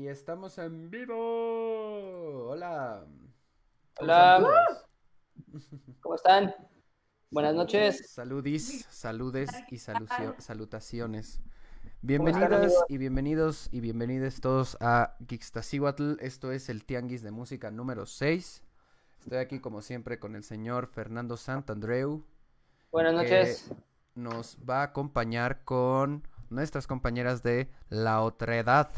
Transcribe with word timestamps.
Y 0.00 0.08
estamos 0.08 0.56
en 0.56 0.88
vivo. 0.88 2.48
Hola. 2.48 3.04
Hola. 3.98 4.48
¿Cómo 6.00 6.14
están? 6.14 6.54
Buenas 7.30 7.54
noches. 7.54 8.10
Saludis, 8.10 8.86
saludes 8.88 9.50
y 9.70 9.76
salutaciones. 9.76 11.42
Bienvenidas 12.00 12.72
y 12.88 12.96
bienvenidos 12.96 13.68
y 13.72 13.80
bienvenidas 13.80 14.40
todos 14.40 14.78
a 14.80 15.18
Gixtasíhuatl. 15.28 16.14
Esto 16.20 16.50
es 16.50 16.70
el 16.70 16.86
Tianguis 16.86 17.22
de 17.22 17.32
Música 17.32 17.70
número 17.70 18.06
6. 18.06 18.62
Estoy 19.18 19.36
aquí 19.36 19.60
como 19.60 19.82
siempre 19.82 20.18
con 20.18 20.34
el 20.34 20.44
señor 20.44 20.86
Fernando 20.86 21.36
Santandreu. 21.36 22.24
Buenas 22.90 23.12
noches. 23.12 23.70
Nos 24.14 24.56
va 24.66 24.80
a 24.80 24.84
acompañar 24.84 25.62
con 25.64 26.26
nuestras 26.48 26.86
compañeras 26.86 27.42
de 27.42 27.70
La 27.90 28.22
Otredad, 28.22 28.88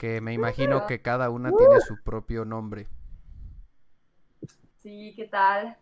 que 0.00 0.22
me 0.22 0.32
imagino 0.32 0.86
que 0.86 1.02
cada 1.02 1.28
una 1.28 1.52
tiene 1.54 1.78
su 1.82 2.02
propio 2.02 2.46
nombre. 2.46 2.88
Sí, 4.78 5.12
¿qué 5.14 5.28
tal? 5.28 5.76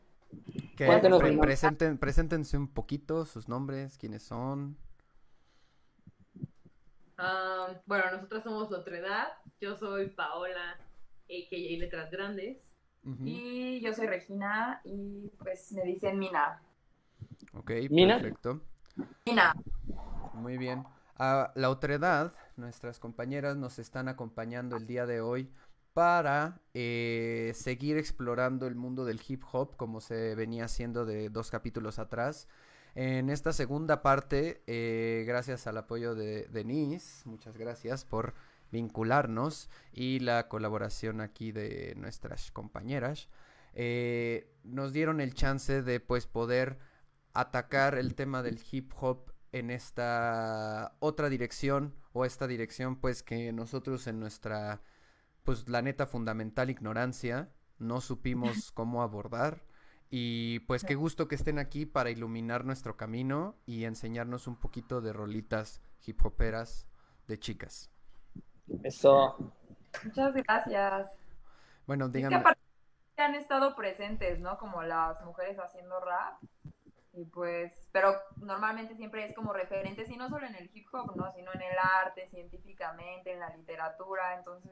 presenten, 1.40 1.98
preséntense 1.98 2.58
un 2.58 2.66
poquito 2.66 3.24
sus 3.24 3.48
nombres, 3.48 3.96
quiénes 3.96 4.24
son. 4.24 4.76
Ah, 7.16 7.68
bueno, 7.86 8.10
nosotros 8.10 8.42
somos 8.42 8.68
La 8.72 8.78
Otredad. 8.78 9.28
Yo 9.60 9.76
soy 9.76 10.08
Paola, 10.08 10.72
a.k.a. 10.72 11.78
Letras 11.78 12.10
Grandes. 12.10 12.74
Y 13.24 13.80
yo 13.80 13.94
soy 13.94 14.08
Regina 14.08 14.80
y 14.82 15.30
pues 15.38 15.70
me 15.70 15.84
dicen 15.84 16.18
Mina. 16.18 16.60
Ok, 17.54 17.70
perfecto. 17.88 18.62
Mina. 19.24 19.54
Muy 20.34 20.58
bien. 20.58 20.84
A 21.18 21.52
la 21.56 21.70
otredad, 21.70 22.32
nuestras 22.56 23.00
compañeras 23.00 23.56
nos 23.56 23.80
están 23.80 24.06
acompañando 24.06 24.76
el 24.76 24.86
día 24.86 25.04
de 25.04 25.20
hoy 25.20 25.50
para 25.92 26.60
eh, 26.74 27.50
seguir 27.56 27.96
explorando 27.96 28.68
el 28.68 28.76
mundo 28.76 29.04
del 29.04 29.20
hip 29.26 29.42
hop 29.50 29.76
como 29.76 30.00
se 30.00 30.36
venía 30.36 30.66
haciendo 30.66 31.04
de 31.04 31.28
dos 31.28 31.50
capítulos 31.50 31.98
atrás. 31.98 32.46
En 32.94 33.30
esta 33.30 33.52
segunda 33.52 34.00
parte, 34.00 34.62
eh, 34.68 35.24
gracias 35.26 35.66
al 35.66 35.78
apoyo 35.78 36.14
de 36.14 36.46
Denise, 36.52 37.28
muchas 37.28 37.56
gracias 37.56 38.04
por 38.04 38.34
vincularnos 38.70 39.70
y 39.92 40.20
la 40.20 40.46
colaboración 40.46 41.20
aquí 41.20 41.50
de 41.50 41.94
nuestras 41.96 42.52
compañeras, 42.52 43.28
eh, 43.74 44.52
nos 44.62 44.92
dieron 44.92 45.20
el 45.20 45.34
chance 45.34 45.82
de 45.82 45.98
pues 45.98 46.28
poder 46.28 46.78
atacar 47.32 47.96
el 47.96 48.14
tema 48.14 48.44
del 48.44 48.60
hip 48.70 48.92
hop 49.00 49.32
en 49.52 49.70
esta 49.70 50.96
otra 50.98 51.28
dirección 51.28 51.94
o 52.12 52.24
esta 52.24 52.46
dirección 52.46 52.96
pues 52.96 53.22
que 53.22 53.52
nosotros 53.52 54.06
en 54.06 54.20
nuestra 54.20 54.82
pues 55.42 55.68
la 55.68 55.82
neta 55.82 56.06
fundamental 56.06 56.70
ignorancia 56.70 57.50
no 57.78 58.00
supimos 58.00 58.72
cómo 58.72 59.02
abordar 59.02 59.62
y 60.10 60.60
pues 60.60 60.84
qué 60.84 60.94
gusto 60.94 61.28
que 61.28 61.34
estén 61.34 61.58
aquí 61.58 61.84
para 61.84 62.10
iluminar 62.10 62.64
nuestro 62.64 62.96
camino 62.96 63.56
y 63.66 63.84
enseñarnos 63.84 64.46
un 64.46 64.56
poquito 64.56 65.00
de 65.00 65.12
rolitas 65.12 65.82
hip 66.06 66.24
hoperas 66.24 66.86
de 67.26 67.38
chicas. 67.38 67.90
Eso. 68.82 69.52
Muchas 70.04 70.34
gracias. 70.34 71.18
Bueno, 71.86 72.08
díganme. 72.08 72.42
han 73.16 73.34
estado 73.34 73.74
presentes, 73.74 74.38
¿no? 74.40 74.58
Como 74.58 74.82
las 74.82 75.22
mujeres 75.24 75.58
haciendo 75.58 76.00
rap. 76.00 76.40
Y 77.18 77.24
pues, 77.24 77.72
pero 77.90 78.14
normalmente 78.36 78.94
siempre 78.94 79.26
es 79.26 79.34
como 79.34 79.52
referentes, 79.52 80.08
y 80.08 80.16
no 80.16 80.28
solo 80.28 80.46
en 80.46 80.54
el 80.54 80.70
hip 80.72 80.86
hop, 80.92 81.16
¿no? 81.16 81.32
Sino 81.32 81.52
en 81.52 81.62
el 81.62 81.76
arte, 81.76 82.28
científicamente, 82.28 83.32
en 83.32 83.40
la 83.40 83.54
literatura. 83.56 84.36
Entonces, 84.36 84.70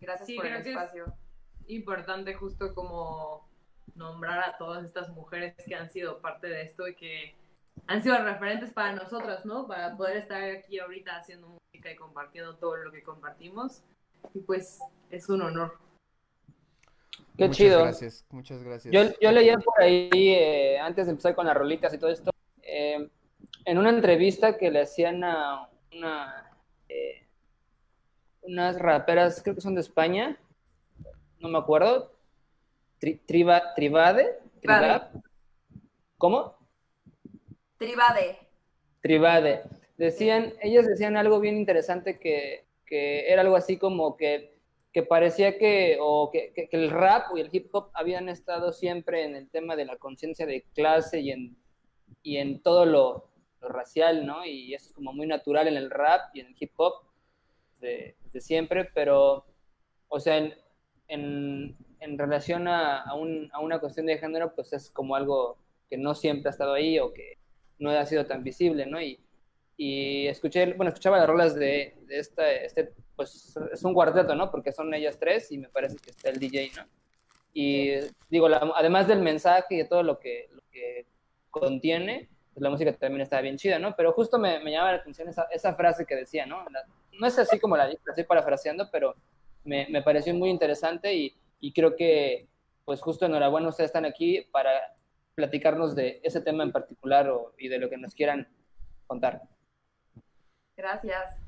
gracias 0.00 0.30
por 0.34 0.46
el 0.46 0.66
espacio. 0.66 1.04
importante 1.66 2.32
justo 2.32 2.74
como 2.74 3.46
nombrar 3.94 4.38
a 4.48 4.56
todas 4.56 4.82
estas 4.82 5.10
mujeres 5.10 5.54
que 5.66 5.74
han 5.74 5.90
sido 5.90 6.22
parte 6.22 6.46
de 6.46 6.62
esto 6.62 6.88
y 6.88 6.94
que 6.94 7.36
han 7.86 8.02
sido 8.02 8.16
referentes 8.24 8.72
para 8.72 8.92
nosotras, 8.92 9.44
¿no? 9.44 9.66
Para 9.66 9.94
poder 9.94 10.16
estar 10.16 10.42
aquí 10.42 10.78
ahorita 10.78 11.18
haciendo 11.18 11.48
música 11.48 11.92
y 11.92 11.96
compartiendo 11.96 12.56
todo 12.56 12.76
lo 12.78 12.90
que 12.90 13.02
compartimos. 13.02 13.84
Y 14.32 14.40
pues 14.40 14.78
es 15.10 15.28
un 15.28 15.42
honor. 15.42 15.78
Qué 17.36 17.44
muchas 17.44 17.56
chido. 17.56 17.82
Gracias, 17.82 18.24
muchas 18.30 18.62
gracias. 18.62 18.92
Yo, 18.92 19.16
yo 19.20 19.32
leía 19.32 19.56
por 19.58 19.80
ahí, 19.80 20.10
eh, 20.12 20.78
antes 20.78 21.06
de 21.06 21.12
empezar 21.12 21.34
con 21.34 21.46
las 21.46 21.56
rolitas 21.56 21.94
y 21.94 21.98
todo 21.98 22.10
esto, 22.10 22.32
eh, 22.62 23.08
en 23.64 23.78
una 23.78 23.90
entrevista 23.90 24.56
que 24.56 24.70
le 24.70 24.82
hacían 24.82 25.22
a 25.22 25.68
una, 25.92 26.52
eh, 26.88 27.26
unas 28.42 28.78
raperas, 28.78 29.40
creo 29.42 29.54
que 29.54 29.60
son 29.60 29.74
de 29.74 29.82
España, 29.82 30.36
no 31.38 31.48
me 31.48 31.58
acuerdo, 31.58 32.12
triba, 32.98 33.74
Tribade, 33.74 34.38
¿cómo? 36.16 36.56
Tribade. 37.78 38.38
Tribade. 39.00 39.62
Decían, 39.96 40.54
ellas 40.60 40.86
decían 40.86 41.16
algo 41.16 41.38
bien 41.38 41.56
interesante 41.56 42.18
que, 42.18 42.64
que 42.84 43.30
era 43.30 43.42
algo 43.42 43.54
así 43.54 43.76
como 43.76 44.16
que 44.16 44.57
que 44.92 45.02
parecía 45.02 45.58
que, 45.58 45.98
o 46.00 46.30
que, 46.30 46.52
que, 46.54 46.68
el 46.72 46.90
rap 46.90 47.36
y 47.36 47.40
el 47.40 47.50
hip 47.52 47.68
hop 47.72 47.90
habían 47.94 48.28
estado 48.28 48.72
siempre 48.72 49.24
en 49.24 49.36
el 49.36 49.48
tema 49.50 49.76
de 49.76 49.84
la 49.84 49.96
conciencia 49.96 50.46
de 50.46 50.62
clase 50.74 51.20
y 51.20 51.30
en, 51.30 51.56
y 52.22 52.38
en 52.38 52.62
todo 52.62 52.86
lo, 52.86 53.28
racial, 53.60 54.26
¿no? 54.26 54.44
Y 54.44 54.74
eso 54.74 54.88
es 54.88 54.92
como 54.92 55.12
muy 55.12 55.26
natural 55.26 55.68
en 55.68 55.76
el 55.76 55.90
rap 55.90 56.34
y 56.34 56.40
en 56.40 56.46
el 56.46 56.56
hip 56.58 56.72
hop 56.76 56.94
de, 57.80 58.16
siempre, 58.40 58.84
pero, 58.94 59.44
o 60.08 60.20
sea, 60.20 60.36
en, 60.36 60.54
en, 61.08 61.76
en 61.98 62.18
relación 62.18 62.68
a, 62.68 63.02
a, 63.02 63.14
un, 63.14 63.50
a, 63.52 63.60
una 63.60 63.80
cuestión 63.80 64.06
de 64.06 64.18
género, 64.18 64.54
pues 64.54 64.72
es 64.72 64.90
como 64.90 65.16
algo 65.16 65.58
que 65.90 65.96
no 65.96 66.14
siempre 66.14 66.48
ha 66.48 66.50
estado 66.50 66.74
ahí 66.74 66.98
o 67.00 67.12
que 67.12 67.38
no 67.78 67.90
ha 67.90 68.06
sido 68.06 68.26
tan 68.26 68.44
visible, 68.44 68.86
¿no? 68.86 69.00
Y, 69.00 69.18
y 69.80 70.26
escuché, 70.26 70.74
bueno, 70.74 70.88
escuchaba 70.88 71.18
las 71.18 71.28
rolas 71.28 71.54
de, 71.54 71.96
de 72.06 72.18
esta, 72.18 72.50
este 72.50 72.92
pues 73.14 73.56
es 73.72 73.84
un 73.84 73.94
cuarteto, 73.94 74.34
¿no? 74.34 74.50
Porque 74.50 74.72
son 74.72 74.92
ellas 74.92 75.18
tres 75.18 75.52
y 75.52 75.58
me 75.58 75.68
parece 75.68 75.96
que 75.96 76.10
está 76.10 76.30
el 76.30 76.40
DJ, 76.40 76.72
¿no? 76.76 76.82
Y 77.54 77.92
digo, 78.28 78.48
además 78.48 79.06
del 79.06 79.20
mensaje 79.20 79.74
y 79.74 79.78
de 79.78 79.84
todo 79.84 80.02
lo 80.02 80.18
que, 80.18 80.48
lo 80.52 80.62
que 80.72 81.06
contiene, 81.50 82.28
pues 82.52 82.62
la 82.62 82.70
música 82.70 82.92
también 82.92 83.22
está 83.22 83.40
bien 83.40 83.56
chida, 83.56 83.78
¿no? 83.78 83.94
Pero 83.96 84.12
justo 84.12 84.36
me, 84.36 84.58
me 84.58 84.72
llamaba 84.72 84.92
la 84.92 84.98
atención 84.98 85.28
esa, 85.28 85.46
esa, 85.52 85.74
frase 85.74 86.04
que 86.06 86.16
decía, 86.16 86.44
¿no? 86.44 86.64
no 87.12 87.26
es 87.26 87.38
así 87.38 87.60
como 87.60 87.76
la, 87.76 87.88
estoy 87.88 88.24
parafraseando, 88.24 88.88
pero 88.90 89.14
me, 89.62 89.86
me 89.90 90.02
pareció 90.02 90.34
muy 90.34 90.50
interesante 90.50 91.14
y, 91.14 91.34
y, 91.60 91.72
creo 91.72 91.94
que, 91.94 92.48
pues 92.84 93.00
justo 93.00 93.26
enhorabuena, 93.26 93.68
ustedes 93.68 93.88
están 93.88 94.04
aquí 94.04 94.42
para 94.50 94.70
platicarnos 95.36 95.94
de 95.94 96.20
ese 96.24 96.40
tema 96.40 96.64
en 96.64 96.72
particular 96.72 97.28
o, 97.28 97.54
y 97.58 97.68
de 97.68 97.78
lo 97.78 97.88
que 97.88 97.96
nos 97.96 98.14
quieran 98.14 98.48
contar. 99.06 99.42
Gracias. 100.78 101.42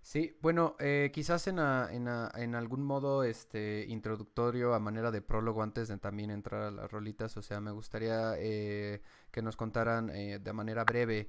Sí, 0.00 0.34
bueno, 0.40 0.74
eh, 0.80 1.10
quizás 1.12 1.46
en, 1.46 1.58
en, 1.58 2.54
algún 2.54 2.82
modo 2.82 3.22
este 3.22 3.84
introductorio 3.86 4.72
a 4.72 4.80
manera 4.80 5.10
de 5.10 5.20
prólogo 5.20 5.62
antes 5.62 5.88
de 5.88 5.98
también 5.98 6.30
entrar 6.30 6.62
a 6.62 6.70
las 6.70 6.90
rolitas, 6.90 7.36
o 7.36 7.42
sea, 7.42 7.60
me 7.60 7.70
gustaría 7.70 8.32
eh, 8.38 9.02
que 9.30 9.42
nos 9.42 9.56
contaran 9.56 10.08
eh, 10.08 10.38
de 10.38 10.52
manera 10.54 10.84
breve 10.84 11.28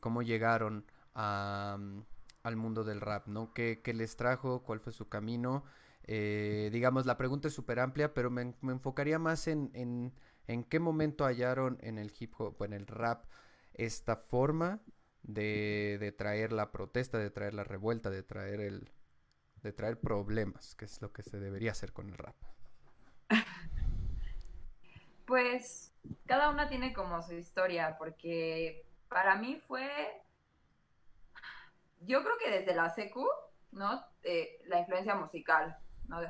cómo 0.00 0.22
llegaron 0.22 0.84
a, 1.14 1.78
mm, 1.78 2.02
al 2.42 2.56
mundo 2.56 2.84
del 2.84 3.00
rap, 3.00 3.26
¿no? 3.26 3.54
¿Qué, 3.54 3.80
qué 3.82 3.94
les 3.94 4.16
trajo? 4.16 4.62
¿Cuál 4.62 4.80
fue 4.80 4.92
su 4.92 5.08
camino? 5.08 5.64
digamos, 6.06 7.06
la 7.06 7.16
pregunta 7.16 7.46
es 7.48 7.54
súper 7.54 7.78
amplia, 7.78 8.12
pero 8.12 8.30
me, 8.30 8.54
me, 8.62 8.72
enfocaría 8.72 9.20
más 9.20 9.46
en, 9.46 9.70
en, 9.74 10.12
en 10.48 10.64
qué 10.64 10.80
momento 10.80 11.24
hallaron 11.24 11.78
en 11.82 11.98
el 11.98 12.12
hip 12.18 12.34
hop, 12.38 12.64
en 12.64 12.72
el 12.72 12.86
rap, 12.88 13.26
esta 13.74 14.16
forma 14.16 14.80
de, 15.22 16.14
traer 16.16 16.52
la 16.52 16.72
protesta, 16.72 17.18
de 17.18 17.30
traer 17.30 17.54
la 17.54 17.64
revuelta, 17.64 18.10
de 18.10 18.22
traer 18.22 18.60
el 18.60 18.90
de 19.62 19.72
traer 19.72 20.00
problemas, 20.00 20.74
que 20.74 20.86
es 20.86 21.02
lo 21.02 21.12
que 21.12 21.22
se 21.22 21.38
debería 21.38 21.72
hacer 21.72 21.92
con 21.92 22.08
el 22.08 22.18
rap. 22.18 22.36
Pues 25.26 25.94
cada 26.26 26.50
una 26.50 26.68
tiene 26.68 26.92
como 26.92 27.22
su 27.22 27.34
historia, 27.34 27.96
porque 27.98 28.84
para 29.08 29.36
mí 29.36 29.60
fue, 29.68 29.88
yo 32.00 32.24
creo 32.24 32.36
que 32.36 32.50
desde 32.50 32.74
la 32.74 32.90
secu, 32.90 33.28
¿no? 33.70 34.04
Eh, 34.24 34.60
la 34.66 34.80
influencia 34.80 35.14
musical, 35.14 35.78
¿no? 36.08 36.20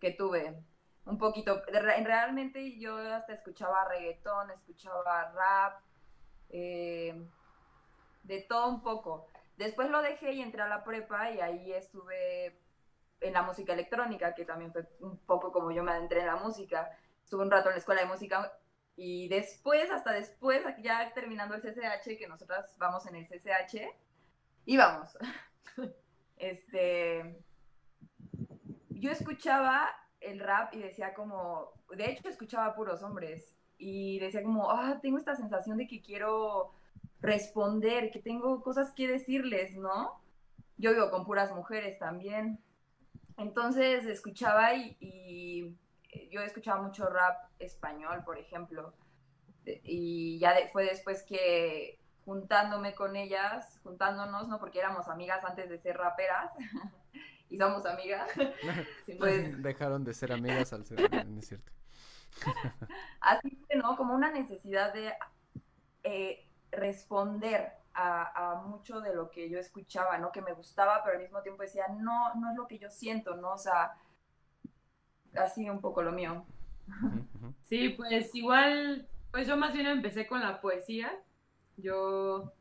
Que 0.00 0.10
tuve 0.10 0.64
un 1.04 1.16
poquito, 1.16 1.62
realmente 1.68 2.76
yo 2.78 2.96
hasta 2.98 3.34
escuchaba 3.34 3.88
reggaetón, 3.88 4.50
escuchaba 4.50 5.30
rap, 5.30 5.80
eh, 6.48 7.14
de 8.30 8.42
todo 8.42 8.68
un 8.68 8.80
poco. 8.80 9.26
Después 9.56 9.90
lo 9.90 10.00
dejé 10.02 10.32
y 10.32 10.40
entré 10.40 10.62
a 10.62 10.68
la 10.68 10.84
prepa 10.84 11.30
y 11.32 11.40
ahí 11.40 11.72
estuve 11.72 12.56
en 13.20 13.32
la 13.34 13.42
música 13.42 13.72
electrónica, 13.72 14.34
que 14.34 14.44
también 14.44 14.72
fue 14.72 14.88
un 15.00 15.18
poco 15.18 15.52
como 15.52 15.72
yo 15.72 15.82
me 15.82 15.90
adentré 15.90 16.20
en 16.20 16.26
la 16.26 16.36
música. 16.36 16.88
Estuve 17.24 17.42
un 17.42 17.50
rato 17.50 17.68
en 17.68 17.74
la 17.74 17.78
escuela 17.78 18.02
de 18.02 18.06
música 18.06 18.52
y 18.96 19.28
después, 19.28 19.90
hasta 19.90 20.12
después, 20.12 20.62
ya 20.80 21.12
terminando 21.12 21.56
el 21.56 21.60
CCH, 21.60 22.18
que 22.18 22.28
nosotras 22.28 22.76
vamos 22.78 23.04
en 23.06 23.16
el 23.16 23.26
CCH, 23.26 23.82
íbamos. 24.64 25.18
este, 26.36 27.36
yo 28.90 29.10
escuchaba 29.10 29.90
el 30.20 30.38
rap 30.38 30.72
y 30.74 30.78
decía 30.78 31.14
como, 31.14 31.72
de 31.90 32.10
hecho 32.10 32.28
escuchaba 32.28 32.76
puros 32.76 33.02
hombres 33.02 33.56
y 33.76 34.20
decía 34.20 34.42
como, 34.44 34.70
ah, 34.70 35.00
tengo 35.02 35.18
esta 35.18 35.34
sensación 35.34 35.78
de 35.78 35.88
que 35.88 36.00
quiero 36.00 36.74
responder, 37.20 38.10
que 38.10 38.20
tengo 38.20 38.62
cosas 38.62 38.92
que 38.92 39.08
decirles, 39.08 39.76
¿no? 39.76 40.20
Yo 40.76 40.92
vivo 40.92 41.10
con 41.10 41.24
puras 41.24 41.52
mujeres 41.52 41.98
también. 41.98 42.58
Entonces 43.36 44.06
escuchaba 44.06 44.74
y, 44.74 44.96
y 45.00 45.76
yo 46.30 46.40
escuchaba 46.40 46.82
mucho 46.82 47.06
rap 47.06 47.50
español, 47.58 48.22
por 48.24 48.38
ejemplo. 48.38 48.94
Y 49.64 50.38
ya 50.38 50.54
fue 50.72 50.84
después 50.84 51.22
que 51.22 51.98
juntándome 52.24 52.94
con 52.94 53.16
ellas, 53.16 53.78
juntándonos, 53.82 54.48
¿no? 54.48 54.58
Porque 54.58 54.78
éramos 54.78 55.08
amigas 55.08 55.44
antes 55.44 55.68
de 55.68 55.78
ser 55.78 55.96
raperas. 55.96 56.50
y 57.50 57.58
somos 57.58 57.84
amigas. 57.84 58.30
pues, 59.18 59.62
Dejaron 59.62 60.04
de 60.04 60.14
ser 60.14 60.32
amigas 60.32 60.72
al 60.72 60.86
ser, 60.86 61.00
es 61.38 61.48
cierto. 61.48 61.72
Así 63.20 63.58
que, 63.68 63.76
¿no? 63.76 63.96
Como 63.96 64.14
una 64.14 64.30
necesidad 64.30 64.94
de 64.94 65.12
eh, 66.04 66.46
responder 66.70 67.72
a, 67.94 68.52
a, 68.52 68.62
mucho 68.62 69.00
de 69.00 69.14
lo 69.14 69.30
que 69.30 69.50
yo 69.50 69.58
escuchaba, 69.58 70.18
¿no? 70.18 70.32
Que 70.32 70.42
me 70.42 70.52
gustaba, 70.52 71.02
pero 71.04 71.16
al 71.16 71.22
mismo 71.22 71.42
tiempo 71.42 71.62
decía, 71.62 71.86
no, 71.88 72.34
no 72.34 72.50
es 72.50 72.56
lo 72.56 72.66
que 72.66 72.78
yo 72.78 72.90
siento, 72.90 73.36
¿no? 73.36 73.52
O 73.52 73.58
sea, 73.58 73.94
así 75.34 75.68
un 75.68 75.80
poco 75.80 76.02
lo 76.02 76.12
mío. 76.12 76.44
Sí, 77.64 77.90
pues 77.90 78.34
igual, 78.34 79.06
pues 79.30 79.46
yo 79.46 79.56
más 79.56 79.72
bien 79.72 79.86
empecé 79.86 80.26
con 80.26 80.40
la 80.40 80.60
poesía. 80.60 81.12
Yo 81.76 82.52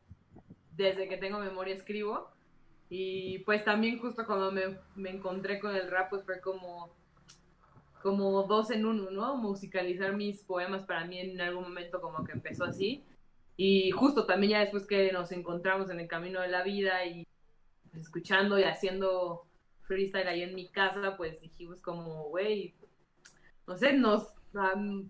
desde 0.80 1.10
que 1.10 1.18
tengo 1.18 1.40
memoria 1.40 1.76
escribo. 1.76 2.32
Y 2.90 3.40
pues 3.40 3.64
también 3.64 4.00
justo 4.00 4.26
cuando 4.26 4.52
me, 4.52 4.80
me 4.96 5.12
encontré 5.12 5.60
con 5.60 5.76
el 5.76 5.92
rap, 5.92 6.10
pues 6.10 6.24
fue 6.26 6.42
como, 6.42 6.90
como 8.02 8.44
dos 8.44 8.72
en 8.72 8.86
uno, 8.86 9.12
¿no? 9.12 9.38
Musicalizar 9.38 10.16
mis 10.16 10.42
poemas 10.44 10.86
para 10.86 11.06
mí 11.06 11.20
en 11.20 11.40
algún 11.40 11.64
momento 11.64 12.02
como 12.02 12.24
que 12.24 12.32
empezó 12.32 12.66
así. 12.66 13.04
Y 13.62 13.92
justo 13.92 14.26
también 14.26 14.52
ya 14.52 14.60
después 14.62 14.88
que 14.88 15.12
nos 15.12 15.34
encontramos 15.34 15.90
en 15.90 16.00
el 16.00 16.08
camino 16.08 16.40
de 16.40 16.48
la 16.48 16.64
vida 16.64 17.04
y 17.04 17.28
escuchando 17.94 18.58
y 18.58 18.64
haciendo 18.64 19.48
freestyle 19.82 20.30
ahí 20.30 20.44
en 20.44 20.56
mi 20.56 20.70
casa, 20.70 21.18
pues 21.18 21.42
dijimos 21.42 21.82
como, 21.82 22.30
güey, 22.30 22.74
no 23.68 23.76
sé, 23.76 23.92
nos, 23.92 24.34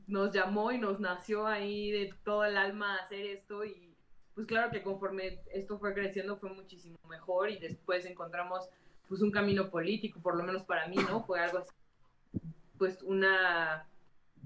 nos 0.07 0.33
llamó 0.33 0.71
y 0.71 0.79
nos 0.79 0.99
nació 0.99 1.45
ahí 1.45 1.91
de 1.91 2.11
todo 2.23 2.43
el 2.43 2.57
alma 2.57 2.97
hacer 2.97 3.23
esto 3.23 3.63
y 3.65 3.93
pues 4.33 4.47
claro 4.47 4.71
que 4.71 4.81
conforme 4.81 5.43
esto 5.53 5.77
fue 5.77 5.93
creciendo 5.93 6.37
fue 6.37 6.49
muchísimo 6.51 6.97
mejor 7.07 7.51
y 7.51 7.59
después 7.59 8.03
encontramos 8.07 8.67
pues 9.07 9.21
un 9.21 9.29
camino 9.29 9.69
político, 9.69 10.21
por 10.21 10.35
lo 10.35 10.43
menos 10.43 10.63
para 10.63 10.87
mí, 10.87 10.95
¿no? 10.95 11.23
Fue 11.23 11.39
algo 11.39 11.59
así, 11.59 11.71
pues 12.79 13.03
una, 13.03 13.87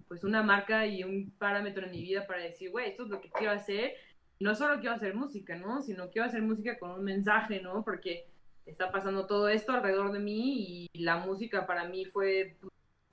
pues 0.07 0.23
una 0.23 0.43
marca 0.43 0.85
y 0.85 1.03
un 1.03 1.31
parámetro 1.37 1.85
en 1.85 1.91
mi 1.91 2.01
vida 2.01 2.25
para 2.27 2.43
decir, 2.43 2.71
güey, 2.71 2.89
esto 2.89 3.03
es 3.03 3.09
lo 3.09 3.21
que 3.21 3.29
quiero 3.29 3.51
hacer. 3.51 3.93
No 4.39 4.55
solo 4.55 4.79
quiero 4.79 4.95
hacer 4.95 5.15
música, 5.15 5.55
¿no? 5.55 5.81
Sino 5.81 6.09
quiero 6.09 6.27
hacer 6.27 6.41
música 6.41 6.77
con 6.77 6.91
un 6.91 7.03
mensaje, 7.03 7.61
¿no? 7.61 7.83
Porque 7.83 8.27
está 8.65 8.91
pasando 8.91 9.25
todo 9.25 9.49
esto 9.49 9.73
alrededor 9.73 10.11
de 10.11 10.19
mí 10.19 10.87
y 10.93 11.03
la 11.03 11.17
música 11.17 11.65
para 11.65 11.85
mí 11.85 12.05
fue 12.05 12.57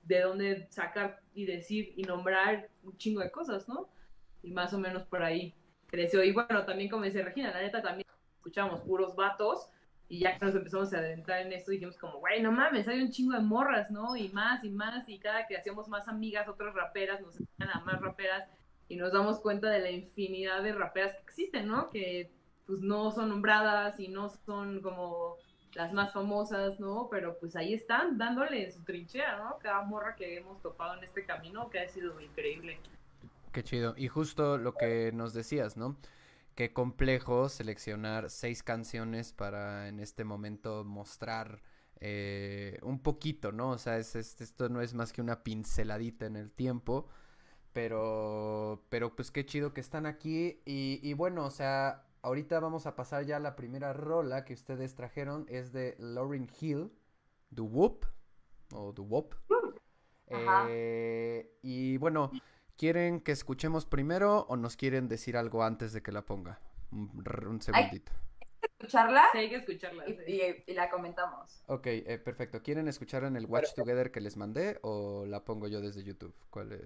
de 0.03 0.21
dónde 0.21 0.67
sacar 0.69 1.21
y 1.33 1.45
decir 1.45 1.93
y 1.95 2.03
nombrar 2.03 2.69
un 2.83 2.97
chingo 2.97 3.21
de 3.21 3.31
cosas, 3.31 3.67
¿no? 3.67 3.89
Y 4.43 4.51
más 4.51 4.73
o 4.73 4.79
menos 4.79 5.03
por 5.03 5.23
ahí 5.23 5.53
creció. 5.87 6.23
Y 6.23 6.31
bueno, 6.31 6.65
también 6.65 6.89
como 6.89 7.03
dice 7.03 7.21
Regina, 7.21 7.51
la 7.51 7.61
neta 7.61 7.81
también 7.81 8.07
escuchamos 8.37 8.81
puros 8.81 9.15
vatos 9.15 9.69
y 10.11 10.19
ya 10.19 10.37
que 10.37 10.45
nos 10.45 10.55
empezamos 10.55 10.93
a 10.93 10.97
adentrar 10.97 11.39
en 11.39 11.53
esto 11.53 11.71
dijimos 11.71 11.97
como, 11.97 12.19
güey, 12.19 12.41
no 12.41 12.51
mames, 12.51 12.85
hay 12.89 13.01
un 13.01 13.11
chingo 13.11 13.31
de 13.31 13.39
morras, 13.39 13.89
¿no? 13.91 14.17
Y 14.17 14.27
más 14.27 14.61
y 14.65 14.69
más 14.69 15.07
y 15.07 15.17
cada 15.17 15.47
que 15.47 15.55
hacíamos 15.55 15.87
más 15.87 16.09
amigas, 16.09 16.49
otras 16.49 16.75
raperas 16.75 17.21
nos 17.21 17.37
a 17.59 17.79
más 17.79 18.01
raperas 18.01 18.45
y 18.89 18.97
nos 18.97 19.13
damos 19.13 19.39
cuenta 19.39 19.69
de 19.69 19.79
la 19.79 19.89
infinidad 19.89 20.63
de 20.63 20.73
raperas 20.73 21.13
que 21.13 21.21
existen, 21.21 21.69
¿no? 21.69 21.89
Que 21.89 22.29
pues 22.67 22.81
no 22.81 23.09
son 23.11 23.29
nombradas 23.29 24.01
y 24.01 24.09
no 24.09 24.27
son 24.27 24.81
como 24.81 25.37
las 25.75 25.93
más 25.93 26.11
famosas, 26.11 26.77
¿no? 26.77 27.07
Pero 27.09 27.39
pues 27.39 27.55
ahí 27.55 27.73
están 27.73 28.17
dándole 28.17 28.69
su 28.69 28.83
trinchera, 28.83 29.37
¿no? 29.37 29.59
Cada 29.59 29.81
morra 29.83 30.17
que 30.17 30.35
hemos 30.35 30.61
topado 30.61 30.97
en 30.97 31.05
este 31.05 31.25
camino 31.25 31.69
que 31.69 31.79
ha 31.79 31.87
sido 31.87 32.19
increíble. 32.19 32.81
Qué 33.53 33.63
chido. 33.63 33.93
Y 33.95 34.09
justo 34.09 34.57
lo 34.57 34.73
que 34.73 35.13
nos 35.13 35.33
decías, 35.33 35.77
¿no? 35.77 35.95
Qué 36.55 36.73
complejo 36.73 37.49
seleccionar 37.49 38.29
seis 38.29 38.63
canciones 38.63 39.33
para 39.33 39.87
en 39.87 39.99
este 39.99 40.23
momento 40.23 40.83
mostrar 40.83 41.61
eh, 41.99 42.77
un 42.81 42.99
poquito, 43.01 43.51
¿no? 43.51 43.71
O 43.71 43.77
sea, 43.77 43.97
es, 43.97 44.15
esto 44.15 44.69
no 44.69 44.81
es 44.81 44.93
más 44.93 45.13
que 45.13 45.21
una 45.21 45.43
pinceladita 45.43 46.25
en 46.25 46.35
el 46.35 46.51
tiempo. 46.51 47.07
Pero, 47.73 48.85
pero 48.89 49.15
pues 49.15 49.31
qué 49.31 49.45
chido 49.45 49.73
que 49.73 49.81
están 49.81 50.05
aquí. 50.05 50.61
Y, 50.65 50.99
y 51.01 51.13
bueno, 51.13 51.45
o 51.45 51.51
sea, 51.51 52.05
ahorita 52.21 52.59
vamos 52.59 52.85
a 52.85 52.95
pasar 52.95 53.25
ya 53.25 53.37
a 53.37 53.39
la 53.39 53.55
primera 53.55 53.93
rola 53.93 54.45
que 54.45 54.53
ustedes 54.53 54.95
trajeron. 54.95 55.45
Es 55.47 55.71
de 55.71 55.95
Lauryn 55.99 56.49
Hill, 56.59 56.91
The 57.53 57.61
Whoop, 57.61 58.05
o 58.73 58.93
The 58.93 59.01
Whoop. 59.01 59.35
Eh, 60.27 61.57
y 61.61 61.97
bueno, 61.97 62.31
¿quieren 62.81 63.21
que 63.21 63.31
escuchemos 63.31 63.85
primero 63.85 64.47
o 64.49 64.57
nos 64.57 64.75
quieren 64.75 65.07
decir 65.07 65.37
algo 65.37 65.63
antes 65.63 65.93
de 65.93 66.01
que 66.01 66.11
la 66.11 66.25
ponga? 66.25 66.59
Un, 66.91 67.61
segundito. 67.61 68.11
¿Escucharla? 68.59 69.25
Sí, 69.31 69.37
hay 69.37 69.49
que 69.51 69.57
escucharla. 69.57 70.03
Y, 70.09 70.73
la 70.73 70.89
comentamos. 70.89 71.61
Ok, 71.67 71.85
eh, 71.85 72.17
perfecto. 72.17 72.63
¿Quieren 72.63 72.87
escuchar 72.87 73.23
en 73.23 73.35
el 73.35 73.45
Watch 73.45 73.75
Together 73.75 74.11
que 74.11 74.19
les 74.19 74.35
mandé 74.35 74.79
o 74.81 75.27
la 75.27 75.45
pongo 75.45 75.67
yo 75.67 75.79
desde 75.79 76.03
YouTube? 76.03 76.33
¿Cuál 76.49 76.71
es? 76.71 76.81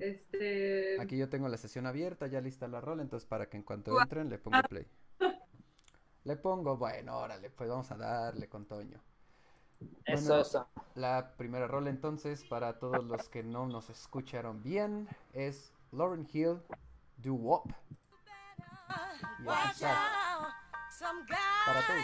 Este... 0.00 1.00
Aquí 1.00 1.16
yo 1.16 1.28
tengo 1.28 1.46
la 1.46 1.58
sesión 1.58 1.86
abierta, 1.86 2.26
ya 2.26 2.40
lista 2.40 2.66
la 2.66 2.80
rola, 2.80 3.02
entonces 3.02 3.28
para 3.28 3.48
que 3.48 3.58
en 3.58 3.62
cuanto 3.62 4.00
entren 4.00 4.28
le 4.30 4.38
pongo 4.38 4.60
play. 4.68 4.88
Le 6.24 6.36
pongo, 6.36 6.76
bueno, 6.76 7.18
órale, 7.18 7.50
pues 7.50 7.68
vamos 7.68 7.90
a 7.90 7.96
darle 7.96 8.48
con 8.48 8.66
Toño. 8.66 9.00
Eso, 10.04 10.40
eso. 10.40 10.68
La 10.94 11.34
primera 11.36 11.66
rola 11.66 11.90
entonces, 11.90 12.44
para 12.44 12.78
todos 12.78 13.04
los 13.04 13.28
que 13.28 13.42
no 13.42 13.66
nos 13.66 13.90
escucharon 13.90 14.62
bien, 14.62 15.08
es 15.32 15.72
Lauren 15.90 16.28
Hill, 16.32 16.60
Do 17.18 17.34
Wop. 17.34 17.72
Para 19.44 19.72
todos 21.86 22.02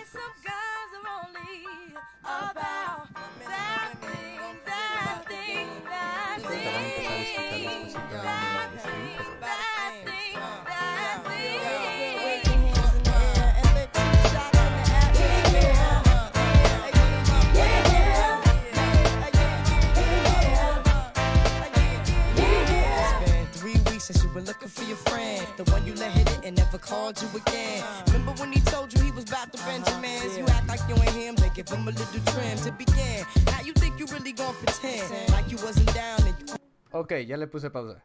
were 24.38 24.46
looking 24.46 24.68
for 24.68 24.84
your 24.84 24.96
friend. 25.10 25.46
The 25.56 25.64
one 25.72 25.84
you 25.86 25.94
let 25.94 26.12
hit 26.12 26.30
it 26.30 26.40
and 26.44 26.56
never 26.56 26.78
called 26.78 27.20
you 27.20 27.28
again. 27.34 27.82
Remember 28.06 28.32
when 28.40 28.52
he 28.52 28.60
told 28.60 28.94
you 28.94 29.00
he 29.02 29.10
was 29.10 29.24
about 29.24 29.52
to 29.52 29.58
Benjamins? 29.66 30.38
You 30.38 30.46
act 30.46 30.68
like 30.68 30.82
you 30.88 30.94
ain't 30.94 31.16
him, 31.22 31.34
they 31.36 31.50
give 31.54 31.68
him 31.68 31.88
a 31.88 31.90
little 31.90 32.22
trim 32.32 32.56
to 32.66 32.72
begin. 32.72 33.26
Now 33.46 33.60
you 33.66 33.72
think 33.72 33.98
you 33.98 34.06
really 34.06 34.32
gonna 34.32 34.56
pretend 34.62 35.32
like 35.32 35.50
you 35.50 35.58
wasn't 35.58 35.92
down 35.94 36.20
and 36.28 36.36
you... 36.40 36.56
Ok, 36.92 37.12
ya 37.26 37.36
le 37.36 37.46
puse 37.46 37.70
pausa. 37.70 38.02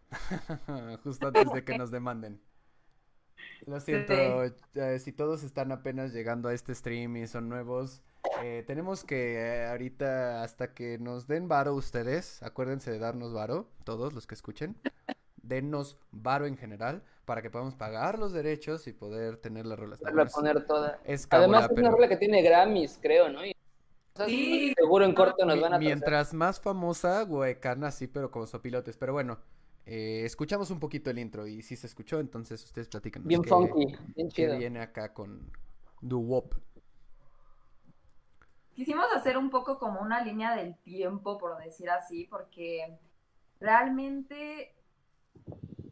Justo 1.04 1.28
antes 1.28 1.54
de 1.54 1.64
que 1.64 1.78
nos 1.78 1.92
demanden. 1.92 2.42
Lo 3.66 3.80
siento, 3.80 4.14
eh, 4.14 5.00
si 5.00 5.14
todos 5.14 5.44
están 5.44 5.72
apenas 5.72 6.14
llegando 6.14 6.50
a 6.50 6.54
este 6.54 6.76
stream 6.76 7.16
y 7.16 7.28
son 7.28 7.48
nuevos, 7.48 8.02
eh, 8.42 8.64
tenemos 8.68 9.06
que 9.06 9.36
eh, 9.36 9.68
ahorita 9.68 10.44
hasta 10.44 10.74
que 10.74 10.98
nos 10.98 11.28
den 11.28 11.48
varo 11.48 11.74
ustedes, 11.74 12.44
acuérdense 12.44 12.92
de 12.92 13.00
darnos 13.00 13.34
varo, 13.34 13.70
todos 13.86 14.14
los 14.14 14.28
que 14.28 14.36
escuchen 14.36 14.76
denos 15.44 15.98
varo 16.12 16.48
en 16.48 16.58
general 16.58 17.04
para 17.26 17.42
que 17.42 17.50
podamos 17.50 17.76
pagar 17.76 18.18
los 18.18 18.34
derechos 18.34 18.88
y 18.88 18.94
poder 18.94 19.38
tener 19.38 19.66
las 19.66 19.78
rolas. 19.78 20.00
poner 20.34 20.66
toda. 20.66 21.00
Además 21.30 21.70
es 21.72 21.78
una 21.78 21.92
rola 21.92 22.08
que 22.10 22.18
tiene 22.18 22.42
Grammys, 22.42 22.98
creo, 23.02 23.30
¿no? 23.30 23.42
sí. 24.26 24.74
Seguro 24.78 25.06
en 25.06 25.14
corto 25.14 25.46
nos 25.46 25.60
van 25.60 25.74
a 25.74 25.78
Mientras 25.78 26.34
más 26.34 26.60
famosa, 26.60 27.24
Huecana 27.24 27.92
sí, 27.92 28.08
pero 28.08 28.32
como 28.32 28.46
sopilotes. 28.46 28.98
Pero 28.98 29.14
bueno, 29.14 29.38
eh, 29.86 30.24
escuchamos 30.26 30.72
un 30.72 30.80
poquito 30.80 31.10
el 31.10 31.20
intro 31.20 31.46
y 31.46 31.62
si 31.62 31.76
se 31.76 31.88
escuchó, 31.88 32.20
entonces 32.20 32.64
ustedes 32.64 32.88
platican. 32.88 33.24
Bien 33.26 33.44
funky, 33.44 33.96
bien 34.16 34.30
chido. 34.30 34.58
viene 34.58 34.82
acá 34.82 35.14
con 35.14 35.52
Do 36.02 36.20
Wop. 36.20 36.56
Quisimos 38.74 39.06
hacer 39.16 39.38
un 39.38 39.50
poco 39.50 39.78
como 39.78 40.02
una 40.02 40.24
línea 40.24 40.56
del 40.56 40.76
tiempo, 40.78 41.38
por 41.38 41.58
decir 41.58 41.90
así, 41.92 42.26
porque 42.26 42.98
realmente 43.60 44.73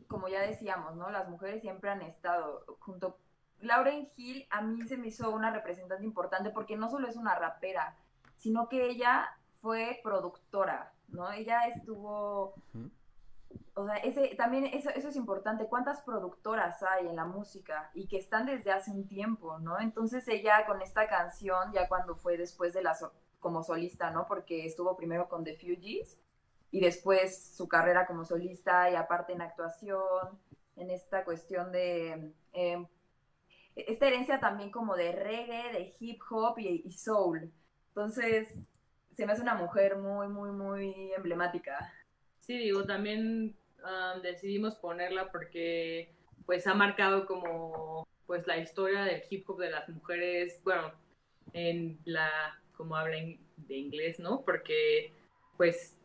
como 0.07 0.27
ya 0.27 0.41
decíamos, 0.41 0.95
¿no? 0.95 1.09
Las 1.09 1.29
mujeres 1.29 1.61
siempre 1.61 1.89
han 1.89 2.01
estado 2.01 2.65
junto 2.79 3.17
Lauren 3.61 4.09
Hill 4.15 4.45
a 4.49 4.61
mí 4.61 4.81
se 4.83 4.97
me 4.97 5.07
hizo 5.07 5.29
una 5.29 5.51
representante 5.51 6.03
importante 6.03 6.49
porque 6.49 6.75
no 6.75 6.89
solo 6.89 7.07
es 7.07 7.15
una 7.15 7.35
rapera, 7.35 7.95
sino 8.37 8.67
que 8.67 8.89
ella 8.89 9.29
fue 9.61 9.99
productora, 10.03 10.93
¿no? 11.09 11.31
Ella 11.31 11.67
estuvo, 11.67 12.55
o 13.75 13.85
sea, 13.85 13.97
ese, 13.97 14.35
también 14.35 14.65
eso, 14.65 14.89
eso 14.89 15.09
es 15.09 15.15
importante, 15.15 15.67
cuántas 15.67 16.01
productoras 16.01 16.81
hay 16.83 17.07
en 17.07 17.15
la 17.15 17.25
música 17.25 17.91
y 17.93 18.07
que 18.07 18.17
están 18.17 18.47
desde 18.47 18.71
hace 18.71 18.91
un 18.91 19.07
tiempo, 19.07 19.59
¿no? 19.59 19.79
Entonces 19.79 20.27
ella 20.27 20.65
con 20.65 20.81
esta 20.81 21.07
canción, 21.07 21.71
ya 21.71 21.87
cuando 21.87 22.15
fue 22.15 22.37
después 22.37 22.73
de 22.73 22.81
la, 22.81 22.97
como 23.39 23.61
solista, 23.61 24.09
¿no? 24.09 24.27
Porque 24.27 24.65
estuvo 24.65 24.97
primero 24.97 25.29
con 25.29 25.43
The 25.43 25.55
Fugees 25.55 26.19
y 26.71 26.79
después 26.79 27.53
su 27.55 27.67
carrera 27.67 28.07
como 28.07 28.23
solista 28.23 28.89
y 28.89 28.95
aparte 28.95 29.33
en 29.33 29.41
actuación, 29.41 30.39
en 30.77 30.89
esta 30.89 31.23
cuestión 31.23 31.71
de... 31.71 32.31
Eh, 32.53 32.85
esta 33.75 34.07
herencia 34.07 34.39
también 34.39 34.69
como 34.69 34.95
de 34.95 35.11
reggae, 35.11 35.71
de 35.71 35.93
hip 35.99 36.21
hop 36.29 36.59
y, 36.59 36.91
soul. 36.91 37.51
Entonces, 37.89 38.49
se 39.13 39.25
me 39.25 39.31
hace 39.31 39.41
una 39.41 39.55
mujer 39.55 39.97
muy, 39.97 40.27
muy, 40.27 40.51
muy 40.51 41.13
emblemática. 41.13 41.93
Sí, 42.37 42.57
digo, 42.57 42.83
también 42.83 43.55
um, 43.83 44.21
decidimos 44.21 44.75
ponerla 44.75 45.31
porque 45.31 46.13
pues 46.45 46.67
ha 46.67 46.73
marcado 46.73 47.25
como 47.25 48.07
pues 48.25 48.45
la 48.47 48.57
historia 48.57 49.03
del 49.03 49.23
hip 49.29 49.49
hop 49.49 49.59
de 49.59 49.69
las 49.69 49.87
mujeres, 49.87 50.59
bueno, 50.63 50.91
en 51.53 51.99
la, 52.03 52.59
como 52.75 52.95
hablan 52.95 53.37
de 53.55 53.75
inglés, 53.75 54.19
¿no? 54.19 54.41
Porque 54.41 55.13
pues 55.55 56.00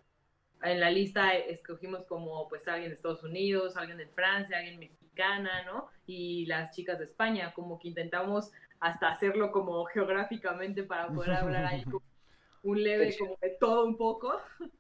en 0.63 0.81
la 0.81 0.91
lista 0.91 1.35
escogimos 1.35 2.05
como 2.07 2.49
pues 2.49 2.67
alguien 2.69 2.91
de 2.91 2.97
Estados 2.97 3.23
Unidos, 3.23 3.77
alguien 3.77 3.99
de 3.99 4.07
Francia, 4.07 4.59
alguien 4.59 4.79
mexicana, 4.79 5.65
¿no? 5.65 5.89
Y 6.07 6.47
las 6.47 6.75
chicas 6.75 6.99
de 6.99 7.05
España, 7.05 7.53
como 7.55 7.79
que 7.79 7.89
intentamos 7.89 8.53
hasta 8.81 9.11
hacerlo 9.11 9.53
como 9.53 9.85
geográficamente 9.87 10.83
para 10.83 11.09
poder 11.09 11.33
hablar 11.33 11.67
ahí 11.67 11.85
un 12.63 12.83
leve 12.83 13.15
como 13.19 13.37
de 13.41 13.51
todo 13.61 13.87
un 13.87 13.97
poco. 13.97 14.41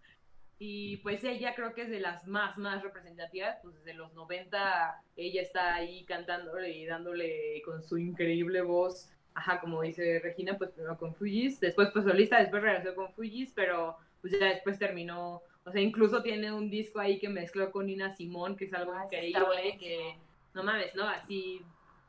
Y 0.59 0.97
pues 0.99 1.23
ella 1.23 1.55
creo 1.55 1.75
que 1.75 1.83
es 1.83 1.91
de 1.91 2.01
las 2.01 2.27
más, 2.27 2.57
más 2.57 2.83
representativas, 2.83 3.59
pues 3.63 3.75
desde 3.75 3.93
los 3.93 4.15
90 4.15 5.03
ella 5.17 5.43
está 5.43 5.75
ahí 5.75 6.07
cantándole 6.07 6.71
y 6.71 6.87
dándole 6.87 7.61
con 7.63 7.83
su 7.83 7.99
increíble 7.99 8.63
voz, 8.63 9.11
ajá, 9.35 9.61
como 9.61 9.83
dice 9.83 10.19
Regina, 10.19 10.57
pues 10.57 10.71
primero 10.71 10.97
con 10.97 11.15
Fujis, 11.15 11.61
después 11.61 11.91
pues 11.93 12.07
solista, 12.07 12.39
después 12.39 12.63
regresó 12.63 12.95
con 12.95 13.13
Fujis, 13.13 13.53
pero 13.55 13.99
pues 14.23 14.33
ya 14.41 14.47
después 14.47 14.79
terminó 14.79 15.43
o 15.67 15.73
sea, 15.73 15.83
incluso 15.83 16.23
tiene 16.23 16.53
un 16.53 16.71
disco 16.71 17.01
ahí 17.01 17.19
que 17.19 17.29
mezcló 17.29 17.73
con 17.73 17.87
Nina 17.87 18.13
Simón, 18.13 18.57
que 18.57 18.67
es 18.67 18.73
algo 18.73 18.93
ah, 18.93 19.05
increíble, 19.05 19.77
que 19.81 20.17
no 20.55 20.63
mames, 20.63 20.95
¿no? 20.95 21.09
Así 21.09 21.61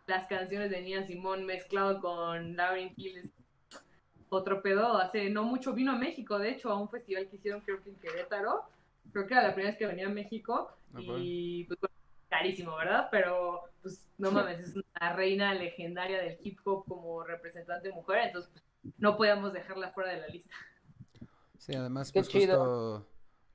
las 0.06 0.28
canciones 0.28 0.70
de 0.70 0.82
Nina 0.82 1.08
Simón 1.08 1.44
mezclado 1.44 2.00
con 2.00 2.56
Lauren 2.56 2.94
Hill 2.96 3.32
otro 4.30 4.62
pedo. 4.62 5.00
Hace 5.00 5.32
no 5.32 5.44
mucho 5.44 5.74
vino 5.74 5.94
a 5.94 5.98
México, 5.98 6.38
de 6.38 6.52
hecho, 6.52 6.70
a 6.70 6.80
un 6.80 6.88
festival 6.88 7.28
que 7.30 7.38
hicieron 7.38 7.62
creo 7.62 7.82
que 7.82 7.90
en 7.90 7.96
Querétaro. 7.96 8.62
Creo 9.12 9.26
que 9.26 9.34
era 9.34 9.48
la 9.48 9.56
primera 9.56 9.72
vez 9.72 9.80
que 9.80 9.88
venía 9.88 10.06
a 10.06 10.12
México 10.12 10.70
ah, 10.94 11.00
y 11.18 11.64
pues 11.64 11.80
carísimo, 12.30 12.76
¿verdad? 12.76 13.08
Pero 13.10 13.64
pues 13.82 14.08
no 14.20 14.32
mames, 14.34 14.60
es 14.60 14.76
una 14.76 15.14
reina 15.14 15.56
legendaria 15.56 16.22
del 16.22 16.38
hip 16.44 16.60
hop 16.64 16.86
como 16.88 17.24
representante 17.24 17.92
mujer, 17.92 18.28
entonces 18.28 18.52
pues, 18.52 18.94
no 19.00 19.18
podíamos 19.18 19.52
dejarla 19.52 19.90
fuera 19.94 20.12
de 20.12 20.22
la 20.22 20.28
lista. 20.28 20.54
Sí, 21.58 21.74
además 21.74 22.12
pues 22.12 22.30
justo 22.30 23.08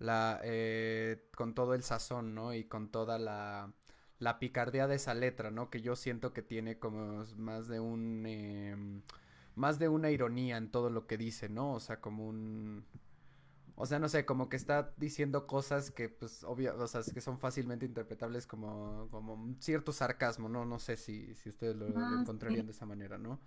la, 0.02 0.40
eh, 0.44 1.28
con 1.34 1.54
todo 1.54 1.74
el 1.74 1.82
sazón, 1.82 2.34
¿no? 2.34 2.54
Y 2.54 2.64
con 2.64 2.90
toda 2.90 3.18
la, 3.18 3.72
la 4.18 4.38
picardía 4.38 4.86
de 4.86 4.96
esa 4.96 5.14
letra, 5.14 5.50
¿no? 5.50 5.70
Que 5.70 5.80
yo 5.80 5.96
siento 5.96 6.32
que 6.32 6.42
tiene 6.42 6.78
como 6.78 7.24
más 7.36 7.68
de 7.68 7.80
un... 7.80 8.26
Em, 8.26 9.02
más 9.54 9.78
de 9.78 9.88
una 9.88 10.10
ironía 10.10 10.56
en 10.56 10.70
todo 10.70 10.88
lo 10.90 11.06
que 11.06 11.18
dice, 11.18 11.48
¿no? 11.48 11.72
O 11.72 11.80
sea, 11.80 12.00
como 12.00 12.26
un... 12.26 12.84
O 13.74 13.86
sea, 13.86 13.98
no 13.98 14.08
sé, 14.08 14.24
como 14.26 14.48
que 14.48 14.56
está 14.56 14.92
diciendo 14.96 15.46
cosas 15.46 15.90
que, 15.90 16.08
pues, 16.08 16.44
obvio, 16.44 16.76
o 16.78 16.86
sea, 16.86 17.00
que 17.12 17.20
son 17.20 17.38
fácilmente 17.38 17.86
interpretables 17.86 18.46
como, 18.46 19.08
como 19.10 19.34
un 19.34 19.60
cierto 19.60 19.92
sarcasmo, 19.92 20.48
¿no? 20.48 20.64
No 20.64 20.78
sé 20.78 20.96
si, 20.96 21.34
si 21.34 21.48
ustedes 21.48 21.76
lo, 21.76 21.86
ah, 21.86 22.18
encontrarían 22.20 22.66
de 22.66 22.72
esa 22.72 22.86
manera, 22.86 23.18
¿no? 23.18 23.40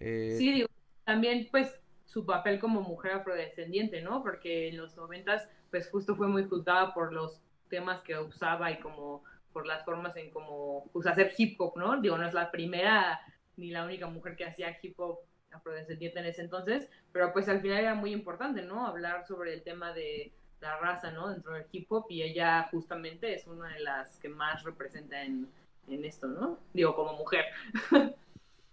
Eh... 0.00 0.36
Sí, 0.38 0.52
digo, 0.52 0.68
también, 1.04 1.48
pues, 1.50 1.81
su 2.12 2.26
papel 2.26 2.60
como 2.60 2.82
mujer 2.82 3.12
afrodescendiente, 3.12 4.02
¿no? 4.02 4.22
Porque 4.22 4.68
en 4.68 4.76
los 4.76 4.94
noventas, 4.96 5.48
pues 5.70 5.88
justo 5.88 6.14
fue 6.14 6.28
muy 6.28 6.44
juzgada 6.44 6.92
por 6.92 7.10
los 7.10 7.40
temas 7.70 8.02
que 8.02 8.18
usaba 8.18 8.70
y 8.70 8.78
como 8.80 9.24
por 9.54 9.66
las 9.66 9.82
formas 9.84 10.14
en 10.16 10.30
como, 10.30 10.90
pues 10.92 11.06
hacer 11.06 11.32
hip 11.38 11.58
hop, 11.58 11.72
¿no? 11.76 11.98
Digo, 12.02 12.18
no 12.18 12.26
es 12.26 12.34
la 12.34 12.50
primera 12.50 13.18
ni 13.56 13.70
la 13.70 13.84
única 13.84 14.08
mujer 14.08 14.36
que 14.36 14.44
hacía 14.44 14.76
hip 14.82 15.00
hop 15.00 15.20
afrodescendiente 15.52 16.18
en 16.18 16.26
ese 16.26 16.42
entonces, 16.42 16.90
pero 17.12 17.32
pues 17.32 17.48
al 17.48 17.62
final 17.62 17.78
era 17.78 17.94
muy 17.94 18.12
importante, 18.12 18.62
¿no? 18.62 18.86
Hablar 18.86 19.26
sobre 19.26 19.54
el 19.54 19.62
tema 19.62 19.94
de 19.94 20.32
la 20.60 20.78
raza, 20.78 21.12
¿no? 21.12 21.30
Dentro 21.30 21.54
del 21.54 21.64
hip 21.72 21.90
hop 21.90 22.06
y 22.10 22.22
ella 22.22 22.68
justamente 22.70 23.34
es 23.34 23.46
una 23.46 23.68
de 23.68 23.80
las 23.80 24.18
que 24.18 24.28
más 24.28 24.62
representa 24.64 25.22
en, 25.22 25.48
en 25.88 26.04
esto, 26.04 26.26
¿no? 26.26 26.58
Digo, 26.74 26.94
como 26.94 27.14
mujer. 27.14 27.46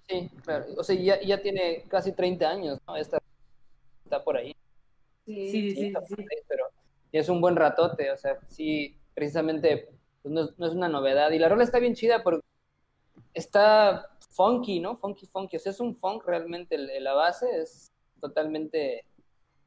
Sí, 0.10 0.30
claro. 0.43 0.65
O 0.78 0.84
sea, 0.84 0.95
ya, 0.95 1.22
ya 1.22 1.41
tiene 1.41 1.84
casi 1.88 2.12
30 2.13 2.50
años, 2.50 2.80
¿no? 2.88 2.95
Esta 2.98 3.19
está 4.04 4.24
por 4.24 4.38
ahí. 4.38 4.56
Sí, 5.26 5.52
sí, 5.52 5.76
sí. 5.76 5.93
Pero 6.48 6.65
es 7.12 7.30
un 7.30 7.39
buen 7.39 7.56
ratote, 7.56 8.12
o 8.12 8.17
sea, 8.17 8.39
sí, 8.48 8.98
precisamente 9.13 9.89
pues, 10.24 10.34
no, 10.34 10.65
es 10.65 10.74
una 10.74 10.89
novedad. 10.89 11.32
Y 11.32 11.39
la 11.39 11.50
rola 11.50 11.63
está 11.63 11.80
bien 11.80 11.93
chida 11.93 12.24
porque 12.24 12.45
está 13.34 14.10
funky, 14.32 14.80
¿no? 14.80 14.95
Funky, 14.95 15.28
funky. 15.28 15.58
O 15.58 15.60
sea, 15.60 15.72
es 15.72 15.80
un 15.80 15.95
funk 15.95 16.26
realmente. 16.26 16.78
La 17.00 17.13
base 17.13 17.45
es 17.62 17.91
totalmente 18.19 19.06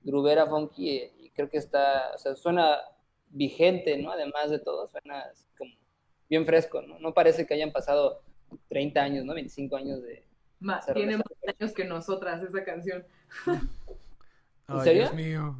grubera, 0.02 0.46
funky. 0.46 0.90
Y, 1.18 1.30
creo 1.30 1.48
que 1.48 1.58
está, 1.58 2.12
o 2.14 2.18
sea, 2.18 2.34
suena 2.34 2.80
vigente, 3.30 3.96
¿no? 3.96 4.10
Además 4.10 4.50
de 4.50 4.58
todo, 4.58 4.86
suena 4.88 5.30
como 5.56 5.72
bien 6.28 6.44
fresco, 6.44 6.82
¿no? 6.82 6.98
No 6.98 7.14
parece 7.14 7.46
que 7.46 7.54
hayan 7.54 7.72
pasado 7.72 8.22
30 8.68 9.02
años, 9.02 9.24
¿no? 9.24 9.34
25 9.34 9.76
años 9.76 10.02
de... 10.02 10.24
Más, 10.62 10.86
tiene 10.86 11.16
más 11.16 11.26
años 11.46 11.74
que 11.74 11.84
nosotras 11.84 12.42
esa 12.42 12.64
canción. 12.64 13.04
¿En 14.68 14.80
serio? 14.82 15.02
Dios 15.02 15.14
mío. 15.14 15.56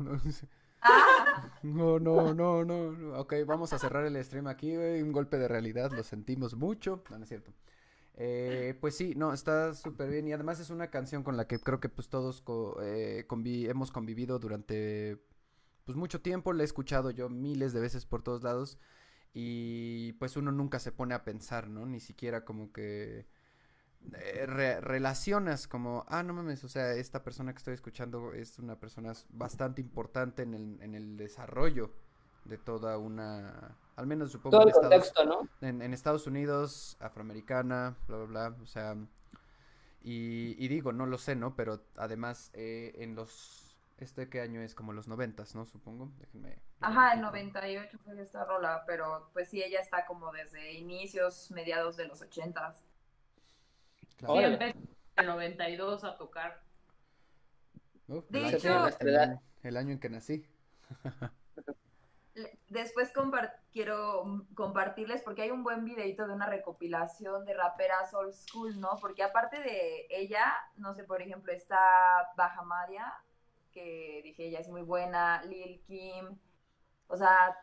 No, 1.62 2.00
no, 2.00 2.34
no, 2.34 2.64
no. 2.64 3.18
Ok, 3.18 3.34
vamos 3.46 3.72
a 3.72 3.78
cerrar 3.78 4.04
el 4.04 4.22
stream 4.24 4.46
aquí, 4.48 4.76
Un 4.76 5.12
golpe 5.12 5.38
de 5.38 5.48
realidad, 5.48 5.92
lo 5.92 6.02
sentimos 6.02 6.56
mucho. 6.56 7.04
No, 7.10 7.18
no 7.18 7.22
es 7.24 7.28
cierto. 7.28 7.52
Eh, 8.14 8.76
pues 8.80 8.96
sí, 8.96 9.14
no, 9.16 9.32
está 9.32 9.74
súper 9.74 10.10
bien. 10.10 10.26
Y 10.26 10.32
además 10.32 10.60
es 10.60 10.70
una 10.70 10.90
canción 10.90 11.22
con 11.22 11.36
la 11.36 11.46
que 11.46 11.58
creo 11.58 11.80
que 11.80 11.88
pues 11.88 12.08
todos 12.08 12.42
eh, 12.82 13.26
hemos 13.28 13.90
convivido 13.90 14.38
durante 14.38 15.18
pues 15.84 15.96
mucho 15.96 16.20
tiempo. 16.20 16.52
La 16.52 16.62
he 16.62 16.64
escuchado 16.64 17.10
yo 17.10 17.28
miles 17.28 17.72
de 17.72 17.80
veces 17.80 18.06
por 18.06 18.22
todos 18.22 18.42
lados. 18.42 18.78
Y 19.34 20.12
pues 20.14 20.36
uno 20.36 20.52
nunca 20.52 20.78
se 20.78 20.92
pone 20.92 21.14
a 21.14 21.24
pensar, 21.24 21.68
¿no? 21.68 21.86
Ni 21.86 22.00
siquiera 22.00 22.44
como 22.44 22.72
que 22.72 23.26
eh, 24.14 24.46
relacionas 24.80 25.68
como, 25.68 26.04
ah, 26.08 26.22
no 26.22 26.34
mames, 26.34 26.64
o 26.64 26.68
sea, 26.68 26.92
esta 26.92 27.22
persona 27.22 27.52
que 27.52 27.58
estoy 27.58 27.74
escuchando 27.74 28.32
es 28.32 28.58
una 28.58 28.76
persona 28.78 29.12
bastante 29.30 29.80
importante 29.80 30.42
en 30.42 30.54
el, 30.54 30.82
en 30.82 30.94
el 30.94 31.16
desarrollo 31.16 31.92
de 32.44 32.58
toda 32.58 32.98
una, 32.98 33.76
al 33.96 34.06
menos 34.06 34.32
supongo 34.32 34.58
Todo 34.58 34.68
el 34.68 34.74
contexto, 34.74 35.24
¿no? 35.24 35.48
en, 35.60 35.94
Estados 35.94 36.26
Unidos, 36.26 36.96
afroamericana, 37.00 37.96
bla, 38.08 38.16
bla, 38.18 38.26
bla, 38.26 38.56
o 38.62 38.66
sea, 38.66 38.96
y, 40.04 40.68
digo, 40.68 40.92
no 40.92 41.06
lo 41.06 41.16
sé, 41.18 41.36
¿no? 41.36 41.54
Pero 41.54 41.84
además 41.96 42.50
eh, 42.54 42.92
en 42.98 43.14
los, 43.14 43.76
este 43.98 44.28
qué 44.28 44.40
año 44.40 44.60
es, 44.60 44.74
como 44.74 44.92
los 44.92 45.06
noventas, 45.06 45.54
¿no? 45.54 45.64
Supongo, 45.64 46.10
déjenme. 46.18 46.58
Ajá, 46.80 47.14
el 47.14 47.20
98 47.20 47.98
fue 48.04 48.20
esta 48.20 48.44
rola, 48.44 48.82
pero 48.86 49.30
pues 49.32 49.48
sí, 49.48 49.62
ella 49.62 49.80
está 49.80 50.04
como 50.06 50.32
desde 50.32 50.72
inicios, 50.72 51.50
mediados 51.52 51.96
de 51.96 52.06
los 52.06 52.20
ochentas. 52.20 52.82
Sí, 54.26 54.38
empecé 54.38 54.78
en 54.78 54.88
el 55.16 55.26
92 55.26 56.04
a 56.04 56.16
tocar. 56.16 56.62
de 58.06 58.48
hecho, 58.48 58.88
el, 59.62 59.76
año 59.76 59.92
en 59.92 60.00
que 60.00 60.08
nací. 60.08 60.46
Después 62.68 63.12
quiero 63.72 64.46
compartirles 64.54 65.22
porque 65.22 65.42
hay 65.42 65.50
un 65.50 65.62
buen 65.62 65.84
videito 65.84 66.26
de 66.26 66.32
una 66.32 66.46
recopilación 66.46 67.44
de 67.44 67.52
raperas 67.54 68.14
old 68.14 68.32
school, 68.32 68.80
¿no? 68.80 68.96
Porque 69.00 69.22
aparte 69.22 69.60
de 69.60 70.06
ella, 70.08 70.54
no 70.76 70.94
sé, 70.94 71.04
por 71.04 71.20
ejemplo, 71.20 71.52
está 71.52 71.78
Bahamadia, 72.36 73.12
que 73.72 74.22
dije 74.24 74.46
ella 74.46 74.60
es 74.60 74.68
muy 74.68 74.82
buena, 74.82 75.42
Lil 75.44 75.82
Kim, 75.82 76.38
o 77.08 77.16
sea, 77.16 77.58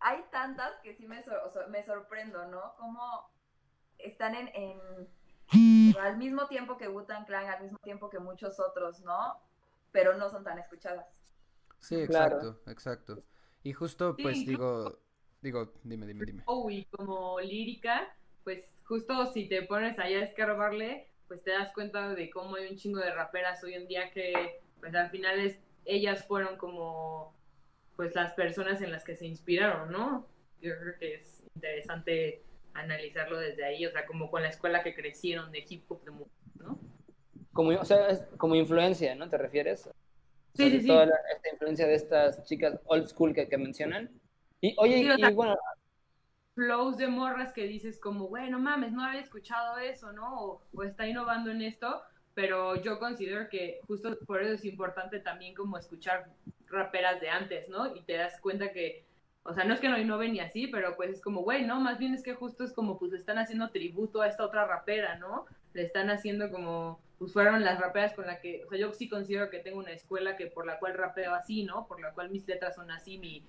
hay 0.00 0.24
tantas 0.32 0.72
que 0.82 0.94
sí 0.94 1.06
me, 1.06 1.22
me 1.68 1.82
sorprendo, 1.84 2.46
¿no? 2.46 2.74
Como 2.76 3.30
están 3.98 4.34
en 4.34 4.48
al 5.98 6.16
mismo 6.18 6.46
tiempo 6.46 6.76
que 6.76 6.88
Wutan 6.88 7.24
Clan, 7.24 7.46
al 7.46 7.62
mismo 7.62 7.78
tiempo 7.78 8.10
que 8.10 8.18
muchos 8.18 8.60
otros, 8.60 9.00
¿no? 9.00 9.40
Pero 9.92 10.16
no 10.16 10.28
son 10.30 10.44
tan 10.44 10.58
escuchadas. 10.58 11.20
Sí, 11.80 11.96
exacto, 11.96 12.60
exacto. 12.66 13.22
Y 13.62 13.72
justo, 13.72 14.16
pues 14.16 14.46
digo, 14.46 14.98
digo, 15.40 15.72
dime, 15.82 16.06
dime, 16.06 16.24
dime. 16.24 16.42
Bowie 16.46 16.86
como 16.90 17.40
lírica, 17.40 18.14
pues 18.44 18.76
justo 18.84 19.32
si 19.32 19.48
te 19.48 19.62
pones 19.62 19.98
allá 19.98 20.18
a 20.18 20.24
escarbarle, 20.24 21.10
pues 21.28 21.42
te 21.42 21.52
das 21.52 21.72
cuenta 21.72 22.14
de 22.14 22.30
cómo 22.30 22.56
hay 22.56 22.68
un 22.68 22.76
chingo 22.76 23.00
de 23.00 23.14
raperas 23.14 23.62
hoy 23.64 23.74
en 23.74 23.86
día 23.86 24.10
que 24.10 24.62
pues 24.80 24.94
al 24.94 25.10
final 25.10 25.38
es, 25.38 25.58
ellas 25.84 26.26
fueron 26.26 26.56
como 26.56 27.34
pues 27.96 28.14
las 28.14 28.32
personas 28.32 28.80
en 28.80 28.90
las 28.90 29.04
que 29.04 29.14
se 29.14 29.26
inspiraron, 29.26 29.92
¿no? 29.92 30.26
Yo 30.60 30.72
creo 30.78 30.98
que 30.98 31.14
es 31.14 31.42
interesante 31.54 32.44
analizarlo 32.74 33.38
desde 33.38 33.64
ahí, 33.64 33.86
o 33.86 33.90
sea, 33.92 34.06
como 34.06 34.30
con 34.30 34.42
la 34.42 34.48
escuela 34.48 34.82
que 34.82 34.94
crecieron 34.94 35.50
de 35.52 35.64
hip 35.68 35.84
hop 35.90 36.04
de 36.04 36.10
música, 36.12 36.36
¿no? 36.56 36.78
Como, 37.52 37.70
o 37.70 37.84
sea, 37.84 38.08
es 38.10 38.22
como 38.36 38.54
influencia, 38.54 39.14
¿no? 39.14 39.28
¿Te 39.28 39.38
refieres? 39.38 39.90
Sí, 40.54 40.70
sí, 40.70 40.80
sí. 40.80 40.86
Toda 40.86 41.06
la, 41.06 41.16
esta 41.34 41.50
influencia 41.50 41.86
de 41.86 41.94
estas 41.94 42.44
chicas 42.44 42.80
old 42.86 43.06
school 43.08 43.34
que, 43.34 43.48
que 43.48 43.58
mencionan. 43.58 44.10
Y 44.60 44.74
oye, 44.78 45.02
Sí, 45.02 45.10
o 45.10 45.16
y 45.16 45.18
sea, 45.18 45.30
bueno, 45.30 45.56
flows 46.54 46.96
de 46.98 47.08
morras 47.08 47.52
que 47.52 47.66
dices 47.66 47.98
como, 48.00 48.28
bueno, 48.28 48.58
mames, 48.58 48.92
no 48.92 49.02
había 49.04 49.20
escuchado 49.20 49.78
eso, 49.78 50.12
¿no? 50.12 50.40
O, 50.44 50.62
o 50.74 50.82
está 50.82 51.06
innovando 51.06 51.50
en 51.50 51.62
esto, 51.62 52.02
pero 52.34 52.76
yo 52.76 52.98
considero 52.98 53.48
que 53.48 53.80
justo 53.86 54.18
por 54.26 54.42
eso 54.42 54.54
es 54.54 54.64
importante 54.64 55.20
también 55.20 55.54
como 55.54 55.78
escuchar 55.78 56.30
raperas 56.66 57.20
de 57.20 57.30
antes, 57.30 57.68
¿no? 57.68 57.94
Y 57.94 58.02
te 58.02 58.14
das 58.14 58.40
cuenta 58.40 58.72
que, 58.72 59.06
o 59.42 59.54
sea, 59.54 59.64
no 59.64 59.74
es 59.74 59.80
que 59.80 59.88
no 59.88 59.98
innoven 59.98 60.32
ni 60.32 60.40
así, 60.40 60.66
pero 60.66 60.96
pues 60.96 61.10
es 61.10 61.20
como, 61.20 61.42
güey, 61.42 61.64
no, 61.64 61.80
más 61.80 61.98
bien 61.98 62.14
es 62.14 62.22
que 62.22 62.34
justo 62.34 62.62
es 62.62 62.72
como, 62.72 62.98
pues 62.98 63.12
le 63.12 63.18
están 63.18 63.38
haciendo 63.38 63.70
tributo 63.70 64.20
a 64.20 64.28
esta 64.28 64.44
otra 64.44 64.66
rapera, 64.66 65.16
¿no? 65.16 65.46
Le 65.72 65.82
están 65.82 66.10
haciendo 66.10 66.50
como, 66.50 67.00
pues 67.18 67.32
fueron 67.32 67.64
las 67.64 67.80
raperas 67.80 68.12
con 68.12 68.26
la 68.26 68.40
que, 68.40 68.64
o 68.64 68.68
sea, 68.68 68.78
yo 68.78 68.92
sí 68.92 69.08
considero 69.08 69.48
que 69.48 69.60
tengo 69.60 69.78
una 69.78 69.92
escuela 69.92 70.36
que 70.36 70.46
por 70.46 70.66
la 70.66 70.78
cual 70.78 70.94
rapeo 70.94 71.34
así, 71.34 71.64
¿no? 71.64 71.86
Por 71.86 72.00
la 72.00 72.12
cual 72.12 72.30
mis 72.30 72.46
letras 72.46 72.74
son 72.74 72.90
así, 72.90 73.18
mi, 73.18 73.42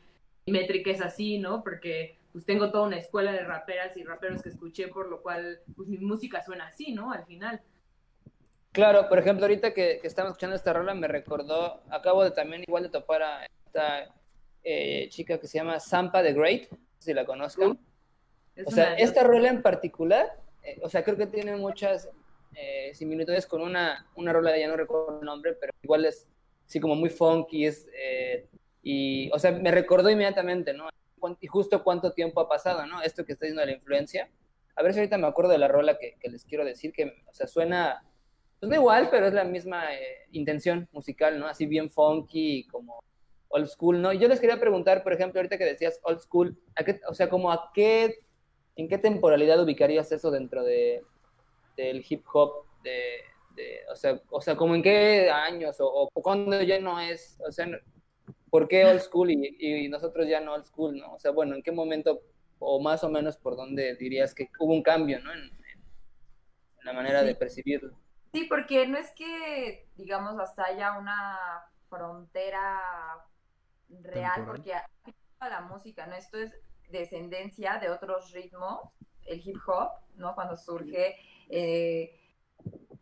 mi 0.46 0.54
métrica 0.54 0.92
es 0.92 1.02
así, 1.02 1.40
¿no? 1.40 1.62
Porque 1.62 2.18
pues 2.32 2.46
tengo 2.46 2.72
toda 2.72 2.88
una 2.88 2.98
escuela 2.98 3.34
de 3.34 3.44
raperas 3.44 3.98
y 3.98 4.04
raperos 4.04 4.42
que 4.42 4.50
escuché, 4.50 4.88
por 4.88 5.10
lo 5.10 5.22
cual 5.22 5.60
pues 5.76 5.90
mi 5.90 5.98
música 5.98 6.42
suena 6.42 6.68
así, 6.68 6.94
¿no? 6.94 7.12
Al 7.12 7.26
final. 7.26 7.62
claro, 8.72 9.10
por 9.10 9.20
ejemplo, 9.20 9.44
ahorita 9.44 9.74
que, 9.74 10.00
que 10.02 10.08
estamos 10.08 10.32
escuchando 10.32 10.56
esta 10.56 10.72
rola 10.72 10.94
me 10.94 11.10
recordó, 11.10 11.82
acabo 11.90 12.24
de 12.24 12.32
también 12.32 12.64
igual 12.66 12.84
de 12.84 12.90
topar 12.90 13.24
a 13.24 13.46
esta 13.46 14.14
eh, 14.64 15.08
chica 15.10 15.40
que 15.40 15.48
se 15.48 15.58
llama 15.58 15.80
Sampa 15.80 16.24
the 16.24 16.34
Great, 16.34 16.68
si 16.98 17.14
la 17.14 17.26
conozcan. 17.26 17.80
Es 18.56 18.68
O 18.68 18.72
sea, 18.72 18.94
esta 18.96 19.24
rola 19.24 19.50
en 19.50 19.62
particular, 19.62 20.38
eh, 20.64 20.80
o 20.84 20.90
sea, 20.90 21.04
creo 21.04 21.18
que 21.18 21.28
tiene 21.28 21.56
muchas 21.56 22.10
eh, 22.56 22.92
similitudes 22.94 23.48
con 23.48 23.62
una, 23.62 24.08
una 24.16 24.34
rola 24.34 24.52
de 24.52 24.60
ella, 24.60 24.68
no 24.68 24.78
recuerdo 24.78 25.20
el 25.20 25.26
nombre, 25.26 25.54
pero 25.60 25.74
igual 25.82 26.06
es 26.06 26.28
así 26.68 26.80
como 26.80 26.96
muy 26.96 27.10
funky, 27.10 27.66
es, 27.66 27.90
eh, 27.98 28.48
y, 28.84 29.30
o 29.32 29.40
sea, 29.40 29.52
me 29.52 29.72
recordó 29.72 30.10
inmediatamente, 30.10 30.74
¿no? 30.74 30.90
Y 31.40 31.48
justo 31.48 31.84
cuánto 31.84 32.14
tiempo 32.14 32.42
ha 32.42 32.50
pasado, 32.50 32.86
¿no? 32.88 33.02
Esto 33.02 33.26
que 33.26 33.34
está 33.34 33.46
diciendo 33.46 33.66
la 33.66 33.74
influencia. 33.74 34.30
A 34.76 34.82
ver 34.82 34.94
si 34.94 35.00
ahorita 35.00 35.18
me 35.18 35.28
acuerdo 35.28 35.52
de 35.52 35.60
la 35.60 35.68
rola 35.68 35.98
que, 35.98 36.18
que 36.20 36.30
les 36.30 36.46
quiero 36.46 36.66
decir, 36.66 36.92
que, 36.92 37.24
o 37.28 37.34
sea, 37.34 37.46
suena, 37.46 38.04
pues 38.60 38.70
no 38.70 38.76
igual, 38.76 39.10
pero 39.12 39.28
es 39.28 39.34
la 39.34 39.44
misma 39.44 39.86
intención 40.32 40.88
musical, 40.92 41.40
¿no? 41.40 41.48
Así 41.48 41.68
bien 41.68 41.92
funky, 41.92 42.66
como 42.68 43.04
old 43.52 43.68
school, 43.68 44.02
¿no? 44.02 44.12
Y 44.14 44.20
yo 44.20 44.28
les 44.28 44.40
quería 44.40 44.60
preguntar, 44.60 45.04
por 45.04 45.14
ejemplo, 45.14 45.40
ahorita 45.40 45.58
que 45.58 45.66
decías 45.66 46.00
old 46.04 46.20
school, 46.20 46.58
¿a 46.76 46.84
qué, 46.84 47.00
o 47.08 47.14
sea, 47.14 47.30
como 47.30 47.52
a 47.52 47.72
qué 47.74 48.20
¿En 48.78 48.88
qué 48.88 48.98
temporalidad 48.98 49.62
ubicarías 49.62 50.12
eso 50.14 50.32
dentro 50.32 50.64
de, 50.64 51.04
del 51.76 52.04
hip 52.08 52.24
hop? 52.34 52.66
De, 52.82 53.20
de- 53.54 53.82
o, 53.92 53.96
sea, 53.98 54.20
o 54.30 54.40
sea, 54.42 54.56
como 54.56 54.74
en 54.76 54.82
qué 54.82 55.30
años 55.30 55.76
o, 55.82 56.10
o 56.12 56.22
cuando 56.22 56.62
ya 56.64 56.80
no 56.80 56.98
es, 57.00 57.38
o 57.46 57.52
sea, 57.52 57.68
¿por 58.50 58.70
qué 58.70 58.86
old 58.86 59.02
school 59.02 59.30
y, 59.30 59.58
y 59.60 59.90
nosotros 59.90 60.26
ya 60.28 60.40
no 60.40 60.54
old 60.54 60.66
school, 60.66 60.98
no? 60.98 61.14
O 61.14 61.20
sea, 61.20 61.32
bueno, 61.32 61.54
¿en 61.56 61.62
qué 61.62 61.72
momento 61.74 62.22
o 62.60 62.80
más 62.82 63.04
o 63.04 63.10
menos 63.10 63.36
por 63.38 63.58
dónde 63.58 63.96
dirías 63.98 64.34
que 64.34 64.50
hubo 64.58 64.74
un 64.74 64.84
cambio, 64.84 65.20
¿no? 65.20 65.34
En, 65.34 65.40
en 65.42 66.86
la 66.86 66.94
manera 66.94 67.20
Sí. 67.22 67.28
de 67.28 67.36
percibirlo. 67.36 67.94
Sí, 68.34 68.46
porque 68.46 68.88
no 68.88 68.98
es 68.98 69.12
que, 69.12 69.90
digamos, 69.98 70.40
hasta 70.40 70.64
haya 70.66 70.98
una 70.98 71.38
frontera 71.90 72.80
real, 74.02 74.36
Temporal. 74.36 74.46
porque 74.46 74.74
toda 75.40 75.52
la 75.52 75.62
música, 75.62 76.06
¿no? 76.08 76.16
Esto 76.16 76.38
es 76.38 76.54
descendencia 76.90 77.78
de 77.80 77.90
otros 77.90 78.32
ritmos, 78.32 78.98
el 79.26 79.42
hip 79.48 79.58
hop, 79.68 79.92
¿no? 80.16 80.36
Cuando 80.36 80.56
surge 80.58 81.16
eh, 81.50 82.20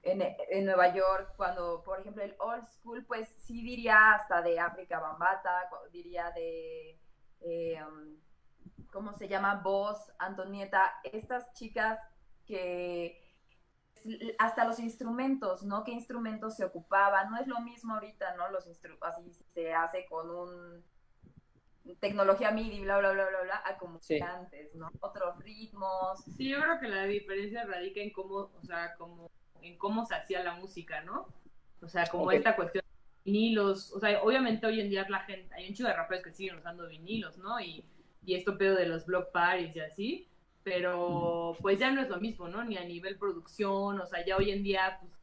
en, 0.04 0.22
en 0.22 0.66
Nueva 0.66 0.94
York, 0.94 1.34
cuando, 1.36 1.84
por 1.84 2.00
ejemplo, 2.00 2.24
el 2.24 2.36
old 2.40 2.68
school, 2.68 3.06
pues 3.06 3.28
sí 3.38 3.62
diría 3.64 4.14
hasta 4.14 4.42
de 4.42 4.60
África 4.60 5.00
Bambata, 5.00 5.70
diría 5.92 6.32
de, 6.32 7.00
eh, 7.42 7.80
um, 7.84 8.18
¿cómo 8.92 9.14
se 9.14 9.28
llama? 9.28 9.62
Voz, 9.64 10.12
Antonieta, 10.18 10.94
estas 11.04 11.54
chicas 11.54 12.00
que 12.46 13.29
hasta 14.38 14.66
los 14.66 14.80
instrumentos, 14.80 15.64
¿no? 15.64 15.84
¿Qué 15.84 15.92
instrumentos 15.92 16.56
se 16.56 16.66
ocupaban? 16.66 17.30
No 17.32 17.38
es 17.38 17.48
lo 17.48 17.60
mismo 17.62 17.94
ahorita, 17.96 18.36
¿no? 18.36 18.50
Los 18.50 18.68
instru 18.68 18.98
así 19.02 19.32
se 19.54 19.74
hace 19.74 20.06
con 20.06 20.30
un 20.30 20.84
tecnología 22.00 22.52
MIDI, 22.52 22.82
bla, 22.82 23.00
bla, 23.00 23.12
bla, 23.14 23.28
bla, 23.30 23.42
bla, 23.42 23.64
a 23.66 23.78
como 23.78 24.00
Sí. 24.02 24.20
antes, 24.20 24.76
¿no? 24.76 24.92
Otros 25.00 25.40
ritmos. 25.40 26.24
Sí, 26.38 26.50
yo 26.50 26.62
creo 26.62 26.80
que 26.80 26.88
la 26.88 27.06
diferencia 27.06 27.66
radica 27.66 28.02
en 28.02 28.12
cómo, 28.12 28.36
o 28.36 28.62
sea, 28.64 28.94
como 28.96 29.32
en 29.62 29.78
cómo 29.78 30.06
se 30.06 30.16
hacía 30.16 30.44
la 30.44 30.54
música, 30.54 31.02
¿no? 31.02 31.28
O 31.82 31.88
sea, 31.88 32.06
como 32.08 32.32
esta 32.32 32.56
cuestión 32.56 32.84
de 32.86 33.32
vinilos, 33.32 33.92
o 33.94 34.00
sea, 34.00 34.22
obviamente 34.22 34.68
hoy 34.68 34.82
en 34.82 34.90
día 34.90 35.06
la 35.10 35.22
gente, 35.22 35.54
hay 35.56 35.68
un 35.70 35.74
chico 35.74 35.88
de 35.90 35.96
raperos 35.96 36.24
que 36.24 36.34
siguen 36.34 36.58
usando 36.58 36.88
vinilos, 36.88 37.38
¿no? 37.38 37.60
Y, 37.60 37.84
y 38.26 38.36
esto 38.36 38.58
pedo 38.58 38.76
de 38.76 38.86
los 38.86 39.06
block 39.06 39.32
parties 39.32 39.76
y 39.76 39.80
así, 39.80 40.29
pero 40.64 41.56
pues 41.62 41.80
ya 41.80 41.92
no 41.92 42.02
es 42.02 42.10
lo 42.10 42.20
mismo, 42.20 42.48
¿no? 42.48 42.64
Ni 42.64 42.78
a 42.78 42.84
nivel 42.84 43.18
producción, 43.18 44.00
o 44.00 44.06
sea, 44.06 44.26
ya 44.26 44.38
hoy 44.38 44.52
en 44.52 44.64
día, 44.64 45.00
pues, 45.02 45.14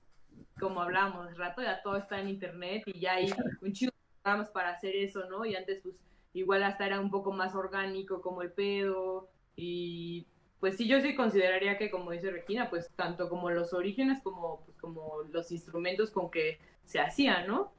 como 0.59 0.81
hablábamos 0.81 1.27
hace 1.27 1.37
rato, 1.37 1.63
ya 1.63 1.83
todo 1.83 1.97
está 1.97 2.21
en 2.21 2.29
internet 2.29 2.83
y 2.87 3.01
ya 3.01 3.15
hay 3.15 3.31
un 3.61 3.73
chico 3.73 3.93
de 3.93 4.23
programas 4.23 4.51
para 4.51 4.71
hacer 4.71 4.97
eso, 4.97 5.29
¿no? 5.29 5.45
Y 5.45 5.55
antes, 5.55 5.81
pues, 5.83 5.97
igual 6.39 6.63
hasta 6.63 6.87
era 6.87 7.01
un 7.01 7.11
poco 7.11 7.33
más 7.33 7.55
orgánico 7.55 8.21
como 8.21 8.43
el 8.43 8.53
pedo 8.53 9.29
y 9.57 10.27
pues 10.61 10.77
sí 10.77 10.87
yo 10.87 11.01
sí 11.01 11.15
consideraría 11.15 11.79
que 11.79 11.91
como 11.91 12.11
dice 12.11 12.31
Regina 12.31 12.69
pues 12.69 12.91
tanto 12.95 13.31
como 13.31 13.51
los 13.51 13.73
orígenes 13.73 14.23
como 14.23 14.63
pues, 14.67 14.77
como 14.77 15.23
los 15.33 15.51
instrumentos 15.51 16.11
con 16.11 16.31
que 16.31 16.59
se 16.85 17.01
hacían 17.01 17.47
no 17.47 17.73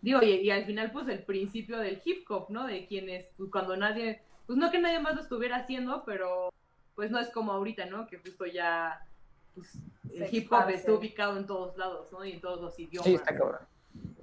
digo 0.00 0.22
y, 0.22 0.30
y 0.30 0.50
al 0.50 0.64
final 0.64 0.92
pues 0.92 1.08
el 1.08 1.24
principio 1.24 1.78
del 1.78 2.00
hip 2.04 2.24
hop 2.30 2.50
no 2.50 2.66
de 2.66 2.86
quienes 2.86 3.32
pues, 3.36 3.50
cuando 3.50 3.76
nadie 3.76 4.22
pues 4.46 4.56
no 4.56 4.70
que 4.70 4.78
nadie 4.78 5.00
más 5.00 5.16
lo 5.16 5.22
estuviera 5.22 5.56
haciendo 5.56 6.04
pero 6.06 6.50
pues 6.98 7.12
no 7.12 7.20
es 7.20 7.30
como 7.30 7.52
ahorita 7.52 7.86
no 7.86 8.08
que 8.08 8.18
justo 8.18 8.44
ya 8.44 9.06
pues, 9.54 9.72
el 10.12 10.28
Se 10.28 10.36
hip 10.36 10.52
hop 10.52 10.68
está 10.68 10.92
ubicado 10.92 11.38
en 11.38 11.46
todos 11.46 11.78
lados 11.78 12.10
no 12.10 12.24
y 12.24 12.32
en 12.32 12.40
todos 12.40 12.60
los 12.60 12.76
idiomas 12.76 13.06
Sí, 13.06 13.14
está 13.14 13.36
cabrón. 13.36 13.60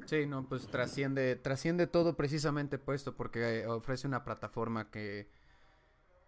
Sí, 0.06 0.26
no, 0.26 0.46
pues 0.50 0.68
trasciende, 0.68 1.38
trasciende 1.38 1.88
todo 1.88 2.18
precisamente 2.18 2.78
puesto 2.78 3.16
porque 3.16 3.62
eh, 3.62 3.68
ofrece 3.68 4.08
una 4.08 4.26
plataforma 4.26 4.92
que, 4.92 5.30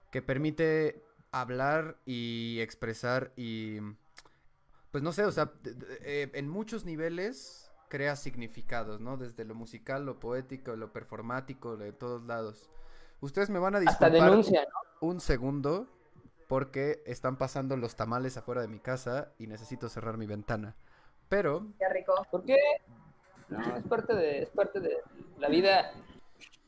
que 0.09 0.21
permite 0.21 1.03
hablar 1.31 1.97
y 2.05 2.61
expresar 2.61 3.33
y, 3.35 3.79
pues 4.91 5.03
no 5.03 5.11
sé, 5.11 5.25
o 5.25 5.33
sea, 5.33 5.51
eh, 5.65 6.31
en 6.33 6.47
muchos 6.47 6.85
niveles 6.85 7.69
crea 7.89 8.15
significados, 8.15 9.01
¿no? 9.01 9.17
Desde 9.17 9.43
lo 9.43 9.53
musical, 9.53 10.05
lo 10.05 10.17
poético, 10.17 10.77
lo 10.77 10.93
performático, 10.93 11.75
de 11.75 11.91
todos 11.91 12.23
lados. 12.23 12.69
Ustedes 13.19 13.49
me 13.49 13.59
van 13.59 13.75
a 13.75 13.79
Hasta 13.79 14.09
disculpar 14.09 14.29
denuncia, 14.29 14.61
¿no? 14.63 15.07
un 15.09 15.19
segundo 15.19 15.96
porque 16.47 17.03
están 17.05 17.37
pasando 17.37 17.77
los 17.77 17.95
tamales 17.95 18.37
afuera 18.37 18.61
de 18.61 18.67
mi 18.67 18.79
casa 18.79 19.33
y 19.37 19.47
necesito 19.47 19.89
cerrar 19.89 20.17
mi 20.17 20.25
ventana. 20.25 20.75
Pero 21.29 21.67
Qué 21.77 21.89
rico. 21.89 22.13
¿Por 22.31 22.45
qué? 22.45 22.57
No, 23.49 23.77
es 23.77 23.83
parte 23.85 24.15
de, 24.15 24.43
es 24.43 24.49
parte 24.49 24.79
de 24.79 24.97
la 25.37 25.49
vida. 25.49 25.91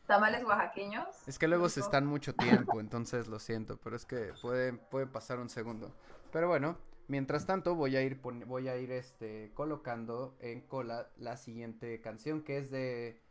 Tamales 0.05 0.43
oaxaqueños. 0.43 1.07
Es 1.27 1.37
que 1.37 1.47
luego 1.47 1.69
se 1.69 1.81
están 1.81 2.05
mucho 2.07 2.33
tiempo, 2.33 2.79
entonces 2.79 3.27
lo 3.27 3.37
siento, 3.37 3.77
pero 3.77 3.95
es 3.95 4.05
que 4.05 4.33
puede, 4.41 4.73
puede 4.73 5.05
pasar 5.05 5.39
un 5.39 5.49
segundo. 5.49 5.93
Pero 6.31 6.47
bueno, 6.47 6.77
mientras 7.07 7.45
tanto 7.45 7.75
voy 7.75 7.95
a 7.95 8.01
ir 8.01 8.19
voy 8.19 8.69
a 8.69 8.77
ir 8.77 8.91
este 8.91 9.51
colocando 9.53 10.35
en 10.39 10.61
cola 10.61 11.09
la 11.17 11.37
siguiente 11.37 12.01
canción 12.01 12.41
que 12.41 12.57
es 12.57 12.71
de 12.71 13.21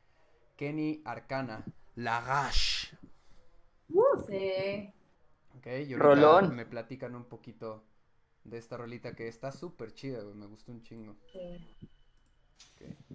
Kenny 0.57 1.03
Arcana, 1.05 1.65
La 1.97 2.21
Gash. 2.21 2.95
Sí. 4.27 4.93
Ok, 5.59 5.67
y 5.89 5.97
Rolón. 5.97 6.55
me 6.55 6.65
platican 6.67 7.17
un 7.17 7.25
poquito 7.25 7.85
de 8.45 8.59
esta 8.59 8.77
rolita 8.77 9.15
que 9.15 9.27
está 9.27 9.51
súper 9.51 9.93
chida, 9.93 10.23
güey, 10.23 10.37
me 10.37 10.47
gustó 10.47 10.71
un 10.71 10.83
chingo. 10.83 11.17
sí. 11.33 11.59
Ok. 12.75 13.13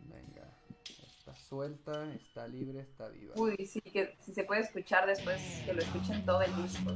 Venga, 0.00 0.54
está 0.84 1.34
suelta, 1.34 2.12
está 2.14 2.46
libre, 2.46 2.80
está 2.80 3.08
viva. 3.08 3.34
Uy, 3.36 3.56
sí, 3.66 3.80
que 3.80 4.14
si 4.18 4.34
se 4.34 4.44
puede 4.44 4.60
escuchar 4.60 5.06
después, 5.06 5.40
que 5.64 5.72
lo 5.72 5.80
escuchen 5.80 6.24
todo 6.26 6.42
el 6.42 6.54
disco. 6.62 6.94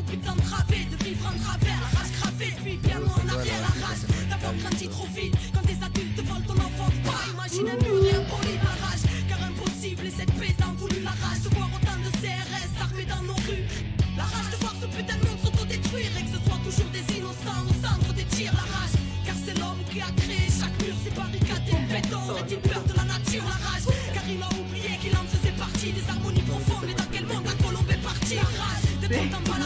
l'oubli 0.00 0.16
d'entraver, 0.18 0.86
de 0.90 1.04
vivre 1.04 1.26
en 1.26 1.38
travers, 1.44 1.80
la 1.80 1.98
race 1.98 2.10
cravée, 2.20 2.54
puis 2.62 2.76
bien 2.76 3.00
en 3.02 3.28
arrière, 3.36 3.60
la 3.60 3.86
race. 3.86 4.06
D'avoir 4.28 4.54
grandi 4.54 4.88
trop 4.88 5.06
vite, 5.14 5.34
quand 5.52 5.62
des 5.62 5.76
adultes 5.84 6.26
volent 6.26 6.46
ton 6.46 6.54
enfant, 6.54 6.90
pas 7.04 7.30
imagine 7.32 7.68
un 7.68 7.84
mur. 7.84 7.99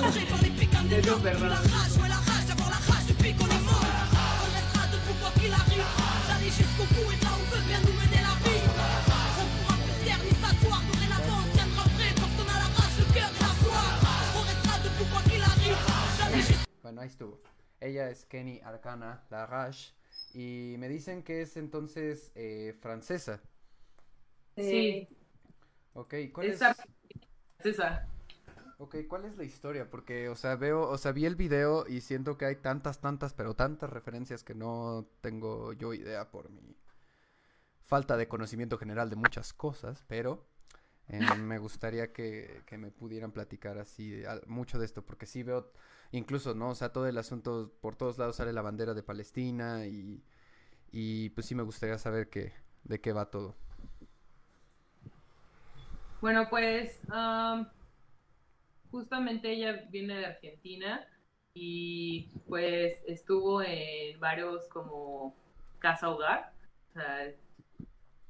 La 0.05 0.11
rage. 0.11 1.99
La 1.99 2.19
rage. 16.29 16.55
Bueno, 16.83 17.01
ahí 17.01 17.09
estuvo. 17.09 17.41
Ella 17.81 18.11
es 18.11 18.27
Kenny 18.27 18.61
Arcana 18.63 19.25
Larache 19.31 19.95
y 20.35 20.77
me 20.79 20.89
dicen 20.89 21.23
que 21.23 21.43
es 21.43 21.57
entonces 21.57 22.31
eh, 22.35 22.77
francesa. 22.81 23.41
Sí. 24.55 25.09
Ok, 25.95 26.15
¿cuál 26.33 26.49
es? 26.49 26.57
Esa. 26.57 26.77
Esa. 27.65 28.14
Ok, 28.79 28.97
¿cuál 29.09 29.25
es 29.25 29.37
la 29.37 29.45
historia? 29.45 29.89
Porque, 29.91 30.29
o 30.29 30.37
sea, 30.37 30.57
veo, 30.57 30.89
o 30.89 30.99
sea, 30.99 31.13
vi 31.13 31.27
el 31.27 31.37
video 31.37 31.87
y 31.89 32.01
siento 32.01 32.37
que 32.37 32.47
hay 32.47 32.57
tantas, 32.57 33.01
tantas, 33.01 33.33
pero 33.35 33.55
tantas 33.55 33.91
referencias 33.91 34.43
que 34.45 34.55
no 34.55 35.07
tengo 35.21 35.73
yo 35.73 35.95
idea 35.95 36.31
por 36.31 36.51
mi 36.51 36.77
falta 37.85 38.17
de 38.17 38.29
conocimiento 38.29 38.79
general 38.79 39.11
de 39.11 39.17
muchas 39.17 39.53
cosas, 39.53 40.05
pero 40.09 40.47
eh, 41.09 41.21
me 41.37 41.59
gustaría 41.59 42.13
que, 42.13 42.63
que 42.67 42.79
me 42.79 42.91
pudieran 42.91 43.33
platicar 43.33 43.79
así 43.79 44.25
al- 44.27 44.43
mucho 44.47 44.79
de 44.79 44.87
esto, 44.87 45.05
porque 45.05 45.27
sí 45.27 45.43
veo, 45.43 45.73
incluso, 46.13 46.55
¿no? 46.55 46.71
O 46.71 46.75
sea, 46.75 46.93
todo 46.93 47.07
el 47.09 47.19
asunto, 47.19 47.73
por 47.81 47.97
todos 47.97 48.19
lados 48.19 48.37
sale 48.37 48.53
la 48.53 48.63
bandera 48.63 48.95
de 48.95 49.03
Palestina 49.03 49.87
y, 49.87 50.23
y 50.93 51.31
pues 51.31 51.47
sí 51.49 51.55
me 51.57 51.65
gustaría 51.65 51.99
saber 51.99 52.31
que, 52.31 52.53
de 52.85 53.01
qué 53.01 53.13
va 53.13 53.31
todo. 53.31 53.57
Bueno, 56.21 56.49
pues 56.49 57.01
am, 57.11 57.69
justamente 58.95 59.51
ella 59.51 59.87
viene 59.91 60.17
de 60.17 60.27
Argentina 60.27 61.05
y 61.53 62.29
pues 62.47 63.03
estuvo 63.09 63.61
en 63.61 64.21
varios 64.21 64.69
como 64.69 65.35
casa 65.81 66.11
hogar, 66.11 66.53
o 66.91 66.93
sea, 66.93 67.33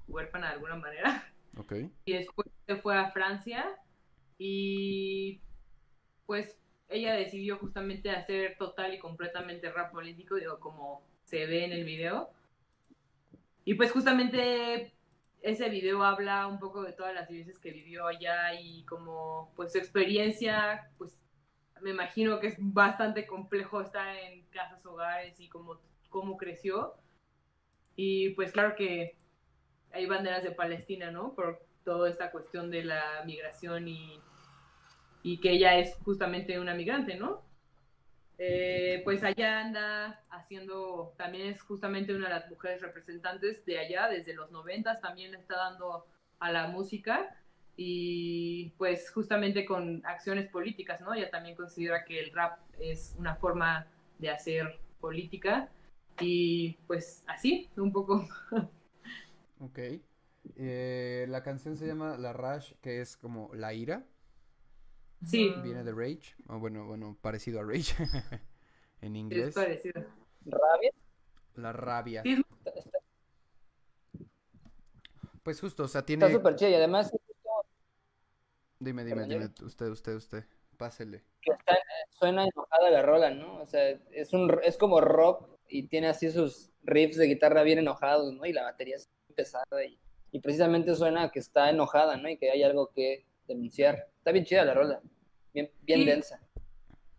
huérfana 0.08 0.48
de 0.48 0.54
alguna 0.54 0.76
manera. 0.76 1.30
Ok, 1.58 1.72
y 2.06 2.12
después 2.14 2.48
se 2.66 2.76
fue 2.76 2.96
a 2.96 3.10
Francia 3.10 3.78
y 4.38 5.38
pues 6.24 6.58
ella 6.88 7.12
decidió 7.12 7.58
justamente 7.58 8.10
hacer 8.10 8.56
total 8.56 8.94
y 8.94 8.98
completamente 8.98 9.70
rap 9.70 9.92
político, 9.92 10.36
digo, 10.36 10.58
como 10.60 11.02
se 11.24 11.44
ve 11.44 11.66
en 11.66 11.72
el 11.72 11.84
video. 11.84 12.30
Y 13.66 13.74
pues 13.74 13.92
justamente 13.92 14.94
ese 15.44 15.68
video 15.68 16.02
habla 16.02 16.46
un 16.46 16.58
poco 16.58 16.82
de 16.82 16.92
todas 16.92 17.14
las 17.14 17.28
vivencias 17.28 17.58
que 17.58 17.70
vivió 17.70 18.06
allá 18.06 18.58
y 18.58 18.82
como 18.84 19.52
pues 19.54 19.72
su 19.72 19.78
experiencia, 19.78 20.90
pues 20.96 21.20
me 21.82 21.90
imagino 21.90 22.40
que 22.40 22.46
es 22.46 22.56
bastante 22.58 23.26
complejo 23.26 23.82
estar 23.82 24.16
en 24.16 24.46
casas 24.46 24.84
hogares 24.86 25.38
y 25.38 25.50
como 25.50 25.78
cómo 26.08 26.38
creció. 26.38 26.94
Y 27.94 28.30
pues 28.30 28.52
claro 28.52 28.74
que 28.74 29.18
hay 29.92 30.06
banderas 30.06 30.42
de 30.44 30.50
Palestina, 30.50 31.10
¿no? 31.10 31.34
Por 31.34 31.60
toda 31.84 32.08
esta 32.08 32.30
cuestión 32.30 32.70
de 32.70 32.84
la 32.84 33.22
migración 33.26 33.86
y, 33.86 34.18
y 35.22 35.40
que 35.40 35.50
ella 35.50 35.76
es 35.76 35.94
justamente 36.04 36.58
una 36.58 36.72
migrante, 36.74 37.16
¿no? 37.16 37.42
Eh, 38.38 39.00
pues 39.04 39.22
allá 39.22 39.60
anda 39.60 40.24
haciendo, 40.30 41.14
también 41.16 41.48
es 41.48 41.62
justamente 41.62 42.14
una 42.14 42.28
de 42.28 42.34
las 42.34 42.50
mujeres 42.50 42.82
representantes 42.82 43.64
de 43.64 43.78
allá, 43.78 44.08
desde 44.08 44.34
los 44.34 44.50
noventas 44.50 45.00
también 45.00 45.32
le 45.32 45.38
está 45.38 45.56
dando 45.56 46.06
a 46.40 46.50
la 46.50 46.66
música 46.66 47.36
y 47.76 48.70
pues 48.76 49.10
justamente 49.10 49.64
con 49.64 50.04
acciones 50.04 50.48
políticas, 50.48 51.00
¿no? 51.00 51.14
Ella 51.14 51.30
también 51.30 51.56
considera 51.56 52.04
que 52.04 52.18
el 52.20 52.32
rap 52.32 52.58
es 52.78 53.14
una 53.18 53.36
forma 53.36 53.86
de 54.18 54.30
hacer 54.30 54.80
política 55.00 55.68
y 56.20 56.74
pues 56.86 57.24
así, 57.26 57.70
un 57.76 57.92
poco. 57.92 58.28
ok. 59.60 59.78
Eh, 60.56 61.26
la 61.28 61.42
canción 61.42 61.76
se 61.76 61.86
llama 61.86 62.16
La 62.16 62.32
Rage, 62.32 62.76
que 62.80 63.00
es 63.00 63.16
como 63.16 63.50
la 63.54 63.74
ira. 63.74 64.06
Sí, 65.26 65.52
Viene 65.62 65.82
de 65.84 65.92
Rage, 65.92 66.34
o 66.48 66.58
bueno, 66.58 66.86
bueno, 66.86 67.16
parecido 67.20 67.60
a 67.60 67.64
Rage 67.64 67.94
en 69.00 69.16
es 69.16 69.20
inglés. 69.20 69.54
parecido. 69.54 70.04
Rabia. 70.44 70.90
La 71.56 71.72
rabia. 71.72 72.22
Sí, 72.22 72.42
Está- 72.64 72.70
está- 72.78 72.98
Pues 75.42 75.60
justo, 75.60 75.84
o 75.84 75.88
sea, 75.88 76.00
Está 76.00 76.06
tiene... 76.06 76.32
súper 76.32 76.56
chido 76.56 76.70
y 76.70 76.74
además 76.74 77.12
Dime, 78.80 79.04
dime, 79.04 79.24
dime, 79.26 79.46
usted, 79.62 79.86
usted, 79.88 80.14
usted, 80.14 80.44
pásele. 80.76 81.22
que 81.40 81.52
está- 81.52 81.78
suena 82.10 82.44
enojada 82.44 82.90
la 82.90 83.02
rola, 83.02 83.30
¿no? 83.30 83.60
O 83.62 83.66
sea, 83.66 83.88
es 84.10 84.32
un 84.34 84.58
es 84.62 84.76
como 84.76 85.00
rock 85.00 85.48
y 85.68 85.84
tiene 85.86 86.08
así 86.08 86.30
sus 86.30 86.70
riffs 86.82 87.16
de 87.16 87.26
guitarra 87.26 87.62
bien 87.62 87.78
enojados, 87.78 88.34
¿no? 88.34 88.44
Y 88.44 88.52
la 88.52 88.64
batería 88.64 88.96
es 88.96 89.08
muy 89.26 89.34
pesada 89.36 89.84
y, 89.86 89.98
y 90.32 90.40
precisamente 90.40 90.94
suena 90.96 91.30
que 91.30 91.38
está 91.38 91.70
enojada, 91.70 92.16
¿no? 92.18 92.28
Y 92.28 92.36
que 92.36 92.50
hay 92.50 92.62
algo 92.62 92.90
que 92.92 93.24
denunciar. 93.46 94.10
Está 94.24 94.32
bien 94.32 94.46
chida 94.46 94.64
la 94.64 94.72
rola, 94.72 95.02
bien, 95.52 95.70
bien 95.82 96.06
densa. 96.06 96.40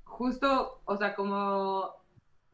justo, 0.06 0.82
o 0.86 0.98
sea, 0.98 1.14
como 1.14 1.94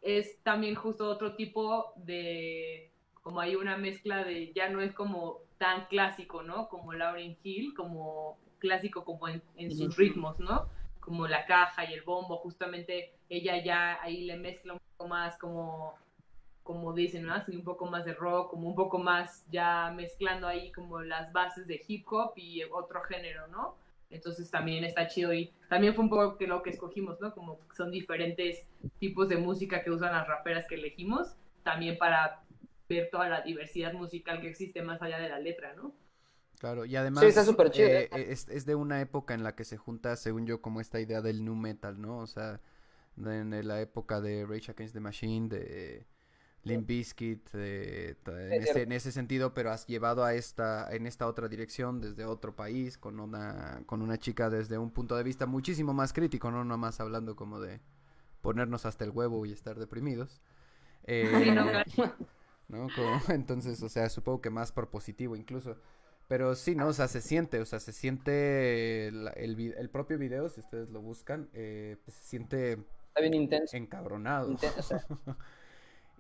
es 0.02 0.44
también 0.44 0.76
justo 0.76 1.08
otro 1.08 1.36
tipo 1.36 1.94
de, 1.96 2.92
como 3.24 3.40
hay 3.40 3.56
una 3.56 3.78
mezcla 3.78 4.26
de, 4.26 4.52
ya 4.52 4.68
no 4.68 4.82
es 4.82 4.92
como 4.92 5.38
tan 5.58 5.86
clásico, 5.86 6.44
¿no? 6.44 6.68
Como 6.68 6.92
Lauryn 6.92 7.38
Hill, 7.42 7.74
como 7.74 8.40
clásico 8.60 9.06
como 9.06 9.30
en, 9.30 9.42
en 9.56 9.72
sus 9.72 9.96
ritmos, 9.96 10.38
¿no? 10.38 10.68
Como 11.00 11.28
la 11.28 11.46
caja 11.46 11.90
y 11.90 11.94
el 11.94 12.02
bombo, 12.02 12.36
justamente 12.40 13.14
ella 13.30 13.64
ya 13.64 14.02
ahí 14.02 14.26
le 14.26 14.36
mezcla 14.36 14.74
un 14.74 14.80
poco 14.98 15.08
más 15.08 15.38
como, 15.38 15.96
como 16.62 16.92
dicen, 16.94 17.26
¿no? 17.26 17.36
Así 17.36 17.56
un 17.56 17.64
poco 17.64 17.86
más 17.86 18.04
de 18.04 18.16
rock, 18.16 18.50
como 18.50 18.68
un 18.68 18.76
poco 18.76 18.98
más 19.00 19.46
ya 19.50 19.94
mezclando 19.96 20.46
ahí 20.46 20.74
como 20.74 21.00
las 21.00 21.32
bases 21.32 21.68
de 21.68 21.82
hip 21.88 22.06
hop 22.12 22.34
y 22.36 22.64
otro 22.66 23.02
género, 23.04 23.48
¿no? 23.48 23.80
Entonces 24.12 24.52
también 24.52 24.84
está 24.84 25.08
chido 25.08 25.34
y 25.34 25.52
también 25.69 25.95
fue 25.95 26.04
un 26.04 26.10
poco 26.10 26.38
que 26.38 26.47
lo 26.47 26.62
que 26.62 26.69
escogimos, 26.69 27.19
¿no? 27.21 27.34
Como 27.34 27.60
son 27.76 27.91
diferentes 27.91 28.67
tipos 29.00 29.30
de 29.30 29.38
música 29.38 29.84
que 29.84 29.91
usan 29.91 30.13
las 30.13 30.28
raperas 30.28 30.65
que 30.67 30.76
elegimos, 30.76 31.36
también 31.63 31.97
para 31.97 32.43
ver 32.89 33.10
toda 33.10 33.30
la 33.30 33.41
diversidad 33.41 33.93
musical 33.93 34.41
que 34.41 34.50
existe 34.50 34.82
más 34.82 35.02
allá 35.02 35.19
de 35.19 35.30
la 35.30 35.39
letra, 35.39 35.74
¿no? 35.74 35.93
Claro, 36.60 36.86
y 36.86 36.95
además 36.95 37.24
está 37.24 37.43
súper 37.43 37.71
chido, 37.71 37.88
eh, 37.88 38.10
¿eh? 38.12 38.26
es, 38.30 38.47
es 38.50 38.65
de 38.65 38.76
una 38.76 39.02
época 39.02 39.34
en 39.34 39.41
la 39.41 39.56
que 39.56 39.63
se 39.63 39.78
junta, 39.78 40.15
según 40.15 40.45
yo, 40.45 40.62
como 40.62 40.80
esta 40.80 41.00
idea 41.00 41.21
del 41.21 41.43
nu 41.43 41.56
metal, 41.56 42.00
¿no? 42.00 42.19
O 42.19 42.28
sea, 42.28 42.60
en 43.17 43.67
la 43.67 43.82
época 43.82 44.21
de 44.21 44.45
Rage 44.45 44.71
Against 44.71 44.93
the 44.93 45.00
Machine, 45.00 45.50
de 45.50 46.06
Limp 46.63 46.88
Bizkit, 46.88 47.52
de- 47.52 48.15
ta- 48.24 48.32
en, 48.52 48.62
Es 48.62 48.63
ese, 48.63 48.74
cierto. 48.74 48.84
en 48.84 48.91
ese 48.91 49.12
sentido, 49.12 49.54
pero 49.54 49.71
has 49.71 49.88
llevado 49.88 50.24
a 50.24 50.34
esta, 50.36 50.93
en 50.95 51.08
esta 51.08 51.28
otra 51.28 51.47
dirección, 51.47 52.00
desde 52.02 52.26
otro 52.26 52.56
país, 52.56 52.97
con 52.97 53.19
una, 53.19 53.84
con 53.88 54.02
una 54.02 54.17
chica 54.19 54.50
desde 54.50 54.78
un 54.78 54.91
punto 54.91 55.15
de 55.17 55.24
vista 55.24 55.45
muchísimo 55.47 55.93
más 55.93 56.13
crítico, 56.13 56.52
no 56.52 56.63
nomás 56.63 57.00
hablando 57.00 57.36
como 57.36 57.60
de 57.60 57.82
ponernos 58.41 58.86
hasta 58.86 59.06
el 59.06 59.12
huevo 59.12 59.45
y 59.45 59.52
estar 59.54 59.80
deprimidos. 59.80 60.41
Sí, 61.30 61.52
no, 61.52 61.69
Eh, 61.69 61.84
claro. 61.95 62.15
¿no? 62.67 62.88
Como- 62.95 63.21
entonces, 63.30 63.82
o 63.84 63.89
sea, 63.89 64.10
supongo 64.10 64.41
que 64.41 64.50
más 64.50 64.71
propositivo 64.71 65.36
incluso. 65.36 65.78
Pero 66.28 66.56
sí, 66.56 66.76
¿no? 66.76 66.88
O 66.88 66.93
sea, 66.93 67.08
se 67.10 67.21
siente, 67.21 67.60
o 67.60 67.65
sea, 67.65 67.80
se 67.80 67.91
siente 67.91 69.08
el, 69.08 69.30
el, 69.36 69.89
propio 69.89 70.17
video, 70.17 70.47
si 70.50 70.62
ustedes 70.62 70.89
lo 70.89 71.02
buscan, 71.02 71.50
eh, 71.54 71.97
pues 72.06 72.15
se 72.15 72.24
siente 72.24 72.78
Está 73.10 73.21
bien 73.21 73.34
intenso. 73.34 73.76
encabronado. 73.78 74.50
Inten- 74.52 74.78
o 74.78 74.82
sea, 74.82 75.06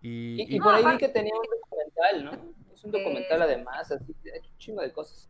y, 0.01 0.43
y, 0.43 0.55
y 0.55 0.57
y- 0.57 0.59
por 0.59 0.73
ahí 0.73 0.85
vi 0.85 0.97
que 0.97 1.09
tenía 1.09 1.33
un 1.35 1.47
documental, 1.59 2.25
¿no? 2.25 2.53
Es 2.73 2.83
un 2.83 2.91
documental 2.91 3.41
además, 3.41 3.91
así, 3.91 4.15
hay 4.33 4.39
un 4.51 4.57
chingo 4.57 4.81
de 4.81 4.91
cosas. 4.93 5.29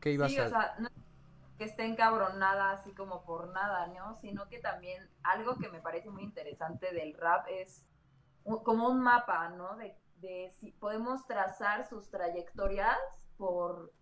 ¿qué 0.00 0.12
ibas 0.12 0.32
Sí, 0.32 0.38
a...? 0.38 0.46
o 0.46 0.48
sea, 0.48 0.74
no 0.78 0.88
es 0.88 0.94
que 1.58 1.64
esté 1.64 1.84
encabronada 1.84 2.72
así 2.72 2.92
como 2.94 3.24
por 3.24 3.48
nada, 3.52 3.86
¿no? 3.88 4.16
Sino 4.16 4.48
que 4.48 4.58
también 4.58 5.08
algo 5.22 5.56
que 5.58 5.68
me 5.70 5.80
parece 5.80 6.10
muy 6.10 6.22
interesante 6.22 6.92
del 6.94 7.14
rap 7.14 7.46
es 7.48 7.86
como 8.64 8.88
un 8.88 9.00
mapa, 9.00 9.50
¿no? 9.50 9.76
De, 9.76 9.96
de 10.20 10.50
si 10.60 10.72
podemos 10.72 11.26
trazar 11.26 11.86
sus 11.88 12.10
trayectorias 12.10 12.98
por 13.36 13.92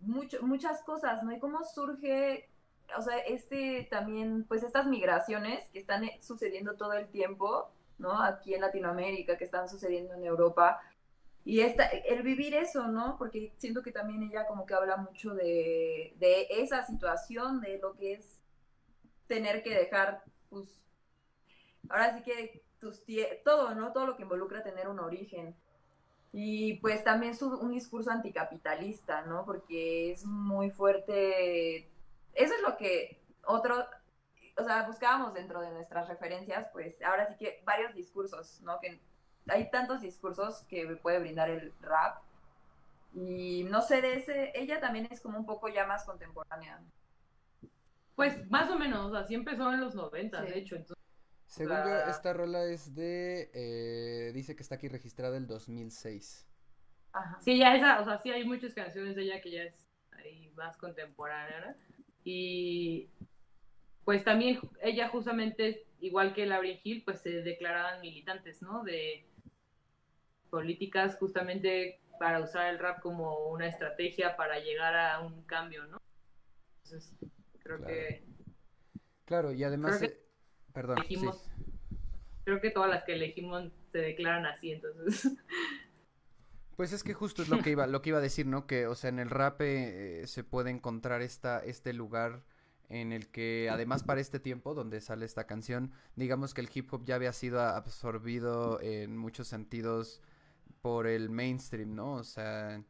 mucho, 0.00 0.42
muchas 0.42 0.82
cosas, 0.82 1.22
¿no? 1.22 1.32
Y 1.32 1.40
cómo 1.40 1.64
surge, 1.64 2.50
o 2.96 3.02
sea, 3.02 3.18
este 3.18 3.88
también, 3.90 4.44
pues 4.48 4.62
estas 4.62 4.86
migraciones 4.86 5.68
que 5.70 5.78
están 5.80 6.04
eh, 6.04 6.18
sucediendo 6.22 6.76
todo 6.76 6.92
el 6.94 7.08
tiempo, 7.08 7.70
¿no? 8.04 8.22
Aquí 8.22 8.54
en 8.54 8.60
Latinoamérica, 8.60 9.36
que 9.36 9.44
están 9.44 9.68
sucediendo 9.68 10.14
en 10.14 10.24
Europa. 10.24 10.80
Y 11.44 11.60
esta, 11.60 11.86
el 11.86 12.22
vivir 12.22 12.54
eso, 12.54 12.86
¿no? 12.88 13.16
Porque 13.18 13.52
siento 13.58 13.82
que 13.82 13.92
también 13.92 14.22
ella 14.22 14.46
como 14.46 14.66
que 14.66 14.74
habla 14.74 14.96
mucho 14.98 15.34
de, 15.34 16.14
de 16.18 16.46
esa 16.50 16.84
situación, 16.86 17.60
de 17.60 17.78
lo 17.78 17.94
que 17.94 18.14
es 18.14 18.42
tener 19.26 19.62
que 19.62 19.74
dejar, 19.74 20.22
pues, 20.50 20.80
ahora 21.88 22.16
sí 22.16 22.22
que 22.22 22.62
tus 22.78 23.02
todo, 23.44 23.74
¿no? 23.74 23.92
Todo 23.92 24.06
lo 24.06 24.16
que 24.16 24.22
involucra 24.22 24.62
tener 24.62 24.88
un 24.88 25.00
origen. 25.00 25.56
Y 26.32 26.74
pues 26.80 27.04
también 27.04 27.34
su, 27.34 27.48
un 27.48 27.72
discurso 27.72 28.10
anticapitalista, 28.10 29.22
¿no? 29.22 29.44
Porque 29.44 30.10
es 30.10 30.24
muy 30.24 30.70
fuerte. 30.70 31.88
Eso 32.34 32.54
es 32.54 32.62
lo 32.62 32.76
que 32.76 33.20
otro, 33.46 33.86
o 34.56 34.64
sea, 34.64 34.86
buscábamos 34.86 35.34
dentro 35.34 35.60
de 35.60 35.70
nuestras 35.70 36.08
referencias, 36.08 36.68
pues 36.72 37.00
ahora 37.02 37.26
sí 37.26 37.36
que 37.36 37.62
varios 37.64 37.94
discursos, 37.94 38.60
¿no? 38.62 38.78
Que 38.80 39.00
hay 39.48 39.70
tantos 39.70 40.00
discursos 40.00 40.64
que 40.68 40.86
puede 40.96 41.18
brindar 41.18 41.50
el 41.50 41.72
rap. 41.80 42.22
Y 43.14 43.64
no 43.64 43.80
sé, 43.82 44.00
de 44.00 44.16
ese, 44.16 44.52
ella 44.54 44.80
también 44.80 45.06
es 45.10 45.20
como 45.20 45.38
un 45.38 45.46
poco 45.46 45.68
ya 45.68 45.86
más 45.86 46.04
contemporánea. 46.04 46.80
Pues 48.16 48.48
más 48.50 48.70
o 48.70 48.78
menos, 48.78 49.14
así 49.14 49.34
empezó 49.34 49.72
en 49.72 49.80
los 49.80 49.94
90, 49.94 50.42
de 50.42 50.58
hecho. 50.58 50.76
Según 51.46 51.76
yo, 51.76 51.96
esta 52.10 52.32
rola 52.32 52.64
es 52.64 52.94
de, 52.94 53.50
eh, 53.54 54.32
dice 54.32 54.56
que 54.56 54.62
está 54.62 54.76
aquí 54.76 54.88
registrada 54.88 55.36
el 55.36 55.46
2006. 55.46 56.46
Ajá. 57.12 57.38
Sí, 57.40 57.58
ya 57.58 57.76
esa, 57.76 58.00
o 58.00 58.04
sea, 58.04 58.18
sí 58.18 58.30
hay 58.30 58.44
muchas 58.44 58.74
canciones 58.74 59.14
de 59.14 59.22
ella 59.22 59.40
que 59.40 59.52
ya 59.52 59.62
es 59.62 59.86
ahí 60.12 60.52
más 60.56 60.76
contemporánea, 60.76 61.76
Y 62.24 63.10
pues 64.04 64.24
también 64.24 64.58
ella 64.82 65.08
justamente, 65.08 65.86
igual 66.00 66.34
que 66.34 66.46
Lauryn 66.46 66.80
Hill, 66.82 67.02
pues 67.04 67.20
se 67.20 67.42
declaraban 67.42 68.00
militantes, 68.00 68.60
¿no? 68.62 68.84
De 68.84 69.26
políticas 70.50 71.16
justamente 71.16 72.00
para 72.18 72.40
usar 72.40 72.68
el 72.68 72.78
rap 72.78 73.00
como 73.00 73.48
una 73.48 73.66
estrategia 73.66 74.36
para 74.36 74.58
llegar 74.60 74.94
a 74.94 75.20
un 75.20 75.42
cambio, 75.44 75.86
¿no? 75.86 76.00
Entonces, 76.84 77.12
creo 77.60 77.84
que... 77.84 78.24
Claro, 79.24 79.52
y 79.52 79.64
además... 79.64 80.00
perdón. 80.72 80.98
Creo 82.44 82.60
que 82.60 82.70
todas 82.70 82.90
las 82.90 83.04
que 83.04 83.14
elegimos 83.14 83.72
se 83.90 83.98
declaran 83.98 84.46
así, 84.46 84.72
entonces... 84.72 85.32
Pues 86.76 86.92
es 86.92 87.04
que 87.04 87.14
justo 87.14 87.42
es 87.42 87.48
lo 87.48 87.62
que 87.62 87.70
iba, 87.70 87.86
lo 87.86 88.02
que 88.02 88.08
iba 88.08 88.18
a 88.18 88.20
decir, 88.20 88.46
¿no? 88.46 88.66
Que, 88.66 88.88
o 88.88 88.96
sea, 88.96 89.08
en 89.08 89.20
el 89.20 89.30
rap 89.30 89.60
eh, 89.60 90.24
se 90.26 90.42
puede 90.42 90.70
encontrar 90.70 91.22
esta, 91.22 91.60
este 91.60 91.92
lugar 91.92 92.42
en 92.88 93.12
el 93.12 93.28
que, 93.28 93.68
además 93.70 94.02
para 94.02 94.20
este 94.20 94.38
tiempo 94.40 94.74
donde 94.74 95.00
sale 95.00 95.24
esta 95.24 95.46
canción, 95.46 95.92
digamos 96.16 96.54
que 96.54 96.60
el 96.60 96.70
hip 96.72 96.92
hop 96.92 97.04
ya 97.04 97.14
había 97.14 97.32
sido 97.32 97.60
absorbido 97.60 98.80
en 98.80 99.16
muchos 99.16 99.48
sentidos 99.48 100.20
por 100.82 101.06
el 101.06 101.30
mainstream, 101.30 101.94
¿no? 101.94 102.14
O 102.14 102.24
sea, 102.24 102.82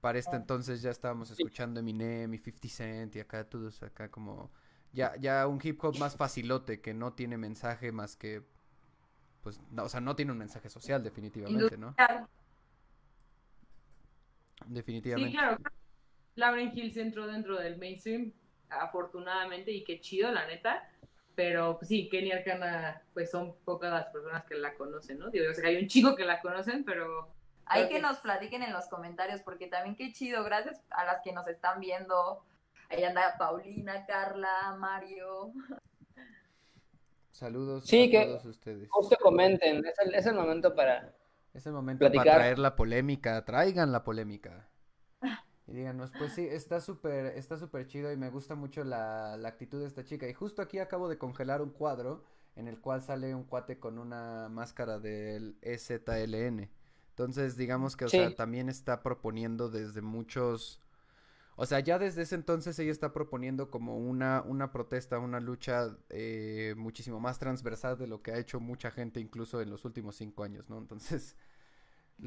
para 0.00 0.18
este 0.18 0.36
entonces 0.36 0.82
ya 0.82 0.90
estábamos 0.90 1.30
escuchando 1.30 1.80
Eminem 1.80 2.34
y 2.34 2.38
50 2.38 2.68
Cent 2.68 3.16
y 3.16 3.20
acá 3.20 3.48
todos 3.48 3.82
acá 3.82 4.10
como 4.10 4.50
ya 4.92 5.16
ya 5.16 5.46
un 5.46 5.60
hip 5.62 5.82
hop 5.82 5.96
más 5.98 6.16
facilote 6.16 6.80
que 6.80 6.92
no 6.92 7.12
tiene 7.12 7.38
mensaje 7.38 7.92
más 7.92 8.16
que 8.16 8.42
pues 9.42 9.60
o 9.76 9.88
sea, 9.88 10.00
no 10.00 10.14
tiene 10.14 10.32
un 10.32 10.38
mensaje 10.38 10.68
social 10.68 11.02
definitivamente, 11.02 11.76
¿no? 11.76 11.94
Definitivamente. 14.66 15.32
Sí, 15.32 15.36
claro. 15.36 15.58
Lauren 16.36 16.76
Hill 16.76 16.92
se 16.92 17.02
entró 17.02 17.26
dentro 17.26 17.58
del 17.58 17.78
mainstream, 17.78 18.32
afortunadamente, 18.80 19.70
y 19.70 19.84
qué 19.84 20.00
chido, 20.00 20.30
la 20.30 20.46
neta. 20.46 20.88
Pero 21.34 21.78
pues, 21.78 21.88
sí, 21.88 22.08
Kenny 22.08 22.32
Arcana, 22.32 23.02
pues 23.14 23.30
son 23.30 23.54
pocas 23.64 23.92
las 23.92 24.06
personas 24.06 24.44
que 24.44 24.54
la 24.54 24.74
conocen, 24.74 25.18
¿no? 25.18 25.30
Digo, 25.30 25.50
o 25.50 25.54
sea, 25.54 25.68
hay 25.68 25.76
un 25.76 25.88
chico 25.88 26.14
que 26.14 26.24
la 26.24 26.40
conocen, 26.40 26.84
pero... 26.84 27.28
Hay 27.64 27.88
que, 27.88 28.00
nos 28.00 28.18
platiquen 28.18 28.62
en 28.62 28.72
los 28.72 28.86
comentarios, 28.88 29.40
porque 29.40 29.66
también 29.66 29.96
qué 29.96 30.12
chido, 30.12 30.44
gracias 30.44 30.82
a 30.90 31.04
las 31.04 31.22
que 31.22 31.32
nos 31.32 31.46
están 31.48 31.80
viendo. 31.80 32.44
Ahí 32.90 33.02
anda 33.04 33.36
Paulina, 33.38 34.04
Carla, 34.04 34.76
Mario. 34.78 35.52
Saludos 37.30 37.86
sí, 37.86 38.14
a 38.14 38.26
todos 38.26 38.44
ustedes. 38.44 38.88
Justo 38.90 39.16
comenten, 39.20 39.86
es 39.86 39.98
el, 40.00 40.14
es 40.14 40.26
el 40.26 40.34
momento 40.34 40.74
para 40.74 41.14
es 41.54 41.66
el 41.66 41.72
momento 41.72 42.10
para 42.10 42.36
traer 42.36 42.58
la 42.58 42.76
polémica, 42.76 43.44
traigan 43.44 43.92
la 43.92 44.04
polémica. 44.04 44.68
Y 45.66 45.72
díganos, 45.72 46.10
pues 46.18 46.32
sí, 46.32 46.46
está 46.46 46.80
súper, 46.80 47.26
está 47.36 47.56
súper 47.56 47.86
chido 47.86 48.12
y 48.12 48.16
me 48.16 48.30
gusta 48.30 48.54
mucho 48.54 48.82
la, 48.82 49.36
la, 49.36 49.48
actitud 49.48 49.80
de 49.80 49.86
esta 49.86 50.04
chica. 50.04 50.28
Y 50.28 50.34
justo 50.34 50.60
aquí 50.60 50.78
acabo 50.78 51.08
de 51.08 51.18
congelar 51.18 51.62
un 51.62 51.70
cuadro 51.70 52.24
en 52.56 52.68
el 52.68 52.80
cual 52.80 53.02
sale 53.02 53.34
un 53.34 53.44
cuate 53.44 53.78
con 53.78 53.98
una 53.98 54.48
máscara 54.48 54.98
del 54.98 55.56
EZLN. 55.62 56.68
Entonces, 57.10 57.56
digamos 57.56 57.96
que, 57.96 58.06
o 58.06 58.08
sea, 58.08 58.34
también 58.34 58.68
está 58.68 59.02
proponiendo 59.02 59.68
desde 59.68 60.00
muchos... 60.00 60.80
O 61.56 61.66
sea, 61.66 61.80
ya 61.80 61.98
desde 61.98 62.22
ese 62.22 62.34
entonces 62.34 62.78
ella 62.78 62.90
está 62.90 63.12
proponiendo 63.12 63.70
como 63.70 63.98
una, 63.98 64.42
una 64.46 64.72
protesta, 64.72 65.18
una 65.18 65.38
lucha 65.38 65.94
eh, 66.08 66.74
muchísimo 66.78 67.20
más 67.20 67.38
transversal 67.38 67.98
de 67.98 68.06
lo 68.06 68.22
que 68.22 68.32
ha 68.32 68.38
hecho 68.38 68.58
mucha 68.58 68.90
gente 68.90 69.20
incluso 69.20 69.60
en 69.60 69.68
los 69.68 69.84
últimos 69.84 70.16
cinco 70.16 70.44
años, 70.44 70.70
¿no? 70.70 70.78
Entonces, 70.78 71.36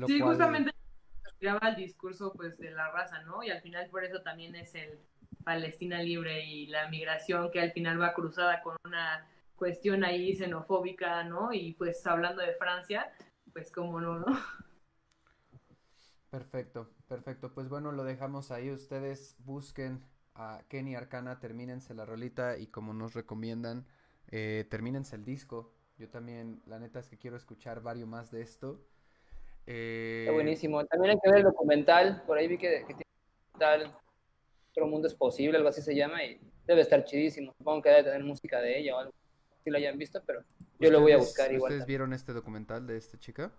sí, 0.06 0.22
justamente 0.22 0.72
justamente 1.40 1.68
el 1.68 1.76
discurso 1.76 2.34
pues 2.34 2.58
de 2.58 2.72
la 2.72 2.92
raza, 2.92 3.22
¿no? 3.24 3.44
Y 3.44 3.50
al 3.50 3.62
final 3.62 3.90
por 3.90 4.04
eso 4.04 4.22
también 4.22 4.56
es 4.56 4.74
el 4.76 5.00
Palestina 5.44 6.02
libre 6.02 6.46
y 6.46 6.68
la 6.68 6.90
migración 6.90 7.52
que 7.52 7.62
al 7.62 7.72
final 7.72 8.02
va 8.02 8.14
cruzada 8.14 8.62
con 8.62 8.76
una 8.84 9.28
cuestión 9.56 10.04
ahí 10.04 10.36
xenofóbica, 10.36 11.24
¿no? 11.24 11.54
Y 11.54 11.74
pues 11.74 12.06
hablando 12.08 12.42
de 12.42 12.54
Francia, 12.56 13.12
pues 13.54 13.72
cómo 13.72 14.02
no, 14.02 14.20
¿no? 14.20 14.26
Perfecto, 16.30 16.92
perfecto. 17.08 17.54
Pues 17.54 17.70
bueno, 17.70 17.92
lo 17.92 18.04
dejamos 18.04 18.52
ahí. 18.52 18.70
Ustedes 18.70 19.38
busquen 19.40 20.04
a 20.34 20.64
Kenny 20.68 20.96
Arcana, 20.96 21.40
termínense 21.40 21.94
la 21.94 22.06
rolita 22.06 22.58
y 22.58 22.68
como 22.68 22.94
nos 22.94 23.14
recomiendan, 23.14 23.86
eh, 24.28 24.68
termínense 24.70 25.16
el 25.16 25.24
disco. 25.24 25.74
Yo 25.98 26.10
también, 26.10 26.62
la 26.66 26.80
neta 26.80 27.00
es 27.00 27.08
que 27.08 27.18
quiero 27.18 27.38
escuchar 27.38 27.82
varios 27.82 28.10
más 28.10 28.32
de 28.32 28.42
esto. 28.42 28.86
Eh... 29.68 30.30
buenísimo. 30.32 30.86
También 30.86 31.12
hay 31.12 31.20
que 31.22 31.30
ver 31.30 31.40
el 31.40 31.46
documental. 31.46 32.24
Por 32.26 32.38
ahí 32.38 32.48
vi 32.48 32.58
que, 32.58 32.86
que 32.88 32.94
tiene 32.94 33.06
un 33.06 33.60
documental 33.60 33.98
Otro 34.72 34.88
Mundo 34.88 35.08
es 35.08 35.16
Posible, 35.16 35.58
algo 35.58 35.70
así 35.70 35.82
se 35.82 35.96
llama, 35.96 36.24
y 36.24 36.40
debe 36.68 36.82
estar 36.82 37.04
chidísimo. 37.04 37.54
Supongo 37.58 37.82
que 37.82 37.90
debe 37.90 38.04
tener 38.04 38.24
música 38.24 38.60
de 38.60 38.80
ella 38.80 38.96
o 38.96 39.00
algo. 39.00 39.14
Si 39.64 39.72
lo 39.72 39.78
hayan 39.78 39.98
visto, 39.98 40.22
pero 40.26 40.44
yo 40.80 40.92
lo 40.92 41.02
voy 41.02 41.14
a 41.14 41.18
buscar 41.18 41.52
igual. 41.52 41.72
¿Ustedes 41.72 41.88
vieron 41.88 42.14
este 42.14 42.34
documental 42.34 42.86
de 42.86 42.98
esta 42.98 43.18
chica? 43.18 43.52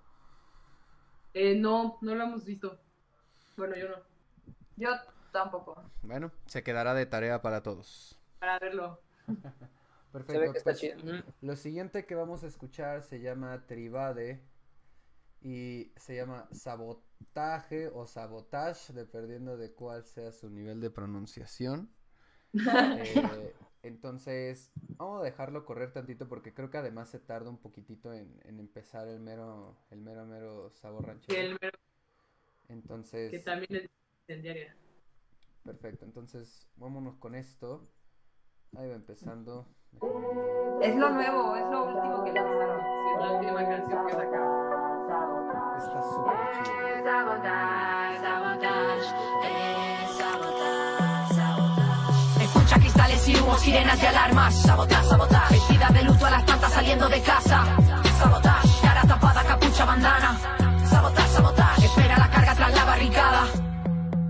Eh, 1.35 1.57
no, 1.57 1.99
no 2.01 2.15
lo 2.15 2.25
hemos 2.25 2.45
visto. 2.45 2.79
Bueno, 3.57 3.77
yo 3.77 3.89
no. 3.89 3.97
Yo 4.77 4.91
tampoco. 5.33 5.83
Bueno, 6.03 6.31
se 6.47 6.63
quedará 6.63 6.95
de 6.95 7.07
tarea 7.07 7.43
para 7.43 7.63
todos. 7.63 8.19
Para 8.39 8.59
verlo. 8.59 9.01
Perfecto. 10.13 10.63
Pues, 10.63 11.25
lo 11.43 11.57
siguiente 11.57 12.07
que 12.07 12.15
vamos 12.15 12.45
a 12.45 12.47
escuchar 12.47 13.03
se 13.03 13.21
llama 13.21 13.67
Tribade 13.67 14.41
y 15.47 15.93
se 15.95 16.17
llama 16.17 16.49
sabotaje 16.51 17.87
o 17.87 18.09
sabotage, 18.09 18.93
dependiendo 18.93 19.57
de 19.57 19.73
cuál 19.73 20.05
sea 20.05 20.33
su 20.33 20.51
nivel 20.51 20.81
de 20.81 20.91
pronunciación. 20.91 21.89
Eh, 22.59 23.55
entonces, 23.83 24.73
vamos 24.97 25.21
a 25.21 25.25
dejarlo 25.25 25.65
correr 25.65 25.93
tantito 25.93 26.27
porque 26.27 26.55
creo 26.55 26.71
que 26.71 26.79
además 26.79 27.11
se 27.11 27.21
tarda 27.21 27.51
un 27.51 27.59
poquitito 27.59 28.13
en, 28.13 28.41
empezar 28.45 29.07
el 29.07 29.21
mero, 29.21 29.77
el 29.91 30.01
mero, 30.01 30.25
mero 30.25 30.71
sabor 30.71 31.07
ranchero. 31.07 31.41
el 31.41 31.59
mero. 31.61 31.79
Entonces. 32.69 33.31
Que 33.31 33.39
también 33.39 33.77
es 33.77 33.91
incendiaria. 34.23 34.75
Perfecto, 35.63 36.07
entonces 36.07 36.67
vámonos 36.77 37.17
con 37.19 37.37
esto. 37.37 37.89
Ahí 38.75 38.89
va 38.89 38.97
empezando. 38.97 39.69
Es 40.81 40.97
lo 40.97 41.11
nuevo, 41.11 41.57
es 41.57 41.71
lo 41.71 41.87
último 41.87 42.25
que 42.25 42.33
lanzaron. 42.33 42.81
es 42.81 43.21
la 43.21 43.33
última 43.33 43.69
canción 43.69 44.07
que 44.07 44.13
sacaron. 44.13 45.36
Eh. 49.45 49.87
Escucha 52.41 52.79
cristales 52.79 53.29
y 53.29 53.37
humo, 53.37 53.57
sirenas 53.57 54.03
y 54.03 54.07
alarmas. 54.07 54.63
Sabotage, 54.63 55.07
sabotage. 55.07 55.53
Vestida 55.53 55.89
de 55.89 56.03
luto 56.03 56.27
a 56.27 56.31
las 56.31 56.45
tantas 56.45 56.73
saliendo 56.73 57.09
de 57.09 57.23
casa. 57.23 57.65
Sabotage. 58.19 58.81
Cara 58.83 59.03
tapada, 59.03 59.45
capucha, 59.45 59.85
bandana. 59.85 60.39
Sabotage, 60.85 61.29
sabotage. 61.31 61.85
Espera 61.85 62.19
la 62.19 62.31
carga 62.31 62.55
tras 62.55 62.75
la 62.75 62.85
barricada. 62.85 63.47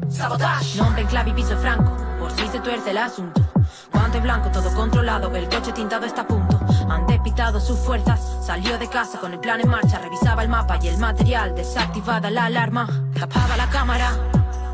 Sabotage. 0.08 0.76
Nombre 0.76 1.02
en 1.02 1.08
clave 1.08 1.30
y 1.30 1.34
piso 1.34 1.56
franco. 1.58 1.96
Por 2.18 2.30
si 2.32 2.46
se 2.48 2.60
tuerce 2.60 2.90
el 2.90 2.98
asunto. 2.98 3.55
Guante 3.92 4.20
blanco, 4.20 4.50
todo 4.50 4.72
controlado, 4.74 5.34
el 5.34 5.48
coche 5.48 5.72
tintado 5.72 6.06
está 6.06 6.22
a 6.22 6.26
punto. 6.26 6.60
Han 6.88 7.06
despitado 7.06 7.60
sus 7.60 7.78
fuerzas, 7.78 8.20
salió 8.44 8.78
de 8.78 8.88
casa 8.88 9.18
con 9.18 9.32
el 9.32 9.40
plan 9.40 9.60
en 9.60 9.68
marcha, 9.68 9.98
revisaba 9.98 10.42
el 10.42 10.48
mapa 10.48 10.78
y 10.80 10.88
el 10.88 10.98
material, 10.98 11.54
desactivada 11.54 12.30
la 12.30 12.46
alarma, 12.46 12.86
tapaba 13.18 13.56
la 13.56 13.68
cámara, 13.68 14.10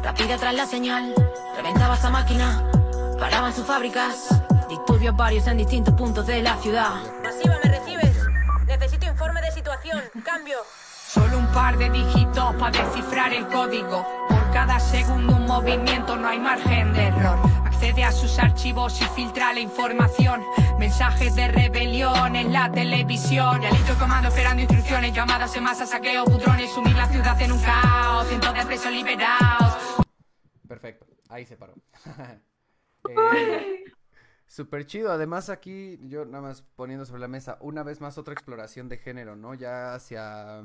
rápida 0.02 0.36
tras 0.36 0.54
la 0.54 0.66
señal, 0.66 1.14
reventaba 1.56 1.94
esa 1.94 2.10
máquina, 2.10 2.62
paraban 3.18 3.54
sus 3.54 3.64
fábricas, 3.64 4.28
disturbios 4.68 5.16
varios 5.16 5.46
en 5.46 5.58
distintos 5.58 5.94
puntos 5.94 6.26
de 6.26 6.42
la 6.42 6.56
ciudad. 6.56 6.90
Masiva, 7.22 7.56
¿me 7.62 7.70
recibes? 7.70 8.16
Necesito 8.66 9.06
informe 9.06 9.40
de 9.40 9.50
situación, 9.50 10.02
cambio. 10.24 10.58
Solo 11.06 11.38
un 11.38 11.46
par 11.48 11.76
de 11.76 11.90
dígitos 11.90 12.54
para 12.56 12.70
descifrar 12.70 13.32
el 13.34 13.46
código. 13.48 14.06
Por 14.28 14.50
cada 14.50 14.80
segundo 14.80 15.36
un 15.36 15.46
movimiento, 15.46 16.16
no 16.16 16.28
hay 16.28 16.38
margen 16.38 16.92
de 16.94 17.08
error. 17.08 17.61
Accede 17.82 18.04
a 18.04 18.12
sus 18.12 18.38
archivos 18.38 19.02
y 19.02 19.04
filtra 19.06 19.52
la 19.52 19.58
información. 19.58 20.40
Mensajes 20.78 21.34
de 21.34 21.48
rebelión 21.48 22.36
en 22.36 22.52
la 22.52 22.70
televisión. 22.70 23.60
Y 23.60 23.66
al 23.66 23.98
comando 23.98 24.28
esperando 24.28 24.62
instrucciones, 24.62 25.12
llamadas 25.12 25.56
en 25.56 25.64
masa, 25.64 25.84
saqueo, 25.84 26.24
putrones, 26.24 26.70
sumir 26.70 26.94
la 26.94 27.08
ciudad 27.08 27.42
en 27.42 27.50
un 27.50 27.60
caos. 27.60 28.28
Cientos 28.28 28.54
de 28.54 28.66
presos 28.66 28.92
liberados. 28.92 29.96
Perfecto, 30.68 31.06
ahí 31.28 31.44
se 31.44 31.56
paró. 31.56 31.74
eh, 33.10 33.82
Súper 34.46 34.86
chido. 34.86 35.10
Además, 35.10 35.48
aquí 35.48 35.98
yo 36.02 36.24
nada 36.24 36.40
más 36.40 36.62
poniendo 36.62 37.04
sobre 37.04 37.22
la 37.22 37.26
mesa, 37.26 37.58
una 37.60 37.82
vez 37.82 38.00
más 38.00 38.16
otra 38.16 38.32
exploración 38.32 38.88
de 38.88 38.98
género, 38.98 39.34
¿no? 39.34 39.54
Ya 39.54 39.94
hacia, 39.94 40.62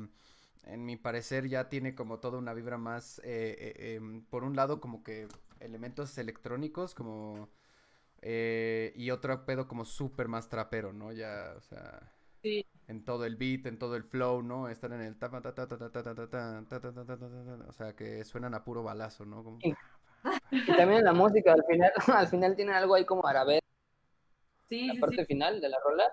en 0.66 0.84
mi 0.84 0.96
parecer, 0.96 1.48
ya 1.48 1.68
tiene 1.68 1.96
como 1.96 2.20
toda 2.20 2.38
una 2.38 2.54
vibra 2.54 2.78
más, 2.78 3.18
eh, 3.24 3.56
eh, 3.58 3.94
em, 3.96 4.24
por 4.26 4.44
un 4.44 4.54
lado, 4.54 4.80
como 4.80 5.02
que 5.02 5.26
elementos 5.60 6.16
electrónicos 6.18 6.94
como... 6.94 7.48
Eh, 8.20 8.92
y 8.96 9.10
otro 9.10 9.46
pedo 9.46 9.68
como 9.68 9.84
súper 9.84 10.26
más 10.28 10.48
trapero, 10.48 10.92
¿no? 10.92 11.12
Ya, 11.12 11.54
o 11.56 11.60
sea... 11.60 12.12
Sí. 12.42 12.64
En 12.86 13.04
todo 13.04 13.24
el 13.24 13.36
beat, 13.36 13.66
en 13.66 13.78
todo 13.78 13.96
el 13.96 14.04
flow, 14.04 14.42
¿no? 14.42 14.68
Están 14.68 14.92
en 14.94 15.02
el... 15.02 15.16
O 17.68 17.72
sea, 17.72 17.94
que 17.94 18.24
suenan 18.24 18.54
a 18.54 18.64
puro 18.64 18.82
balazo, 18.82 19.24
¿no? 19.24 19.44
Como... 19.44 19.58
Sí. 19.60 19.74
Y 20.50 20.76
también 20.76 21.04
la 21.04 21.12
música, 21.12 21.52
al 21.52 21.64
final, 21.64 21.92
al 22.06 22.28
final 22.28 22.56
tiene 22.56 22.72
algo 22.72 22.94
ahí 22.94 23.04
como 23.04 23.26
árabe. 23.26 23.60
Sí, 24.68 24.86
la 24.86 25.00
parte 25.00 25.22
sí. 25.22 25.26
final 25.26 25.60
de 25.60 25.68
la 25.68 25.78
rola. 25.82 26.04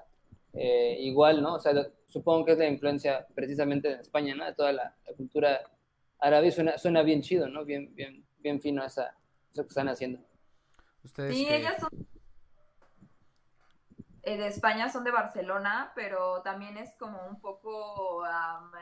Eh, 0.53 0.97
igual, 1.01 1.41
¿no? 1.41 1.55
O 1.55 1.59
sea, 1.59 1.73
lo, 1.73 1.85
supongo 2.07 2.45
que 2.45 2.53
es 2.53 2.57
la 2.57 2.67
influencia 2.67 3.27
precisamente 3.35 3.89
de 3.89 4.01
España, 4.01 4.35
¿no? 4.35 4.45
de 4.45 4.53
Toda 4.53 4.71
la, 4.71 4.95
la 5.05 5.13
cultura 5.13 5.59
árabe 6.19 6.51
suena, 6.51 6.77
suena, 6.77 7.01
bien 7.03 7.21
chido, 7.21 7.49
¿no? 7.49 7.65
Bien, 7.65 7.93
bien, 7.93 8.25
bien 8.39 8.61
fino 8.61 8.83
esa, 8.83 9.17
que 9.63 9.69
están 9.69 9.89
haciendo. 9.89 10.19
Ustedes 11.03 11.35
Sí, 11.35 11.45
que- 11.45 11.55
ellas 11.57 11.79
son 11.79 11.89
de 14.23 14.47
España, 14.47 14.89
son 14.89 15.03
de 15.03 15.11
Barcelona, 15.11 15.91
pero 15.93 16.41
también 16.41 16.77
es 16.77 16.95
como 16.95 17.27
un 17.27 17.39
poco 17.39 18.23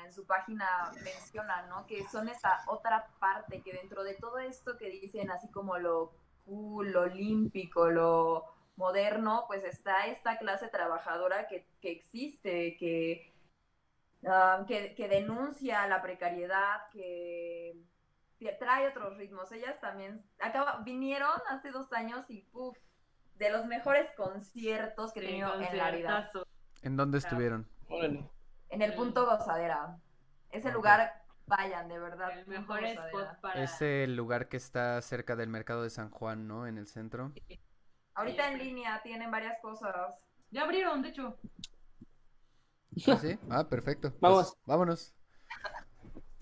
en 0.05 0.13
su 0.13 0.25
página 0.25 0.65
mencionan, 1.03 1.67
¿no? 1.67 1.85
Que 1.85 2.07
son 2.07 2.29
esa 2.29 2.63
otra 2.67 3.07
parte 3.19 3.61
que 3.61 3.73
dentro 3.73 4.03
de 4.05 4.13
todo 4.15 4.39
esto 4.39 4.77
que 4.77 4.89
dicen, 4.89 5.29
así 5.31 5.49
como 5.49 5.77
lo 5.77 6.13
cool, 6.45 6.91
lo 6.91 7.01
olímpico, 7.01 7.89
lo 7.89 8.45
moderno, 8.77 9.43
pues 9.47 9.65
está 9.65 10.07
esta 10.07 10.37
clase 10.37 10.69
trabajadora 10.69 11.47
que, 11.47 11.67
que 11.81 11.91
existe, 11.91 12.77
que, 12.77 13.33
que, 14.67 14.95
que 14.95 15.07
denuncia 15.09 15.85
la 15.87 16.01
precariedad, 16.01 16.87
que 16.93 17.75
trae 18.51 18.87
otros 18.87 19.17
ritmos. 19.17 19.51
Ellas 19.51 19.79
también 19.79 20.25
acaba, 20.39 20.81
vinieron 20.83 21.31
hace 21.49 21.71
dos 21.71 21.91
años 21.93 22.29
y 22.29 22.41
¡puf! 22.51 22.77
de 23.35 23.49
los 23.51 23.65
mejores 23.65 24.09
conciertos 24.15 25.11
que 25.13 25.19
he 25.19 25.25
tenido 25.27 25.59
en 25.59 25.77
la 25.77 25.91
vida. 25.91 26.29
¿En 26.81 26.95
dónde 26.97 27.17
estuvieron? 27.17 27.67
Órale. 27.89 28.29
En 28.69 28.81
el 28.81 28.93
punto 28.95 29.25
gozadera. 29.25 29.97
Ese 30.51 30.71
lugar, 30.71 31.23
vayan, 31.45 31.87
de 31.87 31.99
verdad. 31.99 32.37
El 32.37 32.47
mejor 32.47 32.83
spot 32.83 33.39
para... 33.41 33.63
Es 33.63 33.81
el 33.81 34.15
lugar 34.15 34.49
que 34.49 34.57
está 34.57 35.01
cerca 35.01 35.35
del 35.35 35.49
mercado 35.49 35.83
de 35.83 35.89
San 35.89 36.09
Juan, 36.09 36.47
¿no? 36.47 36.67
En 36.67 36.77
el 36.77 36.87
centro. 36.87 37.33
Ahorita 38.13 38.51
en 38.51 38.59
línea 38.59 39.01
tienen 39.01 39.31
varias 39.31 39.59
cosas. 39.61 39.93
Ya 40.51 40.63
abrieron, 40.63 41.01
de 41.01 41.09
hecho. 41.09 41.39
¿Ah, 43.07 43.17
sí? 43.17 43.39
Ah, 43.49 43.67
perfecto. 43.67 44.11
Pues, 44.11 44.21
Vamos. 44.21 44.57
vámonos. 44.65 45.13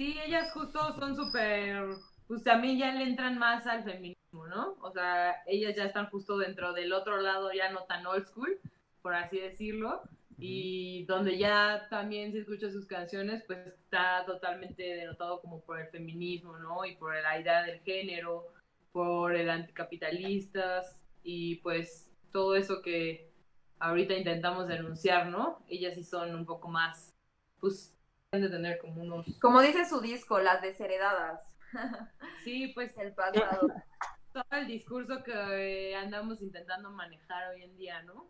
Sí, 0.01 0.17
ellas 0.25 0.51
justo 0.51 0.95
son 0.95 1.15
súper, 1.15 1.89
pues 2.27 2.41
también 2.41 2.79
ya 2.79 2.91
le 2.91 3.03
entran 3.03 3.37
más 3.37 3.67
al 3.67 3.83
feminismo, 3.83 4.47
¿no? 4.47 4.75
O 4.81 4.89
sea, 4.91 5.43
ellas 5.45 5.75
ya 5.75 5.83
están 5.83 6.09
justo 6.09 6.39
dentro 6.39 6.73
del 6.73 6.91
otro 6.91 7.21
lado, 7.21 7.53
ya 7.53 7.71
no 7.71 7.83
tan 7.83 8.07
old 8.07 8.25
school, 8.25 8.59
por 9.03 9.13
así 9.13 9.39
decirlo, 9.39 10.01
y 10.39 11.05
donde 11.05 11.37
ya 11.37 11.85
también 11.91 12.31
se 12.31 12.39
escucha 12.39 12.71
sus 12.71 12.87
canciones, 12.87 13.43
pues 13.45 13.59
está 13.67 14.25
totalmente 14.25 14.81
denotado 14.81 15.39
como 15.39 15.61
por 15.61 15.79
el 15.79 15.87
feminismo, 15.89 16.57
¿no? 16.57 16.83
Y 16.83 16.95
por 16.95 17.13
la 17.13 17.39
idea 17.39 17.61
del 17.61 17.81
género, 17.81 18.47
por 18.91 19.35
el 19.35 19.51
anticapitalistas, 19.51 20.99
y 21.21 21.57
pues 21.57 22.09
todo 22.31 22.55
eso 22.55 22.81
que 22.81 23.31
ahorita 23.77 24.15
intentamos 24.15 24.67
denunciar, 24.67 25.27
¿no? 25.27 25.63
Ellas 25.67 25.93
sí 25.93 26.03
son 26.03 26.33
un 26.33 26.47
poco 26.47 26.69
más, 26.69 27.13
pues, 27.59 27.95
de 28.39 28.49
tener 28.49 28.79
como 28.79 29.01
unos 29.01 29.25
Como 29.41 29.59
dice 29.59 29.83
su 29.83 29.99
disco, 29.99 30.39
las 30.39 30.61
desheredadas. 30.61 31.43
Sí, 32.43 32.71
pues 32.73 32.97
El 32.97 33.13
pasado. 33.13 33.67
todo 34.33 34.45
el 34.51 34.67
discurso 34.67 35.21
que 35.23 35.93
andamos 35.95 36.41
intentando 36.41 36.89
manejar 36.91 37.49
hoy 37.49 37.63
en 37.63 37.75
día, 37.75 38.01
¿no? 38.03 38.29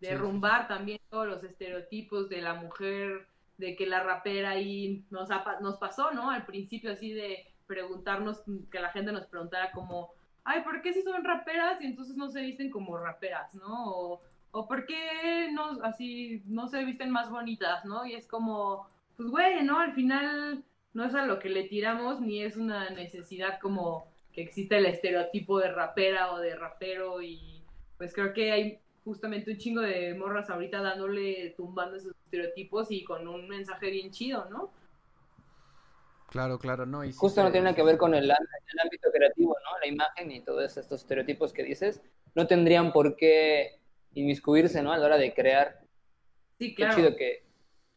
Sí. 0.00 0.06
Derrumbar 0.06 0.66
también 0.66 0.98
todos 1.08 1.28
los 1.28 1.44
estereotipos 1.44 2.28
de 2.28 2.42
la 2.42 2.54
mujer, 2.54 3.28
de 3.58 3.76
que 3.76 3.86
la 3.86 4.02
rapera 4.02 4.50
ahí 4.50 5.06
nos, 5.10 5.30
ha 5.30 5.60
nos 5.60 5.76
pasó, 5.76 6.10
¿no? 6.10 6.30
Al 6.30 6.44
principio 6.44 6.90
así 6.90 7.12
de 7.12 7.54
preguntarnos, 7.68 8.42
que 8.72 8.80
la 8.80 8.90
gente 8.90 9.12
nos 9.12 9.26
preguntara 9.26 9.70
como, 9.70 10.10
ay, 10.42 10.62
¿por 10.62 10.82
qué 10.82 10.92
si 10.92 11.02
son 11.02 11.22
raperas 11.22 11.80
y 11.80 11.86
entonces 11.86 12.16
no 12.16 12.28
se 12.28 12.40
visten 12.40 12.70
como 12.70 12.98
raperas, 12.98 13.54
¿no? 13.54 13.86
O, 13.86 14.22
o 14.52 14.68
¿por 14.68 14.86
qué 14.86 15.50
no, 15.52 15.82
así 15.84 16.42
no 16.46 16.68
se 16.68 16.84
visten 16.84 17.10
más 17.10 17.30
bonitas, 17.30 17.84
¿no? 17.84 18.06
Y 18.06 18.14
es 18.14 18.26
como, 18.28 18.88
pues 19.16 19.28
güey, 19.30 19.64
¿no? 19.64 19.80
Al 19.80 19.94
final 19.94 20.64
no 20.94 21.04
es 21.04 21.14
a 21.14 21.26
lo 21.26 21.38
que 21.40 21.48
le 21.50 21.64
tiramos 21.64 22.20
ni 22.20 22.42
es 22.42 22.56
una 22.56 22.90
necesidad 22.90 23.58
como 23.60 24.06
que 24.32 24.42
existe 24.42 24.78
el 24.78 24.86
estereotipo 24.86 25.58
de 25.58 25.72
rapera 25.72 26.32
o 26.32 26.38
de 26.38 26.56
rapero 26.56 27.22
y 27.22 27.64
pues 27.98 28.14
creo 28.14 28.32
que 28.34 28.52
hay 28.52 28.80
justamente 29.04 29.50
un 29.52 29.58
chingo 29.58 29.80
de 29.82 30.14
morras 30.14 30.50
ahorita 30.50 30.82
dándole, 30.82 31.54
tumbando 31.56 31.96
esos 31.96 32.14
estereotipos 32.24 32.90
y 32.90 33.04
con 33.04 33.28
un 33.28 33.48
mensaje 33.48 33.90
bien 33.90 34.10
chido, 34.10 34.46
¿no? 34.50 34.70
Claro, 36.30 36.58
claro, 36.58 36.86
no. 36.86 37.04
Y 37.04 37.12
sí 37.12 37.18
Justo 37.18 37.34
se- 37.40 37.42
no 37.42 37.50
tiene 37.50 37.64
nada 37.64 37.76
que 37.76 37.82
ver 37.82 37.98
con 37.98 38.14
el, 38.14 38.24
el 38.24 38.80
ámbito 38.82 39.10
creativo, 39.12 39.54
¿no? 39.64 39.78
La 39.80 39.86
imagen 39.86 40.30
y 40.32 40.40
todos 40.42 40.76
estos 40.76 41.00
estereotipos 41.02 41.52
que 41.52 41.62
dices 41.62 42.02
no 42.34 42.46
tendrían 42.46 42.92
por 42.92 43.16
qué 43.16 43.78
inmiscuirse, 44.14 44.82
¿no? 44.82 44.92
A 44.92 44.98
la 44.98 45.06
hora 45.06 45.18
de 45.18 45.34
crear. 45.34 45.80
Sí, 46.58 46.74
Qué 46.74 46.88
chido 46.94 47.16
que 47.16 47.44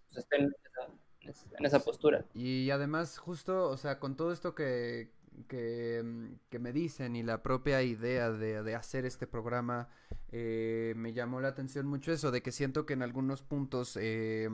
pues, 0.08 0.18
estén 0.18 0.44
en 0.44 1.30
esa, 1.30 1.44
en 1.58 1.66
esa 1.66 1.80
postura. 1.80 2.26
Y 2.34 2.70
además, 2.70 3.18
justo, 3.18 3.70
o 3.70 3.78
sea, 3.78 4.00
con 4.00 4.16
todo 4.16 4.32
esto 4.32 4.56
que, 4.56 5.12
que, 5.48 6.02
mm, 6.04 6.34
que 6.50 6.60
me 6.60 6.72
dicen 6.72 7.16
y 7.16 7.24
la 7.24 7.44
propia 7.44 7.82
idea 7.84 8.32
de, 8.32 8.64
de 8.64 8.76
hacer 8.76 9.06
este 9.06 9.28
programa, 9.28 9.90
eh, 10.32 10.94
me 10.96 11.14
llamó 11.14 11.42
la 11.42 11.50
atención 11.50 11.86
mucho 11.88 12.12
eso, 12.12 12.32
de 12.32 12.42
que 12.42 12.52
siento 12.52 12.86
que 12.86 12.94
en 12.94 13.02
algunos 13.04 13.42
puntos 13.42 13.98
eh, 14.02 14.50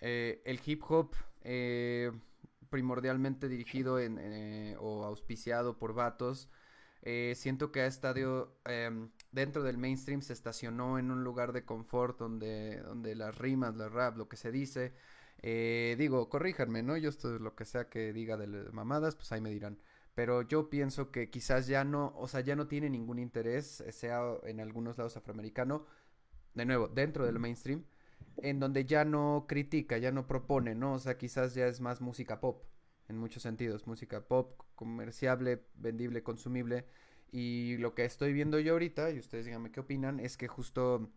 eh, 0.00 0.42
el 0.44 0.60
hip 0.64 0.82
hop, 0.88 1.14
eh, 1.42 2.12
primordialmente 2.70 3.48
dirigido 3.48 3.98
en, 3.98 4.18
eh, 4.20 4.76
o 4.78 5.04
auspiciado 5.04 5.78
por 5.78 5.94
vatos, 5.94 6.48
eh, 7.02 7.34
siento 7.36 7.72
que 7.72 7.80
ha 7.80 7.86
estado 7.86 8.58
em, 8.66 9.10
dentro 9.32 9.62
del 9.62 9.78
mainstream, 9.78 10.22
se 10.22 10.32
estacionó 10.32 10.98
en 10.98 11.10
un 11.10 11.24
lugar 11.24 11.52
de 11.52 11.64
confort 11.64 12.18
donde, 12.18 12.80
donde 12.80 13.14
las 13.14 13.36
rimas, 13.38 13.76
la 13.76 13.88
rap, 13.88 14.16
lo 14.16 14.28
que 14.28 14.36
se 14.36 14.50
dice, 14.52 14.94
eh, 15.42 15.96
digo, 15.98 16.28
corríjanme, 16.28 16.82
¿no? 16.82 16.96
Yo 16.96 17.08
esto 17.10 17.38
lo 17.38 17.54
que 17.54 17.64
sea 17.64 17.88
que 17.88 18.12
diga 18.12 18.36
de 18.36 18.46
las 18.48 18.72
mamadas, 18.72 19.14
pues 19.16 19.30
ahí 19.32 19.40
me 19.40 19.50
dirán. 19.50 19.78
Pero 20.14 20.42
yo 20.42 20.68
pienso 20.68 21.12
que 21.12 21.30
quizás 21.30 21.66
ya 21.68 21.84
no, 21.84 22.12
o 22.16 22.26
sea, 22.26 22.40
ya 22.40 22.56
no 22.56 22.66
tiene 22.66 22.90
ningún 22.90 23.18
interés, 23.18 23.80
eh, 23.82 23.92
sea 23.92 24.20
en 24.44 24.60
algunos 24.60 24.98
lados 24.98 25.16
afroamericano, 25.16 25.86
de 26.54 26.64
nuevo, 26.66 26.88
dentro 26.88 27.24
del 27.26 27.38
mainstream, 27.38 27.84
en 28.38 28.60
donde 28.60 28.84
ya 28.84 29.04
no 29.04 29.46
critica, 29.48 29.98
ya 29.98 30.10
no 30.12 30.26
propone, 30.26 30.74
¿no? 30.74 30.94
O 30.94 30.98
sea, 30.98 31.18
quizás 31.18 31.54
ya 31.54 31.66
es 31.68 31.80
más 31.80 32.00
música 32.00 32.40
pop, 32.40 32.64
en 33.08 33.18
muchos 33.18 33.42
sentidos, 33.42 33.86
música 33.86 34.26
pop, 34.26 34.60
comerciable, 34.74 35.64
vendible, 35.76 36.22
consumible. 36.22 36.86
Y 37.30 37.76
lo 37.78 37.94
que 37.94 38.04
estoy 38.04 38.32
viendo 38.32 38.58
yo 38.58 38.72
ahorita, 38.72 39.10
y 39.10 39.18
ustedes 39.18 39.44
díganme 39.44 39.70
qué 39.70 39.80
opinan, 39.80 40.20
es 40.20 40.36
que 40.36 40.48
justo 40.48 41.10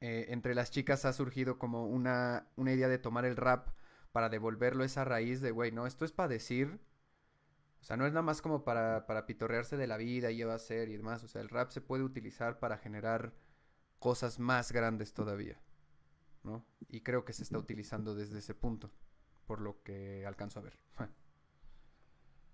eh, 0.00 0.26
entre 0.28 0.54
las 0.54 0.70
chicas 0.70 1.04
ha 1.04 1.12
surgido 1.12 1.58
como 1.58 1.86
una, 1.86 2.48
una 2.56 2.72
idea 2.72 2.88
de 2.88 2.98
tomar 2.98 3.24
el 3.24 3.36
rap 3.36 3.68
para 4.12 4.28
devolverlo 4.28 4.82
a 4.82 4.86
esa 4.86 5.04
raíz 5.04 5.40
de, 5.40 5.50
güey, 5.50 5.72
no, 5.72 5.86
esto 5.86 6.04
es 6.04 6.12
para 6.12 6.28
decir. 6.28 6.78
O 7.80 7.84
sea, 7.84 7.96
no 7.96 8.06
es 8.06 8.12
nada 8.12 8.22
más 8.22 8.40
como 8.42 8.64
para, 8.64 9.06
para 9.06 9.26
pitorrearse 9.26 9.76
de 9.76 9.86
la 9.86 9.96
vida 9.96 10.30
y 10.30 10.38
qué 10.38 10.44
va 10.44 10.54
a 10.54 10.58
ser 10.58 10.88
y 10.88 10.96
demás. 10.96 11.24
O 11.24 11.28
sea, 11.28 11.40
el 11.40 11.48
rap 11.48 11.70
se 11.70 11.80
puede 11.80 12.02
utilizar 12.02 12.58
para 12.58 12.78
generar 12.78 13.32
cosas 13.98 14.38
más 14.38 14.72
grandes 14.72 15.14
todavía, 15.14 15.58
¿no? 16.42 16.66
Y 16.88 17.00
creo 17.00 17.24
que 17.24 17.32
se 17.32 17.42
está 17.42 17.58
utilizando 17.58 18.14
desde 18.14 18.38
ese 18.38 18.54
punto, 18.54 18.90
por 19.46 19.60
lo 19.60 19.82
que 19.82 20.24
alcanzo 20.26 20.60
a 20.60 20.62
ver. 20.62 20.78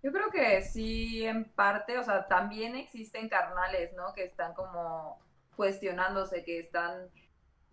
Yo 0.03 0.13
creo 0.13 0.31
que 0.31 0.63
sí, 0.63 1.25
en 1.27 1.45
parte, 1.45 1.99
o 1.99 2.03
sea, 2.03 2.27
también 2.27 2.75
existen 2.75 3.29
carnales, 3.29 3.93
¿no? 3.95 4.13
Que 4.15 4.25
están 4.25 4.55
como 4.55 5.21
cuestionándose, 5.57 6.43
que 6.43 6.59
están 6.59 7.11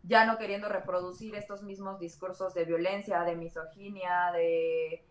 ya 0.03 0.25
no 0.25 0.37
queriendo 0.37 0.69
reproducir 0.69 1.35
estos 1.35 1.63
mismos 1.63 1.99
discursos 1.99 2.53
de 2.53 2.65
violencia, 2.65 3.23
de 3.23 3.35
misoginia, 3.35 4.31
de... 4.33 5.05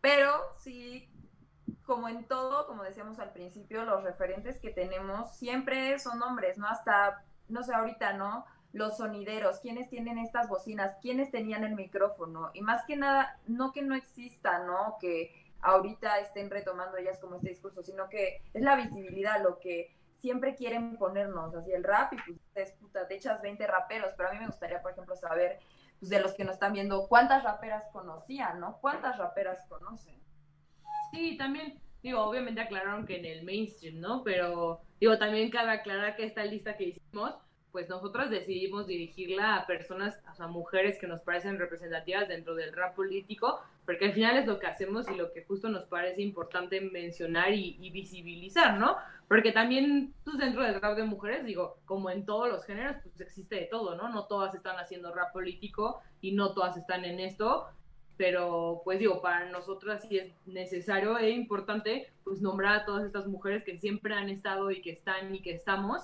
Pero 0.00 0.40
sí, 0.56 1.10
como 1.84 2.08
en 2.08 2.24
todo, 2.24 2.66
como 2.66 2.82
decíamos 2.82 3.18
al 3.18 3.32
principio, 3.32 3.84
los 3.84 4.02
referentes 4.02 4.60
que 4.60 4.70
tenemos 4.70 5.36
siempre 5.36 5.98
son 5.98 6.22
hombres, 6.22 6.56
¿no? 6.58 6.66
Hasta, 6.66 7.24
no 7.48 7.62
sé, 7.62 7.74
ahorita, 7.74 8.14
¿no? 8.14 8.44
Los 8.72 8.98
sonideros, 8.98 9.60
¿quiénes 9.60 9.88
tienen 9.88 10.18
estas 10.18 10.48
bocinas? 10.48 10.96
¿Quiénes 11.00 11.30
tenían 11.30 11.64
el 11.64 11.74
micrófono? 11.74 12.50
Y 12.52 12.60
más 12.60 12.84
que 12.84 12.96
nada, 12.96 13.38
no 13.46 13.72
que 13.72 13.82
no 13.82 13.94
exista, 13.94 14.58
¿no? 14.60 14.96
Que 15.00 15.47
ahorita 15.62 16.20
estén 16.20 16.50
retomando 16.50 16.96
ellas 16.96 17.18
como 17.18 17.36
este 17.36 17.50
discurso, 17.50 17.82
sino 17.82 18.08
que 18.08 18.42
es 18.52 18.62
la 18.62 18.76
visibilidad 18.76 19.42
lo 19.42 19.58
que 19.58 19.94
siempre 20.18 20.54
quieren 20.54 20.96
ponernos 20.96 21.54
así 21.54 21.72
el 21.72 21.84
rap 21.84 22.12
y 22.12 22.32
pues 22.52 22.72
puta, 22.72 23.06
te 23.06 23.16
echas 23.16 23.40
20 23.40 23.66
raperos, 23.66 24.12
pero 24.16 24.28
a 24.28 24.32
mí 24.32 24.38
me 24.38 24.46
gustaría, 24.46 24.82
por 24.82 24.92
ejemplo, 24.92 25.14
saber 25.16 25.58
pues, 26.00 26.10
de 26.10 26.20
los 26.20 26.34
que 26.34 26.44
nos 26.44 26.54
están 26.54 26.72
viendo 26.72 27.06
cuántas 27.08 27.44
raperas 27.44 27.84
conocían, 27.92 28.60
¿no? 28.60 28.78
¿Cuántas 28.80 29.16
raperas 29.18 29.64
conocen? 29.68 30.20
Sí, 31.12 31.36
también, 31.36 31.80
digo, 32.02 32.22
obviamente 32.22 32.60
aclararon 32.60 33.06
que 33.06 33.18
en 33.18 33.24
el 33.24 33.44
mainstream, 33.44 34.00
¿no? 34.00 34.22
Pero, 34.24 34.80
digo, 35.00 35.18
también 35.18 35.50
cabe 35.50 35.70
aclarar 35.70 36.16
que 36.16 36.24
esta 36.24 36.44
lista 36.44 36.76
que 36.76 36.84
hicimos 36.84 37.38
pues 37.72 37.88
nosotros 37.88 38.30
decidimos 38.30 38.86
dirigirla 38.86 39.56
a 39.56 39.66
personas, 39.66 40.18
a 40.38 40.46
mujeres 40.46 40.98
que 40.98 41.06
nos 41.06 41.20
parecen 41.20 41.58
representativas 41.58 42.28
dentro 42.28 42.54
del 42.54 42.72
rap 42.72 42.94
político, 42.94 43.60
porque 43.88 44.04
al 44.04 44.12
final 44.12 44.36
es 44.36 44.46
lo 44.46 44.58
que 44.58 44.66
hacemos 44.66 45.08
y 45.08 45.14
lo 45.14 45.32
que 45.32 45.44
justo 45.44 45.70
nos 45.70 45.86
parece 45.86 46.20
importante 46.20 46.78
mencionar 46.78 47.54
y, 47.54 47.88
visibilizar, 47.88 48.78
¿no? 48.78 48.98
Porque 49.26 49.50
también, 49.50 50.12
pues 50.24 50.36
dentro 50.36 50.62
del 50.62 50.78
rap 50.78 50.94
de 50.94 51.04
mujeres, 51.04 51.46
digo, 51.46 51.78
como 51.86 52.10
en 52.10 52.26
todos 52.26 52.50
los 52.50 52.66
géneros, 52.66 52.96
pues 53.02 53.18
existe 53.22 53.54
de 53.54 53.62
todo, 53.62 53.96
¿no? 53.96 54.10
No 54.10 54.26
todas 54.26 54.54
están 54.54 54.76
haciendo 54.76 55.14
rap 55.14 55.32
político 55.32 56.02
y 56.20 56.32
no 56.32 56.52
todas 56.52 56.76
están 56.76 57.06
en 57.06 57.18
esto, 57.18 57.66
pero 58.18 58.82
pues 58.84 58.98
digo, 58.98 59.22
para 59.22 59.50
nosotras 59.50 60.02
sí 60.06 60.18
es 60.18 60.34
necesario 60.44 61.16
e 61.16 61.30
importante 61.30 62.12
pues 62.24 62.42
nombrar 62.42 62.80
a 62.80 62.84
todas 62.84 63.06
estas 63.06 63.26
mujeres 63.26 63.64
que 63.64 63.78
siempre 63.78 64.12
han 64.12 64.28
estado 64.28 64.70
y 64.70 64.82
que 64.82 64.90
están 64.90 65.34
y 65.34 65.40
que 65.40 65.54
estamos 65.54 66.02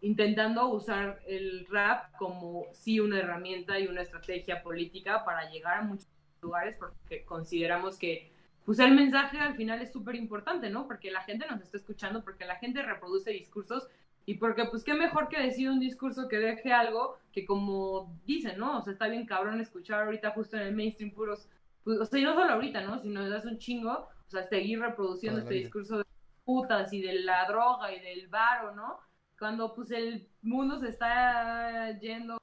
intentando 0.00 0.68
usar 0.68 1.20
el 1.26 1.66
rap 1.70 2.10
como 2.16 2.64
sí 2.72 3.00
una 3.00 3.18
herramienta 3.18 3.78
y 3.78 3.86
una 3.86 4.00
estrategia 4.00 4.62
política 4.62 5.26
para 5.26 5.50
llegar 5.50 5.78
a 5.78 5.82
muchos 5.82 6.15
lugares 6.42 6.76
porque 6.76 7.24
consideramos 7.24 7.98
que 7.98 8.32
pues 8.64 8.78
el 8.80 8.94
mensaje 8.94 9.38
al 9.38 9.54
final 9.54 9.80
es 9.80 9.92
súper 9.92 10.16
importante, 10.16 10.70
¿no? 10.70 10.86
Porque 10.86 11.10
la 11.10 11.22
gente 11.22 11.46
nos 11.48 11.60
está 11.60 11.76
escuchando, 11.76 12.24
porque 12.24 12.44
la 12.44 12.56
gente 12.56 12.82
reproduce 12.82 13.30
discursos 13.30 13.86
y 14.24 14.34
porque 14.34 14.64
pues 14.64 14.82
qué 14.82 14.94
mejor 14.94 15.28
que 15.28 15.40
decir 15.40 15.70
un 15.70 15.78
discurso 15.78 16.26
que 16.28 16.38
deje 16.38 16.72
algo 16.72 17.16
que 17.32 17.44
como 17.44 18.12
dicen, 18.26 18.58
¿no? 18.58 18.78
O 18.78 18.82
sea, 18.82 18.92
está 18.92 19.06
bien 19.06 19.24
cabrón 19.24 19.60
escuchar 19.60 20.02
ahorita 20.02 20.32
justo 20.32 20.56
en 20.56 20.64
el 20.64 20.74
mainstream 20.74 21.12
puros, 21.12 21.48
pues, 21.84 21.98
o 22.00 22.04
sea, 22.04 22.18
y 22.18 22.24
no 22.24 22.34
solo 22.34 22.52
ahorita, 22.52 22.80
¿no? 22.80 22.98
Sino 22.98 23.22
hace 23.22 23.46
un 23.46 23.58
chingo, 23.58 23.92
o 23.92 24.30
sea, 24.30 24.42
seguir 24.48 24.80
reproduciendo 24.80 25.40
este 25.40 25.54
discurso 25.54 25.98
de 25.98 26.04
putas 26.44 26.92
y 26.92 27.00
de 27.00 27.20
la 27.20 27.46
droga 27.46 27.94
y 27.94 28.00
del 28.00 28.26
varo, 28.26 28.74
¿no? 28.74 28.98
cuando 29.38 29.74
pues 29.74 29.90
el 29.90 30.28
mundo 30.42 30.78
se 30.78 30.88
está 30.88 31.98
yendo, 31.98 32.38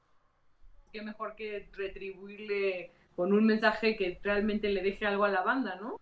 qué 0.91 1.01
mejor 1.01 1.35
que 1.35 1.69
retribuirle 1.73 2.91
con 3.16 3.34
un 3.34 3.45
mensaje 3.45 3.95
que 3.95 4.20
realmente 4.24 4.70
le 4.70 4.82
deje 4.82 5.05
algo 5.05 5.26
a 5.26 5.30
la 5.30 5.41
banda, 5.41 5.76
¿no? 5.82 5.99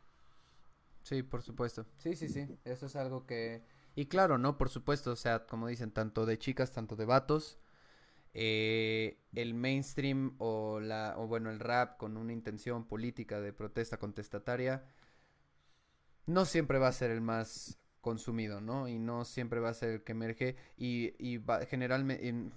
Sí, 1.04 1.24
por 1.24 1.42
supuesto. 1.42 1.86
Sí, 1.98 2.16
sí, 2.16 2.30
sí. 2.30 2.48
Eso 2.64 2.86
es 2.86 2.96
algo 2.96 3.26
que... 3.26 3.64
Y 3.96 4.06
claro, 4.06 4.38
¿no? 4.38 4.58
Por 4.58 4.70
supuesto, 4.70 5.12
o 5.12 5.16
sea, 5.16 5.46
como 5.46 5.68
dicen, 5.68 5.92
tanto 5.92 6.26
de 6.26 6.38
chicas, 6.38 6.72
tanto 6.72 6.96
de 6.96 7.06
vatos. 7.06 7.60
Eh, 8.34 9.20
el 9.34 9.54
mainstream 9.54 10.36
o 10.38 10.80
la 10.80 11.16
o 11.18 11.28
bueno 11.28 11.50
el 11.52 11.60
rap 11.60 11.98
con 11.98 12.16
una 12.16 12.32
intención 12.32 12.88
política 12.88 13.42
de 13.42 13.52
protesta 13.52 13.98
contestataria 13.98 14.86
no 16.26 16.46
siempre 16.46 16.80
va 16.80 16.88
a 16.88 16.94
ser 16.94 17.12
el 17.12 17.22
más 17.22 17.78
consumido, 18.00 18.62
¿no? 18.62 18.88
Y 18.88 19.00
no 19.00 19.26
siempre 19.26 19.60
va 19.60 19.70
a 19.70 19.74
ser 19.74 19.90
el 19.90 20.04
que 20.04 20.14
emerge 20.14 20.56
y, 20.78 21.14
y 21.20 21.38
va, 21.38 21.66
generalmente 21.66 22.52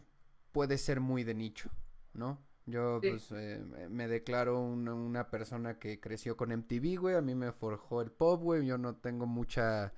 puede 0.52 0.78
ser 0.78 1.00
muy 1.00 1.24
de 1.24 1.34
nicho, 1.34 1.70
¿no? 2.12 2.38
Yo 2.66 3.00
pues 3.02 3.30
eh, 3.32 3.62
me 3.90 4.08
declaro 4.08 4.60
una, 4.60 4.94
una, 4.94 5.30
persona 5.30 5.78
que 5.78 6.00
creció 6.00 6.36
con 6.36 6.50
MTV, 6.50 6.98
güey, 6.98 7.14
a 7.14 7.20
mí 7.20 7.34
me 7.34 7.52
forjó 7.52 8.00
el 8.00 8.10
pop, 8.10 8.40
güey, 8.40 8.64
yo 8.64 8.78
no 8.78 8.96
tengo 8.96 9.26
mucha, 9.26 9.92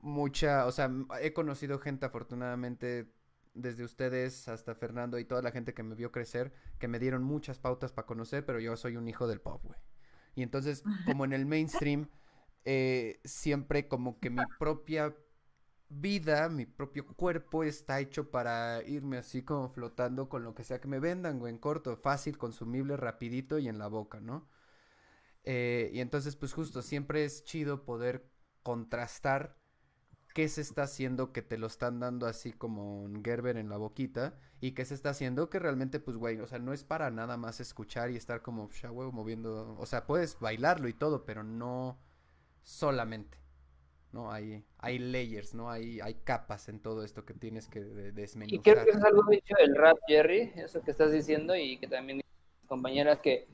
mucha, 0.00 0.64
o 0.64 0.72
sea, 0.72 0.90
he 1.20 1.34
conocido 1.34 1.78
gente 1.78 2.06
afortunadamente 2.06 3.12
desde 3.52 3.84
ustedes 3.84 4.48
hasta 4.48 4.74
Fernando 4.74 5.18
y 5.18 5.26
toda 5.26 5.42
la 5.42 5.50
gente 5.50 5.74
que 5.74 5.82
me 5.82 5.94
vio 5.94 6.10
crecer, 6.10 6.52
que 6.78 6.88
me 6.88 6.98
dieron 6.98 7.22
muchas 7.22 7.58
pautas 7.58 7.92
para 7.92 8.06
conocer, 8.06 8.46
pero 8.46 8.60
yo 8.60 8.76
soy 8.78 8.96
un 8.96 9.06
hijo 9.06 9.26
del 9.26 9.40
pop, 9.40 9.62
güey. 9.62 9.78
Y 10.34 10.42
entonces, 10.42 10.82
como 11.06 11.26
en 11.26 11.34
el 11.34 11.44
mainstream 11.44 12.08
eh, 12.64 13.20
siempre 13.24 13.88
como 13.88 14.20
que 14.20 14.30
mi 14.30 14.42
propia 14.58 15.14
vida, 15.90 16.48
mi 16.48 16.66
propio 16.66 17.06
cuerpo 17.06 17.64
está 17.64 18.00
hecho 18.00 18.30
para 18.30 18.82
irme 18.86 19.18
así 19.18 19.42
como 19.42 19.68
flotando 19.70 20.28
con 20.28 20.44
lo 20.44 20.54
que 20.54 20.64
sea 20.64 20.80
que 20.80 20.88
me 20.88 21.00
vendan, 21.00 21.38
güey, 21.38 21.52
en 21.52 21.58
corto, 21.58 21.96
fácil, 21.96 22.38
consumible, 22.38 22.96
rapidito 22.96 23.58
y 23.58 23.68
en 23.68 23.78
la 23.78 23.88
boca, 23.88 24.20
¿no? 24.20 24.48
Eh, 25.44 25.90
y 25.92 26.00
entonces, 26.00 26.36
pues 26.36 26.52
justo, 26.52 26.82
siempre 26.82 27.24
es 27.24 27.44
chido 27.44 27.84
poder 27.84 28.30
contrastar 28.62 29.58
qué 30.34 30.48
se 30.48 30.60
está 30.60 30.84
haciendo 30.84 31.32
que 31.32 31.42
te 31.42 31.58
lo 31.58 31.66
están 31.66 32.00
dando 32.00 32.26
así 32.26 32.52
como 32.52 33.02
un 33.02 33.24
Gerber 33.24 33.56
en 33.56 33.68
la 33.68 33.76
boquita 33.76 34.38
y 34.60 34.72
qué 34.72 34.84
se 34.84 34.94
está 34.94 35.10
haciendo 35.10 35.50
que 35.50 35.58
realmente, 35.58 36.00
pues, 36.00 36.16
güey, 36.16 36.40
o 36.40 36.46
sea, 36.46 36.58
no 36.58 36.72
es 36.72 36.84
para 36.84 37.10
nada 37.10 37.36
más 37.36 37.60
escuchar 37.60 38.10
y 38.10 38.16
estar 38.16 38.42
como, 38.42 38.70
ya, 38.70 38.92
moviendo, 38.92 39.76
o 39.78 39.86
sea, 39.86 40.06
puedes 40.06 40.38
bailarlo 40.38 40.88
y 40.88 40.94
todo, 40.94 41.24
pero 41.24 41.42
no 41.42 41.98
solamente. 42.62 43.39
¿No? 44.12 44.30
Hay, 44.30 44.64
hay 44.78 44.98
layers, 44.98 45.54
¿no? 45.54 45.70
Hay, 45.70 46.00
hay 46.00 46.14
capas 46.14 46.68
en 46.68 46.80
todo 46.80 47.04
esto 47.04 47.24
que 47.24 47.34
tienes 47.34 47.68
que 47.68 47.80
desmenuzar. 47.80 48.54
Y 48.54 48.62
creo 48.62 48.84
que 48.84 48.90
es 48.90 49.04
algo 49.04 49.22
dicho 49.30 49.54
del 49.58 49.74
rap, 49.76 49.98
Jerry, 50.06 50.52
eso 50.56 50.82
que 50.82 50.90
estás 50.90 51.12
diciendo, 51.12 51.54
y 51.56 51.78
que 51.78 51.86
también 51.86 52.20
compañeras 52.66 53.20
que 53.20 53.48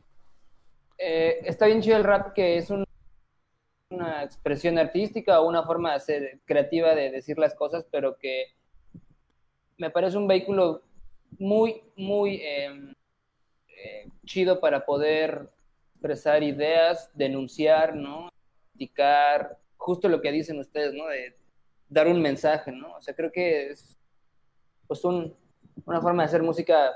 eh, 0.98 1.40
está 1.44 1.66
bien 1.66 1.82
chido 1.82 1.96
el 1.96 2.04
rap, 2.04 2.32
que 2.32 2.56
es 2.56 2.70
una 2.70 2.86
expresión 4.22 4.78
artística 4.78 5.40
o 5.40 5.48
una 5.48 5.62
forma 5.62 5.92
de 5.92 6.00
ser 6.00 6.40
creativa 6.44 6.94
de 6.94 7.10
decir 7.10 7.38
las 7.38 7.54
cosas, 7.54 7.86
pero 7.90 8.18
que 8.18 8.54
me 9.78 9.90
parece 9.90 10.16
un 10.16 10.26
vehículo 10.26 10.82
muy, 11.38 11.82
muy 11.96 12.40
em, 12.42 12.94
eh, 13.68 14.08
chido 14.24 14.60
para 14.60 14.84
poder 14.86 15.50
expresar 15.94 16.42
ideas, 16.42 17.10
denunciar, 17.14 17.94
¿no? 17.94 18.28
Justo 19.86 20.08
lo 20.08 20.20
que 20.20 20.32
dicen 20.32 20.58
ustedes, 20.58 20.92
¿no? 20.94 21.06
De 21.06 21.36
dar 21.88 22.08
un 22.08 22.20
mensaje, 22.20 22.72
¿no? 22.72 22.96
O 22.96 23.00
sea, 23.00 23.14
creo 23.14 23.30
que 23.30 23.70
es 23.70 23.96
pues 24.88 25.04
una 25.04 26.00
forma 26.00 26.24
de 26.24 26.26
hacer 26.26 26.42
música 26.42 26.92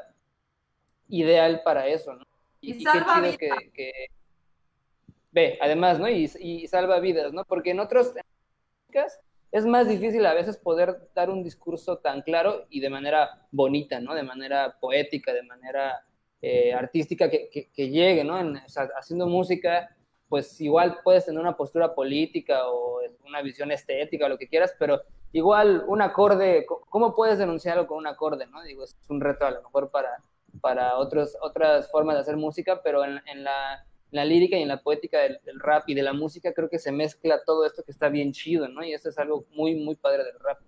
ideal 1.08 1.62
para 1.64 1.86
eso, 1.86 2.14
¿no? 2.14 2.24
Y, 2.60 2.82
salva 2.82 3.20
vidas. 3.20 3.36
Que, 3.38 3.92
Ve, 5.30 5.56
además, 5.60 6.00
¿no? 6.00 6.08
Y, 6.08 6.28
y, 6.40 6.66
salva 6.66 6.98
vidas, 6.98 7.32
¿no? 7.32 7.44
Porque 7.44 7.70
en 7.70 7.78
otras 7.78 8.12
es 9.52 9.66
más 9.66 9.88
difícil 9.88 10.26
a 10.26 10.34
veces 10.34 10.56
poder 10.56 10.96
dar 11.14 11.30
un 11.30 11.44
discurso 11.44 11.98
tan 11.98 12.22
claro 12.22 12.66
y 12.70 12.80
de 12.80 12.90
manera 12.90 13.46
bonita, 13.52 14.00
¿no? 14.00 14.16
De 14.16 14.24
manera 14.24 14.76
poética, 14.80 15.32
de 15.32 15.44
manera 15.44 16.04
eh, 16.42 16.74
artística 16.74 17.30
que, 17.30 17.48
que, 17.48 17.88
llegue, 17.88 18.24
¿no? 18.24 18.40
En, 18.40 18.56
o 18.56 18.68
sea, 18.68 18.88
haciendo 18.98 19.28
música 19.28 19.96
pues 20.30 20.60
igual 20.60 21.00
puedes 21.02 21.26
tener 21.26 21.40
una 21.40 21.56
postura 21.56 21.92
política 21.92 22.68
o 22.68 23.00
una 23.26 23.42
visión 23.42 23.72
estética 23.72 24.26
o 24.26 24.28
lo 24.28 24.38
que 24.38 24.46
quieras, 24.46 24.72
pero 24.78 25.02
igual 25.32 25.82
un 25.88 26.00
acorde, 26.02 26.64
¿cómo 26.88 27.16
puedes 27.16 27.38
denunciarlo 27.38 27.88
con 27.88 27.98
un 27.98 28.06
acorde? 28.06 28.46
¿no? 28.46 28.62
Digo, 28.62 28.84
es 28.84 28.96
un 29.08 29.20
reto 29.20 29.44
a 29.44 29.50
lo 29.50 29.60
mejor 29.60 29.90
para, 29.90 30.22
para 30.60 30.98
otros, 30.98 31.36
otras 31.42 31.90
formas 31.90 32.14
de 32.14 32.20
hacer 32.20 32.36
música, 32.36 32.80
pero 32.80 33.04
en, 33.04 33.44
la, 33.44 33.84
lírica 34.24 34.56
y 34.56 34.62
en 34.62 34.68
la 34.68 34.84
poética 34.84 35.18
del, 35.18 35.40
rap 35.58 35.88
y 35.88 35.94
de 35.94 36.02
la 36.02 36.12
música 36.12 36.52
creo 36.54 36.70
que 36.70 36.78
se 36.78 36.92
mezcla 36.92 37.42
todo 37.44 37.66
esto 37.66 37.82
que 37.82 37.90
está 37.90 38.08
bien 38.08 38.32
chido, 38.32 38.68
¿no? 38.68 38.84
Y 38.84 38.94
eso 38.94 39.08
es 39.08 39.18
algo 39.18 39.46
muy, 39.50 39.74
muy 39.74 39.96
padre 39.96 40.22
del 40.22 40.38
rap. 40.38 40.60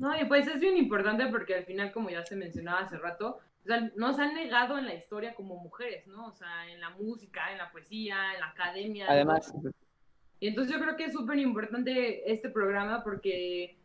No, 0.00 0.20
y 0.20 0.24
pues 0.24 0.48
es 0.48 0.58
bien 0.58 0.76
importante 0.76 1.26
porque 1.28 1.54
al 1.54 1.64
final, 1.64 1.92
como 1.92 2.10
ya 2.10 2.24
se 2.24 2.34
mencionaba 2.34 2.80
hace 2.80 2.98
rato, 2.98 3.38
o 3.62 3.66
sea, 3.66 3.90
nos 3.96 4.18
han 4.18 4.34
negado 4.34 4.78
en 4.78 4.86
la 4.86 4.94
historia 4.94 5.34
como 5.34 5.56
mujeres, 5.56 6.06
¿no? 6.06 6.28
O 6.28 6.32
sea, 6.32 6.70
en 6.70 6.80
la 6.80 6.90
música, 6.90 7.52
en 7.52 7.58
la 7.58 7.70
poesía, 7.70 8.34
en 8.34 8.40
la 8.40 8.46
academia. 8.48 9.06
Además. 9.08 9.52
Y 10.38 10.48
entonces 10.48 10.74
yo 10.74 10.80
creo 10.80 10.96
que 10.96 11.04
es 11.04 11.12
súper 11.12 11.38
importante 11.38 12.30
este 12.32 12.48
programa 12.48 13.04
porque 13.04 13.76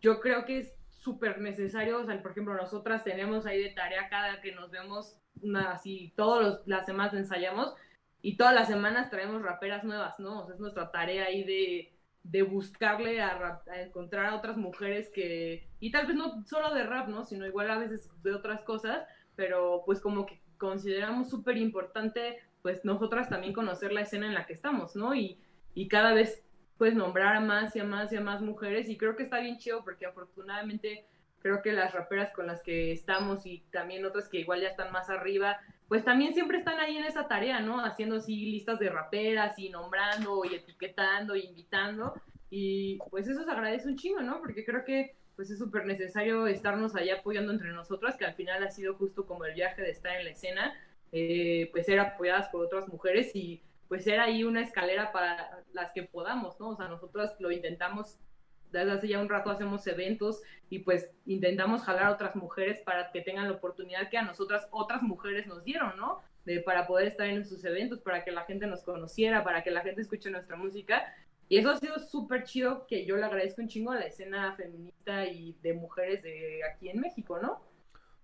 yo 0.00 0.20
creo 0.20 0.44
que 0.44 0.58
es 0.58 0.74
súper 0.88 1.40
necesario, 1.40 2.00
o 2.00 2.04
sea, 2.04 2.20
por 2.22 2.30
ejemplo, 2.30 2.54
nosotras 2.54 3.02
tenemos 3.02 3.46
ahí 3.46 3.62
de 3.62 3.70
tarea 3.70 4.08
cada 4.08 4.40
que 4.40 4.52
nos 4.52 4.70
vemos, 4.70 5.18
una, 5.42 5.72
así, 5.72 6.12
todas 6.16 6.62
las 6.66 6.86
semanas 6.86 7.14
ensayamos 7.14 7.74
y 8.22 8.36
todas 8.36 8.54
las 8.54 8.68
semanas 8.68 9.10
traemos 9.10 9.42
raperas 9.42 9.84
nuevas, 9.84 10.18
¿no? 10.20 10.42
O 10.42 10.46
sea, 10.46 10.54
es 10.54 10.60
nuestra 10.60 10.90
tarea 10.92 11.24
ahí 11.24 11.42
de 11.42 11.96
de 12.30 12.42
buscarle 12.42 13.22
a, 13.22 13.62
encontrar 13.84 14.26
a 14.26 14.36
otras 14.36 14.56
mujeres 14.56 15.10
que, 15.10 15.68
y 15.78 15.92
tal 15.92 16.06
vez 16.06 16.16
no 16.16 16.44
solo 16.44 16.74
de 16.74 16.82
rap, 16.82 17.08
¿no? 17.08 17.24
Sino 17.24 17.46
igual 17.46 17.70
a 17.70 17.78
veces 17.78 18.10
de 18.22 18.34
otras 18.34 18.62
cosas, 18.62 19.06
pero 19.36 19.82
pues 19.86 20.00
como 20.00 20.26
que 20.26 20.40
consideramos 20.58 21.30
súper 21.30 21.56
importante, 21.58 22.38
pues 22.62 22.84
nosotras 22.84 23.28
también 23.28 23.52
conocer 23.52 23.92
la 23.92 24.00
escena 24.00 24.26
en 24.26 24.34
la 24.34 24.46
que 24.46 24.54
estamos, 24.54 24.96
¿no? 24.96 25.14
Y, 25.14 25.38
y 25.74 25.88
cada 25.88 26.14
vez 26.14 26.42
pues 26.78 26.94
nombrar 26.94 27.36
a 27.36 27.40
más 27.40 27.74
y 27.76 27.80
a 27.80 27.84
más 27.84 28.12
y 28.12 28.16
a 28.16 28.20
más 28.20 28.42
mujeres 28.42 28.88
y 28.88 28.98
creo 28.98 29.16
que 29.16 29.22
está 29.22 29.40
bien 29.40 29.58
chido 29.58 29.82
porque 29.82 30.06
afortunadamente 30.06 31.06
creo 31.40 31.62
que 31.62 31.72
las 31.72 31.94
raperas 31.94 32.32
con 32.32 32.46
las 32.46 32.62
que 32.62 32.92
estamos 32.92 33.46
y 33.46 33.60
también 33.70 34.04
otras 34.04 34.28
que 34.28 34.40
igual 34.40 34.60
ya 34.60 34.68
están 34.68 34.90
más 34.92 35.08
arriba, 35.10 35.60
pues 35.88 36.04
también 36.04 36.34
siempre 36.34 36.58
están 36.58 36.80
ahí 36.80 36.96
en 36.96 37.04
esa 37.04 37.28
tarea, 37.28 37.60
¿no? 37.60 37.84
Haciendo 37.84 38.16
así 38.16 38.46
listas 38.46 38.80
de 38.80 38.90
raperas 38.90 39.58
y 39.58 39.68
nombrando 39.68 40.44
y 40.44 40.56
etiquetando 40.56 41.36
y 41.36 41.42
invitando. 41.42 42.14
Y 42.50 42.98
pues 43.10 43.28
eso 43.28 43.44
se 43.44 43.50
agradece 43.50 43.88
un 43.88 43.96
chingo, 43.96 44.20
¿no? 44.22 44.40
Porque 44.40 44.64
creo 44.64 44.84
que 44.84 45.14
pues 45.36 45.50
es 45.50 45.58
súper 45.58 45.86
necesario 45.86 46.46
estarnos 46.46 46.96
allá 46.96 47.16
apoyando 47.16 47.52
entre 47.52 47.72
nosotras, 47.72 48.16
que 48.16 48.24
al 48.24 48.34
final 48.34 48.62
ha 48.62 48.70
sido 48.70 48.94
justo 48.94 49.26
como 49.26 49.44
el 49.44 49.54
viaje 49.54 49.82
de 49.82 49.90
estar 49.90 50.16
en 50.16 50.24
la 50.24 50.30
escena, 50.30 50.74
eh, 51.12 51.68
pues 51.72 51.86
ser 51.86 52.00
apoyadas 52.00 52.48
por 52.48 52.64
otras 52.64 52.88
mujeres 52.88 53.30
y 53.34 53.62
pues 53.88 54.04
ser 54.04 54.18
ahí 54.18 54.42
una 54.42 54.62
escalera 54.62 55.12
para 55.12 55.62
las 55.72 55.92
que 55.92 56.02
podamos, 56.02 56.58
¿no? 56.58 56.70
O 56.70 56.76
sea, 56.76 56.88
nosotras 56.88 57.36
lo 57.38 57.52
intentamos 57.52 58.18
desde 58.72 58.92
hace 58.92 59.08
ya 59.08 59.20
un 59.20 59.28
rato 59.28 59.50
hacemos 59.50 59.86
eventos 59.86 60.42
y 60.68 60.80
pues 60.80 61.12
intentamos 61.24 61.82
jalar 61.82 62.04
a 62.04 62.12
otras 62.12 62.36
mujeres 62.36 62.80
para 62.80 63.10
que 63.12 63.20
tengan 63.20 63.48
la 63.48 63.54
oportunidad 63.54 64.10
que 64.10 64.18
a 64.18 64.22
nosotras 64.22 64.66
otras 64.70 65.02
mujeres 65.02 65.46
nos 65.46 65.64
dieron, 65.64 65.96
¿no? 65.96 66.20
De, 66.44 66.60
para 66.60 66.86
poder 66.86 67.08
estar 67.08 67.26
en 67.26 67.44
sus 67.44 67.64
eventos, 67.64 68.00
para 68.00 68.24
que 68.24 68.30
la 68.30 68.44
gente 68.44 68.66
nos 68.66 68.82
conociera, 68.82 69.42
para 69.42 69.62
que 69.62 69.70
la 69.70 69.82
gente 69.82 70.02
escuche 70.02 70.30
nuestra 70.30 70.56
música. 70.56 71.12
Y 71.48 71.58
eso 71.58 71.70
ha 71.70 71.76
sido 71.76 71.98
súper 71.98 72.44
chido, 72.44 72.86
que 72.86 73.04
yo 73.06 73.16
le 73.16 73.24
agradezco 73.24 73.62
un 73.62 73.68
chingo 73.68 73.92
a 73.92 73.96
la 73.96 74.06
escena 74.06 74.54
feminista 74.56 75.26
y 75.26 75.56
de 75.62 75.74
mujeres 75.74 76.22
de 76.22 76.60
aquí 76.64 76.88
en 76.88 77.00
México, 77.00 77.38
¿no? 77.40 77.60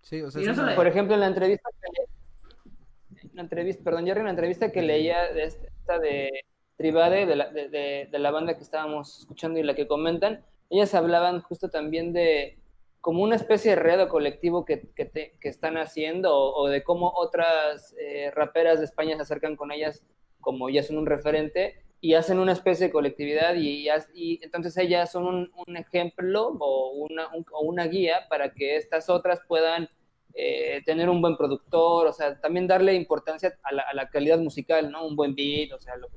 Sí, 0.00 0.20
o 0.20 0.30
sea, 0.30 0.74
por 0.74 0.86
ejemplo, 0.88 1.14
en 1.14 1.20
la 1.20 1.28
entrevista 1.28 1.70
que, 1.80 3.28
la 3.34 3.42
entrevista, 3.42 3.84
perdón, 3.84 4.06
Jerry, 4.06 4.20
en 4.20 4.24
la 4.26 4.30
entrevista 4.30 4.72
que 4.72 4.82
leía 4.82 5.32
de 5.32 5.44
esta 5.44 5.98
de 6.00 6.30
Tribade, 6.76 7.26
de 7.26 7.36
la, 7.36 7.50
de, 7.50 8.08
de, 8.10 8.18
la 8.18 8.30
banda 8.32 8.56
que 8.56 8.62
estábamos 8.64 9.20
escuchando 9.20 9.60
y 9.60 9.62
la 9.62 9.74
que 9.74 9.86
comentan, 9.86 10.44
ellas 10.70 10.94
hablaban 10.94 11.40
justo 11.40 11.70
también 11.70 12.12
de 12.12 12.58
como 13.00 13.22
una 13.22 13.36
especie 13.36 13.72
de 13.72 13.76
red 13.76 14.00
o 14.00 14.08
colectivo 14.08 14.64
que, 14.64 14.88
que, 14.94 15.10
que 15.38 15.48
están 15.48 15.76
haciendo 15.76 16.34
o, 16.34 16.68
de 16.68 16.82
cómo 16.82 17.12
otras 17.14 17.94
eh, 17.98 18.30
raperas 18.32 18.78
de 18.78 18.84
España 18.84 19.16
se 19.16 19.22
acercan 19.22 19.56
con 19.56 19.72
ellas 19.72 20.02
como 20.40 20.70
ya 20.70 20.82
son 20.82 20.98
un 20.98 21.06
referente 21.06 21.81
y 22.04 22.14
hacen 22.14 22.40
una 22.40 22.50
especie 22.50 22.88
de 22.88 22.92
colectividad 22.92 23.54
y, 23.54 23.88
y 24.12 24.40
entonces 24.42 24.76
ellas 24.76 25.12
son 25.12 25.24
un, 25.24 25.52
un 25.54 25.76
ejemplo 25.76 26.48
o 26.58 26.90
una, 26.94 27.28
o 27.52 27.60
una, 27.60 27.86
guía 27.86 28.26
para 28.28 28.52
que 28.52 28.74
estas 28.74 29.08
otras 29.08 29.40
puedan 29.46 29.88
eh, 30.34 30.82
tener 30.84 31.08
un 31.08 31.22
buen 31.22 31.36
productor, 31.36 32.08
o 32.08 32.12
sea, 32.12 32.40
también 32.40 32.66
darle 32.66 32.94
importancia 32.94 33.56
a 33.62 33.72
la, 33.72 33.82
a 33.82 33.94
la 33.94 34.08
calidad 34.08 34.38
musical, 34.38 34.90
¿no? 34.90 35.06
Un 35.06 35.14
buen 35.14 35.36
beat, 35.36 35.70
o 35.72 35.78
sea, 35.78 35.96
lo, 35.96 36.08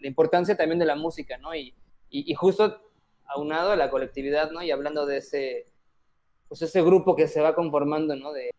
la, 0.00 0.06
importancia 0.06 0.56
también 0.56 0.78
de 0.78 0.86
la 0.86 0.94
música, 0.94 1.36
¿no? 1.38 1.52
Y, 1.56 1.74
y, 2.08 2.32
justo 2.34 2.80
aunado 3.26 3.72
a 3.72 3.76
la 3.76 3.90
colectividad, 3.90 4.52
¿no? 4.52 4.62
Y 4.62 4.70
hablando 4.70 5.06
de 5.06 5.16
ese, 5.16 5.66
pues 6.46 6.62
ese 6.62 6.82
grupo 6.82 7.16
que 7.16 7.26
se 7.26 7.40
va 7.40 7.56
conformando, 7.56 8.14
¿no? 8.14 8.32
De, 8.32 8.52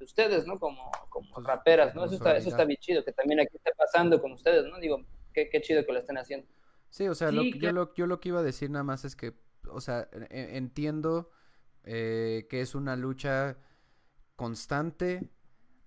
ustedes, 0.00 0.46
¿no? 0.46 0.58
Como, 0.58 0.90
como 1.08 1.30
pues, 1.30 1.46
raperas, 1.46 1.94
¿no? 1.94 2.04
Eso 2.04 2.16
está, 2.16 2.36
eso 2.36 2.50
está 2.50 2.66
bien 2.66 2.78
chido, 2.78 3.02
que 3.02 3.12
también 3.12 3.40
aquí 3.40 3.56
está 3.56 3.70
pasando 3.74 4.20
con 4.20 4.32
ustedes, 4.32 4.66
¿no? 4.66 4.78
Digo, 4.78 5.02
qué, 5.38 5.48
qué 5.50 5.60
chido 5.60 5.84
que 5.84 5.92
lo 5.92 5.98
estén 5.98 6.18
haciendo. 6.18 6.46
Sí, 6.90 7.06
o 7.06 7.14
sea, 7.14 7.30
lo, 7.30 7.42
yo, 7.42 7.72
lo, 7.72 7.94
yo 7.94 8.06
lo 8.06 8.20
que 8.20 8.30
iba 8.30 8.40
a 8.40 8.42
decir 8.42 8.70
nada 8.70 8.82
más 8.82 9.04
es 9.04 9.14
que, 9.14 9.34
o 9.70 9.80
sea, 9.80 10.08
entiendo 10.30 11.30
eh, 11.84 12.46
que 12.48 12.60
es 12.60 12.74
una 12.74 12.96
lucha 12.96 13.58
constante 14.36 15.30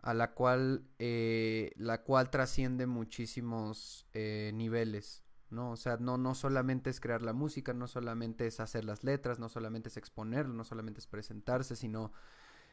a 0.01 0.13
la 0.13 0.33
cual, 0.33 0.85
eh, 0.99 1.71
la 1.75 2.03
cual 2.03 2.29
trasciende 2.29 2.85
muchísimos 2.85 4.07
eh, 4.13 4.51
niveles, 4.53 5.23
¿no? 5.49 5.71
O 5.71 5.75
sea, 5.75 5.97
no, 5.97 6.17
no 6.17 6.35
solamente 6.35 6.89
es 6.89 6.99
crear 6.99 7.23
la 7.23 7.33
música, 7.33 7.73
no 7.73 7.87
solamente 7.87 8.47
es 8.47 8.59
hacer 8.59 8.85
las 8.85 9.03
letras, 9.03 9.39
no 9.39 9.49
solamente 9.49 9.89
es 9.89 9.97
exponerlo, 9.97 10.53
no 10.53 10.63
solamente 10.63 10.99
es 10.99 11.07
presentarse, 11.07 11.75
sino 11.75 12.13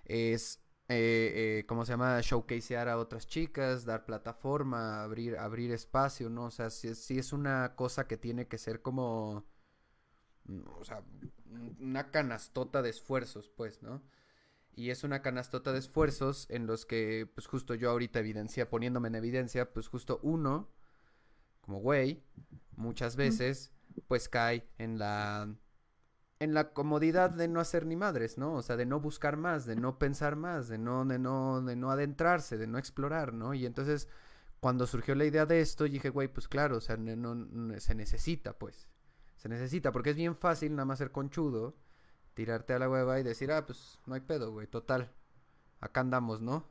es, 0.05 0.61
eh, 0.89 1.65
¿cómo 1.67 1.85
se 1.85 1.93
llama? 1.93 2.21
Showcasear 2.21 2.89
a 2.89 2.99
otras 2.99 3.27
chicas, 3.27 3.85
dar 3.85 4.05
plataforma, 4.07 5.03
abrir, 5.03 5.37
abrir 5.37 5.73
espacio, 5.73 6.31
¿no? 6.31 6.47
O 6.47 6.51
sea, 6.51 6.71
sí, 6.71 6.95
sí 6.95 7.19
es 7.19 7.33
una 7.33 7.75
cosa 7.77 8.07
que 8.09 8.17
tiene 8.17 8.49
que 8.49 8.59
ser 8.59 8.83
como, 8.83 9.45
mm, 10.45 10.61
o 10.81 10.85
sea, 10.85 11.03
una 11.81 12.11
canastota 12.11 12.83
de 12.83 12.91
esfuerzos, 12.91 13.49
pues, 13.51 13.83
¿no? 13.83 14.03
y 14.79 14.91
es 14.91 15.03
una 15.03 15.23
canastota 15.23 15.73
de 15.73 15.81
esfuerzos 15.81 16.47
en 16.51 16.69
los 16.69 16.87
que, 16.87 17.29
pues 17.35 17.49
justo 17.49 17.75
yo 17.75 17.91
ahorita 17.91 18.21
evidencia, 18.21 18.71
poniéndome 18.71 19.09
en 19.09 19.17
evidencia, 19.17 19.73
pues 19.73 19.89
justo 19.89 20.21
uno, 20.23 20.71
como 21.63 21.81
güey, 21.81 22.23
muchas 22.77 23.17
veces, 23.17 23.73
pues 24.07 24.29
cae 24.29 24.69
en 24.79 25.01
la, 25.01 25.53
en 26.41 26.55
la 26.55 26.73
comodidad 26.73 27.31
de 27.31 27.49
no 27.49 27.61
hacer 27.61 27.87
ni 27.87 27.97
madres, 27.97 28.39
¿no? 28.39 28.55
O 28.55 28.63
sea, 28.63 28.77
de 28.77 28.87
no 28.87 29.01
buscar 29.01 29.37
más, 29.37 29.67
de 29.67 29.77
no 29.77 29.99
pensar 29.99 30.37
más, 30.37 30.69
de 30.69 30.79
no, 30.79 31.05
de 31.05 31.19
no, 31.19 31.61
de 31.63 31.77
no 31.77 31.91
adentrarse, 31.91 32.57
de 32.57 32.67
no 32.67 32.79
explorar, 32.79 33.33
¿no? 33.33 33.55
Y 33.55 33.67
entonces, 33.67 34.09
cuando 34.61 34.87
surgió 34.87 35.15
la 35.15 35.25
idea 35.25 35.47
de 35.47 35.61
esto, 35.61 35.85
dije, 35.85 36.11
güey, 36.11 36.29
pues 36.29 36.47
claro, 36.49 36.77
o 36.77 36.81
sea, 36.81 36.97
no, 36.97 37.81
se 37.81 37.95
necesita, 37.95 38.53
pues, 38.53 38.89
se 39.37 39.49
necesita, 39.49 39.91
porque 39.91 40.11
es 40.11 40.17
bien 40.17 40.37
fácil 40.37 40.73
nada 40.73 40.85
más 40.85 40.99
ser 40.99 41.11
conchudo 41.11 41.75
tirarte 42.35 42.73
a 42.73 42.79
la 42.79 42.89
hueva 42.89 43.19
y 43.19 43.25
decir, 43.25 43.51
ah, 43.51 43.67
pues 43.67 43.99
no 44.07 44.15
hay 44.15 44.21
pedo, 44.21 44.53
güey, 44.53 44.69
total. 44.69 45.11
Acá 45.81 46.01
andamos, 46.01 46.41
¿no? 46.41 46.65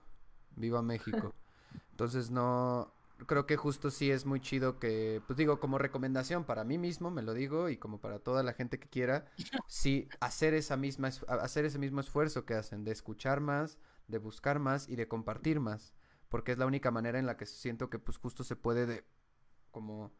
Viva 0.55 0.81
México. 0.81 1.33
Entonces 1.91 2.31
no, 2.31 2.93
creo 3.25 3.45
que 3.45 3.57
justo 3.57 3.89
sí 3.89 4.11
es 4.11 4.25
muy 4.25 4.39
chido 4.39 4.79
que, 4.79 5.21
pues 5.25 5.37
digo, 5.37 5.59
como 5.59 5.77
recomendación 5.77 6.43
para 6.43 6.63
mí 6.63 6.77
mismo, 6.77 7.09
me 7.09 7.21
lo 7.21 7.33
digo, 7.33 7.69
y 7.69 7.77
como 7.77 7.99
para 7.99 8.19
toda 8.19 8.43
la 8.43 8.53
gente 8.53 8.79
que 8.79 8.87
quiera, 8.87 9.25
sí, 9.67 10.07
hacer 10.19 10.53
esa 10.53 10.77
misma, 10.77 11.09
hacer 11.27 11.65
ese 11.65 11.79
mismo 11.79 11.99
esfuerzo 11.99 12.45
que 12.45 12.53
hacen, 12.53 12.83
de 12.83 12.91
escuchar 12.91 13.39
más, 13.39 13.77
de 14.07 14.19
buscar 14.19 14.59
más 14.59 14.87
y 14.87 14.95
de 14.95 15.07
compartir 15.07 15.59
más, 15.59 15.93
porque 16.29 16.51
es 16.51 16.57
la 16.57 16.65
única 16.65 16.91
manera 16.91 17.19
en 17.19 17.25
la 17.25 17.37
que 17.37 17.45
siento 17.45 17.89
que 17.89 17.99
pues 17.99 18.17
justo 18.17 18.43
se 18.43 18.55
puede 18.55 18.85
de, 18.85 19.03
como, 19.71 20.11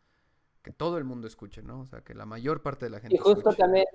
que 0.64 0.72
todo 0.72 0.98
el 0.98 1.04
mundo 1.04 1.28
escuche, 1.28 1.62
¿no? 1.62 1.82
O 1.82 1.86
sea, 1.86 2.02
que 2.02 2.14
la 2.14 2.26
mayor 2.26 2.62
parte 2.62 2.86
de 2.86 2.90
la 2.92 3.00
gente 3.00 3.16
Y 3.16 3.20
justo 3.20 3.54
también 3.54 3.86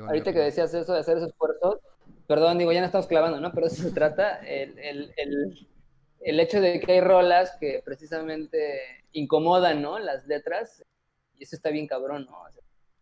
Ahorita 0.00 0.32
que 0.32 0.38
decías 0.38 0.72
eso 0.72 0.94
de 0.94 1.00
hacer 1.00 1.18
ese 1.18 1.26
esfuerzo, 1.26 1.80
perdón, 2.26 2.58
digo, 2.58 2.72
ya 2.72 2.80
no 2.80 2.86
estamos 2.86 3.06
clavando, 3.06 3.40
¿no? 3.40 3.52
Pero 3.52 3.66
eso 3.66 3.82
se 3.82 3.90
trata, 3.90 4.36
el, 4.38 4.78
el, 4.78 5.12
el, 5.16 5.68
el, 6.24 6.40
hecho 6.40 6.60
de 6.60 6.80
que 6.80 6.92
hay 6.92 7.00
rolas 7.00 7.56
que 7.60 7.82
precisamente 7.84 9.04
incomodan, 9.12 9.82
¿no? 9.82 9.98
Las 9.98 10.26
letras, 10.26 10.84
y 11.34 11.44
eso 11.44 11.56
está 11.56 11.70
bien 11.70 11.86
cabrón, 11.86 12.26
¿no? 12.26 12.36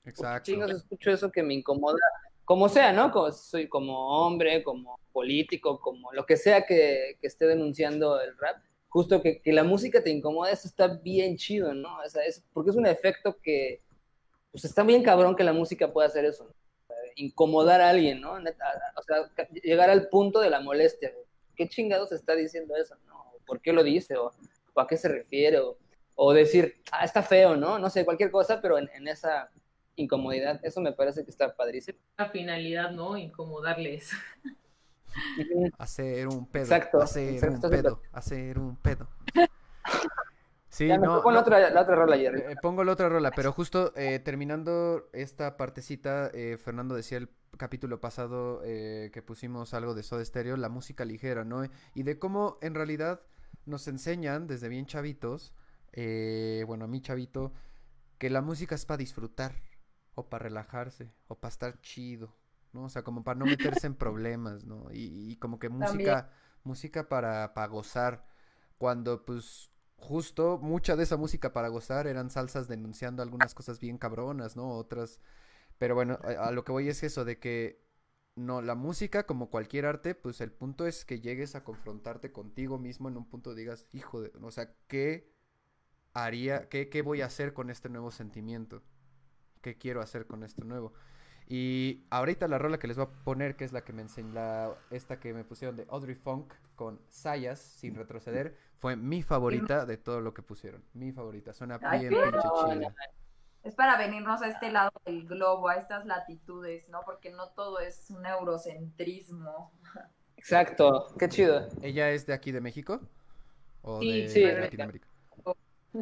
Exacto. 0.04 0.50
Chingos, 0.50 0.70
escucho 0.70 1.10
eso 1.10 1.30
que 1.30 1.42
me 1.42 1.54
incomoda, 1.54 1.98
como 2.44 2.68
sea, 2.68 2.92
¿no? 2.92 3.10
Como 3.12 3.30
soy 3.32 3.68
como 3.68 4.26
hombre, 4.26 4.62
como 4.62 4.98
político, 5.12 5.80
como 5.80 6.12
lo 6.12 6.26
que 6.26 6.36
sea 6.36 6.66
que, 6.66 7.18
que 7.20 7.26
esté 7.26 7.46
denunciando 7.46 8.20
el 8.20 8.36
rap, 8.38 8.62
justo 8.88 9.22
que, 9.22 9.40
que, 9.40 9.52
la 9.52 9.62
música 9.62 10.02
te 10.02 10.10
incomoda, 10.10 10.50
eso 10.50 10.66
está 10.66 10.88
bien 10.88 11.36
chido, 11.36 11.74
¿no? 11.74 11.98
O 11.98 12.08
sea, 12.08 12.24
es, 12.24 12.44
porque 12.52 12.70
es 12.70 12.76
un 12.76 12.86
efecto 12.86 13.36
que, 13.42 13.82
pues 14.50 14.64
está 14.64 14.82
bien 14.82 15.02
cabrón 15.02 15.36
que 15.36 15.44
la 15.44 15.52
música 15.52 15.92
pueda 15.92 16.08
hacer 16.08 16.24
eso, 16.24 16.44
¿no? 16.44 16.60
incomodar 17.16 17.80
a 17.80 17.90
alguien, 17.90 18.20
¿no? 18.20 18.32
o 18.32 19.02
sea, 19.02 19.30
llegar 19.62 19.90
al 19.90 20.08
punto 20.08 20.40
de 20.40 20.50
la 20.50 20.60
molestia. 20.60 21.12
¿Qué 21.54 21.68
chingados 21.68 22.12
está 22.12 22.34
diciendo 22.34 22.74
eso? 22.76 22.96
¿no? 23.06 23.09
¿Por 23.50 23.60
qué 23.60 23.72
lo 23.72 23.82
dice? 23.82 24.16
¿O, 24.16 24.30
a 24.76 24.86
qué 24.86 24.96
se 24.96 25.08
refiere? 25.08 25.58
O, 26.14 26.32
decir, 26.32 26.80
ah, 26.92 27.04
está 27.04 27.20
feo, 27.20 27.56
¿no? 27.56 27.80
No 27.80 27.90
sé, 27.90 28.04
cualquier 28.04 28.30
cosa, 28.30 28.60
pero 28.62 28.78
en, 28.78 29.08
esa 29.08 29.50
incomodidad. 29.96 30.60
Eso 30.62 30.80
me 30.80 30.92
parece 30.92 31.24
que 31.24 31.32
está 31.32 31.56
padrísimo. 31.56 31.98
La 32.16 32.30
finalidad, 32.30 32.92
¿no? 32.92 33.16
Incomodarles. 33.16 34.12
hacer 35.78 36.28
un 36.28 36.46
pedo. 36.46 36.62
Exacto. 36.62 37.02
Hacer 37.02 37.50
un 37.50 37.60
pedo. 37.60 38.02
Hacer 38.12 38.58
un 38.60 38.76
pedo. 38.76 39.08
Sí, 40.68 40.86
no, 40.86 41.16
pongo 41.16 41.32
la, 41.32 41.40
otra, 41.40 41.70
la 41.70 41.82
otra 41.82 41.96
rola 41.96 42.14
ayer. 42.14 42.36
Eh, 42.48 42.54
pongo 42.62 42.84
la 42.84 42.92
otra 42.92 43.08
rola, 43.08 43.32
pero 43.32 43.50
justo 43.50 43.92
eh, 43.96 44.20
terminando 44.20 45.08
esta 45.12 45.56
partecita, 45.56 46.30
eh, 46.32 46.58
Fernando 46.58 46.94
decía 46.94 47.18
el 47.18 47.28
capítulo 47.58 48.00
pasado 48.00 48.62
que 48.62 49.22
pusimos 49.26 49.74
algo 49.74 49.94
de 49.94 50.04
Soda 50.04 50.24
Stereo, 50.24 50.56
la 50.56 50.68
música 50.68 51.04
ligera, 51.04 51.44
¿no? 51.44 51.64
Y 51.94 52.04
de 52.04 52.20
cómo 52.20 52.56
en 52.62 52.76
realidad 52.76 53.20
nos 53.66 53.88
enseñan 53.88 54.46
desde 54.46 54.68
bien 54.68 54.86
chavitos, 54.86 55.54
bueno, 56.66 56.84
a 56.84 56.88
mí 56.88 57.00
chavito, 57.00 57.52
que 58.18 58.30
la 58.30 58.42
música 58.42 58.74
es 58.74 58.86
para 58.86 58.98
disfrutar, 58.98 59.54
o 60.14 60.28
para 60.28 60.44
relajarse, 60.44 61.12
o 61.28 61.36
para 61.36 61.50
estar 61.50 61.80
chido, 61.80 62.34
¿no? 62.72 62.84
O 62.84 62.88
sea, 62.88 63.02
como 63.02 63.24
para 63.24 63.38
no 63.38 63.46
meterse 63.46 63.86
en 63.86 63.94
problemas, 63.96 64.64
¿no? 64.64 64.88
Y, 64.92 65.36
como 65.36 65.58
que 65.58 65.68
música, 65.68 66.30
música 66.64 67.08
para, 67.08 67.54
para 67.54 67.68
gozar, 67.68 68.26
cuando 68.78 69.24
pues 69.24 69.70
justo 69.96 70.58
mucha 70.58 70.96
de 70.96 71.02
esa 71.02 71.16
música 71.16 71.52
para 71.52 71.68
gozar 71.68 72.06
eran 72.06 72.30
salsas 72.30 72.68
denunciando 72.68 73.22
algunas 73.22 73.54
cosas 73.54 73.78
bien 73.78 73.98
cabronas, 73.98 74.56
¿no? 74.56 74.70
Otras. 74.70 75.20
Pero 75.78 75.94
bueno, 75.94 76.18
a, 76.22 76.50
lo 76.50 76.64
que 76.64 76.72
voy 76.72 76.88
es 76.88 77.02
eso 77.02 77.24
de 77.24 77.38
que 77.38 77.82
no, 78.36 78.62
la 78.62 78.74
música, 78.74 79.26
como 79.26 79.50
cualquier 79.50 79.86
arte, 79.86 80.14
pues 80.14 80.40
el 80.40 80.52
punto 80.52 80.86
es 80.86 81.04
que 81.04 81.20
llegues 81.20 81.54
a 81.54 81.64
confrontarte 81.64 82.32
contigo 82.32 82.78
mismo 82.78 83.08
en 83.08 83.16
un 83.16 83.28
punto 83.28 83.54
digas, 83.54 83.86
hijo 83.92 84.20
de, 84.22 84.32
o 84.40 84.50
sea, 84.50 84.74
¿qué 84.86 85.32
haría, 86.14 86.68
qué, 86.68 86.88
qué 86.88 87.02
voy 87.02 87.20
a 87.20 87.26
hacer 87.26 87.52
con 87.52 87.70
este 87.70 87.88
nuevo 87.88 88.10
sentimiento? 88.10 88.82
¿Qué 89.60 89.76
quiero 89.76 90.00
hacer 90.00 90.26
con 90.26 90.42
esto 90.42 90.64
nuevo? 90.64 90.94
Y 91.46 92.06
ahorita 92.10 92.46
la 92.46 92.58
rola 92.58 92.78
que 92.78 92.86
les 92.86 92.96
voy 92.96 93.06
a 93.06 93.24
poner, 93.24 93.56
que 93.56 93.64
es 93.64 93.72
la 93.72 93.82
que 93.82 93.92
me 93.92 94.02
enseñó, 94.02 94.76
esta 94.90 95.18
que 95.18 95.34
me 95.34 95.44
pusieron 95.44 95.76
de 95.76 95.84
Audrey 95.90 96.14
Funk 96.14 96.54
con 96.76 97.00
Sayas, 97.08 97.58
sin 97.58 97.96
retroceder, 97.96 98.56
fue 98.78 98.94
mi 98.94 99.22
favorita 99.22 99.84
de 99.84 99.96
todo 99.96 100.20
lo 100.20 100.32
que 100.32 100.42
pusieron. 100.42 100.84
Mi 100.94 101.10
favorita, 101.10 101.52
suena 101.52 101.78
bien 101.78 102.10
pinche 102.10 102.48
chida. 102.64 102.94
Es 103.62 103.74
para 103.74 103.98
venirnos 103.98 104.42
a 104.42 104.48
este 104.48 104.70
lado 104.70 104.90
del 105.04 105.26
globo, 105.26 105.68
a 105.68 105.76
estas 105.76 106.06
latitudes, 106.06 106.88
¿no? 106.88 107.02
Porque 107.04 107.30
no 107.30 107.48
todo 107.50 107.78
es 107.78 108.10
un 108.10 108.24
eurocentrismo. 108.26 109.72
Exacto, 110.36 111.08
qué 111.18 111.28
chido. 111.28 111.68
¿Ella 111.82 112.10
es 112.10 112.26
de 112.26 112.32
aquí 112.32 112.52
de 112.52 112.60
México? 112.60 113.00
¿O 113.82 114.00
Sí, 114.00 114.22
de 114.22 114.28
sí. 114.28 114.42
Latinoamérica? 114.44 115.06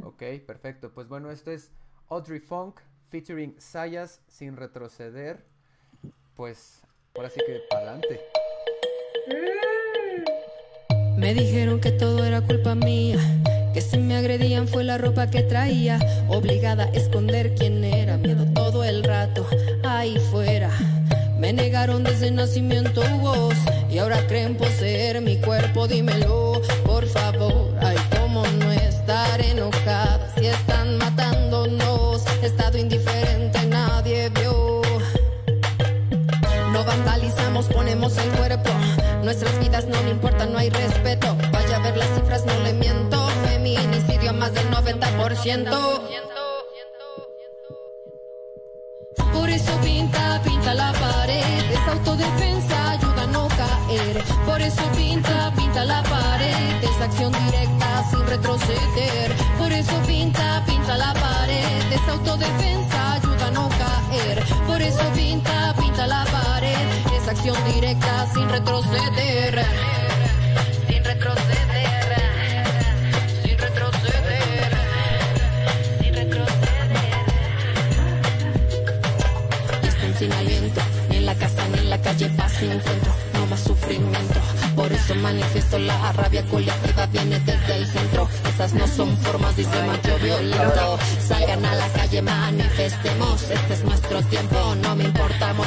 Ok, 0.03 0.23
perfecto. 0.47 0.93
Pues 0.93 1.09
bueno, 1.09 1.31
esto 1.31 1.51
es 1.51 1.73
Audrey 2.09 2.41
Funk 2.41 2.81
featuring 3.09 3.59
Sayas 3.61 4.23
sin 4.29 4.57
retroceder. 4.57 5.45
Pues 6.35 6.83
ahora 7.17 7.31
sí 7.31 7.41
que 7.45 7.61
para 7.71 7.93
adelante. 7.93 8.21
Me 11.17 11.35
dijeron 11.35 11.81
que 11.81 11.91
todo 11.91 12.25
era 12.25 12.41
culpa 12.43 12.75
mía, 12.77 13.19
que 13.79 13.83
si 13.83 13.99
me 13.99 14.17
agredían 14.17 14.67
fue 14.67 14.83
la 14.83 14.99
ropa 14.99 15.31
que 15.31 15.45
traía, 15.45 16.01
obligada 16.27 16.87
a 16.87 16.89
esconder 16.89 17.55
quién 17.55 17.85
era, 17.85 18.17
miedo 18.17 18.45
todo 18.53 18.83
el 18.83 19.05
rato, 19.05 19.47
ahí 19.85 20.19
fuera. 20.33 20.69
Me 21.39 21.53
negaron 21.53 22.03
desde 22.03 22.33
nacimiento 22.33 23.03
vos 23.21 23.55
y 23.89 23.99
ahora 23.99 24.27
creen 24.27 24.57
poseer 24.57 25.21
mi 25.21 25.37
cuerpo, 25.37 25.87
dímelo, 25.87 26.61
por 26.85 27.07
favor. 27.07 27.73
Ay, 27.81 27.97
cómo 28.19 28.45
no 28.59 28.73
estar 28.73 29.41
enojada 29.41 30.29
si 30.37 30.47
están 30.47 30.99
matándonos, 30.99 32.25
estado 32.43 32.79
indiferente, 32.79 33.65
nadie 33.67 34.29
vio. 34.31 34.83
No 36.73 36.85
vandalizamos, 36.85 37.67
ponemos 37.67 38.19
el 38.19 38.29
cuerpo. 38.31 38.71
Nuestras 39.23 39.57
vidas 39.61 39.87
no 39.87 40.03
le 40.03 40.11
importan, 40.11 40.53
no 40.53 40.59
hay 40.59 40.71
respeto. 40.71 41.18
90%. 45.45 45.71
Por 49.33 49.49
eso 49.49 49.73
pinta, 49.83 50.41
pinta 50.45 50.75
la 50.75 50.93
pared. 50.93 51.71
Es 51.71 51.89
autodefensa, 51.89 52.91
ayuda 52.93 53.23
a 53.23 53.27
no 53.29 53.49
caer. 53.49 54.23
Por 54.45 54.61
eso 54.61 54.83
pinta, 54.97 55.53
pinta 55.57 55.85
la 55.85 56.03
pared. 56.03 56.83
Es 56.83 57.01
acción 57.01 57.33
directa 57.45 58.05
sin 58.11 58.27
retroceder. 58.27 59.33
Por 59.59 59.73
eso 59.73 59.95
pinta, 60.07 60.65
pinta 60.67 60.97
la 60.97 61.15
pared. 61.15 61.93
Es 61.93 62.09
autodefensa, 62.09 63.13
ayuda 63.15 63.47
a 63.47 63.51
no 63.53 63.69
caer. 63.69 64.45
Por 64.67 64.83
eso 64.83 65.05
pinta, 65.15 65.75
pinta 65.79 66.07
la 66.07 66.25
pared. 66.25 66.89
Es 67.17 67.29
acción 67.29 67.57
directa 67.65 68.27
sin 68.35 68.49
retroceder. 68.49 69.65
Sin 70.89 71.05
retroceder. 71.05 71.68
Ni 82.61 82.71
encuentro, 82.71 83.13
no 83.35 83.47
más 83.47 83.61
sufrimiento. 83.61 84.41
Por 84.75 84.91
eso 84.93 85.15
manifiesto 85.17 85.79
la 85.79 86.13
rabia 86.13 86.45
colectiva, 86.49 87.07
viene 87.07 87.39
desde 87.41 87.77
el 87.77 87.87
centro. 87.87 88.29
Esas 88.49 88.75
no 88.75 88.87
son 88.87 89.17
formas, 89.19 89.57
dice 89.57 89.87
macho 89.87 90.17
violento. 90.19 90.99
Salgan 91.21 91.65
a 91.65 91.75
la 91.75 91.93
calle, 91.93 92.23
manifestemos. 92.23 93.51
Este 93.51 93.75
es 93.75 93.85
nuestro 93.85 94.23
tiempo, 94.23 94.75
no 94.83 94.97
me 94.97 95.05
importamos. 95.05 95.67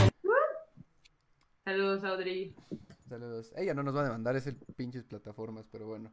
Saludos, 1.64 2.04
Audrey. 2.04 2.56
Saludos. 3.08 3.54
Ella 3.56 3.74
no 3.74 3.84
nos 3.84 3.96
va 3.96 4.02
a 4.02 4.06
demandar, 4.06 4.36
es 4.36 4.48
el 4.48 4.56
pinches 4.76 5.04
plataformas, 5.04 5.68
pero 5.72 5.88
bueno. 5.88 6.12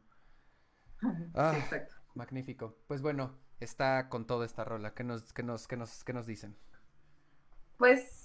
Ah, 1.33 1.55
Exacto. 1.57 1.95
magnífico. 2.13 2.75
Pues 2.87 3.01
bueno, 3.01 3.39
está 3.61 4.09
con 4.09 4.27
toda 4.27 4.45
esta 4.45 4.65
rola. 4.65 4.93
¿Qué 4.93 5.05
nos, 5.05 5.31
qué 5.31 5.43
nos, 5.43 5.65
qué 5.67 5.77
nos, 5.77 6.03
qué 6.03 6.11
nos 6.11 6.25
dicen? 6.25 6.57
Pues 7.77 8.18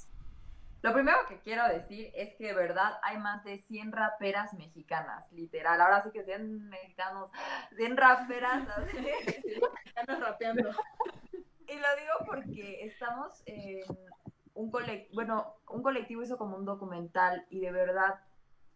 lo 0.85 0.93
primero 0.93 1.16
que 1.26 1.41
quiero 1.41 1.66
decir 1.66 2.12
es 2.14 2.35
que 2.37 2.49
de 2.49 2.53
verdad 2.53 2.99
hay 3.03 3.16
más 3.16 3.43
de 3.43 3.57
100 3.57 3.91
raperas 3.91 4.53
mexicanas, 4.53 5.24
literal. 5.32 5.80
Ahora 5.80 6.03
sí 6.03 6.11
que 6.11 6.24
100 6.24 6.68
mexicanos, 6.68 7.30
100 7.74 7.97
raperas, 7.97 8.68
mexicanos 8.93 10.20
rapeando. 10.20 10.68
Y 11.66 11.78
lo 11.78 11.89
digo 11.97 12.26
porque 12.26 12.85
estamos 12.85 13.43
en 13.47 13.80
un 14.53 14.70
colectivo, 14.70 15.14
bueno, 15.14 15.57
un 15.70 15.82
colectivo 15.82 16.22
hizo 16.22 16.37
como 16.37 16.59
un 16.59 16.66
documental 16.66 17.47
y 17.49 17.61
de 17.61 17.72
verdad 17.72 18.20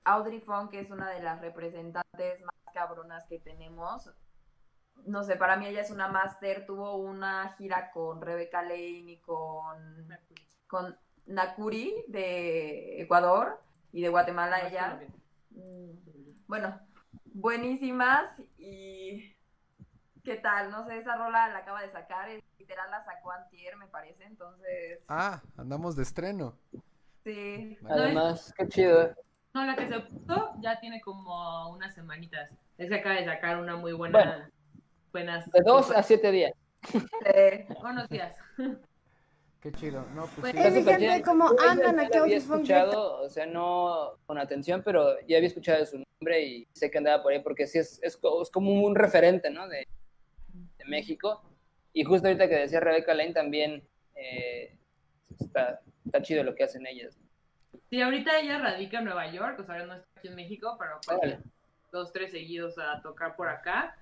Audrey 0.05 0.41
Funk 0.41 0.73
es 0.73 0.91
una 0.91 1.11
de 1.11 1.21
las 1.21 1.43
representantes 1.43 2.41
más 2.41 2.73
cabronas 2.73 3.27
que 3.27 3.39
tenemos. 3.39 4.11
No 5.05 5.25
sé, 5.25 5.37
para 5.37 5.57
mí 5.57 5.67
ella 5.67 5.83
es 5.83 5.91
una 5.91 6.09
máster, 6.09 6.65
tuvo 6.65 6.97
una 6.97 7.51
gira 7.59 7.91
con 7.91 8.23
Rebeca 8.23 8.63
Lane 8.63 9.11
y 9.11 9.21
con 9.21 10.09
con 10.69 10.97
Nakuri 11.29 12.05
de 12.09 13.01
Ecuador 13.03 13.61
y 13.93 14.03
de 14.03 14.09
Guatemala 14.09 14.67
ella. 14.69 15.01
Mm, 15.51 15.91
Bueno, 16.47 16.81
buenísimas 17.27 18.31
y 18.57 19.37
¿qué 20.25 20.37
tal? 20.37 20.71
No 20.71 20.87
sé, 20.87 20.99
esa 20.99 21.17
rola 21.17 21.49
la 21.49 21.59
acaba 21.59 21.83
de 21.83 21.91
sacar, 21.93 22.29
es- 22.31 22.43
literal 22.59 22.91
la 22.91 23.05
sacó 23.05 23.31
antier, 23.33 23.77
me 23.77 23.87
parece, 23.87 24.25
entonces 24.25 25.05
Ah, 25.09 25.43
andamos 25.57 25.95
de 25.97 26.03
estreno. 26.03 26.59
sí. 27.25 27.79
Además, 27.89 28.53
qué 28.57 28.67
chido. 28.69 29.15
No, 29.55 29.65
la 29.65 29.77
que 29.77 29.87
se 29.89 30.01
puso 30.01 30.55
ya 30.61 30.81
tiene 30.81 31.01
como 31.03 31.71
unas 31.71 31.95
semanitas. 31.95 32.51
Es 32.79 32.89
que 32.89 32.95
acaba 32.97 33.17
de 33.17 33.25
sacar 33.25 33.59
una 33.61 33.77
muy 33.77 33.93
buena. 33.93 34.19
Bueno. 34.25 34.51
buenas. 35.13 35.51
De 35.51 35.61
dos 35.65 35.91
a 35.91 36.03
siete 36.03 36.31
días. 36.31 36.53
eh, 37.27 37.67
Buenos 37.83 38.09
días. 38.09 38.37
Qué 39.61 39.73
chido. 39.73 40.05
No, 40.15 40.23
pues 40.27 40.33
Pues, 40.41 40.53
sí. 40.53 40.59
Está 40.59 40.69
Ey, 40.69 40.75
mi 40.75 40.81
súper 40.81 40.99
gente, 40.99 41.15
chido. 41.15 41.25
¿cómo 41.25 41.49
Yo 41.51 41.57
ya 41.65 41.71
andan? 41.73 42.01
Aquí 42.01 42.17
había 42.19 42.37
escuchado, 42.37 43.21
o 43.23 43.29
sea, 43.29 43.47
no 43.47 44.13
con 44.27 44.39
atención, 44.39 44.83
pero 44.85 45.19
ya 45.27 45.37
había 45.39 45.49
escuchado 45.49 45.85
su 45.85 45.97
nombre 46.21 46.43
y 46.45 46.69
sé 46.73 46.91
que 46.91 46.99
andaba 46.99 47.23
por 47.23 47.33
ahí 47.33 47.41
porque 47.41 47.67
sí 47.67 47.79
es, 47.79 48.01
es, 48.03 48.19
es 48.43 48.51
como 48.51 48.73
un 48.85 48.95
referente, 48.95 49.51
¿no? 49.51 49.69
De, 49.69 49.87
de 50.79 50.85
México. 50.87 51.43
Y 51.93 52.05
justo 52.05 52.29
ahorita 52.29 52.49
que 52.49 52.55
decía 52.57 52.79
Rebeca 52.81 53.15
Lane 53.15 53.33
también 53.33 53.83
eh, 54.15 54.77
está, 55.41 55.81
está 56.05 56.23
chido 56.23 56.45
lo 56.45 56.55
que 56.55 56.65
hacen 56.65 56.87
ellas. 56.87 57.19
Sí, 57.91 58.01
ahorita 58.01 58.39
ella 58.39 58.59
radica 58.59 58.99
en 58.99 59.07
Nueva 59.07 59.31
York, 59.33 59.59
o 59.61 59.65
sea, 59.65 59.85
no 59.85 59.95
está 59.95 60.07
aquí 60.17 60.29
en 60.29 60.35
México, 60.37 60.77
pero 60.79 61.01
pues 61.05 61.19
Órale. 61.19 61.39
dos, 61.91 62.13
tres 62.13 62.31
seguidos 62.31 62.79
a 62.79 63.01
tocar 63.03 63.35
por 63.35 63.49
acá. 63.49 63.97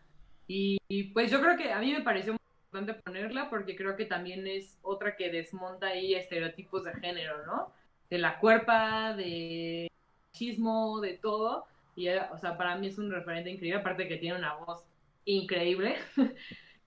Y, 0.49 0.77
y, 0.89 1.05
pues 1.13 1.31
yo 1.31 1.41
creo 1.41 1.57
que 1.57 1.73
a 1.73 1.79
mí 1.81 1.93
me 1.93 2.03
pareció 2.03 2.33
muy 2.33 2.39
importante 2.79 3.03
ponerla 3.03 3.49
porque 3.51 3.77
creo 3.77 3.97
que 3.97 4.05
también 4.07 4.47
es 4.47 4.79
otra 4.83 5.17
que 5.17 5.31
desmonta 5.31 5.89
ahí 5.89 6.15
estereotipos 6.15 6.85
de 6.85 6.95
género, 6.95 7.45
¿no? 7.47 7.73
De 8.11 8.19
la 8.19 8.39
cuerpa, 8.39 9.15
de 9.15 9.91
machismo, 10.33 11.01
de 11.01 11.15
todo. 11.15 11.67
Y, 11.95 12.09
ella, 12.09 12.31
o 12.33 12.39
sea, 12.39 12.57
para 12.57 12.77
mí 12.77 12.89
es 12.89 12.99
un 12.99 13.11
referente 13.11 13.51
increíble, 13.51 13.81
aparte 13.81 14.09
que 14.09 14.17
tiene 14.19 14.37
una 14.39 14.55
voz 14.55 14.85
increíble. 15.25 15.97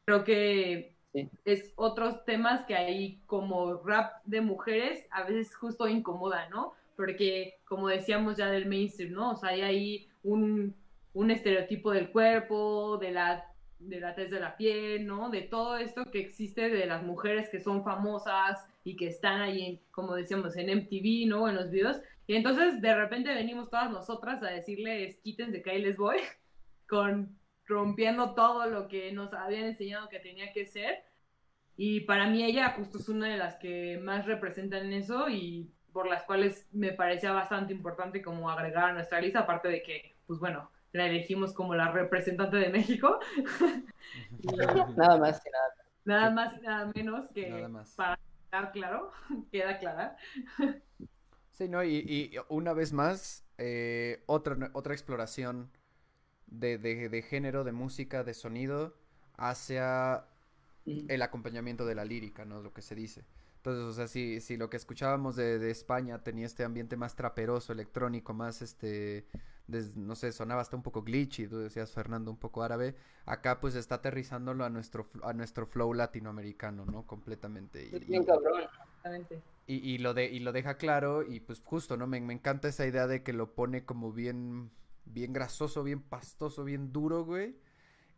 creo 0.05 0.23
que 0.23 0.93
Sí. 1.11 1.27
es 1.43 1.73
otros 1.75 2.23
temas 2.23 2.65
que 2.65 2.75
hay 2.75 3.19
como 3.25 3.81
rap 3.83 4.21
de 4.25 4.41
mujeres 4.41 5.07
a 5.09 5.23
veces 5.23 5.55
justo 5.55 5.87
incomoda, 5.87 6.47
¿no? 6.49 6.73
Porque 6.95 7.55
como 7.65 7.87
decíamos 7.87 8.37
ya 8.37 8.51
del 8.51 8.67
mainstream, 8.67 9.13
¿no? 9.13 9.31
O 9.31 9.35
sea, 9.35 9.49
hay 9.49 9.61
ahí 9.61 10.09
un, 10.23 10.75
un 11.13 11.31
estereotipo 11.31 11.91
del 11.91 12.11
cuerpo, 12.11 12.97
de 12.99 13.11
la 13.11 13.48
de 13.79 13.99
la 13.99 14.13
tez 14.13 14.29
de 14.29 14.39
la 14.39 14.57
piel, 14.57 15.07
¿no? 15.07 15.29
De 15.29 15.41
todo 15.41 15.77
esto 15.77 16.03
que 16.11 16.19
existe 16.19 16.69
de 16.69 16.85
las 16.85 17.03
mujeres 17.03 17.49
que 17.49 17.59
son 17.59 17.83
famosas 17.83 18.67
y 18.83 18.95
que 18.95 19.07
están 19.07 19.41
ahí, 19.41 19.81
como 19.91 20.15
decíamos, 20.15 20.55
en 20.57 20.69
MTV, 20.69 21.27
¿no? 21.27 21.47
En 21.47 21.55
los 21.55 21.71
videos. 21.71 21.97
Y 22.27 22.35
entonces 22.35 22.81
de 22.81 22.93
repente 22.93 23.33
venimos 23.33 23.69
todas 23.69 23.89
nosotras 23.89 24.43
a 24.43 24.51
decirles, 24.51 25.19
quítense 25.23 25.61
que 25.61 25.71
ahí 25.71 25.81
les 25.81 25.97
voy, 25.97 26.17
con 26.87 27.39
rompiendo 27.65 28.33
todo 28.33 28.65
lo 28.65 28.87
que 28.87 29.11
nos 29.11 29.33
habían 29.33 29.65
enseñado 29.65 30.09
que 30.09 30.19
tenía 30.19 30.51
que 30.51 30.65
ser. 30.65 31.03
Y 31.77 32.01
para 32.01 32.27
mí 32.27 32.43
ella 32.43 32.73
justo 32.75 32.97
es 32.97 33.07
una 33.07 33.27
de 33.27 33.37
las 33.37 33.55
que 33.57 33.99
más 34.03 34.25
representan 34.25 34.91
eso 34.91 35.29
y 35.29 35.71
por 35.93 36.07
las 36.07 36.23
cuales 36.23 36.67
me 36.71 36.91
parecía 36.91 37.31
bastante 37.31 37.73
importante 37.73 38.21
como 38.21 38.49
agregar 38.49 38.89
a 38.89 38.93
nuestra 38.93 39.21
lista, 39.21 39.39
aparte 39.39 39.69
de 39.69 39.81
que, 39.81 40.15
pues 40.27 40.39
bueno, 40.39 40.69
la 40.91 41.07
elegimos 41.07 41.53
como 41.53 41.75
la 41.75 41.91
representante 41.91 42.57
de 42.57 42.69
México. 42.69 43.19
Nada 44.97 45.17
más 45.17 45.41
y 45.45 45.49
nada. 45.49 45.73
nada 46.05 46.31
más 46.31 46.57
y 46.57 46.61
nada 46.61 46.91
menos 46.95 47.31
que 47.33 47.49
Nada 47.49 47.67
más. 47.69 47.95
para 47.95 48.19
quedar 48.51 48.71
claro, 48.71 49.11
queda 49.51 49.77
clara. 49.79 50.17
Sí, 51.51 51.67
¿no? 51.67 51.83
Y, 51.83 51.97
y 51.97 52.31
una 52.49 52.73
vez 52.73 52.93
más, 52.93 53.43
eh, 53.57 54.23
otra, 54.27 54.69
otra 54.73 54.93
exploración 54.93 55.69
de, 56.47 56.77
de, 56.77 57.09
de 57.09 57.21
género, 57.21 57.63
de 57.63 57.71
música, 57.73 58.23
de 58.23 58.33
sonido, 58.33 58.95
hacia 59.37 60.25
Ujú. 60.85 61.05
el 61.07 61.21
acompañamiento 61.21 61.85
de 61.85 61.95
la 61.95 62.05
lírica, 62.05 62.45
¿no? 62.45 62.61
Lo 62.61 62.73
que 62.73 62.81
se 62.81 62.95
dice. 62.95 63.25
Entonces, 63.57 63.83
o 63.85 63.93
sea, 63.93 64.07
si, 64.07 64.41
si 64.41 64.57
lo 64.57 64.69
que 64.69 64.77
escuchábamos 64.77 65.35
de, 65.35 65.59
de 65.59 65.71
España 65.71 66.23
tenía 66.23 66.45
este 66.45 66.63
ambiente 66.63 66.97
más 66.97 67.15
traperoso, 67.15 67.73
electrónico, 67.73 68.33
más 68.33 68.61
este, 68.61 69.27
des- 69.69 69.95
no 69.97 70.15
sé, 70.15 70.31
sonaba 70.31 70.61
hasta 70.61 70.75
un 70.75 70.83
poco 70.83 71.03
glitchy, 71.03 71.47
tú 71.47 71.59
decías 71.59 71.91
Fernando, 71.91 72.31
un 72.31 72.37
poco 72.37 72.63
árabe, 72.63 72.95
acá 73.25 73.59
pues 73.59 73.75
está 73.75 73.95
aterrizándolo 73.95 74.65
a 74.65 74.69
nuestro, 74.69 75.05
fl- 75.05 75.21
a 75.23 75.33
nuestro 75.33 75.65
flow 75.65 75.93
latinoamericano, 75.93 76.85
¿no? 76.85 77.05
Completamente. 77.05 77.83
Y, 77.85 77.99
bien 78.05 78.25
cabrón. 78.25 78.63
Y, 79.67 79.75
y 79.75 79.97
lo 79.99 80.13
de, 80.13 80.25
y 80.25 80.39
lo 80.39 80.51
deja 80.51 80.77
claro 80.77 81.23
y 81.23 81.39
pues 81.39 81.61
justo, 81.63 81.95
¿no? 81.95 82.07
Me, 82.07 82.19
me 82.21 82.33
encanta 82.33 82.67
esa 82.67 82.85
idea 82.87 83.07
de 83.07 83.21
que 83.23 83.33
lo 83.33 83.53
pone 83.53 83.85
como 83.85 84.11
bien, 84.11 84.71
bien 85.05 85.31
grasoso, 85.31 85.83
bien 85.83 86.01
pastoso, 86.01 86.63
bien 86.63 86.91
duro, 86.91 87.23
güey. 87.23 87.55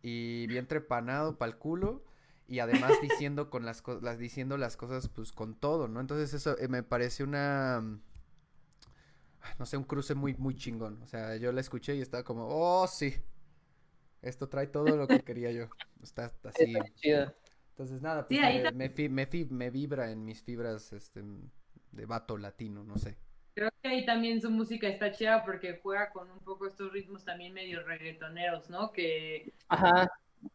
Y 0.02 0.48
bien 0.48 0.68
trepanado 0.68 1.38
para 1.38 1.52
el 1.52 1.58
culo. 1.58 2.04
Y 2.48 2.60
además 2.60 2.94
diciendo 3.02 3.50
con 3.50 3.66
las, 3.66 3.84
diciendo 4.18 4.58
las 4.58 4.78
cosas 4.78 5.10
pues 5.10 5.32
con 5.34 5.56
todo, 5.56 5.88
¿no? 5.88 6.00
Entonces 6.00 6.34
eso 6.34 6.58
eh, 6.58 6.68
me 6.70 6.84
parece 6.84 7.24
una 7.24 8.00
no 9.60 9.66
sé, 9.66 9.78
un 9.78 9.84
cruce 9.84 10.16
muy 10.16 10.34
muy 10.36 10.56
chingón. 10.56 11.02
O 11.04 11.08
sea, 11.08 11.36
yo 11.38 11.52
la 11.52 11.62
escuché 11.62 11.96
y 11.96 12.02
estaba 12.02 12.24
como, 12.24 12.48
"Oh, 12.50 12.88
sí. 12.88 13.16
Esto 14.22 14.48
trae 14.50 14.68
todo 14.68 14.96
lo 14.96 15.08
que 15.08 15.20
quería 15.26 15.52
yo." 15.52 15.66
Está, 16.02 16.26
está 16.26 16.50
así. 16.50 16.74
Está. 16.76 17.36
Entonces, 17.72 18.02
nada, 18.02 18.26
Sí, 18.30 18.36
pues 18.36 18.44
ahí 18.44 18.62
me, 18.64 18.72
me, 18.72 18.90
fi- 18.90 19.10
me 19.10 19.26
fi- 19.26 19.46
me 19.50 19.70
vibra 19.70 20.12
en 20.12 20.24
mis 20.26 20.42
fibras 20.44 20.94
este, 20.94 21.24
de 21.92 22.06
vato 22.06 22.38
latino, 22.38 22.84
no 22.84 22.98
sé. 22.98 23.18
Creo 23.56 23.70
que 23.82 23.90
ahí 23.90 24.06
también 24.06 24.42
su 24.42 24.50
música 24.50 24.88
está 24.88 25.12
chida 25.12 25.44
porque 25.44 25.80
juega 25.82 26.12
con 26.12 26.30
un 26.32 26.40
poco 26.40 26.68
estos 26.68 26.92
ritmos 26.94 27.26
también 27.26 27.54
medio 27.54 27.84
reggaetoneros, 27.84 28.70
¿no? 28.70 28.92
Que, 28.92 29.52
Ajá. 29.68 30.10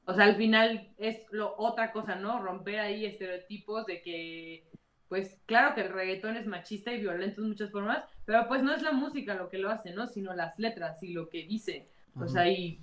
o 0.05 0.15
sea, 0.15 0.25
al 0.25 0.37
final 0.37 0.95
es 0.99 1.21
lo 1.31 1.55
otra 1.59 1.93
cosa, 1.93 2.15
¿no? 2.15 2.43
Romper 2.43 2.79
ahí 2.81 3.05
estereotipos 3.05 3.87
de 3.87 4.03
que, 4.03 4.71
pues, 5.09 5.39
claro 5.47 5.75
que 5.75 5.83
el 5.83 5.93
reggaetón 5.93 6.37
es 6.37 6.47
machista 6.47 6.93
y 6.93 7.01
violento 7.01 7.41
en 7.43 7.49
muchas 7.49 7.71
formas, 7.71 8.05
pero 8.25 8.47
pues 8.49 8.63
no 8.63 8.75
es 8.75 8.83
la 8.83 8.93
música 8.93 9.35
lo 9.35 9.49
que 9.49 9.59
lo 9.59 9.71
hace, 9.71 9.93
¿no? 9.93 10.07
Sino 10.07 10.35
las 10.35 10.59
letras 10.59 11.03
y 11.03 11.13
lo 11.13 11.29
que 11.29 11.45
dice. 11.47 11.89
O 12.17 12.21
Ujú. 12.23 12.29
sea, 12.29 12.49
y 12.49 12.81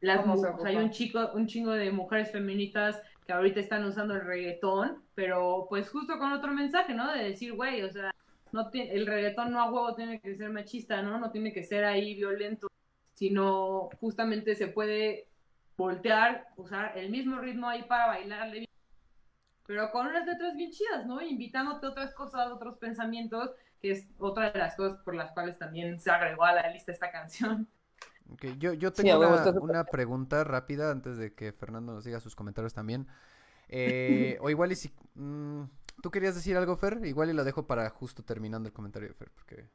las 0.00 0.20
¿Cómo 0.22 0.34
mu- 0.36 0.40
se 0.42 0.48
o 0.48 0.58
sea, 0.58 0.70
hay 0.70 0.76
un 0.76 0.90
chico, 0.90 1.30
un 1.34 1.46
chingo 1.46 1.72
de 1.72 1.90
mujeres 1.90 2.30
feministas 2.30 3.02
que 3.26 3.32
ahorita 3.32 3.60
están 3.60 3.84
usando 3.84 4.14
el 4.14 4.22
reggaetón, 4.24 5.02
pero 5.14 5.66
pues 5.68 5.90
justo 5.90 6.18
con 6.18 6.32
otro 6.32 6.52
mensaje, 6.52 6.94
¿no? 6.94 7.12
De 7.12 7.24
decir, 7.24 7.52
güey, 7.54 7.82
o 7.82 7.90
sea, 7.90 8.10
no 8.52 8.70
tiene, 8.70 8.92
el 8.94 9.06
reggaetón 9.06 9.50
no 9.52 9.60
a 9.60 9.70
huevo 9.70 9.94
tiene 9.94 10.20
que 10.20 10.34
ser 10.34 10.50
machista, 10.50 11.02
¿no? 11.02 11.18
No 11.18 11.30
tiene 11.30 11.52
que 11.52 11.64
ser 11.64 11.84
ahí 11.84 12.14
violento, 12.14 12.68
sino 13.14 13.90
justamente 14.00 14.54
se 14.54 14.68
puede 14.68 15.28
voltear, 15.76 16.46
usar 16.56 16.96
el 16.96 17.10
mismo 17.10 17.38
ritmo 17.38 17.68
ahí 17.68 17.82
para 17.84 18.06
bailarle 18.08 18.52
bien, 18.60 18.67
pero 19.68 19.90
con 19.90 20.06
unas 20.06 20.26
letras 20.26 20.56
bien 20.56 20.70
chidas, 20.70 21.04
¿no? 21.04 21.20
Invitándote 21.20 21.84
a 21.84 21.90
otras 21.90 22.14
cosas, 22.14 22.50
otros 22.50 22.78
pensamientos, 22.78 23.50
que 23.82 23.90
es 23.90 24.08
otra 24.18 24.50
de 24.50 24.58
las 24.58 24.74
cosas 24.74 24.98
por 25.04 25.14
las 25.14 25.30
cuales 25.32 25.58
también 25.58 26.00
se 26.00 26.10
agregó 26.10 26.44
a 26.44 26.54
la 26.54 26.70
lista 26.70 26.90
esta 26.90 27.12
canción. 27.12 27.68
Ok, 28.32 28.46
yo, 28.58 28.72
yo 28.72 28.88
Sí, 28.88 29.02
tengo 29.02 29.12
a 29.12 29.18
huevo, 29.18 29.50
una, 29.50 29.60
una 29.60 29.84
pregunta 29.84 30.42
rápida 30.42 30.90
antes 30.90 31.18
de 31.18 31.34
que 31.34 31.52
Fernando 31.52 31.92
nos 31.92 32.04
diga 32.04 32.18
sus 32.18 32.34
comentarios 32.34 32.72
también. 32.72 33.08
Eh, 33.68 34.38
o 34.40 34.48
igual 34.48 34.72
y 34.72 34.74
si... 34.74 34.90
mm, 35.14 35.64
¿Tú 36.02 36.10
querías 36.10 36.34
decir 36.34 36.56
algo, 36.56 36.74
Fer? 36.78 37.04
Igual 37.04 37.28
y 37.28 37.34
lo 37.34 37.44
dejo 37.44 37.66
para 37.66 37.90
justo 37.90 38.24
terminando 38.24 38.68
el 38.68 38.72
comentario 38.72 39.08
de 39.08 39.14
Fer, 39.14 39.30
porque 39.34 39.68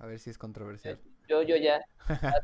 a 0.00 0.06
ver 0.06 0.18
si 0.18 0.30
es 0.30 0.38
controversial. 0.38 0.98
Yo, 1.28 1.42
yo 1.42 1.54
ya. 1.56 1.80
Ah. 2.08 2.32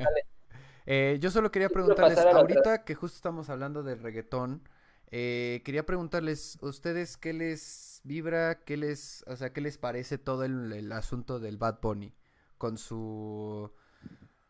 Eh, 0.86 1.16
yo 1.18 1.30
solo 1.30 1.50
quería 1.50 1.70
preguntarles, 1.70 2.18
a 2.18 2.30
ahorita 2.30 2.84
que 2.84 2.94
justo 2.94 3.16
estamos 3.16 3.48
hablando 3.48 3.82
del 3.82 4.00
reggaetón, 4.00 4.68
eh, 5.16 5.62
quería 5.64 5.86
preguntarles, 5.86 6.58
¿ustedes 6.60 7.16
qué 7.16 7.32
les 7.32 8.00
vibra, 8.02 8.64
qué 8.64 8.76
les, 8.76 9.22
o 9.28 9.36
sea, 9.36 9.52
qué 9.52 9.60
les 9.60 9.78
parece 9.78 10.18
todo 10.18 10.42
el, 10.44 10.90
asunto 10.90 11.38
del 11.38 11.56
Bad 11.56 11.78
Bunny 11.80 12.12
con 12.58 12.76
su, 12.78 13.70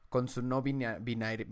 con 0.09 0.27
su 0.29 0.41
no 0.43 0.63
bina- 0.63 0.99
binar- 1.01 1.47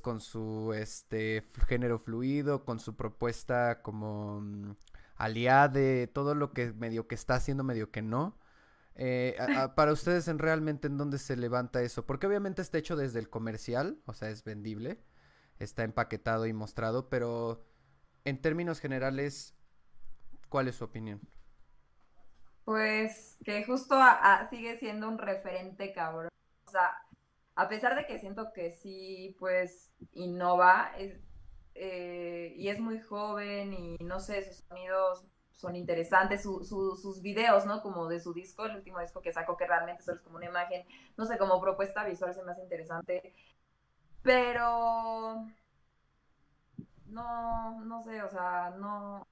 con 0.00 0.20
su 0.20 0.72
este 0.74 1.44
género 1.68 1.98
fluido, 1.98 2.64
con 2.64 2.80
su 2.80 2.96
propuesta 2.96 3.82
como 3.82 4.40
mm, 4.40 4.76
aliade, 5.16 6.06
todo 6.06 6.34
lo 6.34 6.52
que 6.54 6.72
medio 6.72 7.06
que 7.08 7.14
está 7.16 7.34
haciendo, 7.34 7.64
medio 7.64 7.90
que 7.90 8.00
no? 8.00 8.38
Eh, 8.94 9.36
para 9.76 9.92
ustedes, 9.92 10.28
en 10.28 10.38
realmente, 10.38 10.86
¿en 10.88 10.96
dónde 10.96 11.18
se 11.18 11.36
levanta 11.36 11.82
eso? 11.82 12.06
Porque 12.06 12.26
obviamente 12.26 12.62
está 12.62 12.78
hecho 12.78 12.96
desde 12.96 13.18
el 13.18 13.28
comercial, 13.28 13.98
o 14.06 14.14
sea, 14.14 14.30
es 14.30 14.42
vendible, 14.44 15.00
está 15.58 15.84
empaquetado 15.84 16.46
y 16.46 16.54
mostrado, 16.54 17.08
pero 17.10 17.62
en 18.26 18.42
términos 18.42 18.80
generales, 18.80 19.54
¿cuál 20.48 20.68
es 20.68 20.76
su 20.76 20.84
opinión? 20.84 21.20
Pues 22.64 23.38
que 23.44 23.64
justo 23.64 23.96
sigue 24.50 24.76
siendo 24.78 25.08
un 25.08 25.18
referente 25.18 25.92
cabrón. 25.92 26.28
O 26.66 26.70
sea, 26.70 26.92
a 27.54 27.68
pesar 27.68 27.94
de 27.96 28.06
que 28.06 28.18
siento 28.18 28.52
que 28.52 28.72
sí, 28.72 29.36
pues 29.38 29.92
innova 30.12 30.92
eh, 31.74 32.54
y 32.56 32.68
es 32.68 32.80
muy 32.80 33.00
joven 33.00 33.72
y 33.74 33.96
no 34.04 34.18
sé, 34.20 34.42
sus 34.44 34.64
sonidos 34.68 35.26
son 35.52 35.76
interesantes, 35.76 36.42
su- 36.42 36.64
su- 36.64 36.96
sus 36.96 37.22
videos, 37.22 37.66
¿no? 37.66 37.82
Como 37.82 38.08
de 38.08 38.20
su 38.20 38.32
disco, 38.34 38.66
el 38.66 38.76
último 38.76 39.00
disco 39.00 39.22
que 39.22 39.32
sacó, 39.32 39.56
que 39.56 39.66
realmente 39.66 40.02
solo 40.02 40.16
es 40.18 40.22
como 40.22 40.36
una 40.36 40.46
imagen, 40.46 40.86
no 41.16 41.24
sé, 41.26 41.38
como 41.38 41.60
propuesta 41.60 42.04
visual 42.04 42.34
se 42.34 42.42
me 42.44 42.52
hace 42.52 42.62
interesante. 42.62 43.34
Pero 44.22 45.46
no, 47.08 47.80
no 47.84 48.02
sé, 48.02 48.22
o 48.22 48.28
sea, 48.28 48.74
no 48.78 49.26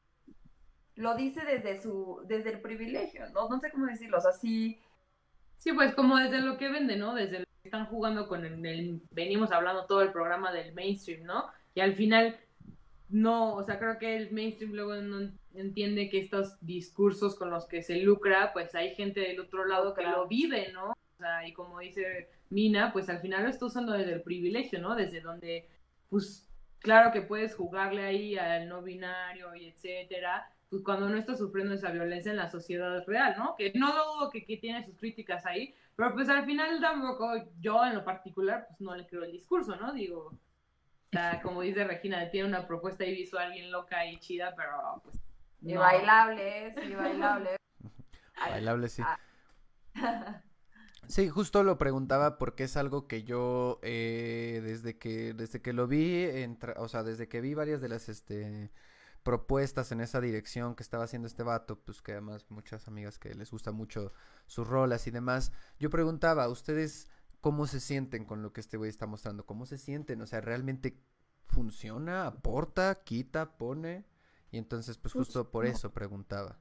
lo 0.97 1.16
dice 1.16 1.45
desde 1.45 1.83
su, 1.83 2.22
desde 2.27 2.51
el 2.53 2.61
privilegio, 2.61 3.29
¿no? 3.31 3.49
No 3.49 3.59
sé 3.59 3.70
cómo 3.70 3.87
decirlo, 3.87 4.18
o 4.18 4.20
sea, 4.20 4.33
sí, 4.33 4.81
Sí, 5.64 5.72
pues 5.72 5.95
como 5.95 6.18
desde 6.18 6.43
lo 6.43 6.59
que 6.59 6.68
vende, 6.68 6.97
¿no? 6.97 7.14
Desde 7.14 7.39
lo 7.39 7.45
que 7.47 7.68
están 7.68 7.87
jugando 7.87 8.29
con 8.29 8.45
el, 8.45 9.01
venimos 9.11 9.51
hablando 9.51 9.87
todo 9.87 10.03
el 10.03 10.12
programa 10.12 10.53
del 10.53 10.75
mainstream, 10.75 11.25
¿no? 11.25 11.47
Y 11.75 11.81
al 11.81 11.95
final 11.95 12.39
no, 13.09 13.55
o 13.55 13.62
sea, 13.62 13.79
creo 13.79 13.99
que 13.99 14.14
el 14.14 14.31
mainstream 14.31 14.72
luego 14.72 14.95
no 14.97 15.31
entiende 15.55 16.11
que 16.11 16.18
estos 16.18 16.59
discursos 16.61 17.35
con 17.35 17.49
los 17.49 17.64
que 17.64 17.83
se 17.83 17.97
lucra, 17.97 18.53
pues 18.53 18.75
hay 18.75 18.95
gente 18.95 19.20
del 19.20 19.41
otro 19.41 19.64
lado 19.64 19.95
que 19.95 20.03
lo 20.03 20.29
vive, 20.29 20.70
¿no? 20.72 20.91
O 20.91 21.16
sea, 21.16 21.49
y 21.49 21.55
como 21.55 21.79
dice 21.79 22.29
Mina, 22.51 22.93
pues 22.93 23.09
al 23.09 23.20
final 23.20 23.45
lo 23.45 23.49
está 23.49 23.64
usando 23.64 23.93
desde 23.93 24.12
el 24.12 24.22
privilegio, 24.22 24.81
¿no? 24.83 24.95
Desde 24.95 25.22
donde, 25.22 25.66
pues 26.11 26.47
claro 26.85 27.11
que 27.12 27.22
puedes 27.22 27.55
jugarle 27.55 28.05
ahí 28.05 28.37
al 28.37 28.68
no 28.68 28.82
binario 28.82 29.55
y 29.55 29.68
etcétera, 29.68 30.47
pues 30.68 30.82
cuando 30.82 31.09
no 31.09 31.16
está 31.16 31.35
sufriendo 31.35 31.72
esa 31.72 31.91
violencia 31.91 32.30
en 32.30 32.37
la 32.37 32.51
sociedad 32.51 33.03
real, 33.07 33.35
¿no? 33.39 33.57
Que 33.57 33.72
no 33.74 33.91
dudo 33.91 34.30
que, 34.30 34.45
que 34.45 34.59
tiene 34.59 34.85
sus 34.85 34.95
críticas 34.99 35.47
ahí, 35.47 35.74
pero 35.97 36.12
pues 36.12 36.28
al 36.28 36.45
final 36.45 36.78
tampoco 36.82 37.32
yo 37.59 37.82
en 37.87 37.95
lo 37.95 38.05
particular 38.05 38.66
pues 38.68 38.82
no 38.82 38.95
le 38.95 39.07
creo 39.07 39.24
el 39.24 39.32
discurso, 39.32 39.76
¿no? 39.76 39.95
Digo, 39.95 40.26
o 40.26 40.39
sea, 41.11 41.41
como 41.43 41.62
dice 41.62 41.85
Regina, 41.85 42.30
tiene 42.30 42.49
una 42.49 42.66
propuesta 42.66 43.05
ahí 43.05 43.14
visual 43.14 43.53
bien 43.53 43.72
loca 43.72 44.05
y 44.07 44.18
chida, 44.18 44.55
pero 44.55 45.01
pues 45.03 45.18
y 45.62 45.72
no. 45.72 45.80
bailable, 45.80 46.74
sí, 46.74 46.95
bailable. 46.95 47.57
Bailable, 48.39 48.89
sí. 48.89 49.03
Sí, 51.09 51.29
justo 51.29 51.63
lo 51.63 51.79
preguntaba 51.79 52.39
porque 52.39 52.65
es 52.65 52.77
algo 52.77 53.07
que 53.07 53.25
yo 53.25 53.79
eh, 53.83 54.61
desde 54.65 54.99
que 54.99 55.35
desde 55.35 55.61
que 55.63 55.73
lo 55.73 55.87
vi, 55.87 56.25
entra- 56.25 56.75
o 56.79 56.89
sea, 56.89 57.03
desde 57.03 57.29
que 57.29 57.41
vi 57.41 57.55
varias 57.55 57.81
de 57.81 57.89
las 57.89 58.09
este 58.09 58.73
propuestas 59.23 59.91
en 59.93 60.01
esa 60.01 60.21
dirección 60.21 60.75
que 60.75 60.83
estaba 60.83 61.05
haciendo 61.05 61.27
este 61.29 61.43
vato, 61.43 61.79
pues 61.81 62.03
que 62.03 62.13
además 62.13 62.45
muchas 62.51 62.89
amigas 62.89 63.19
que 63.19 63.35
les 63.35 63.51
gusta 63.51 63.73
mucho 63.73 64.13
sus 64.47 64.67
rolas 64.69 65.07
y 65.07 65.11
demás, 65.11 65.51
yo 65.79 65.89
preguntaba, 65.91 66.49
¿ustedes 66.49 67.09
cómo 67.41 67.67
se 67.67 67.81
sienten 67.81 68.25
con 68.27 68.43
lo 68.43 68.53
que 68.53 68.61
este 68.61 68.77
güey 68.77 68.91
está 68.91 69.07
mostrando? 69.07 69.47
¿Cómo 69.47 69.65
se 69.67 69.79
sienten? 69.79 70.21
O 70.21 70.27
sea, 70.27 70.41
¿realmente 70.43 71.03
funciona? 71.47 72.27
¿Aporta? 72.27 72.95
¿Quita? 72.97 73.57
¿Pone? 73.57 74.05
Y 74.51 74.59
entonces, 74.59 74.99
pues 74.99 75.15
Pues, 75.15 75.27
justo 75.27 75.51
por 75.51 75.65
eso 75.67 75.93
preguntaba. 75.93 76.59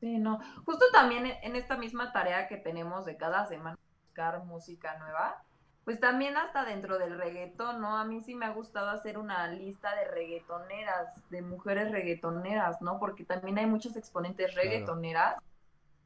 Sí, 0.00 0.18
no. 0.18 0.38
Justo 0.64 0.84
también 0.92 1.26
en 1.26 1.36
en 1.42 1.56
esta 1.56 1.76
misma 1.76 2.12
tarea 2.12 2.48
que 2.48 2.56
tenemos 2.58 3.04
de 3.06 3.16
cada 3.16 3.46
semana 3.46 3.76
buscar 4.06 4.44
música 4.44 4.98
nueva, 4.98 5.42
pues 5.84 6.00
también 6.00 6.36
hasta 6.36 6.64
dentro 6.64 6.98
del 6.98 7.16
reggaetón, 7.16 7.80
¿no? 7.80 7.96
A 7.96 8.04
mí 8.04 8.20
sí 8.22 8.34
me 8.34 8.46
ha 8.46 8.50
gustado 8.50 8.90
hacer 8.90 9.18
una 9.18 9.46
lista 9.48 9.94
de 9.94 10.04
reggaetoneras, 10.08 11.28
de 11.30 11.42
mujeres 11.42 11.92
reggaetoneras, 11.92 12.82
¿no? 12.82 12.98
Porque 12.98 13.24
también 13.24 13.58
hay 13.58 13.66
muchos 13.66 13.96
exponentes 13.96 14.52
Claro. 14.52 14.62
reggaetoneras 14.68 15.36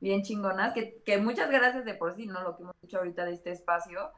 bien 0.00 0.22
chingonas, 0.22 0.72
que, 0.74 1.02
que 1.04 1.18
muchas 1.18 1.50
gracias 1.50 1.84
de 1.84 1.94
por 1.94 2.14
sí, 2.16 2.26
¿no? 2.26 2.42
Lo 2.42 2.56
que 2.56 2.62
hemos 2.62 2.74
dicho 2.82 2.98
ahorita 2.98 3.24
de 3.24 3.32
este 3.34 3.50
espacio, 3.52 4.10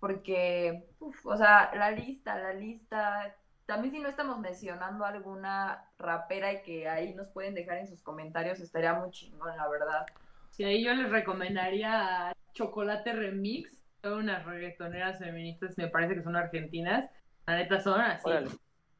porque, 0.00 0.86
uf, 1.00 1.26
o 1.26 1.36
sea, 1.36 1.70
la 1.74 1.90
lista, 1.90 2.38
la 2.38 2.52
lista, 2.54 3.34
también 3.66 3.92
si 3.92 4.00
no 4.00 4.08
estamos 4.08 4.38
mencionando 4.38 5.04
alguna 5.04 5.84
rapera 5.98 6.52
y 6.52 6.62
que 6.62 6.88
ahí 6.88 7.14
nos 7.14 7.28
pueden 7.28 7.54
dejar 7.54 7.78
en 7.78 7.88
sus 7.88 8.00
comentarios, 8.00 8.60
estaría 8.60 8.94
muy 8.94 9.10
chingón, 9.10 9.56
la 9.56 9.68
verdad. 9.68 10.06
Sí, 10.50 10.64
ahí 10.64 10.84
yo 10.84 10.94
les 10.94 11.10
recomendaría 11.10 12.32
Chocolate 12.54 13.12
Remix, 13.12 13.76
son 14.02 14.20
unas 14.20 14.44
reggaetoneras 14.46 15.18
feministas, 15.18 15.76
me 15.76 15.88
parece 15.88 16.14
que 16.14 16.22
son 16.22 16.36
argentinas, 16.36 17.10
la 17.46 17.56
neta 17.56 17.80
son 17.80 18.00
así, 18.00 18.28
Órale. 18.28 18.50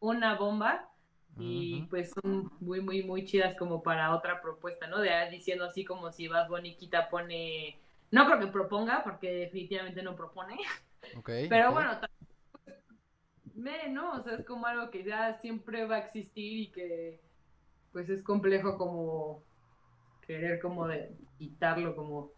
una 0.01 0.35
bomba. 0.35 0.91
y 1.39 1.83
pues 1.91 2.13
son 2.13 2.51
muy, 2.61 2.81
muy, 2.81 3.03
muy 3.03 3.27
chidas 3.27 3.55
como 3.57 3.83
para 3.83 4.15
otra 4.15 4.41
propuesta, 4.41 4.87
¿no? 4.87 5.01
De 5.01 5.11
diciendo 5.31 5.67
así 5.67 5.85
como 5.85 6.11
si 6.11 6.29
Bad 6.29 6.49
Bunny 6.49 6.77
quita 6.77 7.11
pone, 7.11 7.79
no 8.11 8.25
creo 8.27 8.41
que 8.41 8.47
proponga, 8.47 9.05
porque 9.05 9.31
definitivamente 9.33 10.03
no 10.03 10.17
propone, 10.17 10.57
pero 11.49 11.73
bueno, 11.73 11.93
me, 13.57 13.89
¿no? 13.89 14.13
O 14.13 14.23
sea, 14.23 14.35
es 14.35 14.45
como 14.45 14.67
algo 14.67 14.91
que 14.91 15.05
ya 15.05 15.39
siempre 15.41 15.87
va 15.87 15.97
a 15.97 16.01
existir 16.01 16.59
y 16.59 16.73
que 16.73 17.21
pues 17.93 18.09
es 18.09 18.23
complejo 18.23 18.77
como 18.77 19.43
querer 20.27 20.61
como 20.61 20.87
de 20.87 21.17
quitarlo 21.39 21.95
como 21.97 22.33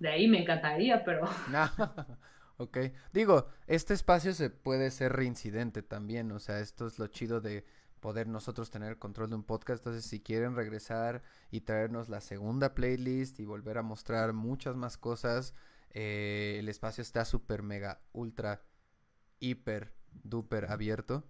de 0.00 0.08
ahí 0.08 0.28
me 0.28 0.42
encantaría, 0.42 1.04
pero... 1.04 1.24
ok, 2.56 2.78
digo, 3.12 3.46
este 3.66 3.94
espacio 3.94 4.32
se 4.32 4.50
puede 4.50 4.90
ser 4.90 5.12
reincidente 5.12 5.82
también, 5.82 6.32
o 6.32 6.38
sea, 6.38 6.60
esto 6.60 6.86
es 6.86 6.98
lo 6.98 7.06
chido 7.06 7.40
de 7.40 7.64
poder 8.04 8.28
nosotros 8.28 8.70
tener 8.70 8.98
control 8.98 9.30
de 9.30 9.36
un 9.36 9.44
podcast. 9.44 9.80
Entonces, 9.80 10.04
si 10.04 10.20
quieren 10.20 10.54
regresar 10.54 11.22
y 11.50 11.62
traernos 11.62 12.10
la 12.10 12.20
segunda 12.20 12.74
playlist 12.74 13.40
y 13.40 13.46
volver 13.46 13.78
a 13.78 13.82
mostrar 13.82 14.34
muchas 14.34 14.76
más 14.76 14.98
cosas, 14.98 15.54
eh, 15.88 16.56
el 16.58 16.68
espacio 16.68 17.00
está 17.00 17.24
súper, 17.24 17.62
mega, 17.62 18.02
ultra, 18.12 18.62
hiper, 19.40 19.94
duper 20.22 20.70
abierto. 20.70 21.24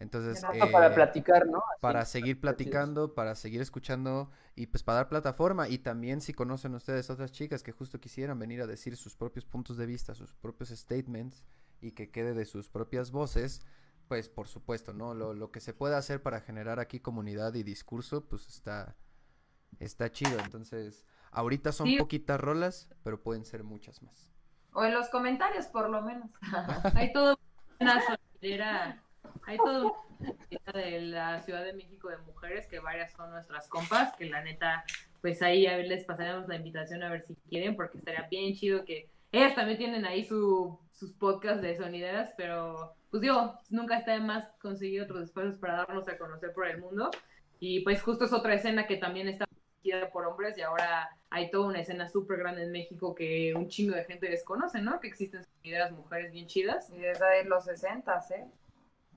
Entonces, 0.00 0.42
para 0.72 0.86
eh, 0.86 0.94
platicar, 0.94 1.46
¿no? 1.46 1.62
para 1.80 2.06
seguir 2.06 2.40
platicando, 2.40 3.14
para 3.14 3.34
seguir 3.34 3.60
escuchando 3.60 4.30
y 4.56 4.66
pues 4.66 4.82
para 4.82 4.96
dar 4.96 5.08
plataforma. 5.10 5.68
Y 5.68 5.78
también 5.78 6.22
si 6.22 6.32
conocen 6.32 6.74
ustedes 6.74 7.10
otras 7.10 7.32
chicas 7.32 7.62
que 7.62 7.72
justo 7.72 8.00
quisieran 8.00 8.38
venir 8.38 8.62
a 8.62 8.66
decir 8.66 8.96
sus 8.96 9.14
propios 9.14 9.44
puntos 9.44 9.76
de 9.76 9.84
vista, 9.84 10.14
sus 10.14 10.32
propios 10.32 10.70
statements 10.70 11.44
y 11.82 11.92
que 11.92 12.10
quede 12.10 12.32
de 12.32 12.46
sus 12.46 12.70
propias 12.70 13.10
voces, 13.10 13.60
pues 14.08 14.30
por 14.30 14.48
supuesto, 14.48 14.94
¿no? 14.94 15.12
Lo, 15.12 15.34
lo 15.34 15.50
que 15.50 15.60
se 15.60 15.74
puede 15.74 15.96
hacer 15.96 16.22
para 16.22 16.40
generar 16.40 16.80
aquí 16.80 17.00
comunidad 17.00 17.52
y 17.52 17.62
discurso, 17.62 18.24
pues 18.26 18.48
está, 18.48 18.96
está 19.80 20.10
chido. 20.10 20.38
Entonces, 20.42 21.04
ahorita 21.30 21.72
son 21.72 21.98
poquitas 21.98 22.40
rolas, 22.40 22.88
pero 23.02 23.22
pueden 23.22 23.44
ser 23.44 23.64
muchas 23.64 24.02
más. 24.02 24.32
O 24.72 24.82
en 24.82 24.94
los 24.94 25.10
comentarios, 25.10 25.66
por 25.66 25.90
lo 25.90 26.00
menos. 26.00 26.30
hay 26.94 27.12
todo 27.12 27.36
una 27.80 28.00
solidera, 28.02 29.02
hay 29.46 29.56
todo 29.56 29.96
una 30.50 30.82
de 30.82 31.00
la 31.00 31.40
Ciudad 31.40 31.64
de 31.64 31.72
México 31.72 32.08
de 32.08 32.18
mujeres, 32.18 32.66
que 32.66 32.78
varias 32.78 33.12
son 33.12 33.30
nuestras 33.30 33.68
compas, 33.68 34.14
que 34.16 34.26
la 34.26 34.42
neta, 34.42 34.84
pues 35.22 35.42
ahí 35.42 35.66
a 35.66 35.76
ver, 35.76 35.86
les 35.86 36.04
pasaremos 36.04 36.46
la 36.46 36.56
invitación 36.56 37.02
a 37.02 37.10
ver 37.10 37.22
si 37.22 37.34
quieren, 37.48 37.76
porque 37.76 37.98
estaría 37.98 38.28
bien 38.30 38.54
chido 38.54 38.84
que 38.84 39.08
ellas 39.32 39.54
también 39.54 39.78
tienen 39.78 40.04
ahí 40.04 40.24
su, 40.24 40.78
sus 40.92 41.12
podcasts 41.12 41.62
de 41.62 41.76
sonideras, 41.76 42.34
pero 42.36 42.94
pues 43.10 43.22
digo, 43.22 43.58
nunca 43.70 43.98
está 43.98 44.12
de 44.12 44.20
más 44.20 44.48
conseguir 44.60 45.02
otros 45.02 45.24
espacios 45.24 45.56
para 45.56 45.78
darnos 45.78 46.06
a 46.08 46.18
conocer 46.18 46.52
por 46.52 46.66
el 46.66 46.78
mundo. 46.78 47.10
Y 47.58 47.80
pues 47.80 48.02
justo 48.02 48.24
es 48.24 48.32
otra 48.32 48.54
escena 48.54 48.86
que 48.86 48.96
también 48.96 49.28
está 49.28 49.44
dirigida 49.82 50.10
por 50.10 50.26
hombres 50.26 50.56
y 50.58 50.62
ahora 50.62 51.08
hay 51.30 51.50
toda 51.50 51.68
una 51.68 51.80
escena 51.80 52.08
súper 52.08 52.38
grande 52.38 52.64
en 52.64 52.72
México 52.72 53.14
que 53.14 53.54
un 53.54 53.68
chingo 53.68 53.94
de 53.94 54.04
gente 54.04 54.28
desconoce, 54.28 54.80
¿no? 54.80 55.00
Que 55.00 55.08
existen 55.08 55.44
sonideras 55.44 55.92
mujeres 55.92 56.32
bien 56.32 56.46
chidas. 56.46 56.90
Y 56.90 56.98
desde 56.98 57.44
los 57.44 57.64
60, 57.64 58.20
¿eh? 58.30 58.46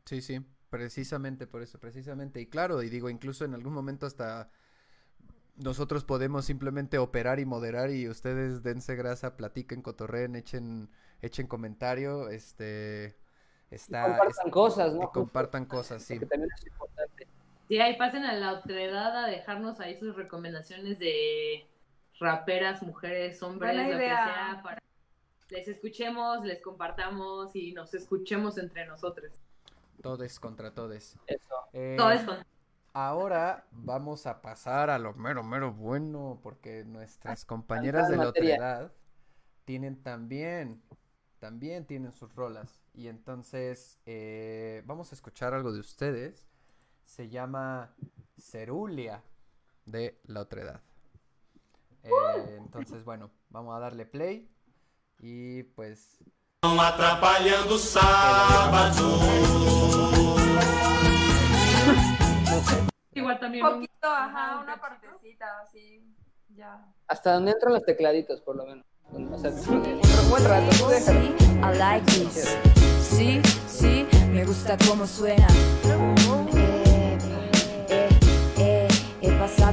Sí, 0.06 0.22
sí, 0.22 0.46
precisamente 0.70 1.48
por 1.48 1.62
eso, 1.62 1.80
precisamente. 1.80 2.40
Y 2.42 2.48
claro, 2.48 2.84
y 2.84 2.90
digo, 2.90 3.10
incluso 3.10 3.46
en 3.46 3.54
algún 3.54 3.74
momento 3.74 4.06
hasta 4.06 4.50
nosotros 5.56 6.04
podemos 6.04 6.46
simplemente 6.46 6.98
operar 6.98 7.40
y 7.40 7.46
moderar 7.46 7.92
y 7.92 8.08
ustedes 8.10 8.64
dense 8.64 8.96
grasa, 8.96 9.38
platiquen, 9.38 9.82
cotorreen, 9.82 10.36
echen, 10.36 10.90
echen 11.22 11.48
comentario, 11.48 12.30
este 12.30 13.16
Está, 13.74 14.06
compartan 14.06 14.52
cosas, 14.52 14.94
¿no? 14.94 15.12
compartan 15.12 15.66
cosas, 15.66 16.04
sí. 16.04 16.20
también 16.20 16.50
es 16.56 16.68
importante. 16.68 16.93
Sí, 17.68 17.80
ahí 17.80 17.98
pasen 17.98 18.26
a 18.26 18.34
la 18.34 18.54
otredad 18.54 19.24
a 19.24 19.28
dejarnos 19.28 19.80
ahí 19.80 19.98
sus 19.98 20.16
recomendaciones 20.16 21.00
de 21.00 21.68
raperas, 22.20 22.84
mujeres, 22.84 23.42
hombres, 23.42 23.76
lo 23.76 23.84
que 23.84 23.98
sea, 23.98 24.62
para 24.64 24.84
les 25.50 25.68
escuchemos, 25.68 26.44
les 26.44 26.62
compartamos 26.62 27.56
y 27.56 27.74
nos 27.74 27.94
escuchemos 27.94 28.58
entre 28.58 28.88
nosotros. 28.88 29.32
Todes 30.02 30.40
contra 30.40 30.74
todes. 30.74 31.18
Eso. 31.28 31.56
Eh, 31.74 31.96
todes 31.98 32.24
contra 32.24 32.46
Ahora 32.96 33.66
vamos 33.72 34.28
a 34.28 34.42
pasar 34.42 34.92
a 34.92 35.00
lo 35.00 35.14
mero, 35.14 35.44
mero 35.44 35.74
bueno, 35.74 36.40
porque 36.44 36.84
nuestras 36.86 37.44
compañeras 37.44 38.10
de 38.10 38.18
la 38.18 38.28
otredad 38.28 38.92
tienen 39.66 40.02
también, 40.04 40.84
también 41.40 41.86
tienen 41.86 42.12
sus 42.12 42.36
rolas. 42.36 42.80
Y 42.94 43.08
entonces 43.08 44.00
eh, 44.06 44.84
vamos 44.86 45.12
a 45.12 45.16
escuchar 45.16 45.56
algo 45.56 45.72
de 45.72 45.80
ustedes. 45.80 46.48
Se 47.06 47.30
llama 47.30 47.94
Cerulia 48.38 49.24
de 49.86 50.20
la 50.26 50.42
otredad. 50.42 50.82
Eh, 52.04 52.58
entonces, 52.58 53.04
bueno, 53.04 53.32
vamos 53.50 53.76
a 53.76 53.80
darle 53.80 54.06
play. 54.06 54.50
Y 55.20 55.64
pues. 55.64 56.24
Atrapalhando 56.62 57.78
sábado. 57.78 59.20
Igual 63.14 63.40
también. 63.40 63.66
Un 63.66 63.74
poquito, 63.74 64.08
ajá, 64.08 64.60
una 64.62 64.80
partecita, 64.80 65.46
así. 65.62 66.16
Ya. 66.50 66.86
Hasta 67.08 67.34
donde 67.34 67.52
entran 67.52 67.74
los 67.74 67.84
tecladitos, 67.84 68.42
por 68.42 68.56
lo 68.56 68.66
menos. 68.66 68.86
O 69.12 69.38
sea, 69.38 69.52
un 69.52 70.30
buen 70.30 70.44
rato. 70.46 70.92
I 70.92 71.78
like 71.78 72.06
this. 72.12 72.58
Sí, 73.00 73.42
sí, 73.68 74.08
me 74.32 74.44
gusta 74.44 74.76
cómo 74.88 75.06
suena. 75.06 75.46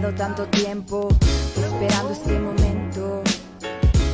Pasado 0.01 0.15
tanto 0.15 0.47
tiempo 0.47 1.09
esperando 1.57 2.13
este 2.13 2.39
momento. 2.39 3.23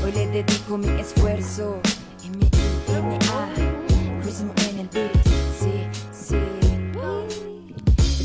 Hoy 0.05 0.13
le 0.13 0.27
dedico 0.29 0.79
mi 0.79 0.89
esfuerzo 1.01 1.81
y 2.25 2.31
mi 2.31 2.49
DNA, 2.87 4.23
ritmo 4.25 4.53
en 4.71 4.79
el 4.81 4.89
beat. 4.89 5.13
Sí, 5.61 5.87
sí. 6.13 6.41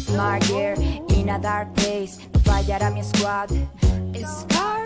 Smart 0.05 0.43
gear 0.45 0.75
in 1.09 1.29
a 1.29 1.37
dark 1.37 1.73
place, 1.73 2.17
no 2.33 2.39
fallará 2.39 2.89
mi 2.89 3.03
squad. 3.03 3.49
Scars. 4.23 4.80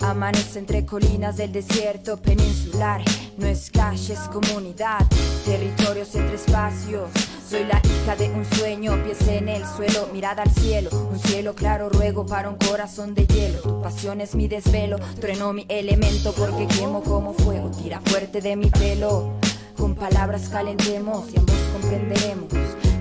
Amanece 0.00 0.60
entre 0.60 0.86
colinas 0.86 1.36
del 1.36 1.52
desierto 1.52 2.18
peninsular. 2.18 3.02
No 3.36 3.46
es 3.46 3.70
calle, 3.70 4.14
es 4.14 4.20
comunidad. 4.20 5.04
Territorios 5.44 6.14
entre 6.14 6.36
espacios. 6.36 7.10
Soy 7.48 7.64
la 7.64 7.80
hija 7.84 8.14
de 8.14 8.30
un 8.30 8.44
sueño, 8.44 9.02
pies 9.04 9.26
en 9.26 9.48
el 9.48 9.64
suelo, 9.66 10.08
mirada 10.12 10.42
al 10.44 10.50
cielo. 10.50 10.90
Un 11.10 11.18
cielo 11.18 11.54
claro, 11.54 11.88
ruego 11.88 12.24
para 12.26 12.48
un 12.48 12.56
corazón 12.56 13.14
de 13.14 13.26
hielo. 13.26 13.60
Tu 13.60 13.82
pasión 13.82 14.20
es 14.20 14.34
mi 14.34 14.46
desvelo, 14.46 14.98
trueno 15.20 15.52
mi 15.52 15.66
elemento 15.68 16.32
porque 16.32 16.66
quemo 16.68 17.02
como 17.02 17.32
fuego. 17.32 17.70
Tira 17.70 18.00
fuerte 18.04 18.40
de 18.40 18.54
mi 18.54 18.70
pelo. 18.70 19.32
Con 19.76 19.94
palabras 19.94 20.48
calentemos 20.48 21.24
y 21.34 21.38
ambos 21.38 21.56
comprenderemos. 21.72 22.52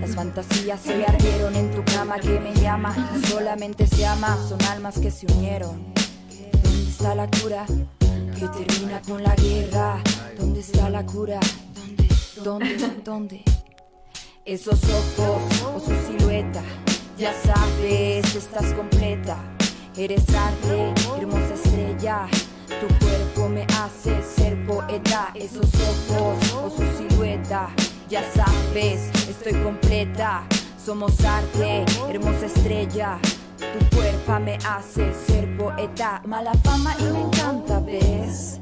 Las 0.02 0.16
fantasías 0.16 0.80
se 0.80 1.06
ardieron 1.06 1.56
en 1.56 1.72
tu 1.72 1.84
cama 1.84 2.18
que 2.20 2.40
me 2.40 2.54
llama. 2.56 2.96
Solamente 3.28 3.86
se 3.86 4.06
ama, 4.06 4.38
son 4.50 4.62
almas 4.64 4.98
que 4.98 5.12
se 5.12 5.26
unieron. 5.28 5.97
¿Dónde 6.98 7.10
está 7.10 7.16
la 7.16 7.42
cura? 7.42 7.66
Que 8.40 8.48
termina 8.48 9.02
con 9.02 9.22
la 9.22 9.36
guerra. 9.36 10.02
¿Dónde 10.36 10.62
está 10.62 10.90
la 10.90 11.06
cura? 11.06 11.40
¿Dónde? 12.44 12.76
¿Dónde? 12.76 13.02
¿Dónde? 13.04 13.44
Esos 14.46 14.80
ojos 14.84 15.42
o 15.76 15.80
su 15.80 15.94
silueta. 16.08 16.64
Ya 17.18 17.34
sabes, 17.44 18.36
estás 18.36 18.74
completa. 18.74 19.38
Eres 19.96 20.24
arte, 20.34 20.94
hermosa 21.20 21.54
estrella. 21.54 22.28
Tu 22.68 22.88
cuerpo 23.06 23.50
me 23.50 23.64
hace 23.76 24.24
ser 24.24 24.66
poeta. 24.66 25.32
Esos 25.36 25.70
ojos 25.76 26.54
o 26.54 26.70
su 26.72 26.98
silueta. 26.98 27.70
Ya 28.10 28.24
sabes, 28.34 29.12
estoy 29.30 29.54
completa. 29.62 30.48
Somos 30.84 31.24
arte, 31.24 31.86
hermosa 32.10 32.48
estrella. 32.48 33.20
Tu 33.58 33.96
cuerpo 33.96 34.40
me 34.40 34.58
hace 34.68 35.14
ser 35.14 35.58
poeta, 35.58 36.22
mala 36.26 36.54
fama 36.64 36.96
y 37.00 37.04
me 37.04 37.22
encanta, 37.22 37.80
¿ves? 37.80 38.60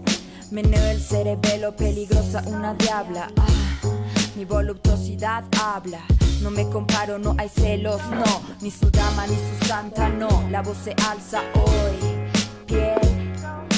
Meneo 0.51 0.85
el 0.87 1.01
cerebelo, 1.01 1.75
peligrosa, 1.75 2.43
una 2.47 2.73
diabla. 2.75 3.29
Ah, 3.37 3.87
mi 4.35 4.45
voluptuosidad 4.45 5.43
habla. 5.61 5.99
No 6.41 6.49
me 6.51 6.69
comparo, 6.69 7.19
no 7.19 7.35
hay 7.37 7.49
celos, 7.49 8.01
no. 8.11 8.41
Ni 8.61 8.71
su 8.71 8.89
dama 8.89 9.27
ni 9.27 9.35
su 9.35 9.65
santa, 9.67 10.09
no. 10.09 10.29
La 10.49 10.61
voz 10.61 10.77
se 10.83 10.95
alza 11.09 11.41
hoy. 11.55 12.31
Piel 12.65 13.33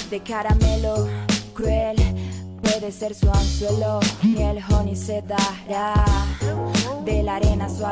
de 0.09 0.20
caramelo, 0.22 1.07
cruel. 1.53 1.97
Puede 2.74 2.91
ser 2.91 3.15
su 3.15 3.30
anzuelo, 3.32 4.01
miel, 4.24 4.61
honey 4.70 4.95
se 4.95 5.22
dará 5.22 5.95
de 7.05 7.24
la 7.24 7.38
arena 7.38 7.70
su 7.70 7.84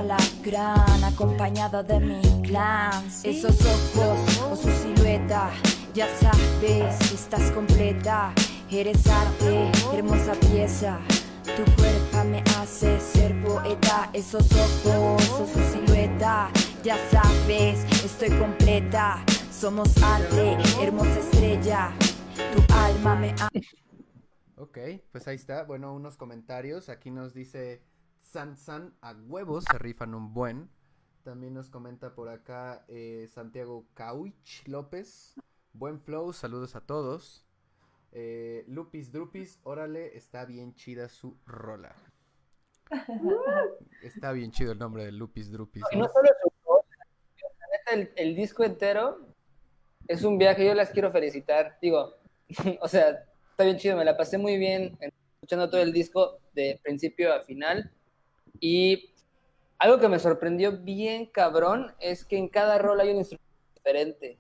gran 0.44 1.04
acompañado 1.04 1.82
de 1.82 2.00
mi 2.02 2.22
clan. 2.42 3.06
Esos 3.24 3.56
ojos 3.62 4.20
o 4.52 4.56
su 4.56 4.70
silueta, 4.70 5.50
ya 5.94 6.08
sabes, 6.20 7.14
estás 7.14 7.52
completa. 7.52 8.34
Eres 8.70 9.08
arte, 9.08 9.72
hermosa 9.94 10.34
pieza. 10.52 11.00
Tu 11.46 11.64
cuerpo 11.76 12.30
me 12.30 12.44
hace 12.60 13.00
ser 13.00 13.34
poeta. 13.44 14.10
Esos 14.12 14.46
ojos, 14.52 15.30
o 15.30 15.48
su 15.54 15.72
silueta. 15.72 16.50
Ya 16.84 16.98
sabes, 17.10 17.80
estoy 18.04 18.30
completa. 18.38 19.24
Somos 19.58 19.90
arte, 20.04 20.58
hermosa 20.82 21.18
estrella. 21.20 21.92
Tu 22.54 22.74
alma 22.74 23.16
me 23.16 23.34
ha... 23.40 23.50
Ok, 24.58 24.78
pues 25.12 25.28
ahí 25.28 25.36
está. 25.36 25.64
Bueno, 25.64 25.94
unos 25.94 26.18
comentarios. 26.18 26.90
Aquí 26.90 27.12
nos 27.12 27.34
dice 27.34 27.82
San 28.22 28.56
San 28.56 28.96
a 29.02 29.12
huevos, 29.12 29.66
se 29.70 29.78
rifan 29.78 30.16
un 30.16 30.34
buen. 30.34 30.70
También 31.24 31.54
nos 31.54 31.70
comenta 31.70 32.16
por 32.16 32.30
acá 32.30 32.86
eh, 32.88 33.28
Santiago 33.34 33.86
Cauich 33.94 34.66
López. 34.68 35.36
Buen 35.74 36.00
flow, 36.00 36.32
saludos 36.32 36.76
a 36.76 36.82
todos. 36.82 37.46
Eh, 38.12 38.64
Lupis 38.68 39.12
Drupis, 39.12 39.60
órale, 39.64 40.16
está 40.16 40.46
bien 40.46 40.74
chida 40.74 41.10
su 41.10 41.38
rola. 41.46 41.94
Está 44.04 44.32
bien 44.32 44.52
chido 44.52 44.72
el 44.72 44.78
nombre 44.78 45.04
de 45.04 45.12
Lupis 45.12 45.52
Drupis. 45.52 45.84
Y 45.92 45.98
no 45.98 46.06
¿no? 46.06 46.14
solo 46.14 46.30
su 46.42 46.52
el, 47.92 48.12
el 48.16 48.36
disco 48.36 48.64
entero 48.64 49.28
es 50.08 50.24
un 50.24 50.38
viaje, 50.38 50.66
yo 50.66 50.74
las 50.74 50.92
quiero 50.92 51.12
felicitar. 51.12 51.78
Digo, 51.82 52.14
o 52.82 52.88
sea, 52.88 53.26
está 53.56 53.64
bien 53.64 53.78
chido, 53.78 53.98
me 53.98 54.06
la 54.06 54.18
pasé 54.18 54.38
muy 54.38 54.58
bien 54.58 54.98
escuchando 55.36 55.70
todo 55.70 55.82
el 55.82 55.94
disco 55.94 56.40
de 56.54 56.80
principio 56.84 57.34
a 57.34 57.42
final. 57.44 57.92
Y 58.60 59.12
algo 59.80 60.00
que 60.00 60.10
me 60.10 60.20
sorprendió 60.20 60.80
bien 60.80 61.28
cabrón 61.28 61.94
es 62.00 62.26
que 62.26 62.38
en 62.38 62.50
cada 62.50 62.78
rol 62.80 63.00
hay 63.02 63.12
un 63.12 63.18
instrumento 63.18 63.48
diferente. 63.76 64.40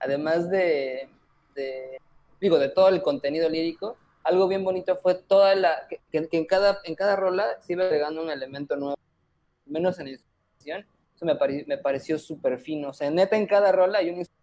Además 0.00 0.50
de, 0.50 1.10
de, 1.54 1.98
digo, 2.40 2.58
de 2.58 2.68
todo 2.70 2.88
el 2.88 3.02
contenido 3.02 3.48
lírico, 3.48 3.96
algo 4.24 4.48
bien 4.48 4.64
bonito 4.64 4.96
fue 4.98 5.14
toda 5.16 5.54
la, 5.54 5.86
que, 5.88 6.00
que- 6.12 6.36
en, 6.38 6.46
cada, 6.46 6.80
en 6.84 6.94
cada 6.96 7.16
rola 7.16 7.60
se 7.62 7.74
iba 7.74 7.84
agregando 7.84 8.22
un 8.22 8.30
elemento 8.30 8.76
nuevo, 8.76 8.96
menos 9.66 9.98
en 10.00 10.06
la 10.06 10.12
instrumentación. 10.12 10.86
Eso 11.16 11.26
me, 11.26 11.36
pare- 11.36 11.64
me 11.68 11.78
pareció 11.78 12.18
súper 12.18 12.58
fino. 12.60 12.90
O 12.90 12.94
sea, 12.94 13.10
neta, 13.10 13.36
en 13.36 13.46
cada 13.46 13.72
rola 13.72 13.98
hay 14.00 14.10
un 14.10 14.18
instrumento. 14.18 14.36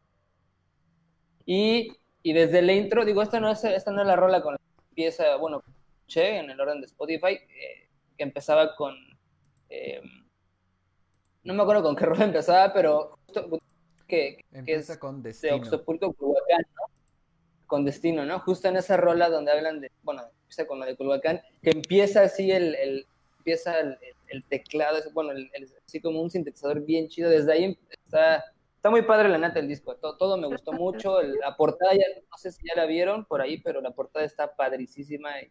Y, 1.46 1.90
y 2.24 2.34
desde 2.34 2.62
la 2.62 2.74
intro, 2.74 3.06
digo, 3.06 3.22
esta 3.22 3.40
no, 3.40 3.52
es, 3.52 3.64
esta 3.64 3.92
no 3.92 4.02
es 4.02 4.08
la 4.08 4.16
rola 4.16 4.42
con 4.42 4.54
la 4.54 4.58
que 4.60 4.84
empieza, 4.90 5.36
bueno, 5.36 5.62
che, 6.08 6.38
en 6.38 6.50
el 6.50 6.60
orden 6.60 6.80
de 6.80 6.86
Spotify, 6.88 7.34
eh, 7.34 7.90
que 8.18 8.24
empezaba 8.24 8.76
con... 8.76 8.96
eh, 9.70 10.02
no 11.44 11.54
me 11.54 11.62
acuerdo 11.64 11.84
con 11.84 11.96
qué 11.96 12.06
rola 12.06 12.24
empezaba, 12.26 12.74
pero 12.74 13.18
justo 13.26 13.50
que, 14.08 14.38
que 14.38 14.46
Empieza 14.52 14.94
es 14.94 15.00
con 15.00 15.22
de 15.22 15.30
destino. 15.30 15.56
Oxopulco, 15.58 16.14
Culhuacán, 16.14 16.62
¿no? 16.76 16.84
Con 17.68 17.86
Destino, 17.86 18.24
¿no? 18.26 18.40
Justo 18.40 18.68
en 18.68 18.78
esa 18.78 18.98
rola 18.98 19.30
donde 19.30 19.52
hablan 19.52 19.82
de, 19.82 19.92
bueno, 20.04 20.22
empieza 20.44 20.68
con 20.68 20.80
la 20.80 20.86
de 20.86 20.96
Culhuacán, 20.96 21.42
que 21.62 21.72
empieza 21.72 22.22
así 22.22 22.52
el, 22.52 22.76
el- 22.76 23.08
empieza 23.40 23.80
el, 23.80 23.88
el- 24.02 24.16
el 24.28 24.44
teclado, 24.46 24.98
bueno, 25.14 25.32
así 25.86 26.00
como 26.00 26.22
un 26.22 26.30
sintetizador 26.30 26.82
bien 26.86 27.08
chido, 27.08 27.30
desde 27.30 27.52
ahí 27.52 27.78
está, 28.06 28.44
está 28.84 28.90
muy 28.90 29.04
padre 29.04 29.30
la 29.30 29.38
neta 29.38 29.60
el 29.60 29.68
disco, 29.70 29.96
todo, 29.96 30.18
todo 30.18 30.36
me 30.36 30.46
gustó 30.48 30.74
mucho, 31.08 31.22
el- 31.22 31.36
la 31.36 31.56
portada, 31.56 31.94
ya, 31.94 32.04
no 32.30 32.38
sé 32.38 32.52
si 32.52 32.68
ya 32.68 32.76
la 32.76 32.86
vieron 32.86 33.24
por 33.24 33.40
ahí, 33.42 33.58
pero 33.62 33.80
la 33.80 33.92
portada 33.92 34.26
está 34.26 34.54
padricísima 34.58 35.40
y 35.42 35.50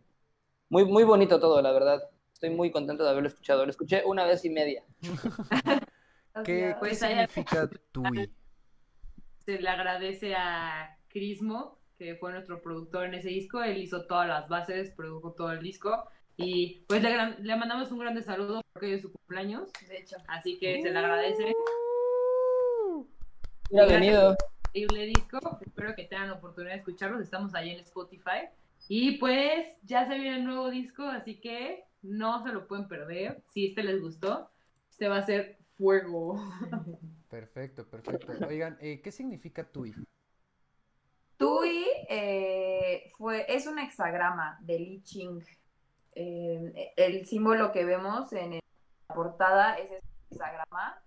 muy, 0.68 0.84
muy 0.84 1.04
bonito 1.04 1.40
todo, 1.40 1.62
la 1.62 1.72
verdad. 1.72 2.02
Estoy 2.34 2.50
muy 2.50 2.70
contento 2.70 3.04
de 3.04 3.10
haberlo 3.10 3.28
escuchado, 3.28 3.64
lo 3.64 3.70
escuché 3.70 4.02
una 4.04 4.26
vez 4.26 4.44
y 4.44 4.50
media. 4.50 4.84
¿Qué, 6.44 6.44
qué 6.44 6.76
Pues 6.78 7.02
hay- 7.02 7.14
significa 7.26 7.70
TUI? 7.92 8.30
Se 9.38 9.58
le 9.60 9.68
agradece 9.68 10.34
a 10.34 10.98
Crismo, 11.08 11.78
que 11.96 12.16
fue 12.16 12.32
nuestro 12.32 12.60
productor 12.60 13.04
en 13.06 13.14
ese 13.14 13.28
disco. 13.28 13.62
Él 13.62 13.78
hizo 13.78 14.06
todas 14.06 14.28
las 14.28 14.48
bases, 14.48 14.90
produjo 14.90 15.32
todo 15.32 15.52
el 15.52 15.60
disco. 15.60 16.04
Y 16.36 16.84
pues 16.88 17.02
le, 17.02 17.10
gran- 17.10 17.36
le 17.40 17.56
mandamos 17.56 17.90
un 17.92 17.98
grande 17.98 18.22
saludo 18.22 18.60
porque 18.72 18.86
hoy 18.88 18.92
es 18.94 19.02
su 19.02 19.12
cumpleaños. 19.12 19.70
De 19.88 19.98
hecho. 19.98 20.16
Así 20.28 20.58
que 20.58 20.80
se 20.82 20.90
le 20.90 20.98
agradece. 20.98 21.52
Hubiera 23.72 23.86
venido. 23.86 24.36
Increíble 24.74 25.06
disco. 25.06 25.38
Espero 25.64 25.94
que 25.94 26.04
tengan 26.04 26.28
la 26.28 26.34
oportunidad 26.34 26.74
de 26.74 26.80
escucharlos. 26.80 27.22
Estamos 27.22 27.54
ahí 27.54 27.70
en 27.70 27.80
Spotify. 27.80 28.50
Y 28.86 29.16
pues 29.16 29.66
ya 29.82 30.06
se 30.06 30.18
viene 30.18 30.36
el 30.36 30.44
nuevo 30.44 30.68
disco, 30.68 31.04
así 31.04 31.40
que 31.40 31.84
no 32.02 32.42
se 32.42 32.52
lo 32.52 32.68
pueden 32.68 32.86
perder. 32.86 33.42
Si 33.46 33.68
este 33.68 33.82
les 33.82 34.02
gustó, 34.02 34.50
este 34.90 35.08
va 35.08 35.16
a 35.16 35.26
ser 35.26 35.56
fuego. 35.78 36.36
Perfecto, 37.30 37.88
perfecto. 37.88 38.46
Oigan, 38.46 38.76
eh, 38.78 39.00
¿qué 39.00 39.10
significa 39.10 39.64
TUI? 39.64 39.94
Tui 41.38 41.86
eh, 42.10 43.10
fue, 43.16 43.46
es 43.48 43.66
un 43.66 43.78
hexagrama 43.78 44.58
de 44.60 44.78
Li 44.78 45.02
Ching. 45.02 45.42
Eh, 46.14 46.92
el 46.94 47.24
símbolo 47.24 47.72
que 47.72 47.86
vemos 47.86 48.34
en 48.34 48.60
la 49.08 49.14
portada 49.14 49.76
es 49.76 49.92
ese 49.92 50.02
hexagrama. 50.30 51.01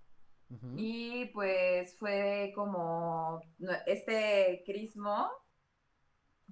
Ujú. 0.55 0.73
Y 0.77 1.25
pues 1.33 1.97
fue 1.97 2.51
como 2.55 3.41
este 3.85 4.63
Crismo, 4.65 5.29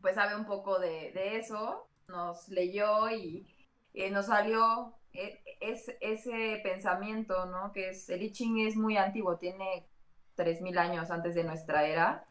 pues 0.01 0.15
sabe 0.15 0.35
un 0.35 0.45
poco 0.45 0.79
de, 0.79 1.11
de 1.13 1.37
eso, 1.37 1.87
nos 2.07 2.47
leyó 2.49 3.09
y 3.09 3.47
eh, 3.93 4.09
nos 4.11 4.25
salió 4.27 4.93
eh, 5.13 5.39
es, 5.61 5.91
ese 6.01 6.59
pensamiento, 6.63 7.45
¿no? 7.45 7.71
Que 7.71 7.89
es, 7.89 8.09
el 8.09 8.23
I 8.23 8.31
Ching 8.31 8.67
es 8.67 8.75
muy 8.75 8.97
antiguo, 8.97 9.37
tiene 9.37 9.87
3.000 10.35 10.77
años 10.77 11.11
antes 11.11 11.35
de 11.35 11.43
nuestra 11.43 11.85
era. 11.87 12.25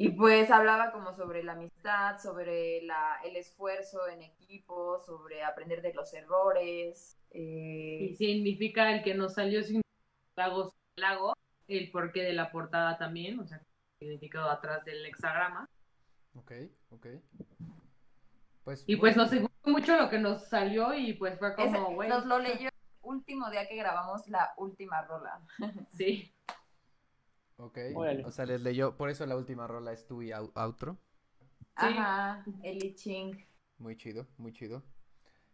Y 0.00 0.10
pues 0.10 0.48
hablaba 0.52 0.92
como 0.92 1.12
sobre 1.12 1.42
la 1.42 1.52
amistad, 1.54 2.18
sobre 2.22 2.82
la, 2.82 3.16
el 3.24 3.34
esfuerzo 3.34 4.06
en 4.06 4.22
equipo, 4.22 5.00
sobre 5.00 5.42
aprender 5.42 5.82
de 5.82 5.92
los 5.92 6.14
errores. 6.14 7.18
eh, 7.32 7.98
Y 8.02 8.14
significa 8.14 8.92
el 8.92 9.02
que 9.02 9.14
nos 9.14 9.34
salió 9.34 9.60
sin 9.64 9.82
lagos 10.38 10.72
lago, 10.96 11.34
el 11.66 11.90
porqué 11.90 12.22
de 12.22 12.32
la 12.32 12.50
portada 12.50 12.96
también, 12.96 13.38
o 13.40 13.46
sea, 13.46 13.60
significado 13.98 14.48
atrás 14.50 14.84
del 14.84 15.04
hexagrama. 15.04 15.68
Ok, 16.34 16.52
ok. 16.90 17.06
Pues, 18.64 18.84
Y 18.86 18.96
pues 18.96 19.16
nos 19.16 19.30
gustó 19.34 19.70
mucho 19.70 19.96
lo 19.96 20.08
que 20.10 20.18
nos 20.18 20.46
salió 20.48 20.94
y 20.94 21.14
pues 21.14 21.38
fue 21.38 21.54
como, 21.54 21.94
güey, 21.94 22.08
nos 22.08 22.24
lo 22.26 22.38
leyó 22.38 22.68
el 22.68 22.74
último 23.02 23.50
día 23.50 23.66
que 23.68 23.76
grabamos 23.76 24.26
la 24.28 24.52
última 24.56 25.02
rola. 25.02 25.40
sí. 25.88 26.32
Ok, 27.56 27.78
Órale. 27.96 28.24
o 28.24 28.30
sea, 28.30 28.46
les 28.46 28.60
leyó, 28.60 28.96
por 28.96 29.10
eso 29.10 29.26
la 29.26 29.36
última 29.36 29.66
rola 29.66 29.92
es 29.92 30.06
TUI 30.06 30.30
au- 30.30 30.52
outro. 30.54 30.96
Ajá, 31.74 32.44
el 32.62 32.84
I 32.84 32.94
Ching. 32.94 33.36
Muy 33.78 33.96
chido, 33.96 34.26
muy 34.36 34.52
chido. 34.52 34.82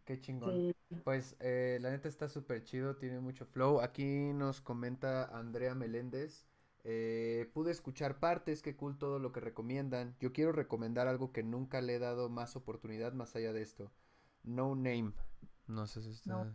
Qué 0.05 0.21
chingón. 0.21 0.63
Sí. 0.89 1.03
Pues 1.03 1.37
eh, 1.41 1.79
la 1.81 1.91
neta 1.91 2.09
está 2.09 2.29
súper 2.29 2.63
chido, 2.65 2.97
tiene 2.97 3.21
mucho 3.21 3.47
flow. 3.47 3.81
Aquí 3.81 4.33
nos 4.33 4.61
comenta 4.61 5.25
Andrea 5.37 5.75
Meléndez. 5.75 6.47
eh, 6.87 7.51
pude 7.55 7.71
escuchar 7.73 8.19
partes, 8.21 8.63
qué 8.63 8.77
cool 8.77 8.99
todo 8.99 9.19
lo 9.19 9.33
que 9.33 9.41
recomiendan. 9.41 10.17
Yo 10.21 10.33
quiero 10.33 10.53
recomendar 10.53 11.09
algo 11.09 11.33
que 11.33 11.43
nunca 11.43 11.81
le 11.81 11.95
he 11.97 11.99
dado 11.99 12.29
más 12.29 12.57
oportunidad 12.57 13.13
más 13.15 13.35
allá 13.37 13.53
de 13.55 13.63
esto. 13.63 13.91
No 14.43 14.75
Name. 14.75 15.13
No 15.67 15.87
sé 15.87 16.03
si 16.03 16.11
está... 16.11 16.53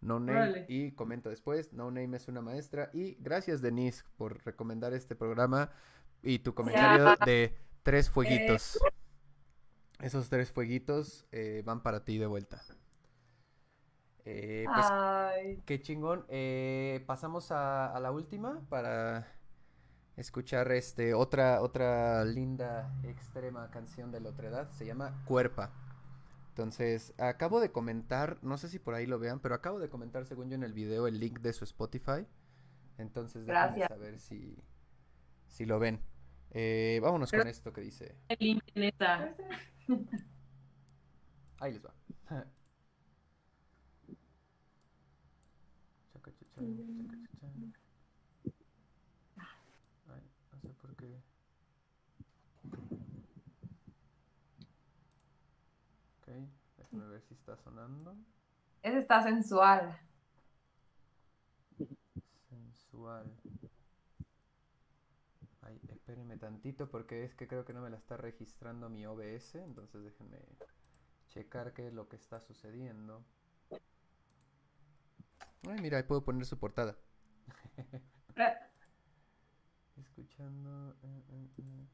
No 0.00 0.20
Name. 0.20 0.66
Y 0.68 0.92
comenta 0.92 1.30
después, 1.30 1.72
No 1.72 1.90
Name 1.90 2.16
es 2.16 2.28
una 2.28 2.42
maestra. 2.42 2.90
Y 2.92 3.14
gracias 3.20 3.62
Denise 3.62 4.04
por 4.16 4.44
recomendar 4.44 4.92
este 4.92 5.16
programa 5.16 5.70
y 6.22 6.40
tu 6.40 6.54
comentario 6.54 7.16
de 7.26 7.56
tres 7.82 8.10
fueguitos. 8.10 8.78
Esos 10.04 10.28
tres 10.28 10.50
fueguitos 10.52 11.26
eh, 11.32 11.62
van 11.64 11.82
para 11.82 12.04
ti 12.04 12.18
de 12.18 12.26
vuelta. 12.26 12.60
Eh, 14.26 14.64
pues 14.66 14.86
Ay, 14.90 15.62
Qué 15.64 15.80
chingón. 15.80 16.26
Eh, 16.28 17.02
pasamos 17.06 17.50
a, 17.50 17.86
a 17.94 18.00
la 18.00 18.10
última 18.10 18.60
para 18.68 19.26
escuchar 20.16 20.70
este 20.72 21.14
otra 21.14 21.60
otra 21.62 22.24
linda 22.24 22.92
extrema 23.02 23.70
canción 23.70 24.12
de 24.12 24.20
la 24.20 24.28
otra 24.28 24.48
edad. 24.48 24.70
Se 24.72 24.84
llama 24.84 25.22
Cuerpa. 25.26 25.70
Entonces, 26.50 27.14
acabo 27.18 27.58
de 27.60 27.72
comentar, 27.72 28.38
no 28.42 28.58
sé 28.58 28.68
si 28.68 28.78
por 28.78 28.94
ahí 28.94 29.06
lo 29.06 29.18
vean, 29.18 29.40
pero 29.40 29.54
acabo 29.54 29.78
de 29.80 29.88
comentar, 29.88 30.24
según 30.26 30.50
yo, 30.50 30.54
en 30.54 30.62
el 30.62 30.72
video 30.72 31.06
el 31.08 31.18
link 31.18 31.40
de 31.40 31.52
su 31.54 31.64
Spotify. 31.64 32.26
Entonces, 32.98 33.46
déjenme 33.46 33.88
saber 33.88 34.20
si, 34.20 34.56
si 35.48 35.64
lo 35.66 35.78
ven. 35.80 35.98
Eh, 36.52 37.00
vámonos 37.02 37.30
Pero- 37.30 37.42
con 37.42 37.50
esto 37.50 37.72
que 37.72 37.80
dice. 37.80 38.14
El 38.28 38.36
link 38.38 38.62
en 38.74 38.82
esta. 38.84 39.34
Ahí 41.60 41.72
les 41.72 41.84
va. 41.84 41.92
Ay, 50.08 50.22
no 50.52 50.60
sé 50.60 50.68
por 50.80 50.94
qué. 50.96 51.20
Ok, 56.18 56.28
déjame 56.78 57.06
ver 57.08 57.22
si 57.22 57.34
está 57.34 57.56
sonando. 57.56 58.16
ese 58.82 58.98
está 58.98 59.22
sensual. 59.22 59.98
Sensual. 62.48 63.26
Espérenme 66.04 66.36
tantito 66.36 66.90
porque 66.90 67.24
es 67.24 67.34
que 67.34 67.48
creo 67.48 67.64
que 67.64 67.72
no 67.72 67.80
me 67.80 67.88
la 67.88 67.96
está 67.96 68.18
registrando 68.18 68.90
mi 68.90 69.06
OBS, 69.06 69.54
entonces 69.54 70.04
déjenme 70.04 70.38
checar 71.28 71.72
qué 71.72 71.86
es 71.86 71.94
lo 71.94 72.10
que 72.10 72.16
está 72.16 72.42
sucediendo. 72.42 73.24
Ay, 75.66 75.80
mira, 75.80 75.96
ahí 75.96 76.02
puedo 76.02 76.22
poner 76.22 76.44
su 76.44 76.58
portada. 76.58 76.94
Escuchando. 79.96 80.94
eh, 81.02 81.24
eh, 81.30 81.48
eh. 81.56 81.86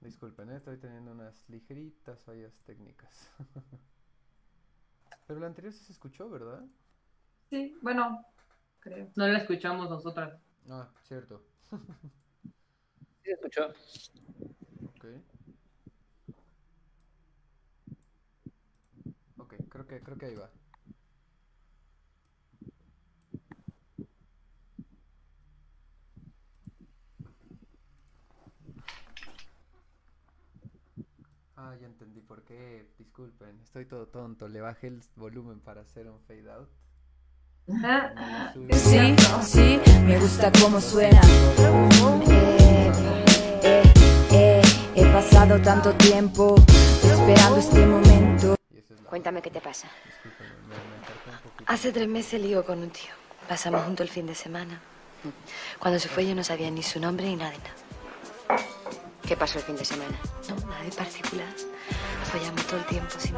Disculpen, 0.00 0.50
eh, 0.50 0.56
estoy 0.56 0.76
teniendo 0.76 1.12
unas 1.12 1.48
ligeritas 1.48 2.22
fallas 2.24 2.52
técnicas. 2.66 3.30
Pero 5.26 5.40
la 5.40 5.46
anterior 5.46 5.72
sí 5.72 5.82
se 5.82 5.92
escuchó, 5.92 6.28
¿verdad? 6.28 6.62
Sí, 7.48 7.74
bueno, 7.80 8.22
creo. 8.80 9.08
No 9.16 9.26
la 9.28 9.38
escuchamos 9.38 9.88
nosotras. 9.88 10.51
Ah, 10.68 10.88
cierto. 11.06 11.42
Sí 13.24 13.30
escuchó. 13.30 13.72
Ok. 14.84 15.04
Ok, 19.38 19.54
creo 19.68 19.86
que, 19.86 20.00
creo 20.00 20.18
que 20.18 20.26
ahí 20.26 20.34
va. 20.36 20.50
Ah, 31.56 31.74
ya 31.80 31.86
entendí 31.86 32.20
por 32.20 32.44
qué. 32.44 32.86
Disculpen, 32.98 33.60
estoy 33.62 33.86
todo 33.86 34.08
tonto. 34.08 34.48
Le 34.48 34.60
bajé 34.60 34.88
el 34.88 35.00
volumen 35.16 35.60
para 35.60 35.80
hacer 35.82 36.08
un 36.08 36.20
fade 36.20 36.50
out. 36.50 36.68
Ajá. 36.68 36.78
No 36.78 36.80
le 36.80 36.80
subí. 36.82 37.51
Sí, 37.66 39.14
sí, 39.42 39.80
me 40.04 40.18
gusta 40.18 40.50
cómo 40.60 40.80
suena. 40.80 41.20
Eh, 42.28 42.92
eh, 43.62 43.82
eh, 44.32 44.62
he 44.96 45.06
pasado 45.06 45.60
tanto 45.60 45.92
tiempo 45.94 46.56
esperando 47.02 47.56
este 47.58 47.86
momento. 47.86 48.56
Cuéntame 49.08 49.40
qué 49.40 49.50
te 49.50 49.60
pasa. 49.60 49.88
Hace 51.66 51.92
tres 51.92 52.08
meses 52.08 52.40
lío 52.40 52.64
con 52.64 52.80
un 52.80 52.90
tío. 52.90 53.12
Pasamos 53.48 53.82
juntos 53.84 54.06
el 54.06 54.12
fin 54.12 54.26
de 54.26 54.34
semana. 54.34 54.80
Cuando 55.78 56.00
se 56.00 56.08
fue 56.08 56.26
yo 56.26 56.34
no 56.34 56.42
sabía 56.42 56.70
ni 56.70 56.82
su 56.82 56.98
nombre 56.98 57.26
ni 57.26 57.36
nada 57.36 57.52
de 57.52 57.58
nada. 57.58 58.62
¿Qué 59.26 59.36
pasó 59.36 59.58
el 59.58 59.64
fin 59.64 59.76
de 59.76 59.84
semana? 59.84 60.18
No, 60.48 60.56
nada 60.66 60.82
de 60.82 60.90
particular. 60.90 61.71
Follamos 62.32 62.66
todo 62.66 62.78
el 62.78 62.86
tiempo 62.86 63.14
sin. 63.18 63.34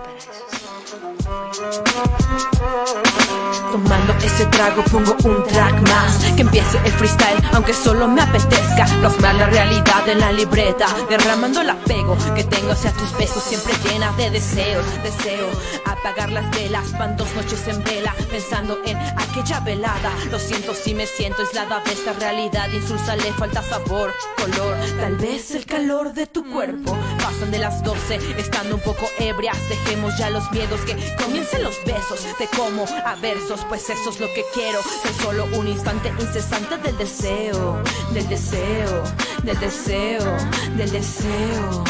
Tomando 3.72 4.12
ese 4.22 4.46
trago 4.46 4.84
pongo 4.84 5.16
un 5.24 5.42
track 5.48 5.88
más. 5.88 6.18
Que 6.36 6.42
empiece 6.42 6.78
el 6.84 6.92
freestyle 6.92 7.42
aunque 7.52 7.74
solo 7.74 8.06
me 8.06 8.22
apetezca. 8.22 8.86
Plasmar 9.00 9.34
la 9.34 9.46
realidad 9.46 10.08
en 10.08 10.20
la 10.20 10.30
libreta. 10.30 10.86
Derramando 11.08 11.62
el 11.62 11.70
apego 11.70 12.16
que 12.36 12.44
tengo 12.44 12.70
hacia 12.70 12.92
tus 12.92 13.16
besos. 13.18 13.42
Siempre 13.42 13.72
llena 13.84 14.12
de 14.12 14.30
deseos, 14.30 14.84
deseo. 15.02 15.50
Apagar 15.86 16.30
las 16.30 16.48
velas, 16.52 16.92
van 16.96 17.16
dos 17.16 17.34
noches 17.34 17.66
en 17.66 17.82
vela. 17.82 18.14
Pensando 18.30 18.78
en 18.86 18.96
aquella 18.96 19.58
velada. 19.60 20.12
Lo 20.30 20.38
siento 20.38 20.72
si 20.72 20.94
me 20.94 21.06
siento 21.06 21.42
aislada 21.42 21.80
de 21.80 21.92
esta 21.92 22.12
realidad. 22.12 22.70
Insulsa 22.72 23.16
le 23.16 23.32
falta 23.32 23.60
sabor, 23.62 24.12
color. 24.36 24.76
Tal 25.00 25.16
vez 25.16 25.52
el 25.52 25.66
calor 25.66 26.12
de 26.12 26.26
tu 26.26 26.48
cuerpo. 26.48 26.96
Pasan 27.18 27.50
de 27.50 27.58
las 27.58 27.82
12, 27.82 28.20
estando 28.38 28.76
un 28.76 28.83
poco 28.84 29.08
ebrias 29.18 29.58
Dejemos 29.68 30.16
ya 30.18 30.30
los 30.30 30.50
miedos 30.52 30.80
que 30.82 30.96
comiencen 31.22 31.62
los 31.62 31.76
besos 31.84 32.22
De 32.38 32.46
cómo 32.56 32.84
a 33.04 33.14
versos, 33.16 33.64
pues 33.68 33.88
eso 33.90 34.10
es 34.10 34.20
lo 34.20 34.26
que 34.34 34.44
quiero 34.52 34.80
Ser 35.02 35.14
solo 35.22 35.46
un 35.58 35.68
instante 35.68 36.12
incesante 36.20 36.76
del 36.78 36.96
deseo 36.96 37.82
Del 38.12 38.28
deseo, 38.28 39.02
del 39.42 39.58
deseo, 39.58 40.36
del 40.76 40.90
deseo 40.90 41.84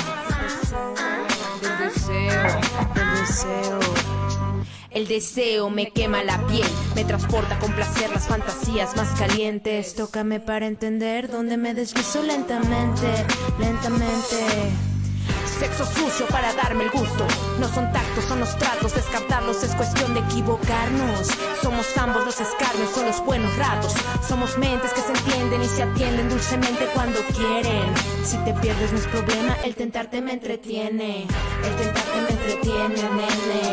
Del 1.60 1.78
deseo, 1.78 2.60
del 2.94 3.20
deseo 3.20 3.80
el 4.94 5.08
deseo 5.08 5.70
me 5.70 5.90
quema 5.90 6.22
la 6.22 6.46
piel, 6.46 6.68
me 6.94 7.04
transporta 7.04 7.58
con 7.58 7.72
placer 7.72 8.10
las 8.10 8.28
fantasías 8.28 8.96
más 8.96 9.08
calientes. 9.18 9.96
Tócame 9.96 10.38
para 10.38 10.68
entender 10.68 11.28
dónde 11.28 11.56
me 11.56 11.74
deslizo 11.74 12.22
lentamente, 12.22 13.26
lentamente. 13.58 14.93
Sexo 15.59 15.86
sucio 15.86 16.26
para 16.26 16.52
darme 16.55 16.85
el 16.85 16.90
gusto. 16.90 17.26
No 17.59 17.68
son 17.68 17.93
tactos, 17.93 18.24
son 18.24 18.40
los 18.40 18.56
tratos. 18.59 18.94
Descartarlos 18.94 19.62
es 19.62 19.74
cuestión 19.74 20.14
de 20.14 20.20
equivocarnos. 20.20 21.28
Somos 21.62 21.86
ambos 21.97 22.24
los 22.24 22.40
escarnios, 22.40 22.90
son 22.94 23.06
los 23.06 23.24
buenos 23.24 23.56
ratos. 23.56 23.94
Somos 24.26 24.59
mentes 24.59 24.93
que 24.93 25.01
se 25.01 25.12
entienden 25.12 25.62
y 25.62 25.68
se 25.68 25.82
atienden 25.82 26.28
dulcemente 26.28 26.86
cuando 26.94 27.20
quieren. 27.36 27.94
Si 28.24 28.36
te 28.39 28.52
pierdes 28.55 28.93
no 28.93 28.98
es 28.98 29.06
problema, 29.06 29.56
el 29.64 29.74
tentarte 29.74 30.20
me 30.20 30.32
entretiene. 30.32 31.26
El 31.64 31.76
tentarte 31.76 32.20
me 32.20 32.28
entretiene, 32.31 33.02
nene. 33.10 33.63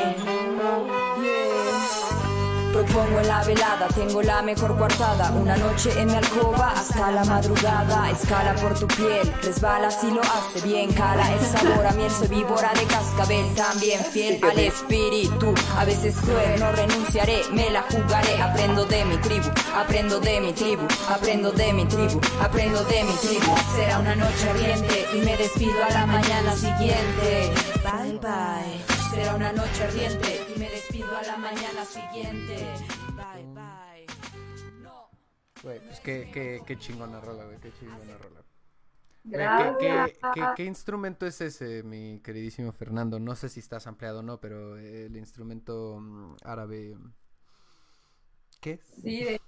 Propongo 2.92 3.22
en 3.22 3.28
la 3.28 3.42
velada, 3.44 3.88
tengo 3.96 4.22
la 4.22 4.42
mejor 4.42 4.78
coartada. 4.78 5.32
Una 5.32 5.56
noche 5.56 5.90
en 5.98 6.08
mi 6.08 6.16
alcoba 6.16 6.74
hasta 6.76 7.10
la 7.12 7.24
madrugada. 7.24 8.10
Escala 8.12 8.54
por 8.56 8.78
tu 8.78 8.86
piel, 8.88 9.34
resbala 9.42 9.90
si 9.90 10.12
lo 10.12 10.20
hace 10.20 10.68
bien. 10.68 10.92
Cala 10.92 11.32
el 11.32 11.40
sabor 11.40 11.86
a 11.86 11.92
miel, 11.92 12.12
soy 12.12 12.28
víbora 12.28 12.74
de 12.74 12.84
cascabel. 12.84 13.46
También 13.56 14.04
fiel 14.04 14.42
al 14.44 14.60
espíritu, 14.60 15.54
a 15.78 15.86
veces 15.86 16.18
cruel. 16.18 16.60
No 16.60 16.70
renunciaré, 16.74 17.42
me 17.54 17.70
la 17.70 17.84
jugaré. 17.84 18.42
Aprendo 18.42 18.84
de 18.86 19.06
mi 19.06 19.18
tribu, 19.18 19.50
aprendo 19.74 20.20
de 20.20 20.42
mi 20.42 20.52
tribu, 20.52 20.88
aprendo 21.10 21.52
de 21.52 21.72
mi 21.72 21.86
tribu, 21.86 22.20
aprendo 22.42 22.84
de 22.84 23.04
mi 23.06 23.14
tribu. 23.14 23.56
Será 23.74 24.00
una 24.00 24.16
noche 24.16 24.50
ardiente 24.50 25.08
y 25.14 25.18
me 25.20 25.38
despido 25.38 25.82
a 25.82 25.94
la 25.94 26.06
mañana 26.08 26.54
siguiente. 26.56 27.54
Bye 27.86 28.20
bye. 28.20 28.91
Será 29.12 29.36
una 29.36 29.52
noche 29.52 29.84
ardiente 29.84 30.46
y 30.56 30.60
me 30.60 30.70
despido 30.70 31.16
a 31.16 31.22
la 31.24 31.38
mañana 31.38 31.86
siguiente. 31.86 32.56
Bye 33.16 33.44
bye. 33.54 34.06
No. 34.82 35.10
Güey, 35.64 35.80
pues 35.86 36.00
qué, 36.00 36.30
qué, 36.34 36.62
qué 36.66 36.78
chingona 36.78 37.20
rola, 37.20 37.46
güey, 37.46 37.60
qué 37.60 37.72
chingona 37.74 38.18
rola. 38.18 38.42
Gracias. 39.24 39.78
¿qué, 39.78 40.18
qué, 40.34 40.42
qué- 40.42 40.48
qué 40.56 40.64
instrumento 40.66 41.26
es 41.28 41.42
ese, 41.42 41.84
mi 41.84 42.20
queridísimo 42.22 42.72
Fernando? 42.72 43.20
No 43.20 43.36
sé 43.36 43.50
si 43.50 43.60
estás 43.60 43.86
ampliado 43.86 44.20
o 44.20 44.24
no, 44.24 44.40
pero 44.40 44.78
el 44.78 45.16
instrumento 45.18 45.98
mm, 46.00 46.36
árabe... 46.44 46.98
¿Qué 48.62 48.74
es? 48.74 48.82
Sí, 49.04 49.24
de 49.24 49.42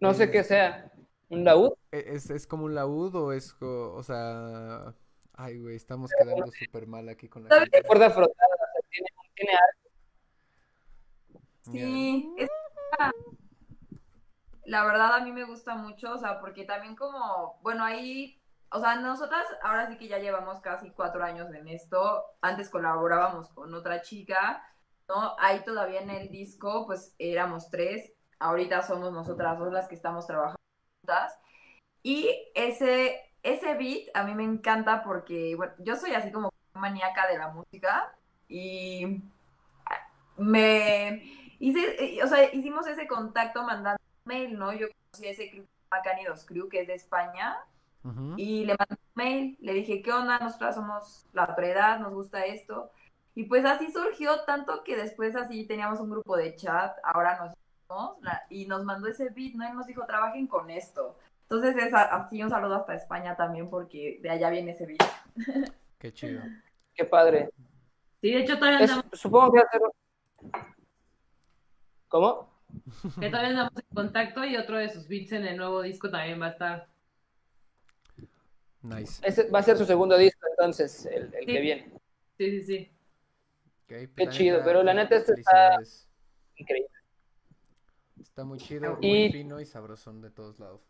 No 0.00 0.14
sé 0.14 0.30
qué 0.30 0.42
sea. 0.44 0.90
¿Un 1.28 1.44
laúd? 1.44 1.72
¿E- 1.92 2.04
¿Es, 2.14 2.30
es 2.30 2.46
como 2.46 2.64
un 2.64 2.74
laúd 2.74 3.14
o 3.14 3.32
es, 3.32 3.54
o 3.60 4.02
sea... 4.02 4.94
Ay, 5.36 5.58
güey, 5.58 5.76
estamos 5.76 6.10
quedando 6.16 6.46
súper 6.52 6.86
mal 6.86 7.08
aquí 7.08 7.28
con 7.28 7.44
la 7.44 7.48
¿Sabes? 7.50 7.64
gente. 7.70 7.86
Cuerda 7.86 8.10
frotada. 8.10 8.48
o 8.54 8.72
sea, 8.72 8.88
tiene, 8.90 9.08
tiene 9.34 9.52
arte. 9.52 9.90
Sí, 11.62 12.34
es- 12.38 12.50
la 14.64 14.84
verdad 14.84 15.14
a 15.14 15.20
mí 15.20 15.32
me 15.32 15.44
gusta 15.44 15.74
mucho, 15.74 16.12
o 16.14 16.18
sea, 16.18 16.40
porque 16.40 16.64
también 16.64 16.96
como, 16.96 17.58
bueno, 17.62 17.84
ahí, 17.84 18.40
o 18.70 18.80
sea, 18.80 18.96
nosotras 18.96 19.46
ahora 19.62 19.88
sí 19.88 19.98
que 19.98 20.08
ya 20.08 20.18
llevamos 20.18 20.60
casi 20.60 20.90
cuatro 20.90 21.22
años 21.22 21.52
en 21.52 21.68
esto, 21.68 22.24
antes 22.40 22.70
colaborábamos 22.70 23.50
con 23.50 23.74
otra 23.74 24.00
chica, 24.00 24.64
¿no? 25.08 25.36
Ahí 25.38 25.62
todavía 25.64 26.00
en 26.00 26.10
el 26.10 26.30
disco, 26.30 26.86
pues 26.86 27.14
éramos 27.18 27.68
tres, 27.70 28.12
ahorita 28.38 28.82
somos 28.82 29.12
nosotras 29.12 29.58
dos 29.58 29.72
las 29.72 29.86
que 29.88 29.96
estamos 29.96 30.26
trabajando 30.26 30.56
juntas, 31.02 31.38
y 32.02 32.50
ese, 32.54 33.20
ese 33.44 33.74
beat 33.74 34.08
a 34.14 34.24
mí 34.24 34.34
me 34.34 34.42
encanta 34.42 35.04
porque, 35.04 35.54
bueno, 35.54 35.72
yo 35.78 35.94
soy 35.94 36.14
así 36.14 36.32
como 36.32 36.50
maníaca 36.72 37.28
de 37.28 37.38
la 37.38 37.48
música, 37.48 38.12
y 38.48 39.22
me 40.36 41.22
hice, 41.60 42.04
eh, 42.04 42.22
o 42.22 42.26
sea, 42.26 42.52
hicimos 42.52 42.86
ese 42.86 43.06
contacto 43.06 43.62
mandando 43.62 44.02
mail, 44.24 44.58
¿no? 44.58 44.72
Yo 44.72 44.88
conocí 45.10 45.28
a 45.28 45.30
ese 45.30 45.50
crew, 45.50 45.66
Macanidos 45.90 46.44
Crew, 46.44 46.68
que 46.68 46.80
es 46.80 46.86
de 46.88 46.94
España, 46.94 47.56
y 48.36 48.66
le 48.66 48.76
mandé 48.78 48.96
un 49.00 49.14
mail, 49.14 49.56
le 49.60 49.72
dije, 49.72 50.02
¿qué 50.02 50.12
onda? 50.12 50.38
Nosotras 50.38 50.74
somos 50.74 51.26
la 51.32 51.44
otra 51.44 51.66
edad, 51.66 51.98
nos 52.00 52.12
gusta 52.12 52.44
esto. 52.44 52.90
Y 53.34 53.44
pues 53.44 53.64
así 53.64 53.90
surgió, 53.90 54.44
tanto 54.44 54.84
que 54.84 54.94
después 54.94 55.34
así 55.36 55.66
teníamos 55.66 56.00
un 56.00 56.10
grupo 56.10 56.36
de 56.36 56.54
chat, 56.54 56.98
ahora 57.02 57.38
nos 57.38 57.54
y 58.48 58.66
nos 58.66 58.84
mandó 58.84 59.08
ese 59.08 59.30
beat, 59.30 59.54
¿no? 59.54 59.68
Y 59.68 59.72
nos 59.72 59.86
dijo, 59.86 60.04
trabajen 60.06 60.46
con 60.46 60.70
esto. 60.70 61.16
Entonces 61.48 61.76
es 61.76 61.92
así 61.94 62.42
un 62.42 62.50
saludo 62.50 62.76
hasta 62.76 62.94
España 62.94 63.36
también, 63.36 63.68
porque 63.70 64.18
de 64.22 64.30
allá 64.30 64.50
viene 64.50 64.72
ese 64.72 64.86
beat. 64.86 65.00
Qué 65.98 66.12
chido. 66.12 66.42
Qué 66.94 67.04
padre. 67.04 67.50
Sí, 68.20 68.32
de 68.32 68.40
hecho 68.40 68.58
todavía 68.58 68.80
Es- 68.80 68.90
andamos, 68.90 69.20
supongo 69.20 69.52
que 69.52 69.58
va 69.58 69.64
a 69.64 69.70
ser... 69.70 70.62
¿Cómo? 72.08 72.52
que 73.20 73.28
todavía 73.28 73.50
andamos 73.50 73.72
en 73.76 73.94
contacto 73.94 74.44
y 74.44 74.56
otro 74.56 74.78
de 74.78 74.88
sus 74.88 75.06
beats 75.06 75.32
en 75.32 75.44
el 75.46 75.56
nuevo 75.56 75.82
disco 75.82 76.10
también 76.10 76.40
va 76.40 76.46
a 76.46 76.50
estar. 76.50 76.88
Nice. 78.82 79.20
Ese 79.26 79.48
va 79.50 79.60
a 79.60 79.62
ser 79.62 79.76
su 79.76 79.84
segundo 79.84 80.16
disco, 80.18 80.46
entonces, 80.50 81.06
el, 81.06 81.32
el 81.34 81.40
Sí. 81.40 81.46
que 81.46 81.60
viene. 81.60 81.92
Sí, 82.36 82.50
sí, 82.50 82.62
sí. 82.62 82.90
Pues 83.86 84.08
Qué 84.16 84.24
la 84.24 84.30
chido, 84.30 84.60
pero 84.64 84.82
la 84.82 84.92
neta 84.94 85.16
este 85.16 85.32
está 85.34 85.50
felicidades. 85.52 86.08
increíble. 86.56 86.90
Está 88.20 88.44
muy 88.44 88.58
chido, 88.58 88.98
Y- 89.00 89.08
muy 89.08 89.32
fino 89.32 89.60
y 89.60 89.66
sabrosón 89.66 90.20
de 90.20 90.30
todos 90.30 90.58
lados. 90.58 90.82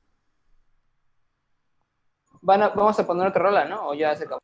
Van 2.43 2.62
a, 2.62 2.69
vamos 2.70 2.98
a 2.98 3.06
poner 3.06 3.27
otra 3.28 3.43
rola, 3.43 3.65
¿no? 3.65 3.89
O 3.89 3.94
ya 3.94 4.15
se 4.16 4.24
acabó. 4.24 4.40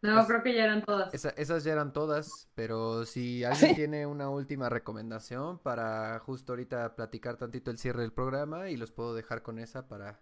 No, 0.00 0.24
creo 0.26 0.42
que 0.44 0.54
ya 0.54 0.64
eran 0.64 0.84
todas. 0.84 1.12
Esa- 1.12 1.30
esas 1.30 1.64
ya 1.64 1.72
eran 1.72 1.92
todas, 1.92 2.48
pero 2.54 3.04
si 3.04 3.42
alguien 3.44 3.74
tiene 3.74 4.06
una 4.06 4.30
última 4.30 4.68
recomendación 4.68 5.58
para 5.58 6.18
justo 6.20 6.52
ahorita 6.52 6.94
platicar 6.94 7.36
tantito 7.36 7.70
el 7.72 7.78
cierre 7.78 8.02
del 8.02 8.12
programa 8.12 8.68
y 8.70 8.76
los 8.76 8.92
puedo 8.92 9.14
dejar 9.14 9.42
con 9.42 9.58
esa 9.58 9.88
para 9.88 10.20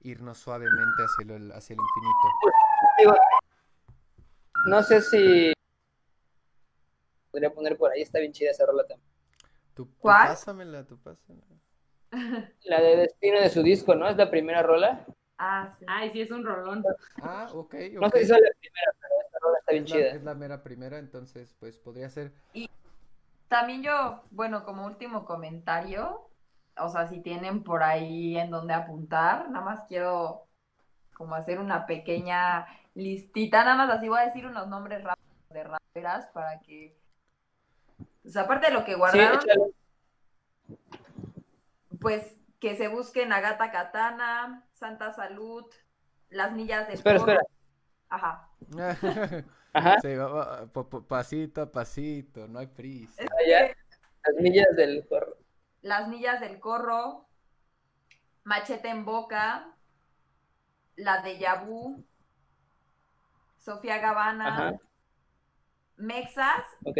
irnos 0.00 0.38
suavemente 0.38 1.02
hacia 1.04 1.36
el, 1.36 1.52
hacia 1.52 1.74
el 1.74 1.80
infinito. 1.80 3.14
No 4.66 4.82
sé 4.82 5.02
si 5.02 5.52
podría 7.30 7.52
poner 7.52 7.76
por 7.76 7.92
ahí, 7.92 8.02
está 8.02 8.18
bien 8.18 8.32
chida 8.32 8.50
esa 8.50 8.64
rola 8.66 8.86
también. 8.86 9.08
Tú, 9.74 9.84
tú 9.86 9.92
¿Cuál? 9.98 10.28
pásamela, 10.28 10.86
tú 10.86 10.98
pásamela. 10.98 11.46
La 12.64 12.80
de 12.80 12.96
Destino 12.96 13.38
de 13.40 13.50
su 13.50 13.62
disco, 13.62 13.94
¿no? 13.94 14.08
Es 14.08 14.16
la 14.16 14.30
primera 14.30 14.62
rola. 14.62 15.06
Ah, 15.42 15.68
sí. 15.78 15.86
Ay, 15.88 16.10
sí, 16.10 16.20
es 16.20 16.30
un 16.30 16.44
rolón. 16.44 16.84
Ah, 17.22 17.48
ok, 17.54 17.74
No 18.00 18.10
sé 18.10 18.18
si 18.18 18.22
es 18.24 18.28
la 18.30 18.36
primera, 18.60 18.92
pero 19.00 19.14
esta 19.24 19.38
rola 19.40 19.58
está 19.58 19.72
bien 19.72 19.84
Es 19.84 19.90
la, 19.90 19.96
chida. 19.96 20.14
es 20.16 20.22
la 20.22 20.34
mera 20.34 20.62
primera, 20.62 20.98
entonces 20.98 21.54
pues 21.58 21.78
podría 21.78 22.10
ser. 22.10 22.32
También 23.48 23.82
yo, 23.82 24.22
bueno, 24.30 24.64
como 24.64 24.86
último 24.86 25.24
comentario, 25.24 26.30
o 26.78 26.88
sea, 26.88 27.08
si 27.08 27.20
tienen 27.20 27.64
por 27.64 27.82
ahí 27.82 28.36
en 28.38 28.50
donde 28.50 28.74
apuntar, 28.74 29.50
nada 29.50 29.64
más 29.64 29.84
quiero 29.88 30.46
como 31.14 31.34
hacer 31.34 31.58
una 31.58 31.86
pequeña 31.86 32.66
listita, 32.94 33.64
nada 33.64 33.76
más 33.86 33.90
así 33.98 34.08
voy 34.08 34.20
a 34.20 34.26
decir 34.26 34.46
unos 34.46 34.68
nombres 34.68 35.02
rápidos 35.04 35.18
de 35.50 35.64
raperas 35.64 36.26
para 36.28 36.60
que, 36.60 36.96
pues 38.22 38.36
aparte 38.36 38.68
de 38.68 38.72
lo 38.74 38.84
que 38.84 38.92
Sí, 38.92 38.98
guardaron, 38.98 39.38
échale. 39.44 39.72
pues 42.00 42.36
que 42.60 42.76
se 42.76 42.88
busquen 42.88 43.32
Agata 43.32 43.70
Katana, 43.70 44.68
Santa 44.80 45.12
Salud, 45.12 45.66
Las 46.30 46.52
Millas 46.52 46.86
del 46.86 46.94
Espera, 46.96 47.18
espera. 47.18 47.40
Ajá. 48.08 48.48
Ajá. 49.72 50.00
Sí, 50.00 50.14
va- 50.16 50.26
va- 50.26 50.66
po- 50.66 50.88
po- 50.88 51.06
pasito 51.06 51.62
a 51.62 51.70
pasito, 51.70 52.48
no 52.48 52.58
hay 52.58 52.66
prisa. 52.66 53.22
Allá, 53.38 53.68
las 54.24 54.34
millas 54.42 54.66
del 54.76 55.06
corro. 55.06 55.36
Las 55.82 56.08
Millas 56.08 56.40
del 56.40 56.60
Corro, 56.60 57.26
Machete 58.44 58.88
en 58.88 59.04
Boca, 59.06 59.74
La 60.96 61.22
de 61.22 61.38
Yabú, 61.38 62.04
Sofía 63.58 63.96
Gavana, 63.98 64.48
Ajá, 64.48 64.78
Mexas, 65.96 66.64
ok. 66.84 66.98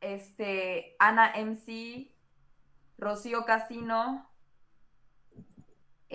este, 0.00 0.94
Ana 1.00 1.32
MC, 1.36 2.12
Rocío 2.98 3.44
Casino, 3.44 4.30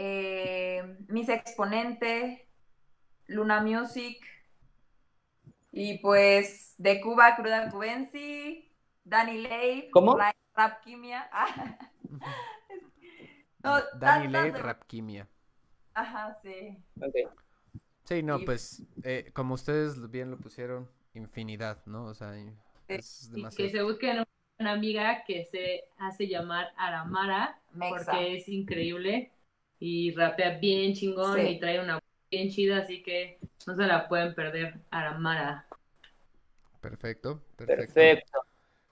eh, 0.02 0.98
Miss 1.10 1.28
Exponente, 1.30 2.48
Luna 3.28 3.62
Music, 3.62 4.18
y 5.72 5.98
pues 6.00 6.74
de 6.78 7.02
Cuba, 7.02 7.36
Cruda 7.36 7.70
Cubensi, 7.70 8.72
Dani 9.04 9.40
Ley, 9.40 9.90
¿Cómo? 9.92 10.18
Ra- 10.18 10.36
Rap 10.56 10.82
Quimia. 10.84 11.30
Ah. 13.62 13.84
No, 14.24 14.30
Ley, 14.30 14.52
de- 14.52 14.58
Rapquimia. 14.58 15.28
Ajá, 15.94 16.40
sí. 16.42 16.78
Sí, 18.06 18.24
no, 18.24 18.40
Y- 18.40 18.46
pues 18.46 18.84
eh, 19.04 19.32
como 19.34 19.54
ustedes 19.56 20.10
bien 20.10 20.32
lo 20.32 20.38
pusieron, 20.38 20.90
infinidad, 21.14 21.86
¿no? 21.86 22.06
O 22.06 22.14
sea, 22.14 22.34
es 22.88 23.26
Y 23.26 23.30
que 23.32 23.36
demasiado. 23.36 23.70
se 23.72 23.84
busquen 23.84 24.24
una 24.60 24.72
amiga 24.72 25.24
que 25.26 25.44
se 25.46 25.84
hace 25.98 26.28
llamar 26.28 26.70
Aramara, 26.78 27.60
Mexa. 27.74 28.12
porque 28.12 28.38
es 28.38 28.48
increíble 28.48 29.32
y 29.80 30.12
rapea 30.16 30.58
bien 30.60 30.94
chingón 30.94 31.36
Sí. 31.40 31.42
y 31.48 31.60
trae 31.60 31.80
una 31.80 31.96
voz 31.96 32.04
bien 32.30 32.50
chida, 32.50 32.78
así 32.80 33.02
que 33.02 33.40
no 33.66 33.76
se 33.76 33.84
la 33.84 34.08
pueden 34.08 34.36
perder, 34.36 34.80
Aramara. 34.92 35.66
Perfecto, 36.82 37.42
perfecto. 37.56 37.94
Perfecto. 37.94 38.40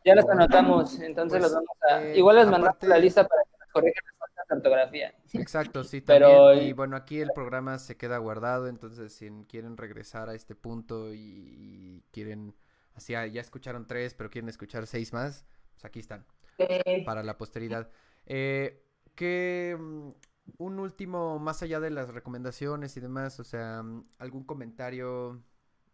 Ya 0.05 0.15
las 0.15 0.26
Bueno, 0.26 0.41
anotamos, 0.43 0.99
entonces 0.99 1.39
pues, 1.39 1.51
los 1.51 1.53
vamos 1.53 1.77
a... 1.89 2.03
eh, 2.03 2.18
Igual 2.18 2.35
les 2.38 2.45
mandamos 2.45 2.69
aparte- 2.69 2.88
la 2.88 2.97
lista 2.97 3.27
para 3.27 3.43
que 3.43 3.57
nos 3.59 3.69
corrijan 3.72 4.03
las 4.05 4.18
faltas 4.18 4.47
de 4.47 4.55
ortografía. 4.55 5.15
Exacto, 5.34 5.84
sí, 5.84 6.01
Pero- 6.01 6.47
también. 6.49 6.68
Y 6.69 6.73
bueno, 6.73 6.95
aquí 6.95 7.19
el 7.19 7.31
programa 7.34 7.77
se 7.80 7.97
queda 7.97 8.18
guardado, 8.18 8.68
entonces 8.68 9.14
si 9.14 9.30
quieren 9.49 9.76
regresar 9.77 10.30
a 10.30 10.34
este 10.35 10.55
punto 10.55 11.14
y, 11.14 11.19
y 11.19 12.03
quieren, 12.11 12.55
así 12.95 13.15
ah, 13.15 13.26
ya 13.27 13.41
escucharon 13.41 13.85
tres, 13.88 14.14
pero 14.14 14.30
quieren 14.30 14.47
escuchar 14.49 14.88
seis 14.88 15.11
más, 15.14 15.45
pues 15.73 15.85
aquí 15.85 15.99
están, 15.99 16.26
Eh, 16.57 17.03
para 17.05 17.23
la 17.23 17.38
posteridad. 17.38 17.89
Eh, 18.26 18.84
que 19.15 19.76
mm, 19.77 20.09
un 20.57 20.80
último, 20.80 21.40
más 21.40 21.61
allá 21.64 21.80
de 21.80 21.90
las 21.90 22.10
recomendaciones 22.10 22.95
y 22.98 22.99
demás, 22.99 23.40
o 23.40 23.44
sea, 23.44 23.84
mm, 23.84 24.06
algún 24.19 24.44
comentario 24.44 25.41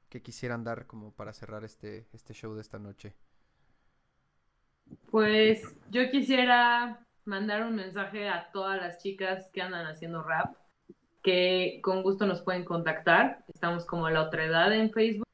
que 0.10 0.22
quisieran 0.22 0.64
dar 0.64 0.86
como 0.86 1.12
para 1.12 1.34
cerrar 1.34 1.64
este, 1.64 2.08
este 2.14 2.34
show 2.34 2.54
de 2.54 2.62
esta 2.62 2.80
noche. 2.80 3.16
Pues 5.10 5.64
yo 5.90 6.10
quisiera 6.12 7.06
mandar 7.26 7.64
un 7.64 7.76
mensaje 7.76 8.30
a 8.30 8.52
todas 8.52 8.80
las 8.80 9.02
chicas 9.02 9.50
que 9.52 9.62
andan 9.62 9.88
haciendo 9.88 10.22
rap, 10.24 10.56
que 11.24 11.80
con 11.82 12.04
gusto 12.04 12.26
nos 12.26 12.42
pueden 12.42 12.66
contactar. 12.66 13.44
Estamos 13.48 13.86
como 13.86 14.10
La 14.10 14.22
Otra 14.22 14.46
Edad 14.46 14.74
en 14.74 14.92
Facebook. 14.92 15.28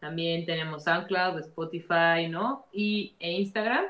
También 0.00 0.44
tenemos 0.44 0.84
SoundCloud, 0.84 1.38
Spotify, 1.40 2.28
¿no? 2.28 2.66
Y 2.72 3.16
e 3.18 3.32
Instagram. 3.32 3.86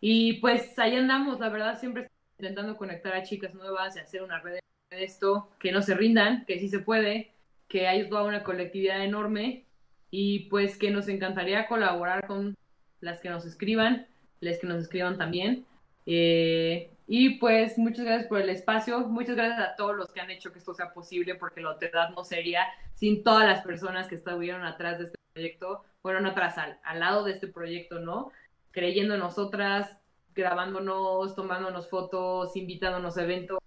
Y 0.00 0.34
pues 0.40 0.78
ahí 0.78 0.96
andamos, 0.96 1.40
la 1.40 1.48
verdad, 1.48 1.78
siempre 1.78 2.10
intentando 2.38 2.76
conectar 2.76 3.14
a 3.14 3.22
chicas 3.22 3.54
nuevas 3.54 3.96
y 3.96 4.00
hacer 4.00 4.22
una 4.22 4.40
red 4.40 4.58
de 4.90 5.04
esto, 5.04 5.48
que 5.58 5.72
no 5.72 5.82
se 5.82 5.94
rindan, 5.94 6.44
que 6.44 6.58
sí 6.58 6.68
se 6.68 6.78
puede, 6.78 7.32
que 7.68 7.88
hay 7.88 8.08
toda 8.08 8.24
una 8.24 8.42
colectividad 8.42 9.02
enorme 9.02 9.64
y 10.10 10.40
pues 10.50 10.76
que 10.76 10.90
nos 10.90 11.08
encantaría 11.08 11.66
colaborar 11.66 12.26
con 12.26 12.54
las 13.00 13.20
que 13.20 13.30
nos 13.30 13.44
escriban, 13.44 14.06
las 14.40 14.58
que 14.58 14.66
nos 14.66 14.82
escriban 14.82 15.18
también. 15.18 15.64
Eh, 16.04 16.90
y 17.08 17.38
pues 17.38 17.78
muchas 17.78 18.04
gracias 18.04 18.28
por 18.28 18.40
el 18.40 18.50
espacio, 18.50 19.00
muchas 19.00 19.36
gracias 19.36 19.60
a 19.60 19.76
todos 19.76 19.96
los 19.96 20.12
que 20.12 20.20
han 20.20 20.30
hecho 20.30 20.52
que 20.52 20.58
esto 20.58 20.74
sea 20.74 20.92
posible, 20.92 21.34
porque 21.36 21.60
la 21.60 21.70
otredad 21.70 22.10
no 22.10 22.24
sería 22.24 22.64
sin 22.94 23.22
todas 23.22 23.46
las 23.46 23.62
personas 23.62 24.08
que 24.08 24.16
estuvieron 24.16 24.64
atrás 24.64 24.98
de 24.98 25.04
este 25.04 25.18
proyecto, 25.32 25.84
fueron 26.02 26.26
atrás 26.26 26.58
al, 26.58 26.78
al 26.82 27.00
lado 27.00 27.24
de 27.24 27.32
este 27.32 27.48
proyecto, 27.48 28.00
¿no? 28.00 28.30
Creyendo 28.72 29.14
en 29.14 29.20
nosotras, 29.20 29.98
grabándonos, 30.36 31.34
tomándonos 31.34 31.88
fotos, 31.88 32.54
invitándonos 32.56 33.16
a 33.16 33.24
eventos, 33.24 33.58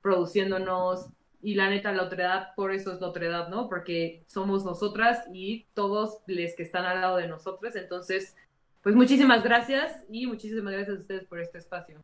produciéndonos. 0.00 1.08
Y 1.40 1.54
la 1.54 1.70
neta, 1.70 1.92
la 1.92 2.02
otredad, 2.02 2.48
por 2.56 2.72
eso 2.72 2.92
es 2.92 3.00
la 3.00 3.08
otredad, 3.08 3.48
¿no? 3.48 3.68
Porque 3.68 4.24
somos 4.26 4.64
nosotras 4.64 5.24
y 5.32 5.66
todos 5.74 6.18
los 6.26 6.54
que 6.56 6.62
están 6.64 6.84
al 6.84 7.00
lado 7.00 7.16
de 7.18 7.28
nosotros. 7.28 7.76
Entonces, 7.76 8.34
pues 8.82 8.96
muchísimas 8.96 9.44
gracias 9.44 10.04
y 10.08 10.26
muchísimas 10.26 10.72
gracias 10.72 10.96
a 10.96 11.00
ustedes 11.00 11.24
por 11.26 11.38
este 11.40 11.58
espacio. 11.58 12.02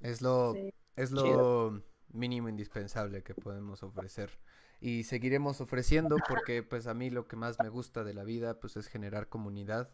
Es 0.00 0.20
lo, 0.20 0.52
Sí. 0.52 0.70
es 0.96 1.10
lo 1.10 1.82
mínimo 2.12 2.48
indispensable 2.48 3.22
que 3.22 3.34
podemos 3.34 3.82
ofrecer. 3.82 4.38
Y 4.80 5.04
seguiremos 5.04 5.60
ofreciendo 5.60 6.16
porque 6.28 6.62
pues 6.62 6.86
a 6.86 6.94
mí 6.94 7.10
lo 7.10 7.26
que 7.26 7.36
más 7.36 7.58
me 7.60 7.68
gusta 7.68 8.04
de 8.04 8.14
la 8.14 8.24
vida 8.24 8.60
pues 8.60 8.76
es 8.76 8.88
generar 8.88 9.28
comunidad. 9.28 9.90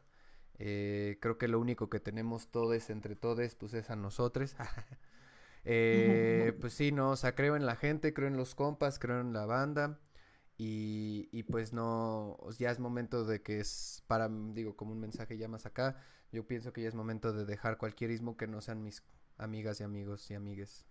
Eh, 0.58 1.18
creo 1.20 1.38
que 1.38 1.48
lo 1.48 1.58
único 1.60 1.90
que 1.90 2.00
tenemos 2.00 2.48
todos 2.50 2.90
entre 2.90 3.16
todos 3.16 3.54
pues 3.56 3.74
es 3.74 3.90
a 3.90 3.96
nosotros. 3.96 4.56
Eh, 5.66 6.56
pues 6.60 6.74
sí, 6.74 6.92
no, 6.92 7.10
o 7.12 7.16
sea, 7.16 7.34
creo 7.34 7.56
en 7.56 7.66
la 7.66 7.76
gente, 7.76 8.12
creo 8.12 8.28
en 8.28 8.36
los 8.36 8.54
compas, 8.54 8.98
creo 8.98 9.20
en 9.20 9.32
la 9.32 9.46
banda. 9.46 9.98
Y, 10.58 11.28
y 11.32 11.44
pues 11.44 11.72
no, 11.72 12.38
ya 12.58 12.70
es 12.70 12.78
momento 12.78 13.24
de 13.24 13.42
que 13.42 13.60
es 13.60 14.04
para, 14.06 14.28
digo, 14.28 14.76
como 14.76 14.92
un 14.92 15.00
mensaje 15.00 15.36
ya 15.38 15.48
más 15.48 15.66
acá, 15.66 15.96
yo 16.32 16.46
pienso 16.46 16.72
que 16.72 16.82
ya 16.82 16.88
es 16.88 16.94
momento 16.94 17.32
de 17.32 17.44
dejar 17.46 17.78
cualquier 17.78 18.10
ismo 18.10 18.36
que 18.36 18.46
no 18.46 18.60
sean 18.60 18.82
mis 18.82 19.02
amigas 19.38 19.80
y 19.80 19.84
amigos 19.84 20.30
y 20.30 20.34
amigues. 20.34 20.86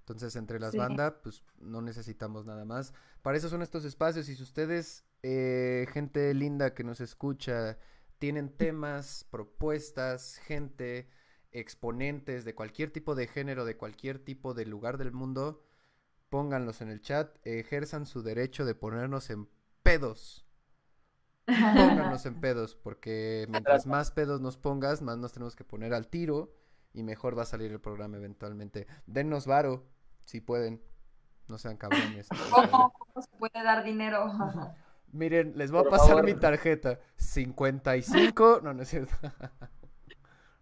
Entonces, 0.00 0.36
entre 0.36 0.60
las 0.60 0.72
Sí. 0.72 0.76
bandas, 0.76 1.14
pues 1.22 1.44
no 1.58 1.80
necesitamos 1.80 2.44
nada 2.44 2.64
más. 2.64 2.92
Para 3.22 3.38
eso 3.38 3.48
son 3.48 3.62
estos 3.62 3.84
espacios. 3.84 4.28
Y 4.28 4.36
si 4.36 4.42
ustedes, 4.42 5.04
eh, 5.22 5.86
gente 5.92 6.34
linda 6.34 6.74
que 6.74 6.84
nos 6.84 7.00
escucha, 7.00 7.78
tienen 8.24 8.48
temas, 8.48 9.26
propuestas, 9.30 10.36
gente, 10.46 11.10
exponentes 11.52 12.46
de 12.46 12.54
cualquier 12.54 12.90
tipo 12.90 13.14
de 13.14 13.26
género, 13.26 13.66
de 13.66 13.76
cualquier 13.76 14.18
tipo 14.18 14.54
de 14.54 14.64
lugar 14.64 14.96
del 14.96 15.12
mundo, 15.12 15.62
pónganlos 16.30 16.80
en 16.80 16.88
el 16.88 17.02
chat, 17.02 17.36
ejerzan 17.46 18.06
su 18.06 18.22
derecho 18.22 18.64
de 18.64 18.74
ponernos 18.74 19.28
en 19.28 19.46
pedos. 19.82 20.46
Pónganos 21.44 22.24
en 22.24 22.40
pedos, 22.40 22.74
porque 22.76 23.46
mientras 23.50 23.84
más 23.84 24.10
pedos 24.10 24.40
nos 24.40 24.56
pongas, 24.56 25.02
más 25.02 25.18
nos 25.18 25.34
tenemos 25.34 25.54
que 25.54 25.64
poner 25.64 25.92
al 25.92 26.08
tiro 26.08 26.56
y 26.94 27.02
mejor 27.02 27.36
va 27.36 27.42
a 27.42 27.44
salir 27.44 27.72
el 27.72 27.80
programa 27.82 28.16
eventualmente. 28.16 28.86
Dennos 29.04 29.46
varo, 29.46 29.84
si 30.24 30.40
pueden. 30.40 30.82
No 31.48 31.58
sean 31.58 31.76
cabrones. 31.76 32.28
¿Cómo, 32.50 32.90
cómo 32.90 33.20
se 33.22 33.36
puede 33.36 33.62
dar 33.62 33.84
dinero? 33.84 34.32
Miren, 35.14 35.52
les 35.56 35.70
voy 35.70 35.80
a 35.80 35.88
pasar 35.88 36.08
favor. 36.08 36.24
mi 36.24 36.34
tarjeta. 36.34 36.98
55. 37.16 38.60
No, 38.62 38.74
no 38.74 38.82
es 38.82 38.88
cierto. 38.88 39.14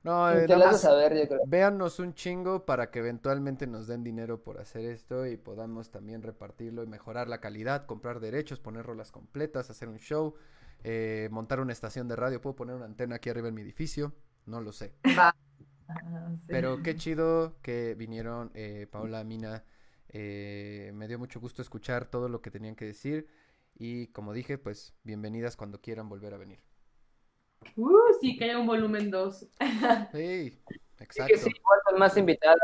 No, 0.05 0.33
eh, 0.33 0.49
nada 0.49 0.73
más 0.73 0.81
saber, 0.81 1.15
yo 1.17 1.29
creo. 1.29 1.41
véannos 1.45 2.01
un 2.01 2.13
chingo 2.15 2.67
para 2.67 2.91
que 2.91 2.99
eventualmente 2.99 3.69
nos 3.69 3.87
den 3.87 4.03
dinero 4.03 4.43
por 4.43 4.59
hacer 4.61 4.85
esto 4.85 5.27
y 5.27 5.37
podamos 5.37 5.93
también 5.93 6.23
repartirlo 6.23 6.83
y 6.83 6.89
mejorar 6.89 7.29
la 7.29 7.41
calidad, 7.41 7.87
comprar 7.87 8.19
derechos, 8.19 8.59
poner 8.59 8.85
rolas 8.85 9.13
completas, 9.13 9.71
hacer 9.71 9.89
un 9.89 9.99
show, 9.99 10.35
eh, 10.83 11.29
montar 11.31 11.61
una 11.61 11.73
estación 11.73 12.09
de 12.09 12.17
radio. 12.17 12.41
Puedo 12.41 12.57
poner 12.57 12.75
una 12.75 12.87
antena 12.87 13.17
aquí 13.17 13.31
arriba 13.31 13.47
en 13.49 13.55
mi 13.55 13.63
edificio, 13.63 14.13
no 14.47 14.61
lo 14.61 14.73
sé. 14.73 14.95
Va. 15.19 15.35
Ah, 15.89 16.33
sí. 16.39 16.47
Pero 16.49 16.83
qué 16.83 16.97
chido 16.97 17.61
que 17.61 17.95
vinieron 17.97 18.51
eh, 18.55 18.87
Paola, 18.91 19.25
Mina. 19.25 19.65
eh, 20.09 20.91
me 20.95 21.07
dio 21.07 21.19
mucho 21.19 21.39
gusto 21.41 21.61
escuchar 21.61 22.07
todo 22.07 22.31
lo 22.31 22.41
que 22.41 22.51
tenían 22.51 22.75
que 22.77 22.87
decir. 22.87 23.27
Y 23.79 24.09
como 24.09 24.33
dije, 24.33 24.59
pues 24.59 24.95
bienvenidas 25.03 25.57
cuando 25.57 25.81
quieran 25.81 26.09
volver 26.09 26.35
a 26.35 26.39
venir. 26.39 26.61
Uh, 27.77 27.91
sí, 28.21 28.37
que 28.37 28.45
haya 28.45 28.59
un 28.59 28.67
volumen 28.67 29.11
2. 29.11 29.47
Sí, 30.13 30.51
Sí, 30.51 30.59
exacto. 30.99 31.33
que 31.33 31.39
sí, 31.39 31.51
igual 31.51 31.81
con 31.85 31.99
más 31.99 32.17
invitadas, 32.17 32.59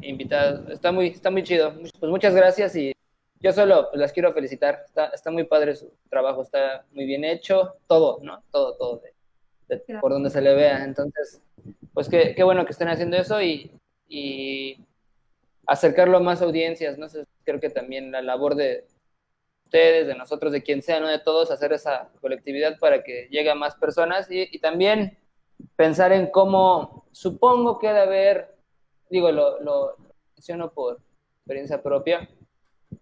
invitadas. 0.00 0.68
Está 0.70 0.92
muy, 0.92 1.08
está 1.08 1.30
muy 1.30 1.42
chido. 1.42 1.74
Pues 1.98 2.10
muchas 2.10 2.34
gracias 2.34 2.76
y 2.76 2.92
yo 3.40 3.52
solo 3.52 3.88
pues, 3.90 4.00
las 4.00 4.12
quiero 4.12 4.32
felicitar. 4.32 4.84
Está, 4.86 5.06
está 5.06 5.30
muy 5.30 5.44
padre 5.44 5.74
su 5.74 5.92
trabajo, 6.08 6.42
está 6.42 6.86
muy 6.92 7.04
bien 7.06 7.24
hecho. 7.24 7.74
Todo, 7.86 8.18
¿no? 8.22 8.42
Todo, 8.50 8.76
todo. 8.76 8.98
de- 9.00 9.14
de- 9.76 9.98
por 10.00 10.12
donde 10.12 10.30
se 10.30 10.40
le 10.40 10.54
vea. 10.54 10.84
Entonces, 10.84 11.42
pues 11.94 12.08
qué, 12.08 12.34
qué 12.36 12.42
bueno 12.44 12.64
que 12.64 12.72
estén 12.72 12.88
haciendo 12.88 13.16
eso 13.16 13.40
y, 13.40 13.72
y 14.08 14.84
acercarlo 15.66 16.16
a 16.18 16.20
más 16.20 16.42
audiencias, 16.42 16.98
¿no? 16.98 17.06
Creo 17.44 17.60
que 17.60 17.70
también 17.70 18.10
la 18.12 18.20
labor 18.22 18.54
de 18.56 18.86
de 19.78 20.14
nosotros, 20.14 20.52
de 20.52 20.62
quien 20.62 20.82
sea, 20.82 21.00
¿no? 21.00 21.08
De 21.08 21.18
todos, 21.18 21.50
hacer 21.50 21.72
esa 21.72 22.10
colectividad 22.20 22.78
para 22.78 23.02
que 23.02 23.28
llegue 23.30 23.50
a 23.50 23.54
más 23.54 23.74
personas 23.76 24.28
y, 24.30 24.58
también 24.58 25.18
pensar 25.76 26.12
en 26.12 26.30
cómo, 26.30 27.06
supongo 27.12 27.78
que 27.78 27.88
debe 27.88 28.00
haber, 28.00 28.54
digo, 29.08 29.30
lo, 29.30 29.60
lo 29.60 29.96
menciono 30.34 30.72
por 30.72 31.00
experiencia 31.38 31.82
propia, 31.82 32.28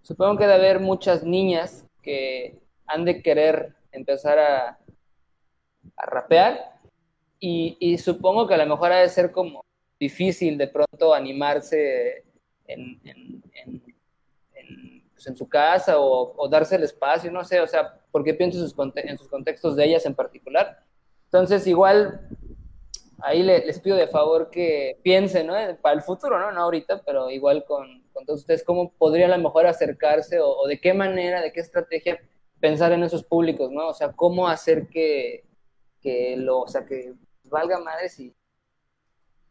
supongo 0.02 0.38
que 0.38 0.46
debe 0.46 0.54
haber 0.54 0.80
muchas 0.80 1.22
niñas 1.22 1.86
que 2.02 2.58
han 2.86 3.04
de 3.04 3.22
querer 3.22 3.74
empezar 3.92 4.38
a, 4.38 4.78
a 5.96 6.06
rapear 6.06 6.78
y, 7.38 7.76
y 7.80 7.98
supongo 7.98 8.46
que 8.46 8.54
a 8.54 8.58
lo 8.58 8.66
mejor 8.66 8.92
ha 8.92 9.00
de 9.00 9.08
ser 9.08 9.32
como 9.32 9.64
difícil 9.98 10.58
de 10.58 10.68
pronto 10.68 11.14
animarse 11.14 12.24
en, 12.66 13.42
pues, 15.18 15.26
en 15.26 15.36
su 15.36 15.48
casa 15.48 15.98
o, 15.98 16.32
o 16.36 16.48
darse 16.48 16.76
el 16.76 16.84
espacio, 16.84 17.30
no 17.32 17.42
sé, 17.44 17.60
o 17.60 17.66
sea, 17.66 17.98
porque 18.12 18.34
pienso 18.34 18.58
en 18.60 18.68
sus, 18.68 18.76
en 18.94 19.18
sus 19.18 19.28
contextos 19.28 19.74
de 19.74 19.84
ellas 19.84 20.06
en 20.06 20.14
particular. 20.14 20.84
Entonces, 21.24 21.66
igual, 21.66 22.28
ahí 23.20 23.42
le- 23.42 23.66
les 23.66 23.80
pido 23.80 23.96
de 23.96 24.06
favor 24.06 24.48
que 24.48 25.00
piensen, 25.02 25.48
¿no? 25.48 25.54
Para 25.82 25.96
el 25.96 26.02
futuro, 26.02 26.38
¿no? 26.38 26.52
No 26.52 26.62
ahorita, 26.62 27.02
pero 27.04 27.30
igual 27.30 27.64
con, 27.64 28.02
con 28.12 28.24
todos 28.24 28.40
ustedes, 28.40 28.62
cómo 28.62 28.92
podría 28.92 29.26
a 29.26 29.36
lo 29.36 29.42
mejor 29.42 29.66
acercarse 29.66 30.38
o, 30.40 30.48
o 30.48 30.66
de 30.68 30.80
qué 30.80 30.94
manera, 30.94 31.40
de 31.42 31.52
qué 31.52 31.60
estrategia 31.60 32.20
pensar 32.60 32.92
en 32.92 33.02
esos 33.02 33.24
públicos, 33.24 33.70
¿no? 33.72 33.88
O 33.88 33.94
sea, 33.94 34.12
cómo 34.12 34.46
hacer 34.48 34.88
que, 34.88 35.44
que 36.00 36.36
lo, 36.36 36.60
o 36.60 36.68
sea, 36.68 36.86
que 36.86 37.12
valga 37.44 37.78
madres 37.80 38.18
y, 38.20 38.34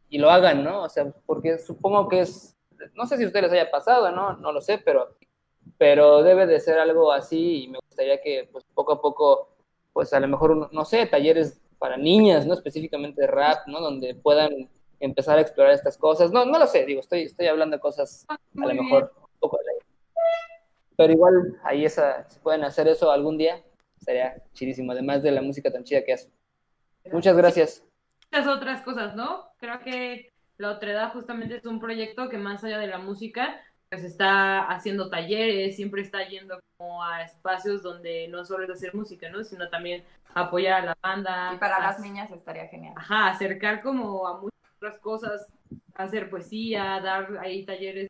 y 0.10 0.18
lo 0.18 0.30
hagan, 0.32 0.64
¿no? 0.64 0.84
O 0.84 0.90
sea, 0.90 1.12
porque 1.26 1.60
supongo 1.60 2.08
que 2.08 2.22
es, 2.22 2.56
no 2.96 3.06
sé 3.06 3.18
si 3.18 3.24
a 3.24 3.28
ustedes 3.28 3.44
les 3.52 3.54
haya 3.62 3.72
pasado, 3.72 4.12
¿no? 4.12 4.38
No 4.38 4.52
lo 4.52 4.62
sé, 4.62 4.78
pero, 4.78 5.18
pero 5.78 6.24
debe 6.24 6.46
de 6.46 6.60
ser 6.60 6.80
algo 6.80 7.12
así 7.12 7.64
y 7.64 7.68
me 7.68 7.80
gustaría 7.80 8.22
que 8.22 8.50
pues 8.52 8.64
poco 8.74 8.94
a 8.94 9.02
poco, 9.02 9.50
pues 9.94 10.14
a 10.14 10.20
lo 10.20 10.28
mejor, 10.28 10.74
no 10.74 10.86
sé, 10.86 11.06
talleres 11.06 11.62
para 11.80 11.98
niñas, 11.98 12.46
¿no? 12.46 12.54
Específicamente 12.54 13.22
de 13.22 13.28
rap, 13.28 13.68
¿no? 13.68 13.80
Donde 13.80 14.16
puedan 14.16 14.70
empezar 15.00 15.38
a 15.38 15.42
explorar 15.42 15.74
estas 15.74 15.98
cosas. 15.98 16.32
No, 16.32 16.46
no 16.46 16.58
lo 16.58 16.68
sé, 16.68 16.86
digo, 16.86 17.02
estoy, 17.02 17.24
estoy 17.24 17.48
hablando 17.48 17.76
de 17.78 17.82
cosas 17.82 18.26
a 18.28 18.38
Muy 18.54 18.68
lo 18.68 18.74
bien. 18.74 18.86
mejor 18.86 19.14
un 19.16 19.40
poco 19.40 19.60
aire. 19.60 19.86
Pero 20.96 21.14
igual 21.14 21.60
ahí 21.64 21.86
esa, 21.86 22.28
si 22.30 22.40
pueden 22.40 22.64
hacer 22.64 22.88
eso 22.88 23.12
algún 23.12 23.38
día, 23.38 23.64
sería 23.98 24.44
chidísimo, 24.54 24.92
además 24.92 25.22
de 25.22 25.32
la 25.32 25.42
música 25.42 25.72
tan 25.72 25.84
chida 25.84 26.04
que 26.04 26.14
hacen. 26.14 26.32
Muchas 27.12 27.38
gracias. 27.38 27.84
Muchas 28.32 28.48
otras 28.48 28.82
cosas, 28.82 29.16
¿no? 29.16 29.46
Creo 29.60 29.80
que 29.80 30.34
la 30.58 30.72
otredad 30.72 31.14
justamente 31.14 31.58
es 31.58 31.66
un 31.66 31.80
proyecto 31.80 32.30
que 32.30 32.38
más 32.38 32.64
allá 32.64 32.80
de 32.80 32.88
la 32.88 32.98
música, 32.98 33.62
pues 33.90 34.04
está 34.04 34.64
haciendo 34.68 35.10
talleres, 35.10 35.76
siempre 35.76 36.02
está 36.02 36.28
yendo 36.28 36.60
como 36.78 37.04
a 37.04 37.24
espacios 37.24 37.82
donde 37.82 38.28
no 38.28 38.46
solo 38.46 38.66
es 38.66 38.70
hacer 38.70 38.94
música, 38.94 39.30
¿no? 39.30 39.44
Sino 39.44 39.70
también 39.70 40.04
apoyar 40.34 40.82
a 40.82 40.86
la 40.88 40.98
banda. 41.02 41.54
Y 41.54 41.58
para 41.58 41.80
las 41.80 41.96
as- 41.96 42.02
niñas 42.02 42.32
estaría 42.32 42.68
genial. 42.68 42.94
Ajá, 42.98 43.30
acercar 43.30 43.82
como 43.82 44.28
a 44.28 44.40
muchas 44.42 44.60
otras 44.78 45.00
cosas, 45.00 45.48
hacer 45.96 46.30
poesía, 46.30 47.00
dar 47.02 47.38
ahí 47.40 47.66
talleres 47.66 48.10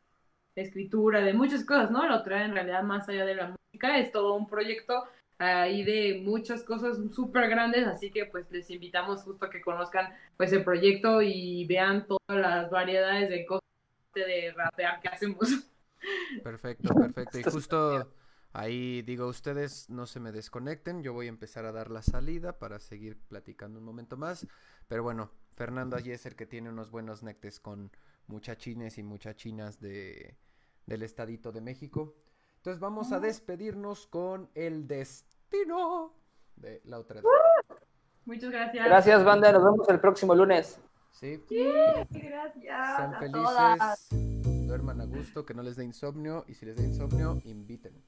de 0.56 0.62
escritura, 0.64 1.22
de 1.22 1.34
muchas 1.34 1.64
cosas, 1.64 1.92
¿no? 1.92 2.06
La 2.08 2.18
otra 2.18 2.44
en 2.44 2.54
realidad 2.54 2.84
más 2.84 3.08
allá 3.10 3.26
de 3.26 3.36
la 3.36 3.48
música 3.50 4.00
es 4.00 4.12
todo 4.12 4.34
un 4.34 4.48
proyecto 4.48 5.04
ahí 5.40 5.84
de 5.84 6.22
muchas 6.24 6.64
cosas 6.64 6.98
súper 7.14 7.48
grandes, 7.48 7.86
así 7.86 8.10
que 8.10 8.26
pues 8.26 8.50
les 8.50 8.70
invitamos 8.72 9.22
justo 9.24 9.46
a 9.46 9.50
que 9.52 9.62
conozcan 9.62 10.12
pues 10.36 10.52
el 10.52 10.64
proyecto 10.64 11.22
y 11.22 11.66
vean 11.68 12.08
todas 12.08 12.42
las 12.42 12.72
variedades 12.72 13.30
de 13.30 13.46
cosas 13.46 13.62
de 14.26 14.54
rapear 14.54 15.00
que 15.02 15.08
hacemos. 15.10 15.50
Perfecto, 16.44 16.94
perfecto. 16.94 17.40
Y 17.40 17.44
justo 17.44 18.12
ahí 18.54 19.02
digo, 19.02 19.28
ustedes 19.28 19.90
no 19.90 20.06
se 20.06 20.20
me 20.20 20.32
desconecten, 20.32 21.04
yo 21.04 21.14
voy 21.14 21.28
a 21.28 21.30
empezar 21.30 21.66
a 21.66 21.72
dar 21.72 21.92
la 21.92 22.02
salida 22.02 22.58
para 22.60 22.80
seguir 22.80 23.18
platicando 23.28 23.80
un 23.80 23.86
momento 23.86 24.18
más. 24.18 24.48
Pero 24.88 25.04
bueno, 25.04 25.32
Fernando 25.56 25.96
allí 25.96 26.12
es 26.12 26.26
el 26.26 26.36
que 26.36 26.46
tiene 26.46 26.70
unos 26.70 26.92
buenos 26.92 27.24
nectes 27.24 27.60
con 27.60 27.92
muchachines 28.28 28.98
y 28.98 29.04
muchachinas 29.04 29.80
de, 29.80 30.38
del 30.86 31.04
estadito 31.04 31.52
de 31.52 31.62
México. 31.62 32.16
Entonces 32.58 32.80
vamos 32.80 33.12
a 33.12 33.20
despedirnos 33.20 34.08
con 34.08 34.50
el 34.56 34.88
destino 34.88 36.14
de 36.56 36.82
la 36.86 37.00
otra. 37.00 37.22
Muchas 38.26 38.52
gracias. 38.52 38.86
Gracias, 38.86 39.24
banda. 39.24 39.52
Nos 39.52 39.64
vemos 39.64 39.88
el 39.90 40.00
próximo 40.00 40.36
lunes. 40.36 40.82
Sí. 41.12 41.44
Gracias 41.50 42.96
Sean 42.96 43.16
a 43.16 43.32
todas. 43.32 44.08
felices, 44.08 44.68
duerman 44.68 45.02
a 45.02 45.06
gusto, 45.06 45.46
que 45.46 45.54
no 45.54 45.64
les 45.64 45.76
dé 45.76 45.84
insomnio 45.84 46.46
y 46.48 46.54
si 46.54 46.66
les 46.66 46.76
da 46.76 46.84
insomnio, 46.84 47.42
inviten. 47.46 48.04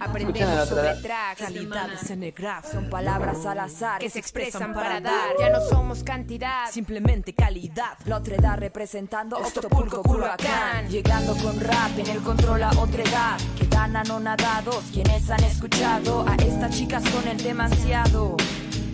Aprendemos 0.00 0.68
sobre 0.68 0.88
otra 0.88 1.00
tracks, 1.00 1.40
Realidades 1.40 2.10
en 2.10 2.24
el 2.24 2.32
graph 2.32 2.64
son 2.64 2.90
palabras 2.90 3.46
al 3.46 3.60
azar 3.60 4.00
que 4.00 4.10
se 4.10 4.18
expresan 4.18 4.74
para 4.74 5.00
dar. 5.00 5.36
Ya 5.38 5.50
no 5.50 5.60
somos 5.60 6.02
cantidad. 6.02 6.68
Simplemente 6.70 7.32
calidad. 7.32 7.96
La 8.06 8.16
otredad 8.16 8.58
representando 8.58 9.36
Octopulco 9.36 10.02
Culhuacán 10.02 10.88
Llegando 10.88 11.36
con 11.36 11.60
rap 11.60 11.96
en 11.96 12.08
el 12.08 12.18
control 12.22 12.64
a 12.64 12.70
otredad 12.70 13.38
Quedan 13.56 13.94
anonadados 13.96 14.82
quienes 14.92 15.30
han 15.30 15.44
escuchado 15.44 16.26
A 16.28 16.34
estas 16.36 16.76
chicas 16.76 17.08
con 17.10 17.28
el 17.28 17.40
demasiado 17.40 18.36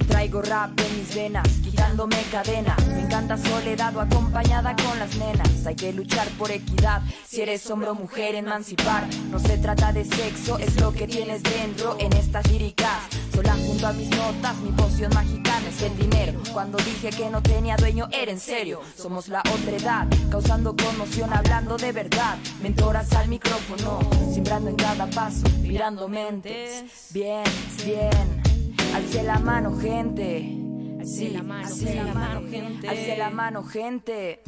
Traigo 0.09 0.43
rap 0.43 0.79
en 0.79 0.99
mis 0.99 1.15
venas, 1.15 1.49
quitándome 1.63 2.17
cadenas. 2.31 2.87
Me 2.89 3.01
encanta 3.01 3.37
soledad 3.37 3.97
o 3.97 4.01
acompañada 4.01 4.75
con 4.77 4.99
las 4.99 5.17
nenas. 5.17 5.67
Hay 5.67 5.75
que 5.75 5.93
luchar 5.93 6.29
por 6.39 6.51
equidad, 6.51 7.03
si 7.27 7.41
eres 7.43 7.69
hombre 7.71 7.91
o 7.91 7.95
mujer 7.95 8.35
emancipar. 8.35 9.07
No 9.31 9.39
se 9.39 9.59
trata 9.59 9.93
de 9.93 10.05
sexo, 10.05 10.59
es 10.59 10.81
lo 10.81 10.93
que 10.93 11.07
tienes 11.07 11.43
dentro 11.43 11.97
en 11.99 12.13
estas 12.15 12.51
líricas. 12.51 12.99
Sola 13.35 13.55
junto 13.55 13.87
a 13.87 13.93
mis 13.93 14.11
notas, 14.11 14.57
mi 14.59 14.71
poción 14.73 15.13
mágica 15.15 15.59
no 15.61 15.69
es 15.69 15.83
el 15.83 15.97
dinero. 15.97 16.41
Cuando 16.53 16.79
dije 16.79 17.11
que 17.11 17.29
no 17.31 17.43
tenía 17.43 17.77
dueño 17.77 18.09
era 18.13 18.31
en 18.31 18.41
serio. 18.41 18.81
Somos 18.97 19.29
la 19.29 19.41
otra 19.41 19.77
edad, 19.77 20.07
causando 20.31 20.77
conmoción 20.77 21.33
hablando 21.33 21.77
de 21.77 21.93
verdad. 21.93 22.37
Mentoras 22.63 23.13
al 23.15 23.29
micrófono, 23.29 23.99
simbrando 24.33 24.71
en 24.71 24.77
cada 24.77 25.07
paso, 25.07 25.47
mirando 25.63 26.09
mentes. 26.09 26.85
Bien, 27.13 27.45
bien, 27.85 28.54
alce 28.95 29.23
la 29.23 29.39
mano 29.39 29.77
gente. 29.77 30.63
Alce 30.99 31.31
la 31.31 31.43
mano, 31.43 31.67
alce 31.67 31.95
la 31.95 32.15
mano 32.15 32.49
gente. 32.49 32.89
Alce 32.89 33.17
la 33.17 33.31
mano 33.31 33.63
gente 33.63 34.41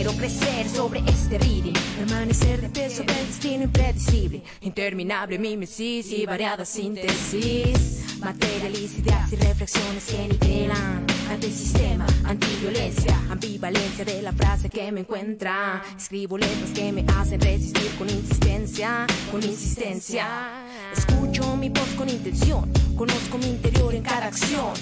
Quiero 0.00 0.16
crecer 0.16 0.66
sobre 0.66 1.00
este 1.00 1.36
ritmo, 1.36 1.78
permanecer 1.98 2.58
de 2.62 2.70
pie 2.70 2.88
sobre 2.88 3.20
el 3.20 3.26
destino 3.26 3.64
impredecible, 3.64 4.42
interminable 4.62 5.38
mimesis 5.38 6.10
y 6.12 6.24
variada 6.24 6.64
síntesis, 6.64 8.18
materialicidades 8.18 9.30
y 9.30 9.36
reflexiones 9.36 10.06
que 10.06 10.26
nivelan 10.26 11.04
ante 11.28 11.48
el 11.48 11.52
sistema, 11.52 12.06
antiviolencia, 12.24 13.14
ambivalencia 13.28 14.06
de 14.06 14.22
la 14.22 14.32
frase 14.32 14.70
que 14.70 14.90
me 14.90 15.00
encuentra, 15.00 15.82
escribo 15.94 16.38
letras 16.38 16.70
que 16.74 16.92
me 16.92 17.04
hacen 17.18 17.38
resistir 17.38 17.90
con 17.98 18.08
insistencia, 18.08 19.06
con 19.30 19.44
insistencia, 19.44 20.64
escucho 20.96 21.56
mi 21.56 21.68
voz 21.68 21.90
con 21.98 22.08
intención, 22.08 22.72
conozco 22.96 23.36
mi 23.36 23.48
interior 23.48 23.94
en 23.94 24.02
cada 24.02 24.28
acción. 24.28 24.72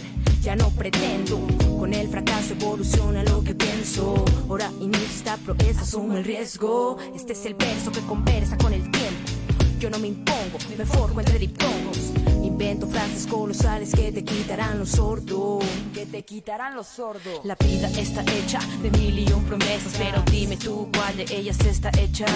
Ya 0.42 0.56
no 0.56 0.70
pretendo, 0.70 1.40
con 1.78 1.92
el 1.92 2.08
fracaso 2.08 2.54
evoluciona 2.54 3.22
lo 3.24 3.42
que 3.42 3.54
pienso. 3.54 4.24
Ahora 4.48 4.70
inicia 4.80 5.06
esta 5.06 5.36
proeza, 5.36 5.82
asumo 5.82 6.16
el 6.16 6.24
riesgo. 6.24 6.96
Este 7.14 7.32
es 7.32 7.44
el 7.44 7.54
verso 7.54 7.92
que 7.92 8.00
conversa 8.00 8.56
con 8.56 8.72
el 8.72 8.82
tiempo. 8.82 9.30
Yo 9.78 9.90
no 9.90 9.98
me 9.98 10.08
impongo, 10.08 10.58
me 10.76 10.86
forjo 10.86 11.20
entre 11.20 11.38
diptongos. 11.38 12.12
Invento 12.60 12.88
frases 12.88 13.24
colosales 13.28 13.94
que 13.94 14.10
te 14.10 14.24
quitarán 14.24 14.80
los 14.80 14.88
sordos. 14.90 15.64
Que 15.94 16.06
te 16.06 16.24
quitarán 16.24 16.74
los 16.74 16.88
sordos. 16.88 17.40
La 17.44 17.54
vida 17.54 17.88
está 17.90 18.22
hecha 18.22 18.58
de 18.82 18.90
mil 18.98 19.16
y 19.16 19.32
un 19.32 19.44
promesas, 19.44 19.94
pero 19.96 20.20
dime 20.28 20.56
tú 20.56 20.88
cuál 20.92 21.16
de 21.16 21.22
ellas 21.30 21.56
está 21.60 21.90
hecha. 22.00 22.26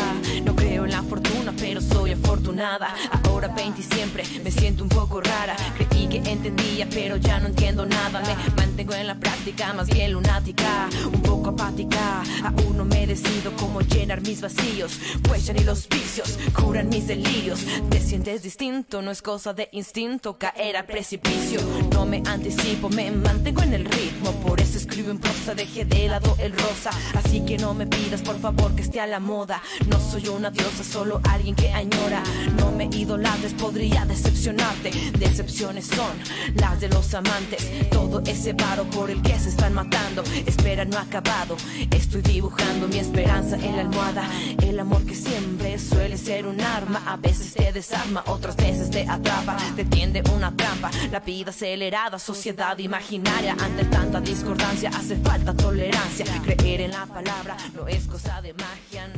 No 0.44 0.54
creo 0.54 0.84
en 0.84 0.92
la 0.92 1.02
fortuna, 1.02 1.52
pero 1.58 1.80
soy 1.80 2.12
afortunada. 2.12 2.94
Ahora 3.24 3.48
20 3.48 3.80
y 3.80 3.82
siempre 3.82 4.22
me 4.44 4.52
siento 4.52 4.84
un 4.84 4.90
poco 4.90 5.20
rara. 5.20 5.56
Creí 5.76 6.06
que 6.06 6.18
entendía, 6.18 6.86
pero 6.88 7.16
ya 7.16 7.40
no 7.40 7.48
entiendo 7.48 7.84
nada. 7.84 8.20
Me 8.20 8.62
mantengo 8.62 8.94
en 8.94 9.08
la 9.08 9.16
práctica, 9.16 9.72
más 9.72 9.88
bien 9.88 10.12
lunática, 10.12 10.88
un 11.12 11.22
poco 11.22 11.50
apática. 11.50 12.22
Aún 12.44 12.76
no 12.76 12.84
me 12.84 13.08
decido 13.08 13.50
cómo 13.56 13.80
llenar 13.80 14.20
mis 14.20 14.40
vacíos, 14.40 15.00
pues 15.24 15.46
ya 15.46 15.52
ni 15.52 15.64
los 15.64 15.88
vicios 15.88 16.38
curan 16.54 16.88
mis 16.90 17.08
delirios. 17.08 17.64
Te 17.90 18.00
sientes 18.00 18.44
distinto, 18.44 19.02
no 19.02 19.10
es 19.10 19.20
cosa 19.20 19.52
de 19.52 19.68
instinto 19.72 20.11
caer 20.18 20.76
al 20.76 20.84
precipicio. 20.84 21.60
No 21.92 22.04
me 22.04 22.22
anticipo, 22.26 22.88
me 22.90 23.10
mantengo 23.10 23.62
en 23.62 23.72
el 23.72 23.84
ritmo, 23.84 24.32
por 24.46 24.60
eso 24.60 24.76
escribo 24.76 25.10
en 25.10 25.18
prosa, 25.18 25.54
dejé 25.54 25.84
de 25.84 26.08
lado 26.08 26.36
el 26.38 26.52
rosa. 26.52 26.90
Así 27.14 27.44
que 27.44 27.56
no 27.56 27.72
me 27.72 27.86
pidas 27.86 28.20
por 28.22 28.38
favor 28.38 28.74
que 28.74 28.82
esté 28.82 29.00
a 29.00 29.06
la 29.06 29.20
moda. 29.20 29.62
No 29.86 29.98
soy 29.98 30.28
una 30.28 30.50
diosa, 30.50 30.84
solo 30.84 31.20
alguien 31.30 31.54
que 31.54 31.70
añora. 31.70 32.22
No 32.58 32.72
me 32.72 32.84
idolatres, 32.84 33.54
podría 33.54 34.04
decepcionarte. 34.04 34.90
Decepciones 35.18 35.86
son 35.86 36.12
las 36.56 36.80
de 36.80 36.88
los 36.88 37.14
amantes. 37.14 37.66
Todo 37.90 38.22
ese 38.26 38.52
varo 38.52 38.84
por 38.84 39.10
el 39.10 39.22
que 39.22 39.38
se 39.38 39.48
están 39.48 39.74
matando. 39.74 40.22
Espera, 40.46 40.84
no 40.84 40.98
ha 40.98 41.02
acabado. 41.02 41.56
Estoy 41.90 42.22
dibujando 42.22 42.86
mi 42.88 42.98
esperanza 42.98 43.56
en 43.56 43.76
la 43.76 43.82
almohada. 43.82 44.28
El 44.62 44.78
amor 44.78 45.04
que 45.06 45.14
siempre 45.14 45.78
suele 45.78 46.18
ser 46.18 46.46
un 46.46 46.60
arma. 46.60 47.02
A 47.06 47.16
veces 47.16 47.54
te 47.54 47.72
desarma, 47.72 48.22
otras 48.26 48.56
veces 48.56 48.90
te 48.90 49.08
atrapa. 49.08 49.56
Te 49.74 49.84
tiende 50.02 50.22
una 50.34 50.50
trampa. 50.50 50.90
La 51.12 51.20
vida 51.20 51.50
acelerada, 51.50 52.18
sociedad 52.18 52.76
imaginaria. 52.78 53.52
Ante 53.52 53.84
tanta 53.84 54.20
discordancia 54.20 54.90
hace 54.90 55.16
falta 55.16 55.54
tolerancia. 55.54 56.26
Creer 56.44 56.80
en 56.80 56.90
la 56.90 57.06
palabra 57.06 57.56
no 57.72 57.86
es 57.86 58.08
cosa 58.08 58.42
de 58.42 58.52
magia. 58.52 59.08